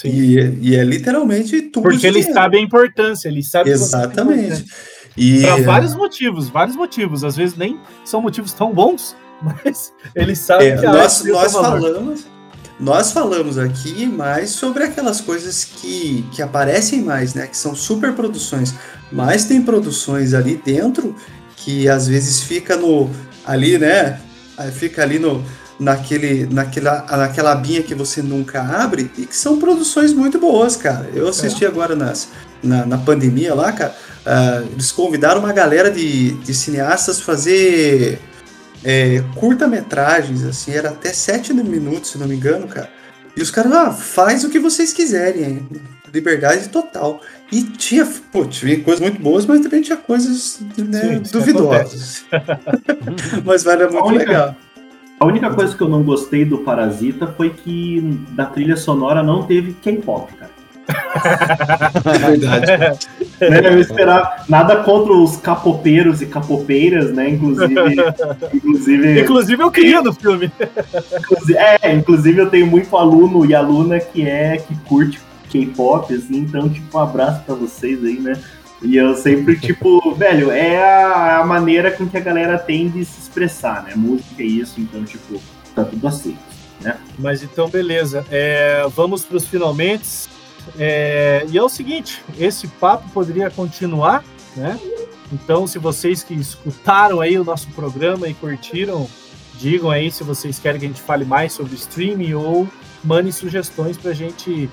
E, 0.04 0.36
e, 0.62 0.76
é 0.76 0.84
literalmente 0.84 1.62
tubos 1.64 1.94
Porque 1.94 2.08
ele 2.08 2.24
sabe 2.24 2.58
a 2.58 2.62
importância, 2.62 3.28
ele 3.28 3.42
sabe 3.44 3.72
Exatamente. 3.72 4.66
E... 5.18 5.42
Para 5.42 5.64
vários 5.64 5.96
motivos, 5.96 6.50
vários 6.50 6.76
motivos. 6.76 7.24
Às 7.24 7.36
vezes 7.36 7.56
nem 7.56 7.80
são 8.04 8.22
motivos 8.22 8.54
tão 8.54 8.74
bons, 8.74 9.16
mas 9.42 9.94
ele 10.14 10.36
sabe 10.36 10.66
é, 10.66 10.78
que 10.78 10.86
a 10.86 10.92
nós, 10.92 11.24
nós 11.24 11.52
falamos 11.52 12.35
nós 12.80 13.12
falamos 13.12 13.58
aqui 13.58 14.06
mais 14.06 14.50
sobre 14.50 14.84
aquelas 14.84 15.22
coisas 15.22 15.64
que, 15.64 16.26
que 16.32 16.42
aparecem 16.42 17.02
mais, 17.02 17.34
né? 17.34 17.48
Que 17.48 17.58
são 17.58 17.74
super 17.76 18.14
produções. 18.14 18.74
Mas 19.12 19.46
tem 19.46 19.62
produções 19.62 20.34
ali 20.34 20.62
dentro 20.64 21.16
que 21.56 21.88
às 21.88 22.08
vezes 22.08 22.42
fica 22.42 22.76
no. 22.76 23.10
ali, 23.46 23.78
né? 23.78 24.20
Fica 24.74 25.04
ali 25.04 25.20
no, 25.20 25.44
naquele, 25.80 26.46
naquela, 26.48 27.06
naquela 27.18 27.52
abinha 27.52 27.82
que 27.82 27.96
você 27.96 28.22
nunca 28.22 28.62
abre 28.62 29.12
e 29.18 29.26
que 29.26 29.36
são 29.36 29.58
produções 29.58 30.14
muito 30.14 30.40
boas, 30.40 30.76
cara. 30.76 31.10
Eu 31.14 31.28
assisti 31.28 31.66
é. 31.66 31.68
agora 31.68 31.96
nas, 31.96 32.30
na, 32.62 32.86
na 32.86 32.98
pandemia 32.98 33.54
lá, 33.54 33.72
cara. 33.72 33.96
Uh, 34.26 34.68
eles 34.74 34.92
convidaram 34.92 35.40
uma 35.40 35.54
galera 35.54 35.92
de, 35.92 36.32
de 36.32 36.54
cineastas 36.54 37.22
fazer 37.22 38.20
é, 38.86 39.24
curta-metragens, 39.36 40.44
assim, 40.44 40.72
era 40.72 40.90
até 40.90 41.12
sete 41.12 41.52
minutos, 41.54 42.12
se 42.12 42.18
não 42.20 42.28
me 42.28 42.36
engano, 42.36 42.68
cara. 42.68 42.90
E 43.36 43.42
os 43.42 43.50
caras, 43.52 43.74
ah, 43.74 43.92
faz 43.92 44.44
o 44.44 44.50
que 44.50 44.60
vocês 44.60 44.94
quiserem, 44.94 45.44
hein? 45.44 45.68
liberdade 46.16 46.70
total. 46.70 47.20
E 47.52 47.62
tinha, 47.62 48.08
pô, 48.32 48.46
tinha 48.46 48.80
coisas 48.82 49.02
muito 49.02 49.22
boas, 49.22 49.46
mas 49.46 49.60
também 49.60 49.82
tinha 49.82 49.98
coisas 49.98 50.62
né, 50.78 51.22
Sim, 51.24 51.32
duvidosas. 51.32 52.26
mas 53.44 53.66
era 53.66 53.90
muito 53.90 54.06
única, 54.06 54.26
legal. 54.26 54.56
A 55.20 55.26
única 55.26 55.54
coisa 55.54 55.76
que 55.76 55.82
eu 55.82 55.90
não 55.90 56.04
gostei 56.04 56.46
do 56.46 56.60
Parasita 56.60 57.28
foi 57.28 57.50
que 57.50 58.02
da 58.32 58.46
trilha 58.46 58.78
sonora 58.78 59.22
não 59.22 59.44
teve 59.44 59.74
K-pop, 59.74 60.34
cara. 60.34 60.56
É 62.06 62.18
verdade. 62.18 63.00
né, 63.50 63.62
eu 63.64 63.80
esperar 63.80 64.46
nada 64.48 64.78
contra 64.78 65.14
os 65.14 65.38
capopeiros 65.38 66.22
e 66.22 66.26
capopeiras, 66.26 67.14
né? 67.14 67.30
Inclusive. 67.30 67.76
Inclusive, 68.54 69.22
inclusive 69.22 69.64
eu 69.64 69.72
queria 69.72 70.02
no 70.02 70.14
filme. 70.14 70.52
Inclusive, 71.20 71.58
é, 71.58 71.94
inclusive 71.94 72.42
eu 72.42 72.50
tenho 72.50 72.68
muito 72.68 72.96
aluno 72.96 73.46
e 73.46 73.54
aluna 73.54 74.00
que 74.00 74.28
é 74.28 74.58
que 74.58 74.76
curte 74.88 75.20
K-pop, 75.50 76.14
assim, 76.14 76.38
então, 76.38 76.70
tipo, 76.70 76.98
um 76.98 77.02
abraço 77.02 77.44
pra 77.44 77.56
vocês 77.56 78.04
aí, 78.04 78.20
né? 78.20 78.34
E 78.82 78.98
eu 78.98 79.16
sempre, 79.16 79.58
tipo, 79.58 80.14
velho, 80.16 80.52
é 80.52 80.78
a, 80.78 81.40
a, 81.40 81.46
maneira 81.46 81.92
com 81.92 82.08
que 82.08 82.18
a 82.18 82.22
galera 82.22 82.58
tem 82.58 82.90
de 82.90 83.06
se 83.06 83.22
expressar, 83.22 83.84
né? 83.84 83.94
Música 83.96 84.42
é 84.44 84.46
isso, 84.46 84.80
então, 84.80 85.04
tipo, 85.04 85.42
tá 85.74 85.84
tudo 85.84 86.08
aceito, 86.08 86.38
né? 86.82 86.98
Mas 87.18 87.42
então, 87.42 87.70
beleza. 87.70 88.26
É, 88.30 88.86
vamos 88.96 89.24
pros 89.24 89.46
finalmente. 89.46 90.28
É, 90.78 91.46
e 91.50 91.58
é 91.58 91.64
o 91.64 91.70
seguinte, 91.70 92.24
esse 92.38 92.68
papo 92.68 93.10
poderia 93.12 93.50
continuar, 93.50 94.24
né? 94.56 94.80
Então, 95.32 95.66
se 95.66 95.80
vocês 95.80 96.24
que 96.24 96.34
escutaram 96.34 97.20
aí 97.20 97.38
o 97.38 97.44
nosso 97.44 97.70
programa 97.72 98.28
e 98.28 98.34
curtiram, 98.34 99.08
digam 99.58 99.90
aí 99.90 100.12
se 100.12 100.24
vocês 100.24 100.60
querem 100.60 100.80
que 100.80 100.86
a 100.86 100.90
gente 100.90 101.02
fale 101.02 101.26
mais 101.26 101.54
sobre 101.54 101.76
streaming 101.76 102.34
ou 102.34 102.68
mandem 103.04 103.32
sugestões 103.32 103.98
para 103.98 104.12
a 104.12 104.14
gente 104.14 104.70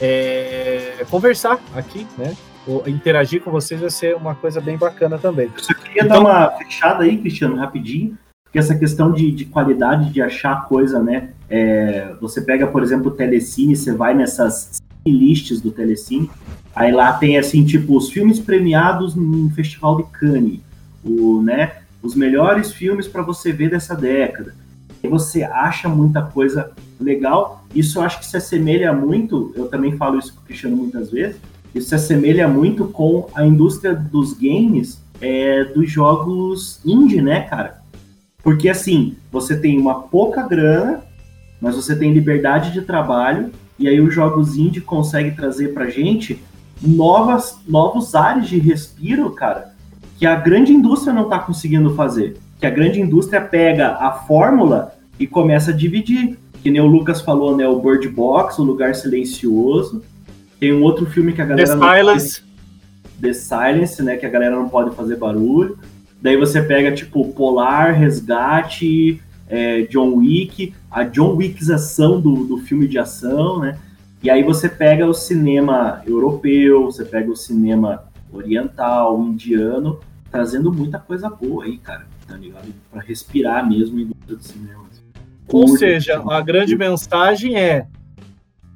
é, 0.00 1.04
conversar 1.10 1.58
aqui, 1.74 2.06
né? 2.18 2.36
Ou 2.66 2.88
interagir 2.88 3.42
com 3.42 3.50
vocês 3.50 3.80
vai 3.80 3.90
ser 3.90 4.16
uma 4.16 4.34
coisa 4.34 4.60
bem 4.60 4.76
bacana 4.76 5.18
também. 5.18 5.50
Eu 5.54 5.62
só 5.62 5.74
queria 5.74 6.04
então, 6.04 6.22
dar 6.22 6.30
uma 6.30 6.50
fechada 6.58 7.04
aí, 7.04 7.18
Cristiano, 7.18 7.56
rapidinho, 7.56 8.16
porque 8.44 8.58
essa 8.58 8.74
questão 8.76 9.12
de, 9.12 9.32
de 9.32 9.46
qualidade 9.46 10.12
de 10.12 10.22
achar 10.22 10.66
coisa, 10.66 11.02
né? 11.02 11.30
É, 11.48 12.14
você 12.20 12.40
pega, 12.40 12.66
por 12.66 12.82
exemplo, 12.82 13.08
o 13.08 13.14
Telecine, 13.14 13.74
você 13.74 13.92
vai 13.92 14.14
nessas 14.14 14.81
lists 15.10 15.60
do 15.60 15.70
Telecine. 15.70 16.30
Aí 16.74 16.92
lá 16.92 17.12
tem 17.12 17.36
assim, 17.36 17.64
tipo, 17.64 17.96
os 17.96 18.10
filmes 18.10 18.38
premiados 18.38 19.14
no 19.14 19.50
Festival 19.50 19.98
de 19.98 20.04
Cannes, 20.04 20.60
o, 21.04 21.42
né, 21.42 21.72
os 22.02 22.14
melhores 22.14 22.72
filmes 22.72 23.06
para 23.06 23.22
você 23.22 23.52
ver 23.52 23.70
dessa 23.70 23.94
década. 23.94 24.54
E 25.02 25.08
você 25.08 25.42
acha 25.42 25.88
muita 25.88 26.22
coisa 26.22 26.70
legal. 27.00 27.64
Isso 27.74 27.98
eu 27.98 28.02
acho 28.02 28.20
que 28.20 28.26
se 28.26 28.36
assemelha 28.36 28.92
muito, 28.92 29.52
eu 29.56 29.66
também 29.68 29.96
falo 29.96 30.18
isso 30.18 30.34
com 30.34 30.40
o 30.40 30.44
Cristiano 30.44 30.76
muitas 30.76 31.10
vezes, 31.10 31.40
isso 31.74 31.88
se 31.88 31.94
assemelha 31.94 32.46
muito 32.46 32.86
com 32.86 33.28
a 33.34 33.44
indústria 33.44 33.94
dos 33.94 34.34
games, 34.34 35.02
é, 35.20 35.64
dos 35.64 35.90
jogos 35.90 36.80
indie, 36.84 37.20
né, 37.20 37.42
cara? 37.42 37.82
Porque 38.42 38.68
assim, 38.68 39.16
você 39.30 39.56
tem 39.56 39.78
uma 39.78 40.02
pouca 40.02 40.42
grana, 40.46 41.02
mas 41.60 41.76
você 41.76 41.96
tem 41.96 42.12
liberdade 42.12 42.72
de 42.72 42.82
trabalho 42.82 43.52
e 43.82 43.88
aí 43.88 44.00
os 44.00 44.14
jogos 44.14 44.56
indie 44.56 44.80
conseguem 44.80 45.34
trazer 45.34 45.74
pra 45.74 45.90
gente 45.90 46.40
novas, 46.80 47.58
novos 47.66 48.14
ares 48.14 48.48
de 48.48 48.58
respiro, 48.58 49.30
cara, 49.30 49.72
que 50.18 50.24
a 50.24 50.36
grande 50.36 50.72
indústria 50.72 51.12
não 51.12 51.28
tá 51.28 51.38
conseguindo 51.38 51.94
fazer. 51.94 52.36
Que 52.60 52.66
a 52.66 52.70
grande 52.70 53.00
indústria 53.00 53.40
pega 53.40 53.96
a 53.96 54.12
fórmula 54.12 54.94
e 55.18 55.26
começa 55.26 55.72
a 55.72 55.74
dividir. 55.74 56.38
Que 56.62 56.70
nem 56.70 56.80
o 56.80 56.86
Lucas 56.86 57.20
falou, 57.20 57.56
né? 57.56 57.66
O 57.66 57.80
Bird 57.80 58.08
Box, 58.08 58.60
o 58.60 58.64
Lugar 58.64 58.94
Silencioso. 58.94 60.00
Tem 60.60 60.72
um 60.72 60.82
outro 60.82 61.06
filme 61.06 61.32
que 61.32 61.42
a 61.42 61.44
galera. 61.44 61.68
The 61.68 61.74
Silence. 61.74 62.40
Pode... 62.40 62.52
The 63.20 63.32
Silence, 63.32 64.02
né? 64.02 64.16
Que 64.16 64.26
a 64.26 64.30
galera 64.30 64.54
não 64.54 64.68
pode 64.68 64.94
fazer 64.94 65.16
barulho. 65.16 65.76
Daí 66.20 66.36
você 66.36 66.62
pega, 66.62 66.92
tipo, 66.92 67.32
Polar, 67.32 67.94
Resgate, 67.94 69.20
é, 69.52 69.82
John 69.82 70.14
Wick, 70.14 70.72
a 70.90 71.04
John 71.04 71.36
Wickização 71.36 72.18
do, 72.18 72.44
do 72.46 72.56
filme 72.56 72.88
de 72.88 72.98
ação, 72.98 73.58
né? 73.60 73.78
E 74.22 74.30
aí 74.30 74.42
você 74.42 74.66
pega 74.66 75.06
o 75.06 75.12
cinema 75.12 76.02
europeu, 76.06 76.86
você 76.86 77.04
pega 77.04 77.30
o 77.30 77.36
cinema 77.36 78.04
oriental, 78.32 79.20
indiano, 79.20 80.00
trazendo 80.30 80.72
muita 80.72 80.98
coisa 80.98 81.28
boa 81.28 81.64
aí, 81.64 81.76
cara, 81.76 82.06
tá 82.26 82.34
ligado? 82.34 82.72
Pra 82.90 83.02
respirar 83.02 83.68
mesmo 83.68 83.98
em 83.98 84.04
indústria 84.04 84.36
do 84.36 84.42
cinema. 84.42 84.82
Ou 85.48 85.66
Curte, 85.66 85.80
seja, 85.80 86.22
a 86.26 86.40
grande 86.40 86.74
mensagem 86.74 87.54
é 87.54 87.86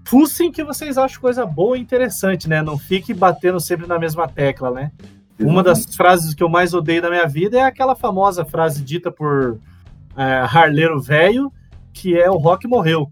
fussem 0.04 0.52
que 0.52 0.62
vocês 0.62 0.98
acham 0.98 1.22
coisa 1.22 1.46
boa 1.46 1.78
e 1.78 1.80
interessante, 1.80 2.50
né? 2.50 2.60
Não 2.60 2.76
fique 2.76 3.14
batendo 3.14 3.58
sempre 3.60 3.86
na 3.86 3.98
mesma 3.98 4.28
tecla, 4.28 4.70
né? 4.70 4.92
Uma 5.40 5.62
das 5.62 5.94
frases 5.96 6.34
que 6.34 6.42
eu 6.42 6.50
mais 6.50 6.74
odeio 6.74 7.00
da 7.00 7.08
minha 7.08 7.26
vida 7.26 7.58
é 7.58 7.62
aquela 7.62 7.94
famosa 7.94 8.44
frase 8.44 8.82
dita 8.82 9.10
por 9.10 9.58
é, 10.16 10.22
harleiro 10.40 11.00
velho, 11.00 11.52
que 11.92 12.18
é 12.18 12.30
o 12.30 12.36
rock 12.36 12.66
morreu. 12.66 13.10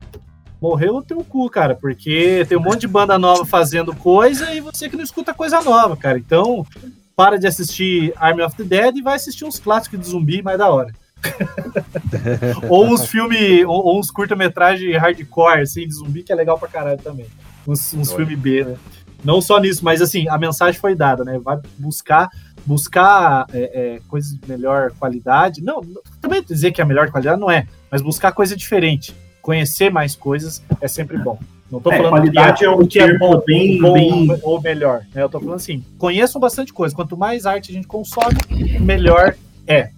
Morreu 0.60 0.96
o 0.96 1.02
teu 1.02 1.22
cu, 1.22 1.50
cara, 1.50 1.74
porque 1.74 2.44
tem 2.48 2.56
um 2.56 2.62
monte 2.62 2.80
de 2.80 2.88
banda 2.88 3.18
nova 3.18 3.44
fazendo 3.44 3.94
coisa 3.94 4.54
e 4.54 4.60
você 4.60 4.88
que 4.88 4.96
não 4.96 5.04
escuta 5.04 5.34
coisa 5.34 5.60
nova, 5.60 5.96
cara. 5.96 6.18
Então, 6.18 6.66
para 7.14 7.38
de 7.38 7.46
assistir 7.46 8.12
Army 8.16 8.42
of 8.42 8.56
the 8.56 8.64
Dead 8.64 8.96
e 8.96 9.02
vai 9.02 9.16
assistir 9.16 9.44
uns 9.44 9.58
clássicos 9.58 10.00
de 10.00 10.06
zumbi 10.06 10.42
mais 10.42 10.58
da 10.58 10.68
hora. 10.70 10.92
ou 12.68 12.86
uns 12.86 13.06
filmes, 13.06 13.64
ou, 13.64 13.86
ou, 13.86 13.98
uns 13.98 14.10
curta-metragem 14.10 14.96
hardcore, 14.96 15.60
assim, 15.60 15.86
de 15.86 15.94
zumbi, 15.94 16.22
que 16.22 16.32
é 16.32 16.36
legal 16.36 16.58
pra 16.58 16.68
caralho 16.68 16.98
também. 16.98 17.26
Uns, 17.66 17.94
uns 17.94 18.12
filmes 18.12 18.38
B, 18.38 18.64
né? 18.64 18.76
Não 19.24 19.40
só 19.40 19.58
nisso, 19.58 19.84
mas 19.84 20.02
assim, 20.02 20.28
a 20.28 20.36
mensagem 20.36 20.78
foi 20.78 20.94
dada, 20.94 21.24
né? 21.24 21.38
Vai 21.38 21.58
buscar 21.78 22.28
buscar 22.66 23.46
é, 23.52 23.58
é, 23.96 24.00
coisas 24.08 24.38
de 24.38 24.48
melhor 24.48 24.92
qualidade. 24.92 25.62
Não, 25.62 25.82
também 26.20 26.42
dizer 26.42 26.72
que 26.72 26.80
a 26.80 26.84
melhor 26.84 27.10
qualidade 27.10 27.40
não 27.40 27.50
é, 27.50 27.66
mas 27.90 28.02
buscar 28.02 28.32
coisa 28.32 28.56
diferente. 28.56 29.14
Conhecer 29.42 29.90
mais 29.90 30.16
coisas 30.16 30.62
é 30.80 30.88
sempre 30.88 31.18
bom. 31.18 31.38
Não 31.70 31.80
tô 31.80 31.90
é, 31.90 31.96
falando 31.96 32.12
qualidade 32.12 32.58
que 32.58 32.64
é, 32.64 32.68
é 32.68 32.70
um 32.70 32.86
que 32.86 32.98
é 32.98 33.18
bom, 33.18 33.42
bem, 33.46 33.78
bom 33.80 33.92
bem... 33.92 34.40
ou 34.42 34.60
melhor. 34.60 35.02
Né? 35.14 35.22
Eu 35.22 35.28
tô 35.28 35.40
falando 35.40 35.56
assim, 35.56 35.84
conheçam 35.98 36.40
bastante 36.40 36.72
coisa. 36.72 36.94
Quanto 36.94 37.16
mais 37.16 37.46
arte 37.46 37.70
a 37.70 37.74
gente 37.74 37.86
consome, 37.86 38.36
melhor 38.80 39.34
é. 39.66 39.90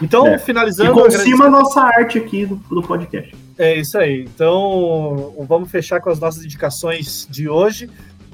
Então, 0.00 0.26
é. 0.26 0.38
finalizando. 0.38 0.92
E 0.92 1.02
consima 1.02 1.46
a 1.46 1.50
nossa 1.50 1.80
arte 1.80 2.18
aqui 2.18 2.46
do, 2.46 2.56
do 2.56 2.82
podcast. 2.82 3.34
É 3.58 3.76
isso 3.76 3.98
aí. 3.98 4.22
Então, 4.22 5.34
vamos 5.46 5.70
fechar 5.70 6.00
com 6.00 6.08
as 6.08 6.20
nossas 6.20 6.44
indicações 6.44 7.26
de 7.28 7.48
hoje. 7.48 7.90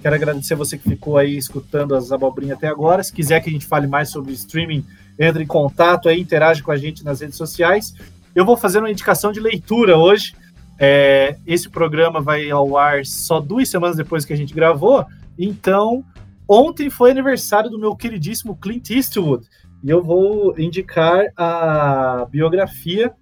Quero 0.07 0.15
agradecer 0.15 0.55
você 0.55 0.79
que 0.79 0.89
ficou 0.89 1.19
aí 1.19 1.37
escutando 1.37 1.93
as 1.93 2.13
abobrinhas 2.13 2.57
até 2.57 2.69
agora. 2.69 3.03
Se 3.03 3.13
quiser 3.13 3.41
que 3.41 3.51
a 3.51 3.53
gente 3.53 3.67
fale 3.67 3.89
mais 3.89 4.09
sobre 4.09 4.33
streaming, 4.35 4.87
entre 5.19 5.43
em 5.43 5.47
contato 5.49 6.09
aí, 6.09 6.21
interage 6.21 6.63
com 6.63 6.71
a 6.71 6.77
gente 6.77 7.05
nas 7.05 7.23
redes 7.23 7.37
sociais. 7.37 7.93
Eu 8.33 8.45
vou 8.45 8.57
fazer 8.57 8.79
uma 8.79 8.89
indicação 8.89 9.33
de 9.33 9.41
leitura 9.41 9.99
hoje. 9.99 10.33
É, 10.79 11.37
esse 11.45 11.69
programa 11.69 12.21
vai 12.21 12.49
ao 12.49 12.79
ar 12.79 13.05
só 13.05 13.41
duas 13.41 13.69
semanas 13.69 13.97
depois 13.97 14.25
que 14.25 14.33
a 14.33 14.37
gente 14.37 14.55
gravou. 14.55 15.05
Então, 15.37 16.05
ontem 16.47 16.89
foi 16.89 17.11
aniversário 17.11 17.69
do 17.69 17.77
meu 17.77 17.97
queridíssimo 17.97 18.55
Clint 18.55 18.91
Eastwood. 18.91 19.45
E 19.83 19.91
eu 19.91 20.05
vou 20.05 20.57
indicar 20.57 21.25
a 21.37 22.29
biografia 22.31 23.13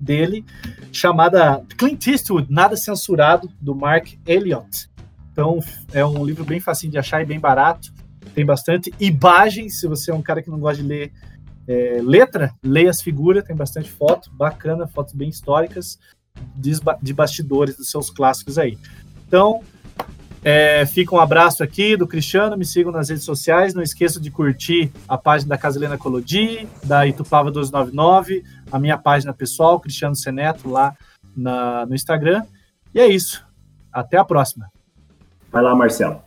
dele, 0.00 0.42
chamada 0.90 1.62
Clint 1.76 2.06
Eastwood, 2.06 2.50
Nada 2.50 2.78
Censurado, 2.78 3.50
do 3.60 3.74
Mark 3.74 4.14
Elliott. 4.26 4.88
Então 5.38 5.60
é 5.92 6.04
um 6.04 6.24
livro 6.24 6.44
bem 6.44 6.58
facinho 6.58 6.90
de 6.90 6.98
achar 6.98 7.22
e 7.22 7.24
bem 7.24 7.38
barato. 7.38 7.92
Tem 8.34 8.44
bastante 8.44 8.92
imagens, 8.98 9.78
se 9.78 9.86
você 9.86 10.10
é 10.10 10.14
um 10.14 10.20
cara 10.20 10.42
que 10.42 10.50
não 10.50 10.58
gosta 10.58 10.82
de 10.82 10.88
ler 10.88 11.12
é, 11.68 12.00
letra, 12.02 12.52
leia 12.60 12.90
as 12.90 13.00
figuras, 13.00 13.44
tem 13.44 13.54
bastante 13.54 13.88
foto, 13.88 14.32
bacana, 14.32 14.88
fotos 14.88 15.14
bem 15.14 15.28
históricas 15.28 15.96
de, 16.56 16.72
de 17.00 17.14
bastidores 17.14 17.76
dos 17.76 17.88
seus 17.88 18.10
clássicos 18.10 18.58
aí. 18.58 18.76
Então, 19.28 19.62
é, 20.42 20.84
fica 20.86 21.14
um 21.14 21.20
abraço 21.20 21.62
aqui 21.62 21.96
do 21.96 22.08
Cristiano, 22.08 22.56
me 22.56 22.64
sigam 22.64 22.90
nas 22.90 23.08
redes 23.08 23.24
sociais, 23.24 23.74
não 23.74 23.82
esqueça 23.82 24.18
de 24.18 24.32
curtir 24.32 24.90
a 25.06 25.16
página 25.16 25.50
da 25.50 25.58
Casilena 25.58 25.96
Colodi, 25.96 26.66
da 26.82 27.06
Itupava 27.06 27.44
1299, 27.44 28.42
a 28.72 28.78
minha 28.80 28.98
página 28.98 29.32
pessoal, 29.32 29.78
Cristiano 29.78 30.16
Seneto, 30.16 30.68
lá 30.68 30.96
na, 31.36 31.86
no 31.86 31.94
Instagram. 31.94 32.42
E 32.92 32.98
é 32.98 33.06
isso. 33.06 33.46
Até 33.92 34.16
a 34.16 34.24
próxima. 34.24 34.68
Vai 35.50 35.62
lá, 35.62 35.74
Marcelo. 35.74 36.22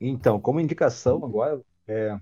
Então, 0.00 0.40
como 0.40 0.60
indicação 0.60 1.24
agora, 1.24 1.60
é, 1.88 2.16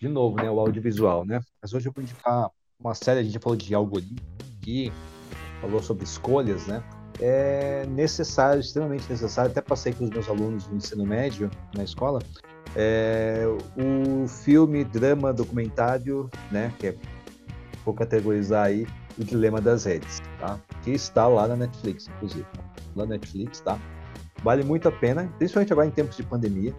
de 0.00 0.08
novo, 0.08 0.36
né, 0.36 0.50
o 0.50 0.58
audiovisual, 0.58 1.24
né? 1.24 1.40
Mas 1.60 1.72
hoje 1.72 1.88
eu 1.88 1.92
vou 1.92 2.02
indicar 2.02 2.50
uma 2.78 2.94
série, 2.94 3.20
a 3.20 3.22
gente 3.22 3.34
já 3.34 3.40
falou 3.40 3.56
de 3.56 3.74
algoritmo 3.74 4.18
aqui, 4.60 4.92
falou 5.60 5.82
sobre 5.82 6.04
escolhas, 6.04 6.66
né? 6.66 6.82
É 7.20 7.84
necessário, 7.86 8.60
extremamente 8.60 9.08
necessário, 9.10 9.50
até 9.50 9.60
passei 9.60 9.92
com 9.92 10.04
os 10.04 10.10
meus 10.10 10.28
alunos 10.28 10.68
no 10.68 10.76
ensino 10.76 11.04
médio, 11.04 11.50
na 11.74 11.82
escola, 11.82 12.20
é, 12.76 13.44
o 13.76 14.28
filme, 14.28 14.84
drama, 14.84 15.32
documentário, 15.32 16.30
né, 16.50 16.72
que 16.78 16.88
é, 16.88 16.96
vou 17.84 17.94
categorizar 17.94 18.66
aí, 18.66 18.86
o 19.18 19.24
Dilema 19.24 19.60
das 19.60 19.84
Redes, 19.84 20.20
tá? 20.38 20.60
Que 20.84 20.92
está 20.92 21.26
lá 21.26 21.48
na 21.48 21.56
Netflix, 21.56 22.06
inclusive. 22.06 22.46
Lá 22.94 23.04
na 23.04 23.14
Netflix, 23.14 23.60
tá? 23.60 23.76
Vale 24.42 24.62
muito 24.62 24.88
a 24.88 24.92
pena, 24.92 25.32
principalmente 25.38 25.72
agora 25.72 25.88
em 25.88 25.90
tempos 25.90 26.16
de 26.16 26.22
pandemia, 26.22 26.74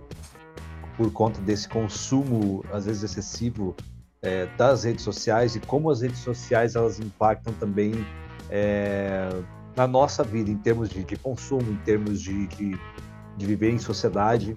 por 0.98 1.12
conta 1.12 1.40
desse 1.42 1.68
consumo, 1.68 2.64
às 2.72 2.86
vezes 2.86 3.04
excessivo, 3.04 3.76
é, 4.22 4.48
das 4.58 4.84
redes 4.84 5.04
sociais 5.04 5.56
e 5.56 5.60
como 5.60 5.90
as 5.90 6.02
redes 6.02 6.20
sociais 6.20 6.76
elas 6.76 7.00
impactam 7.00 7.54
também 7.54 7.94
é, 8.50 9.30
na 9.76 9.88
nossa 9.88 10.24
vida, 10.24 10.50
em 10.50 10.58
termos 10.58 10.90
de, 10.90 11.04
de 11.04 11.16
consumo, 11.16 11.72
em 11.72 11.78
termos 11.78 12.22
de, 12.22 12.48
de, 12.48 12.78
de, 13.38 13.46
viver 13.46 13.72
em 13.72 13.78
sociedade. 13.78 14.56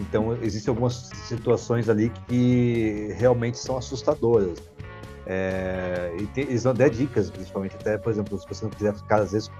Então, 0.00 0.36
existem 0.42 0.70
algumas 0.70 1.10
situações 1.26 1.88
ali 1.88 2.10
que 2.26 3.14
realmente 3.16 3.58
são 3.58 3.76
assustadoras. 3.76 4.58
É, 5.26 6.12
e 6.18 6.26
tem, 6.28 6.44
eles 6.44 6.64
dão 6.64 6.72
até 6.72 6.88
dicas, 6.88 7.30
principalmente, 7.30 7.76
até, 7.76 7.96
por 7.96 8.10
exemplo, 8.10 8.38
se 8.38 8.48
você 8.48 8.64
não 8.64 8.70
quiser 8.70 8.94
ficar, 8.94 9.20
às 9.20 9.32
vezes, 9.32 9.50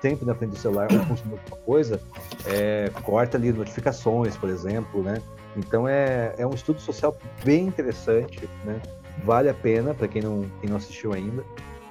sempre 0.00 0.24
na 0.24 0.34
frente 0.34 0.50
do 0.50 0.58
celular 0.58 0.88
ou 0.92 0.98
consumindo 1.06 1.40
alguma 1.40 1.56
coisa, 1.64 2.00
é, 2.46 2.90
corta 3.02 3.36
ali 3.36 3.52
notificações, 3.52 4.36
por 4.36 4.48
exemplo, 4.48 5.02
né? 5.02 5.20
Então 5.56 5.86
é, 5.86 6.34
é 6.38 6.46
um 6.46 6.54
estudo 6.54 6.80
social 6.80 7.16
bem 7.44 7.66
interessante, 7.66 8.48
né? 8.64 8.80
Vale 9.24 9.48
a 9.48 9.54
pena 9.54 9.94
para 9.94 10.08
quem 10.08 10.22
não, 10.22 10.46
quem 10.60 10.70
não 10.70 10.76
assistiu 10.76 11.12
ainda. 11.12 11.44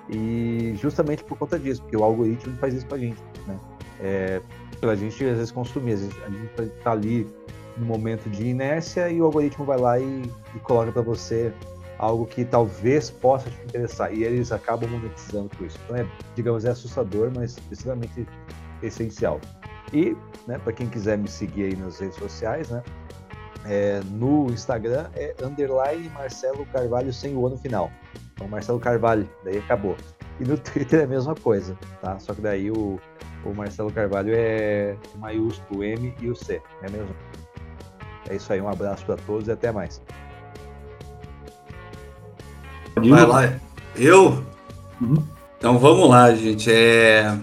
E 0.10 0.73
justamente 0.81 1.23
por 1.23 1.38
conta 1.38 1.60
disso, 1.60 1.81
porque 1.81 1.95
o 1.95 2.03
algoritmo 2.03 2.56
faz 2.57 2.73
isso 2.73 2.88
com 2.88 2.95
a 2.95 2.98
gente, 2.98 3.22
né? 3.45 3.60
É, 3.99 4.41
pra 4.80 4.95
gente 4.95 5.23
às 5.26 5.38
vezes 5.38 5.52
consumir, 5.52 5.94
às 5.94 5.99
vezes 6.02 6.15
a 6.23 6.30
gente 6.30 6.72
tá 6.84 6.91
ali 6.91 7.27
no 7.77 7.86
momento 7.86 8.30
de 8.30 8.48
inércia 8.48 9.10
e 9.10 9.22
o 9.22 9.26
algoritmo 9.26 9.65
vai 9.65 9.77
lá 9.77 9.99
e, 9.99 10.23
e 10.56 10.60
coloca 10.60 10.91
para 10.91 11.02
você 11.02 11.53
algo 11.99 12.26
que 12.26 12.45
talvez 12.45 13.11
possa 13.11 13.49
te 13.49 13.61
interessar 13.63 14.11
e 14.13 14.23
eles 14.23 14.51
acabam 14.51 14.89
monetizando 14.89 15.49
com 15.55 15.65
isso. 15.65 15.77
Então 15.85 15.97
é, 15.97 16.07
digamos, 16.35 16.65
é 16.65 16.69
assustador, 16.69 17.30
mas 17.35 17.57
extremamente 17.69 18.26
essencial. 18.81 19.39
E, 19.93 20.15
né, 20.47 20.57
para 20.57 20.73
quem 20.73 20.88
quiser 20.88 21.17
me 21.17 21.27
seguir 21.27 21.65
aí 21.65 21.76
nas 21.76 21.99
redes 21.99 22.17
sociais, 22.17 22.69
né, 22.69 22.81
é, 23.65 23.99
no 24.11 24.47
Instagram 24.51 25.09
é 25.15 25.35
underline 25.43 26.09
Marcelo 26.09 26.65
Carvalho 26.67 27.11
sem 27.11 27.35
o 27.35 27.43
O 27.43 27.49
no 27.49 27.57
final. 27.57 27.91
Então, 28.34 28.47
Marcelo 28.47 28.80
Carvalho, 28.80 29.30
daí 29.43 29.57
acabou. 29.57 29.97
E 30.39 30.45
no 30.45 30.57
Twitter 30.57 31.01
é 31.01 31.03
a 31.03 31.07
mesma 31.07 31.35
coisa, 31.35 31.77
tá? 32.01 32.17
Só 32.19 32.34
que 32.34 32.39
daí 32.39 32.71
o, 32.71 32.97
o 33.43 33.53
Marcelo 33.53 33.91
Carvalho 33.91 34.31
é 34.34 34.95
maiúsculo 35.17 35.84
M 35.84 36.15
e 36.21 36.30
o 36.30 36.35
C, 36.35 36.61
é 36.81 36.89
mesmo. 36.89 37.13
É 38.30 38.35
isso 38.35 38.53
aí, 38.53 38.61
um 38.61 38.69
abraço 38.69 39.05
para 39.05 39.17
todos 39.17 39.47
e 39.49 39.51
até 39.51 39.71
mais. 39.71 40.01
Vai 42.95 43.26
lá, 43.26 43.53
eu? 43.95 44.44
Uhum. 45.02 45.24
Então 45.57 45.78
vamos 45.78 46.10
lá, 46.10 46.34
gente. 46.34 46.72
É... 46.72 47.36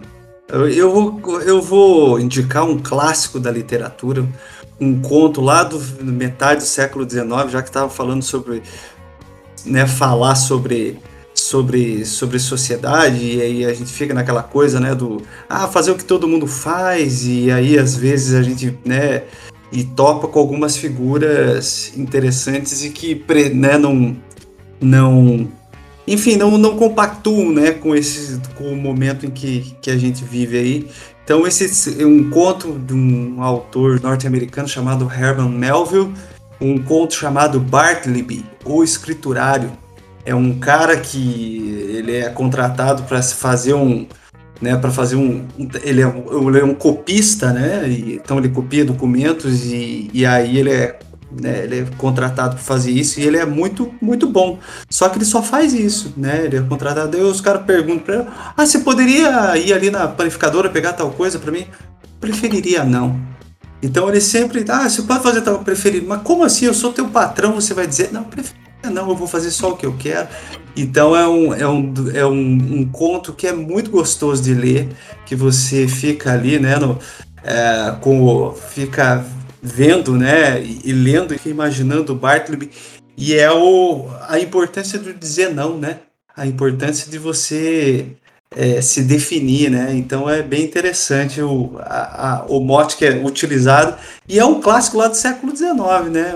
Eu, 0.48 0.68
eu, 0.68 0.92
vou, 0.92 1.40
eu 1.42 1.60
vou 1.60 2.20
indicar 2.20 2.64
um 2.64 2.78
clássico 2.78 3.40
da 3.40 3.50
literatura, 3.50 4.26
um 4.80 5.00
conto 5.00 5.40
lá 5.40 5.64
do 5.64 5.78
metade 6.04 6.60
do 6.60 6.66
século 6.66 7.08
XIX, 7.08 7.50
já 7.50 7.62
que 7.62 7.68
estava 7.68 7.90
falando 7.90 8.22
sobre, 8.22 8.62
né, 9.64 9.86
falar 9.86 10.34
sobre 10.34 10.98
sobre 11.34 12.06
sobre 12.06 12.38
sociedade 12.38 13.22
e 13.22 13.42
aí 13.42 13.64
a 13.66 13.74
gente 13.74 13.92
fica 13.92 14.14
naquela 14.14 14.42
coisa, 14.42 14.80
né, 14.80 14.94
do 14.94 15.20
ah, 15.48 15.68
fazer 15.68 15.90
o 15.90 15.96
que 15.96 16.04
todo 16.04 16.26
mundo 16.26 16.46
faz 16.46 17.26
e 17.26 17.50
aí 17.50 17.78
às 17.78 17.94
vezes 17.94 18.34
a 18.34 18.42
gente, 18.42 18.76
né, 18.84 19.24
e 19.70 19.84
topa 19.84 20.28
com 20.28 20.38
algumas 20.38 20.76
figuras 20.76 21.92
interessantes 21.96 22.84
e 22.84 22.90
que, 22.90 23.22
né, 23.52 23.76
não 23.76 24.16
não 24.80 25.48
enfim, 26.06 26.36
não, 26.36 26.56
não 26.56 26.76
compactuam, 26.76 27.52
né, 27.52 27.72
com 27.72 27.94
esse 27.94 28.40
com 28.54 28.72
o 28.72 28.76
momento 28.76 29.26
em 29.26 29.30
que, 29.30 29.76
que 29.80 29.90
a 29.90 29.96
gente 29.96 30.24
vive 30.24 30.56
aí. 30.56 30.88
Então, 31.24 31.44
esse 31.44 32.00
é 32.00 32.06
um 32.06 32.30
conto 32.30 32.78
de 32.78 32.94
um 32.94 33.42
autor 33.42 34.00
norte-americano 34.00 34.68
chamado 34.68 35.10
Herman 35.10 35.50
Melville, 35.50 36.12
um 36.60 36.80
conto 36.80 37.14
chamado 37.14 37.58
Bartleby, 37.58 38.44
o 38.64 38.84
escriturário. 38.84 39.72
É 40.24 40.34
um 40.34 40.58
cara 40.58 40.96
que 40.96 41.88
ele 41.88 42.14
é 42.14 42.28
contratado 42.28 43.02
para 43.04 43.20
fazer 43.22 43.74
um, 43.74 44.06
né, 44.60 44.76
para 44.76 44.90
fazer 44.92 45.16
um, 45.16 45.44
ele 45.82 46.02
é, 46.02 46.06
ele 46.06 46.60
é 46.60 46.64
um 46.64 46.74
copista, 46.74 47.52
né, 47.52 47.84
então 47.88 48.38
ele 48.38 48.48
copia 48.48 48.84
documentos 48.84 49.64
e, 49.64 50.08
e 50.12 50.24
aí 50.24 50.58
ele 50.58 50.70
é 50.70 50.98
né? 51.40 51.64
Ele 51.64 51.80
é 51.80 51.86
contratado 51.96 52.56
para 52.56 52.64
fazer 52.64 52.90
isso 52.90 53.20
e 53.20 53.24
ele 53.24 53.36
é 53.36 53.46
muito, 53.46 53.94
muito 54.00 54.26
bom. 54.26 54.58
Só 54.88 55.08
que 55.08 55.18
ele 55.18 55.24
só 55.24 55.42
faz 55.42 55.72
isso, 55.72 56.12
né? 56.16 56.44
Ele 56.44 56.56
é 56.56 56.62
contratado. 56.62 57.16
Aí 57.16 57.22
os 57.22 57.40
caras 57.40 57.64
perguntam 57.64 58.04
para 58.04 58.14
ele: 58.14 58.26
Ah, 58.56 58.66
você 58.66 58.78
poderia 58.80 59.56
ir 59.56 59.72
ali 59.72 59.90
na 59.90 60.08
panificadora 60.08 60.68
pegar 60.70 60.92
tal 60.92 61.10
coisa 61.10 61.38
para 61.38 61.52
mim? 61.52 61.66
Preferiria 62.20 62.84
não. 62.84 63.20
Então 63.82 64.08
ele 64.08 64.20
sempre, 64.20 64.64
ah, 64.68 64.88
você 64.88 65.02
pode 65.02 65.22
fazer 65.22 65.42
tal 65.42 65.58
preferido, 65.60 66.06
mas 66.08 66.22
como 66.22 66.42
assim? 66.44 66.64
Eu 66.64 66.74
sou 66.74 66.92
teu 66.92 67.08
patrão, 67.08 67.54
você 67.54 67.74
vai 67.74 67.86
dizer, 67.86 68.10
não, 68.10 68.24
preferiria 68.24 68.66
não, 68.90 69.08
eu 69.08 69.16
vou 69.16 69.26
fazer 69.26 69.50
só 69.50 69.70
o 69.70 69.76
que 69.76 69.86
eu 69.86 69.94
quero. 69.98 70.28
Então 70.76 71.16
é 71.16 71.26
um, 71.26 71.54
é 71.54 71.68
um, 71.68 71.94
é 72.14 72.26
um, 72.26 72.80
um 72.80 72.88
conto 72.90 73.32
que 73.32 73.46
é 73.46 73.52
muito 73.52 73.90
gostoso 73.90 74.42
de 74.42 74.54
ler, 74.54 74.88
que 75.24 75.34
você 75.34 75.88
fica 75.88 76.32
ali, 76.32 76.58
né, 76.58 76.76
no, 76.78 76.98
é, 77.42 77.94
com, 78.00 78.52
fica 78.70 79.24
vendo, 79.62 80.16
né, 80.16 80.62
e, 80.62 80.92
lendo 80.92 81.34
e 81.34 81.48
imaginando 81.48 82.12
o 82.12 82.16
Bartleby, 82.16 82.70
e 83.16 83.34
é 83.34 83.50
o, 83.50 84.08
a 84.28 84.38
importância 84.38 84.98
de 84.98 85.12
dizer 85.12 85.54
não, 85.54 85.78
né? 85.78 86.00
A 86.36 86.46
importância 86.46 87.10
de 87.10 87.18
você 87.18 88.14
é, 88.50 88.80
se 88.82 89.02
definir, 89.02 89.70
né? 89.70 89.94
Então 89.94 90.28
é 90.28 90.42
bem 90.42 90.64
interessante 90.64 91.40
o, 91.40 91.78
a, 91.80 92.40
a, 92.40 92.46
o 92.46 92.60
mote 92.60 92.96
que 92.96 93.06
é 93.06 93.16
utilizado 93.16 93.96
e 94.28 94.38
é 94.38 94.44
um 94.44 94.60
clássico 94.60 94.98
lá 94.98 95.08
do 95.08 95.16
século 95.16 95.56
XIX, 95.56 96.10
né? 96.10 96.34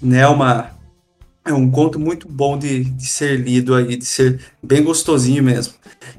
Né 0.00 0.28
uma, 0.28 0.70
é 1.48 1.54
um 1.54 1.70
conto 1.70 1.98
muito 1.98 2.28
bom 2.28 2.58
de, 2.58 2.84
de 2.84 3.06
ser 3.06 3.36
lido 3.36 3.74
aí, 3.74 3.96
de 3.96 4.04
ser 4.04 4.40
bem 4.62 4.82
gostosinho 4.82 5.42
mesmo. 5.42 5.74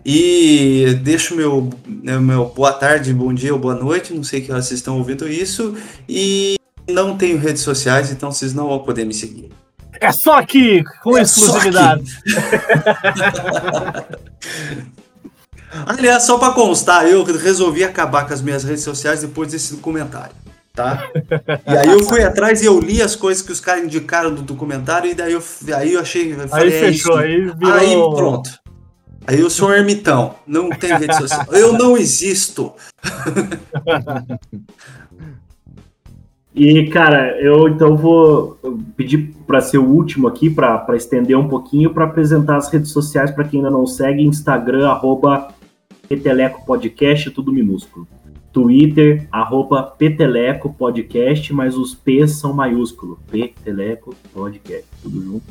E 0.06 0.98
deixo 1.04 1.36
meu, 1.36 1.70
né, 1.88 2.18
meu 2.18 2.46
boa 2.46 2.74
tarde, 2.74 3.14
bom 3.14 3.34
dia 3.34 3.54
ou 3.54 3.60
boa 3.60 3.76
noite, 3.76 4.14
não 4.14 4.24
sei 4.24 4.42
que 4.42 4.52
horas 4.52 4.66
vocês 4.66 4.80
estão 4.80 4.98
ouvindo 4.98 5.28
isso. 5.28 5.76
E 6.08 6.56
não 6.90 7.18
tenho 7.18 7.38
redes 7.38 7.62
sociais, 7.62 8.12
então 8.12 8.32
vocês 8.32 8.54
não 8.54 8.68
vão 8.68 8.80
poder 8.80 9.06
me 9.06 9.14
seguir. 9.14 9.50
É 10.02 10.12
só 10.12 10.40
aqui, 10.40 10.84
com 11.04 11.18
é 11.18 11.22
exclusividade. 11.22 12.18
Aliás, 15.86 16.24
só 16.24 16.38
para 16.38 16.54
constar, 16.54 17.06
eu 17.06 17.24
resolvi 17.24 17.84
acabar 17.84 18.26
com 18.26 18.34
as 18.34 18.42
minhas 18.42 18.64
redes 18.64 18.84
sociais 18.84 19.22
depois 19.22 19.52
desse 19.52 19.76
documentário, 19.76 20.34
tá? 20.80 21.12
E 21.68 21.78
aí 21.78 21.90
eu 21.90 22.04
fui 22.04 22.24
atrás 22.24 22.62
e 22.62 22.66
eu 22.66 22.80
li 22.80 23.02
as 23.02 23.16
coisas 23.16 23.44
que 23.44 23.52
os 23.52 23.60
caras 23.60 23.84
indicaram 23.84 24.34
do 24.34 24.42
documentário 24.42 25.12
e 25.12 25.14
daí 25.14 25.34
eu, 25.34 25.44
aí 25.76 25.94
eu 25.94 26.00
achei... 26.00 26.32
Eu 26.34 26.48
falei, 26.48 26.70
aí 26.70 26.74
é 26.74 26.80
fechou, 26.80 27.20
é 27.20 27.26
aí 27.26 27.42
virou... 27.42 27.74
Aí 27.74 27.96
pronto. 28.16 28.50
Aí 29.28 29.40
eu 29.40 29.50
sou 29.50 29.70
um 29.70 29.74
ermitão, 29.74 30.36
não 30.48 30.70
tenho 30.70 30.98
rede 30.98 31.16
social. 31.16 31.46
Eu 31.52 31.74
não 31.74 31.98
existo. 31.98 32.74
E, 36.56 36.90
cara, 36.90 37.40
eu 37.40 37.70
então 37.70 37.96
vou 37.96 38.58
pedir 38.98 39.34
para 39.48 39.62
ser 39.62 39.78
o 39.78 39.86
último 39.86 40.28
aqui, 40.28 40.50
para 40.50 40.96
estender 40.96 41.38
um 41.38 41.48
pouquinho, 41.48 41.94
para 41.94 42.04
apresentar 42.04 42.58
as 42.58 42.70
redes 42.70 42.92
sociais 42.92 43.32
para 43.32 43.46
quem 43.46 43.60
ainda 43.60 43.70
não 43.70 43.86
segue: 43.88 44.24
Instagram, 44.24 44.90
arroba 44.90 45.54
Reteleco 46.10 46.66
Podcast, 46.66 47.30
tudo 47.32 47.54
minúsculo. 47.54 48.06
Twitter, 48.52 49.28
arroba 49.32 49.84
Peteleco 49.84 50.74
Podcast, 50.74 51.54
mas 51.54 51.78
os 51.78 51.94
P's 51.94 52.40
são 52.40 52.54
maiúsculos. 52.54 53.20
Peteleco 53.30 54.16
Podcast, 54.34 54.86
tudo 55.02 55.22
junto. 55.22 55.46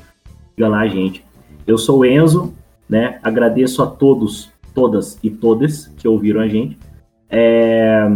Siga 0.54 0.68
lá, 0.68 0.86
gente. 0.86 1.24
Eu 1.66 1.78
sou 1.78 2.00
o 2.00 2.04
Enzo, 2.04 2.54
né? 2.88 3.20
Agradeço 3.22 3.82
a 3.82 3.86
todos, 3.86 4.50
todas 4.74 5.18
e 5.22 5.30
todas 5.30 5.86
que 5.86 6.08
ouviram 6.08 6.40
a 6.40 6.48
gente 6.48 6.78
é, 7.30 8.08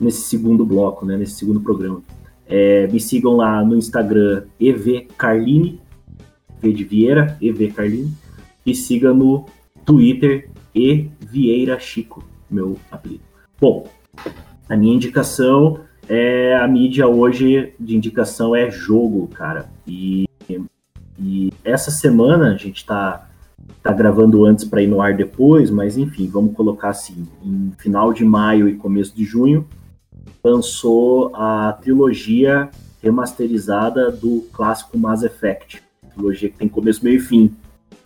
nesse 0.00 0.22
segundo 0.22 0.64
bloco, 0.64 1.06
né? 1.06 1.16
Nesse 1.16 1.34
segundo 1.34 1.60
programa. 1.60 2.02
É, 2.46 2.86
me 2.86 2.98
sigam 2.98 3.36
lá 3.36 3.62
no 3.64 3.76
Instagram 3.76 4.44
evcarline, 4.58 5.80
V 6.60 6.72
de 6.72 6.84
Vieira, 6.84 7.36
evcarline, 7.40 8.12
e 8.64 8.74
siga 8.74 9.12
no 9.12 9.46
Twitter 9.84 10.50
e 10.74 11.08
Vieira 11.20 11.78
Chico, 11.78 12.24
meu 12.50 12.76
apelido. 12.90 13.27
Bom, 13.60 13.88
a 14.68 14.76
minha 14.76 14.94
indicação 14.94 15.80
é 16.08 16.56
a 16.56 16.66
mídia 16.66 17.06
hoje 17.06 17.72
de 17.78 17.96
indicação 17.96 18.54
é 18.54 18.70
jogo, 18.70 19.28
cara. 19.28 19.68
E, 19.86 20.26
e 21.18 21.52
essa 21.64 21.90
semana 21.90 22.52
a 22.52 22.56
gente 22.56 22.76
está 22.76 23.28
tá 23.82 23.92
gravando 23.92 24.44
antes 24.44 24.64
para 24.64 24.82
ir 24.82 24.86
no 24.86 25.00
ar 25.00 25.14
depois, 25.14 25.70
mas 25.70 25.96
enfim, 25.98 26.28
vamos 26.28 26.54
colocar 26.54 26.90
assim, 26.90 27.26
em 27.44 27.72
final 27.78 28.12
de 28.12 28.24
maio 28.24 28.68
e 28.68 28.76
começo 28.76 29.14
de 29.14 29.24
junho 29.24 29.66
lançou 30.42 31.34
a 31.34 31.72
trilogia 31.72 32.70
remasterizada 33.02 34.10
do 34.10 34.46
clássico 34.52 34.98
Mass 34.98 35.22
Effect, 35.22 35.82
trilogia 36.14 36.48
que 36.48 36.58
tem 36.58 36.68
começo, 36.68 37.04
meio 37.04 37.16
e 37.16 37.20
fim. 37.20 37.54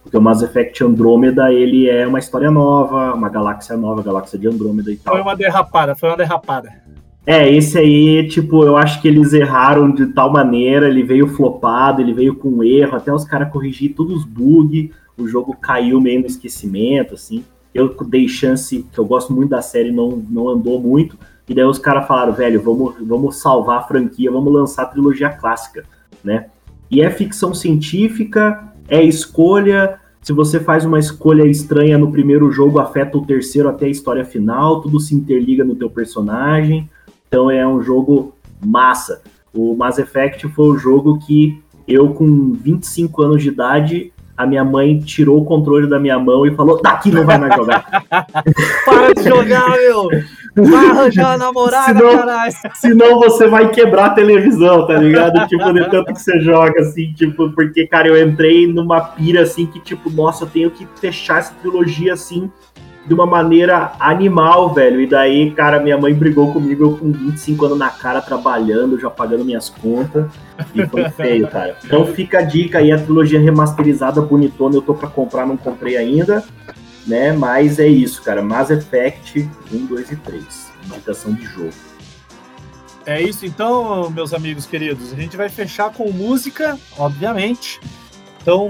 Porque 0.03 0.16
o 0.16 0.20
Mass 0.20 0.43
Effect 0.43 0.83
Andrômeda, 0.83 1.53
ele 1.53 1.89
é 1.89 2.07
uma 2.07 2.19
história 2.19 2.51
nova, 2.51 3.15
uma 3.15 3.29
galáxia 3.29 3.77
nova, 3.77 4.03
galáxia 4.03 4.39
de 4.39 4.49
Andrômeda 4.49 4.91
e 4.91 4.97
tal. 4.97 5.15
Foi 5.15 5.23
uma 5.23 5.37
derrapada, 5.37 5.95
foi 5.95 6.09
uma 6.09 6.16
derrapada. 6.16 6.83
É, 7.24 7.49
esse 7.49 7.79
aí, 7.79 8.27
tipo, 8.27 8.65
eu 8.65 8.77
acho 8.77 9.01
que 9.01 9.07
eles 9.07 9.33
erraram 9.33 9.93
de 9.93 10.07
tal 10.07 10.33
maneira, 10.33 10.89
ele 10.89 11.05
veio 11.05 11.29
flopado, 11.29 12.01
ele 12.01 12.12
veio 12.12 12.35
com 12.35 12.65
erro, 12.65 12.97
até 12.97 13.12
os 13.12 13.24
caras 13.24 13.53
corrigir 13.53 13.95
todos 13.95 14.19
os 14.19 14.24
bugs, 14.24 14.91
o 15.16 15.29
jogo 15.29 15.57
caiu 15.57 16.01
meio 16.01 16.20
no 16.20 16.27
esquecimento, 16.27 17.15
assim. 17.15 17.45
Eu 17.73 17.95
dei 18.07 18.27
chance, 18.27 18.85
que 18.93 18.99
eu 18.99 19.05
gosto 19.05 19.33
muito 19.33 19.51
da 19.51 19.62
série, 19.62 19.93
não, 19.93 20.20
não 20.29 20.49
andou 20.49 20.81
muito, 20.81 21.16
e 21.49 21.55
daí 21.55 21.65
os 21.65 21.79
caras 21.79 22.09
falaram, 22.09 22.33
velho, 22.33 22.61
vamos, 22.61 22.95
vamos 23.01 23.37
salvar 23.37 23.79
a 23.79 23.83
franquia, 23.83 24.31
vamos 24.31 24.53
lançar 24.53 24.83
a 24.83 24.87
trilogia 24.87 25.31
clássica, 25.31 25.85
né? 26.24 26.47
E 26.91 27.01
é 27.03 27.09
ficção 27.09 27.55
científica, 27.55 28.72
é 28.93 29.02
escolha. 29.02 29.98
Se 30.20 30.35
você 30.35 30.60
faz 30.60 30.85
uma 30.85 30.98
escolha 30.98 31.47
estranha 31.47 31.97
no 31.97 32.12
primeiro 32.12 32.52
jogo, 32.52 32.78
afeta 32.78 33.16
o 33.16 33.24
terceiro 33.24 33.70
até 33.70 33.86
a 33.86 33.89
história 33.89 34.23
final, 34.23 34.82
tudo 34.82 35.01
se 35.01 35.14
interliga 35.14 35.64
no 35.64 35.74
teu 35.74 35.89
personagem. 35.89 36.89
Então 37.27 37.51
é 37.51 37.66
um 37.66 37.82
jogo 37.82 38.35
massa. 38.64 39.23
O 39.52 39.74
Mass 39.74 39.98
Effect 39.98 40.47
foi 40.48 40.69
o 40.69 40.77
jogo 40.77 41.19
que 41.19 41.59
eu, 41.89 42.10
com 42.10 42.52
25 42.52 43.23
anos 43.23 43.43
de 43.43 43.48
idade, 43.48 44.12
a 44.36 44.47
minha 44.47 44.62
mãe 44.62 44.98
tirou 44.98 45.40
o 45.40 45.44
controle 45.44 45.89
da 45.89 45.98
minha 45.98 46.19
mão 46.19 46.47
e 46.47 46.55
falou: 46.55 46.81
daqui 46.82 47.10
não 47.10 47.24
vai 47.24 47.39
mais 47.39 47.55
jogar. 47.56 48.05
Para 48.85 49.14
de 49.14 49.28
jogar, 49.28 49.70
meu! 49.70 50.10
Vai 50.55 50.87
arranjar 50.91 51.39
namorada, 51.39 51.99
senão, 51.99 52.19
caralho! 52.19 52.53
Senão 52.74 53.19
você 53.19 53.47
vai 53.47 53.70
quebrar 53.70 54.07
a 54.07 54.11
televisão, 54.11 54.87
tá 54.87 54.95
ligado? 54.95 55.47
tipo, 55.49 55.73
de 55.73 55.91
tanto 55.91 56.12
que 56.12 56.20
você 56.20 56.41
joga, 56.41 56.81
assim, 56.81 57.12
tipo, 57.12 57.51
porque, 57.51 57.87
cara, 57.87 58.09
eu 58.09 58.29
entrei 58.29 58.66
numa 58.66 59.01
pira 59.01 59.43
assim 59.43 59.66
que, 59.66 59.81
tipo, 59.81 60.11
nossa, 60.11 60.45
eu 60.45 60.49
tenho 60.49 60.70
que 60.70 60.87
fechar 61.01 61.39
essa 61.39 61.55
trilogia 61.55 62.12
assim 62.12 62.51
de 63.07 63.15
uma 63.15 63.27
maneira 63.27 63.93
animal, 63.99 64.73
velho. 64.73 65.01
E 65.01 65.07
daí, 65.07 65.51
cara, 65.51 65.81
minha 65.81 65.99
mãe 65.99 66.15
brigou 66.15 66.53
comigo 66.53 66.85
eu 66.85 66.97
com 66.97 67.11
25 67.11 67.66
anos 67.66 67.79
na 67.79 67.91
cara, 67.91 68.20
trabalhando, 68.20 68.99
já 68.99 69.11
pagando 69.11 69.45
minhas 69.45 69.69
contas. 69.69 70.27
E 70.74 70.87
foi 70.87 71.09
feio, 71.11 71.49
cara. 71.49 71.77
Então 71.85 72.07
fica 72.07 72.39
a 72.39 72.43
dica 72.43 72.79
aí, 72.79 72.93
a 72.93 72.99
trilogia 72.99 73.41
remasterizada, 73.41 74.20
bonitona, 74.20 74.77
eu 74.77 74.83
tô 74.83 74.95
pra 74.95 75.09
comprar, 75.09 75.47
não 75.47 75.57
comprei 75.57 75.97
ainda. 75.97 76.45
Né? 77.07 77.33
Mas 77.33 77.79
é 77.79 77.87
isso, 77.87 78.23
cara. 78.23 78.43
Mass 78.43 78.70
Effect 78.70 79.49
1, 79.73 79.87
2 79.87 80.12
e 80.12 80.16
3. 80.16 80.73
Indicação 80.87 81.35
de 81.35 81.45
jogo. 81.45 81.73
É 83.05 83.20
isso 83.20 83.45
então, 83.45 84.09
meus 84.11 84.33
amigos 84.33 84.65
queridos. 84.65 85.12
A 85.12 85.16
gente 85.16 85.37
vai 85.37 85.49
fechar 85.49 85.93
com 85.93 86.11
música, 86.12 86.79
obviamente. 86.97 87.81
Então, 88.41 88.69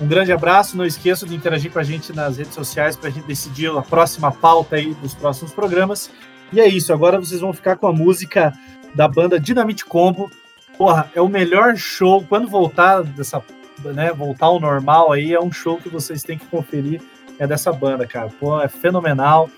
um 0.00 0.06
grande 0.06 0.32
abraço, 0.32 0.76
não 0.76 0.86
esqueça 0.86 1.26
de 1.26 1.34
interagir 1.34 1.70
com 1.70 1.78
a 1.78 1.82
gente 1.82 2.12
nas 2.12 2.38
redes 2.38 2.54
sociais 2.54 2.96
para 2.96 3.08
a 3.08 3.12
gente 3.12 3.26
decidir 3.26 3.70
a 3.70 3.82
próxima 3.82 4.32
pauta 4.32 4.76
aí 4.76 4.94
dos 4.94 5.14
próximos 5.14 5.52
programas. 5.52 6.10
E 6.52 6.60
é 6.60 6.66
isso, 6.66 6.92
agora 6.92 7.18
vocês 7.18 7.40
vão 7.40 7.52
ficar 7.52 7.76
com 7.76 7.86
a 7.86 7.92
música 7.92 8.52
da 8.94 9.06
banda 9.06 9.38
Dynamite 9.38 9.84
Combo. 9.84 10.30
Porra, 10.78 11.10
é 11.14 11.20
o 11.20 11.28
melhor 11.28 11.76
show 11.76 12.24
quando 12.26 12.48
voltar 12.48 13.02
dessa, 13.02 13.42
né, 13.84 14.12
voltar 14.12 14.46
ao 14.46 14.58
normal 14.58 15.12
aí, 15.12 15.32
é 15.32 15.40
um 15.40 15.52
show 15.52 15.78
que 15.78 15.88
vocês 15.88 16.22
têm 16.22 16.38
que 16.38 16.46
conferir 16.46 17.00
é 17.38 17.46
dessa 17.46 17.72
banda, 17.72 18.06
cara. 18.06 18.28
Pô, 18.40 18.60
é 18.60 18.68
fenomenal, 18.68 19.48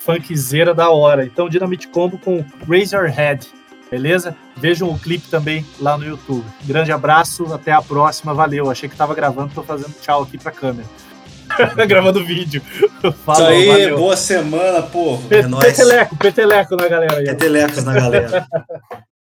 funkzeira 0.00 0.74
da 0.74 0.90
hora. 0.90 1.24
Então, 1.24 1.48
Dynamite 1.48 1.88
Combo 1.88 2.18
com 2.18 2.44
Raise 2.68 2.94
Your 2.94 3.06
Head 3.06 3.48
beleza? 3.94 4.36
Vejam 4.56 4.90
o 4.90 4.98
clipe 4.98 5.28
também 5.28 5.64
lá 5.80 5.96
no 5.96 6.04
YouTube. 6.04 6.44
Grande 6.64 6.90
abraço, 6.90 7.52
até 7.54 7.70
a 7.70 7.80
próxima, 7.80 8.34
valeu. 8.34 8.68
Achei 8.68 8.88
que 8.88 8.96
tava 8.96 9.14
gravando, 9.14 9.54
tô 9.54 9.62
fazendo 9.62 9.94
tchau 10.00 10.22
aqui 10.22 10.36
pra 10.36 10.50
câmera. 10.50 10.88
Gravando 11.86 12.24
vídeo. 12.24 12.60
Falou, 13.24 13.42
Isso 13.42 13.60
aí, 13.60 13.66
valeu. 13.68 13.96
boa 13.98 14.16
semana, 14.16 14.82
pô. 14.82 15.18
Pe 15.28 15.36
é 15.36 15.42
peteleco, 15.42 16.16
peteleco 16.16 16.74
na 16.74 16.88
galera 16.88 17.18
aí. 17.18 17.24
Petelecos 17.26 17.84
na 17.84 17.94
galera. 17.94 18.46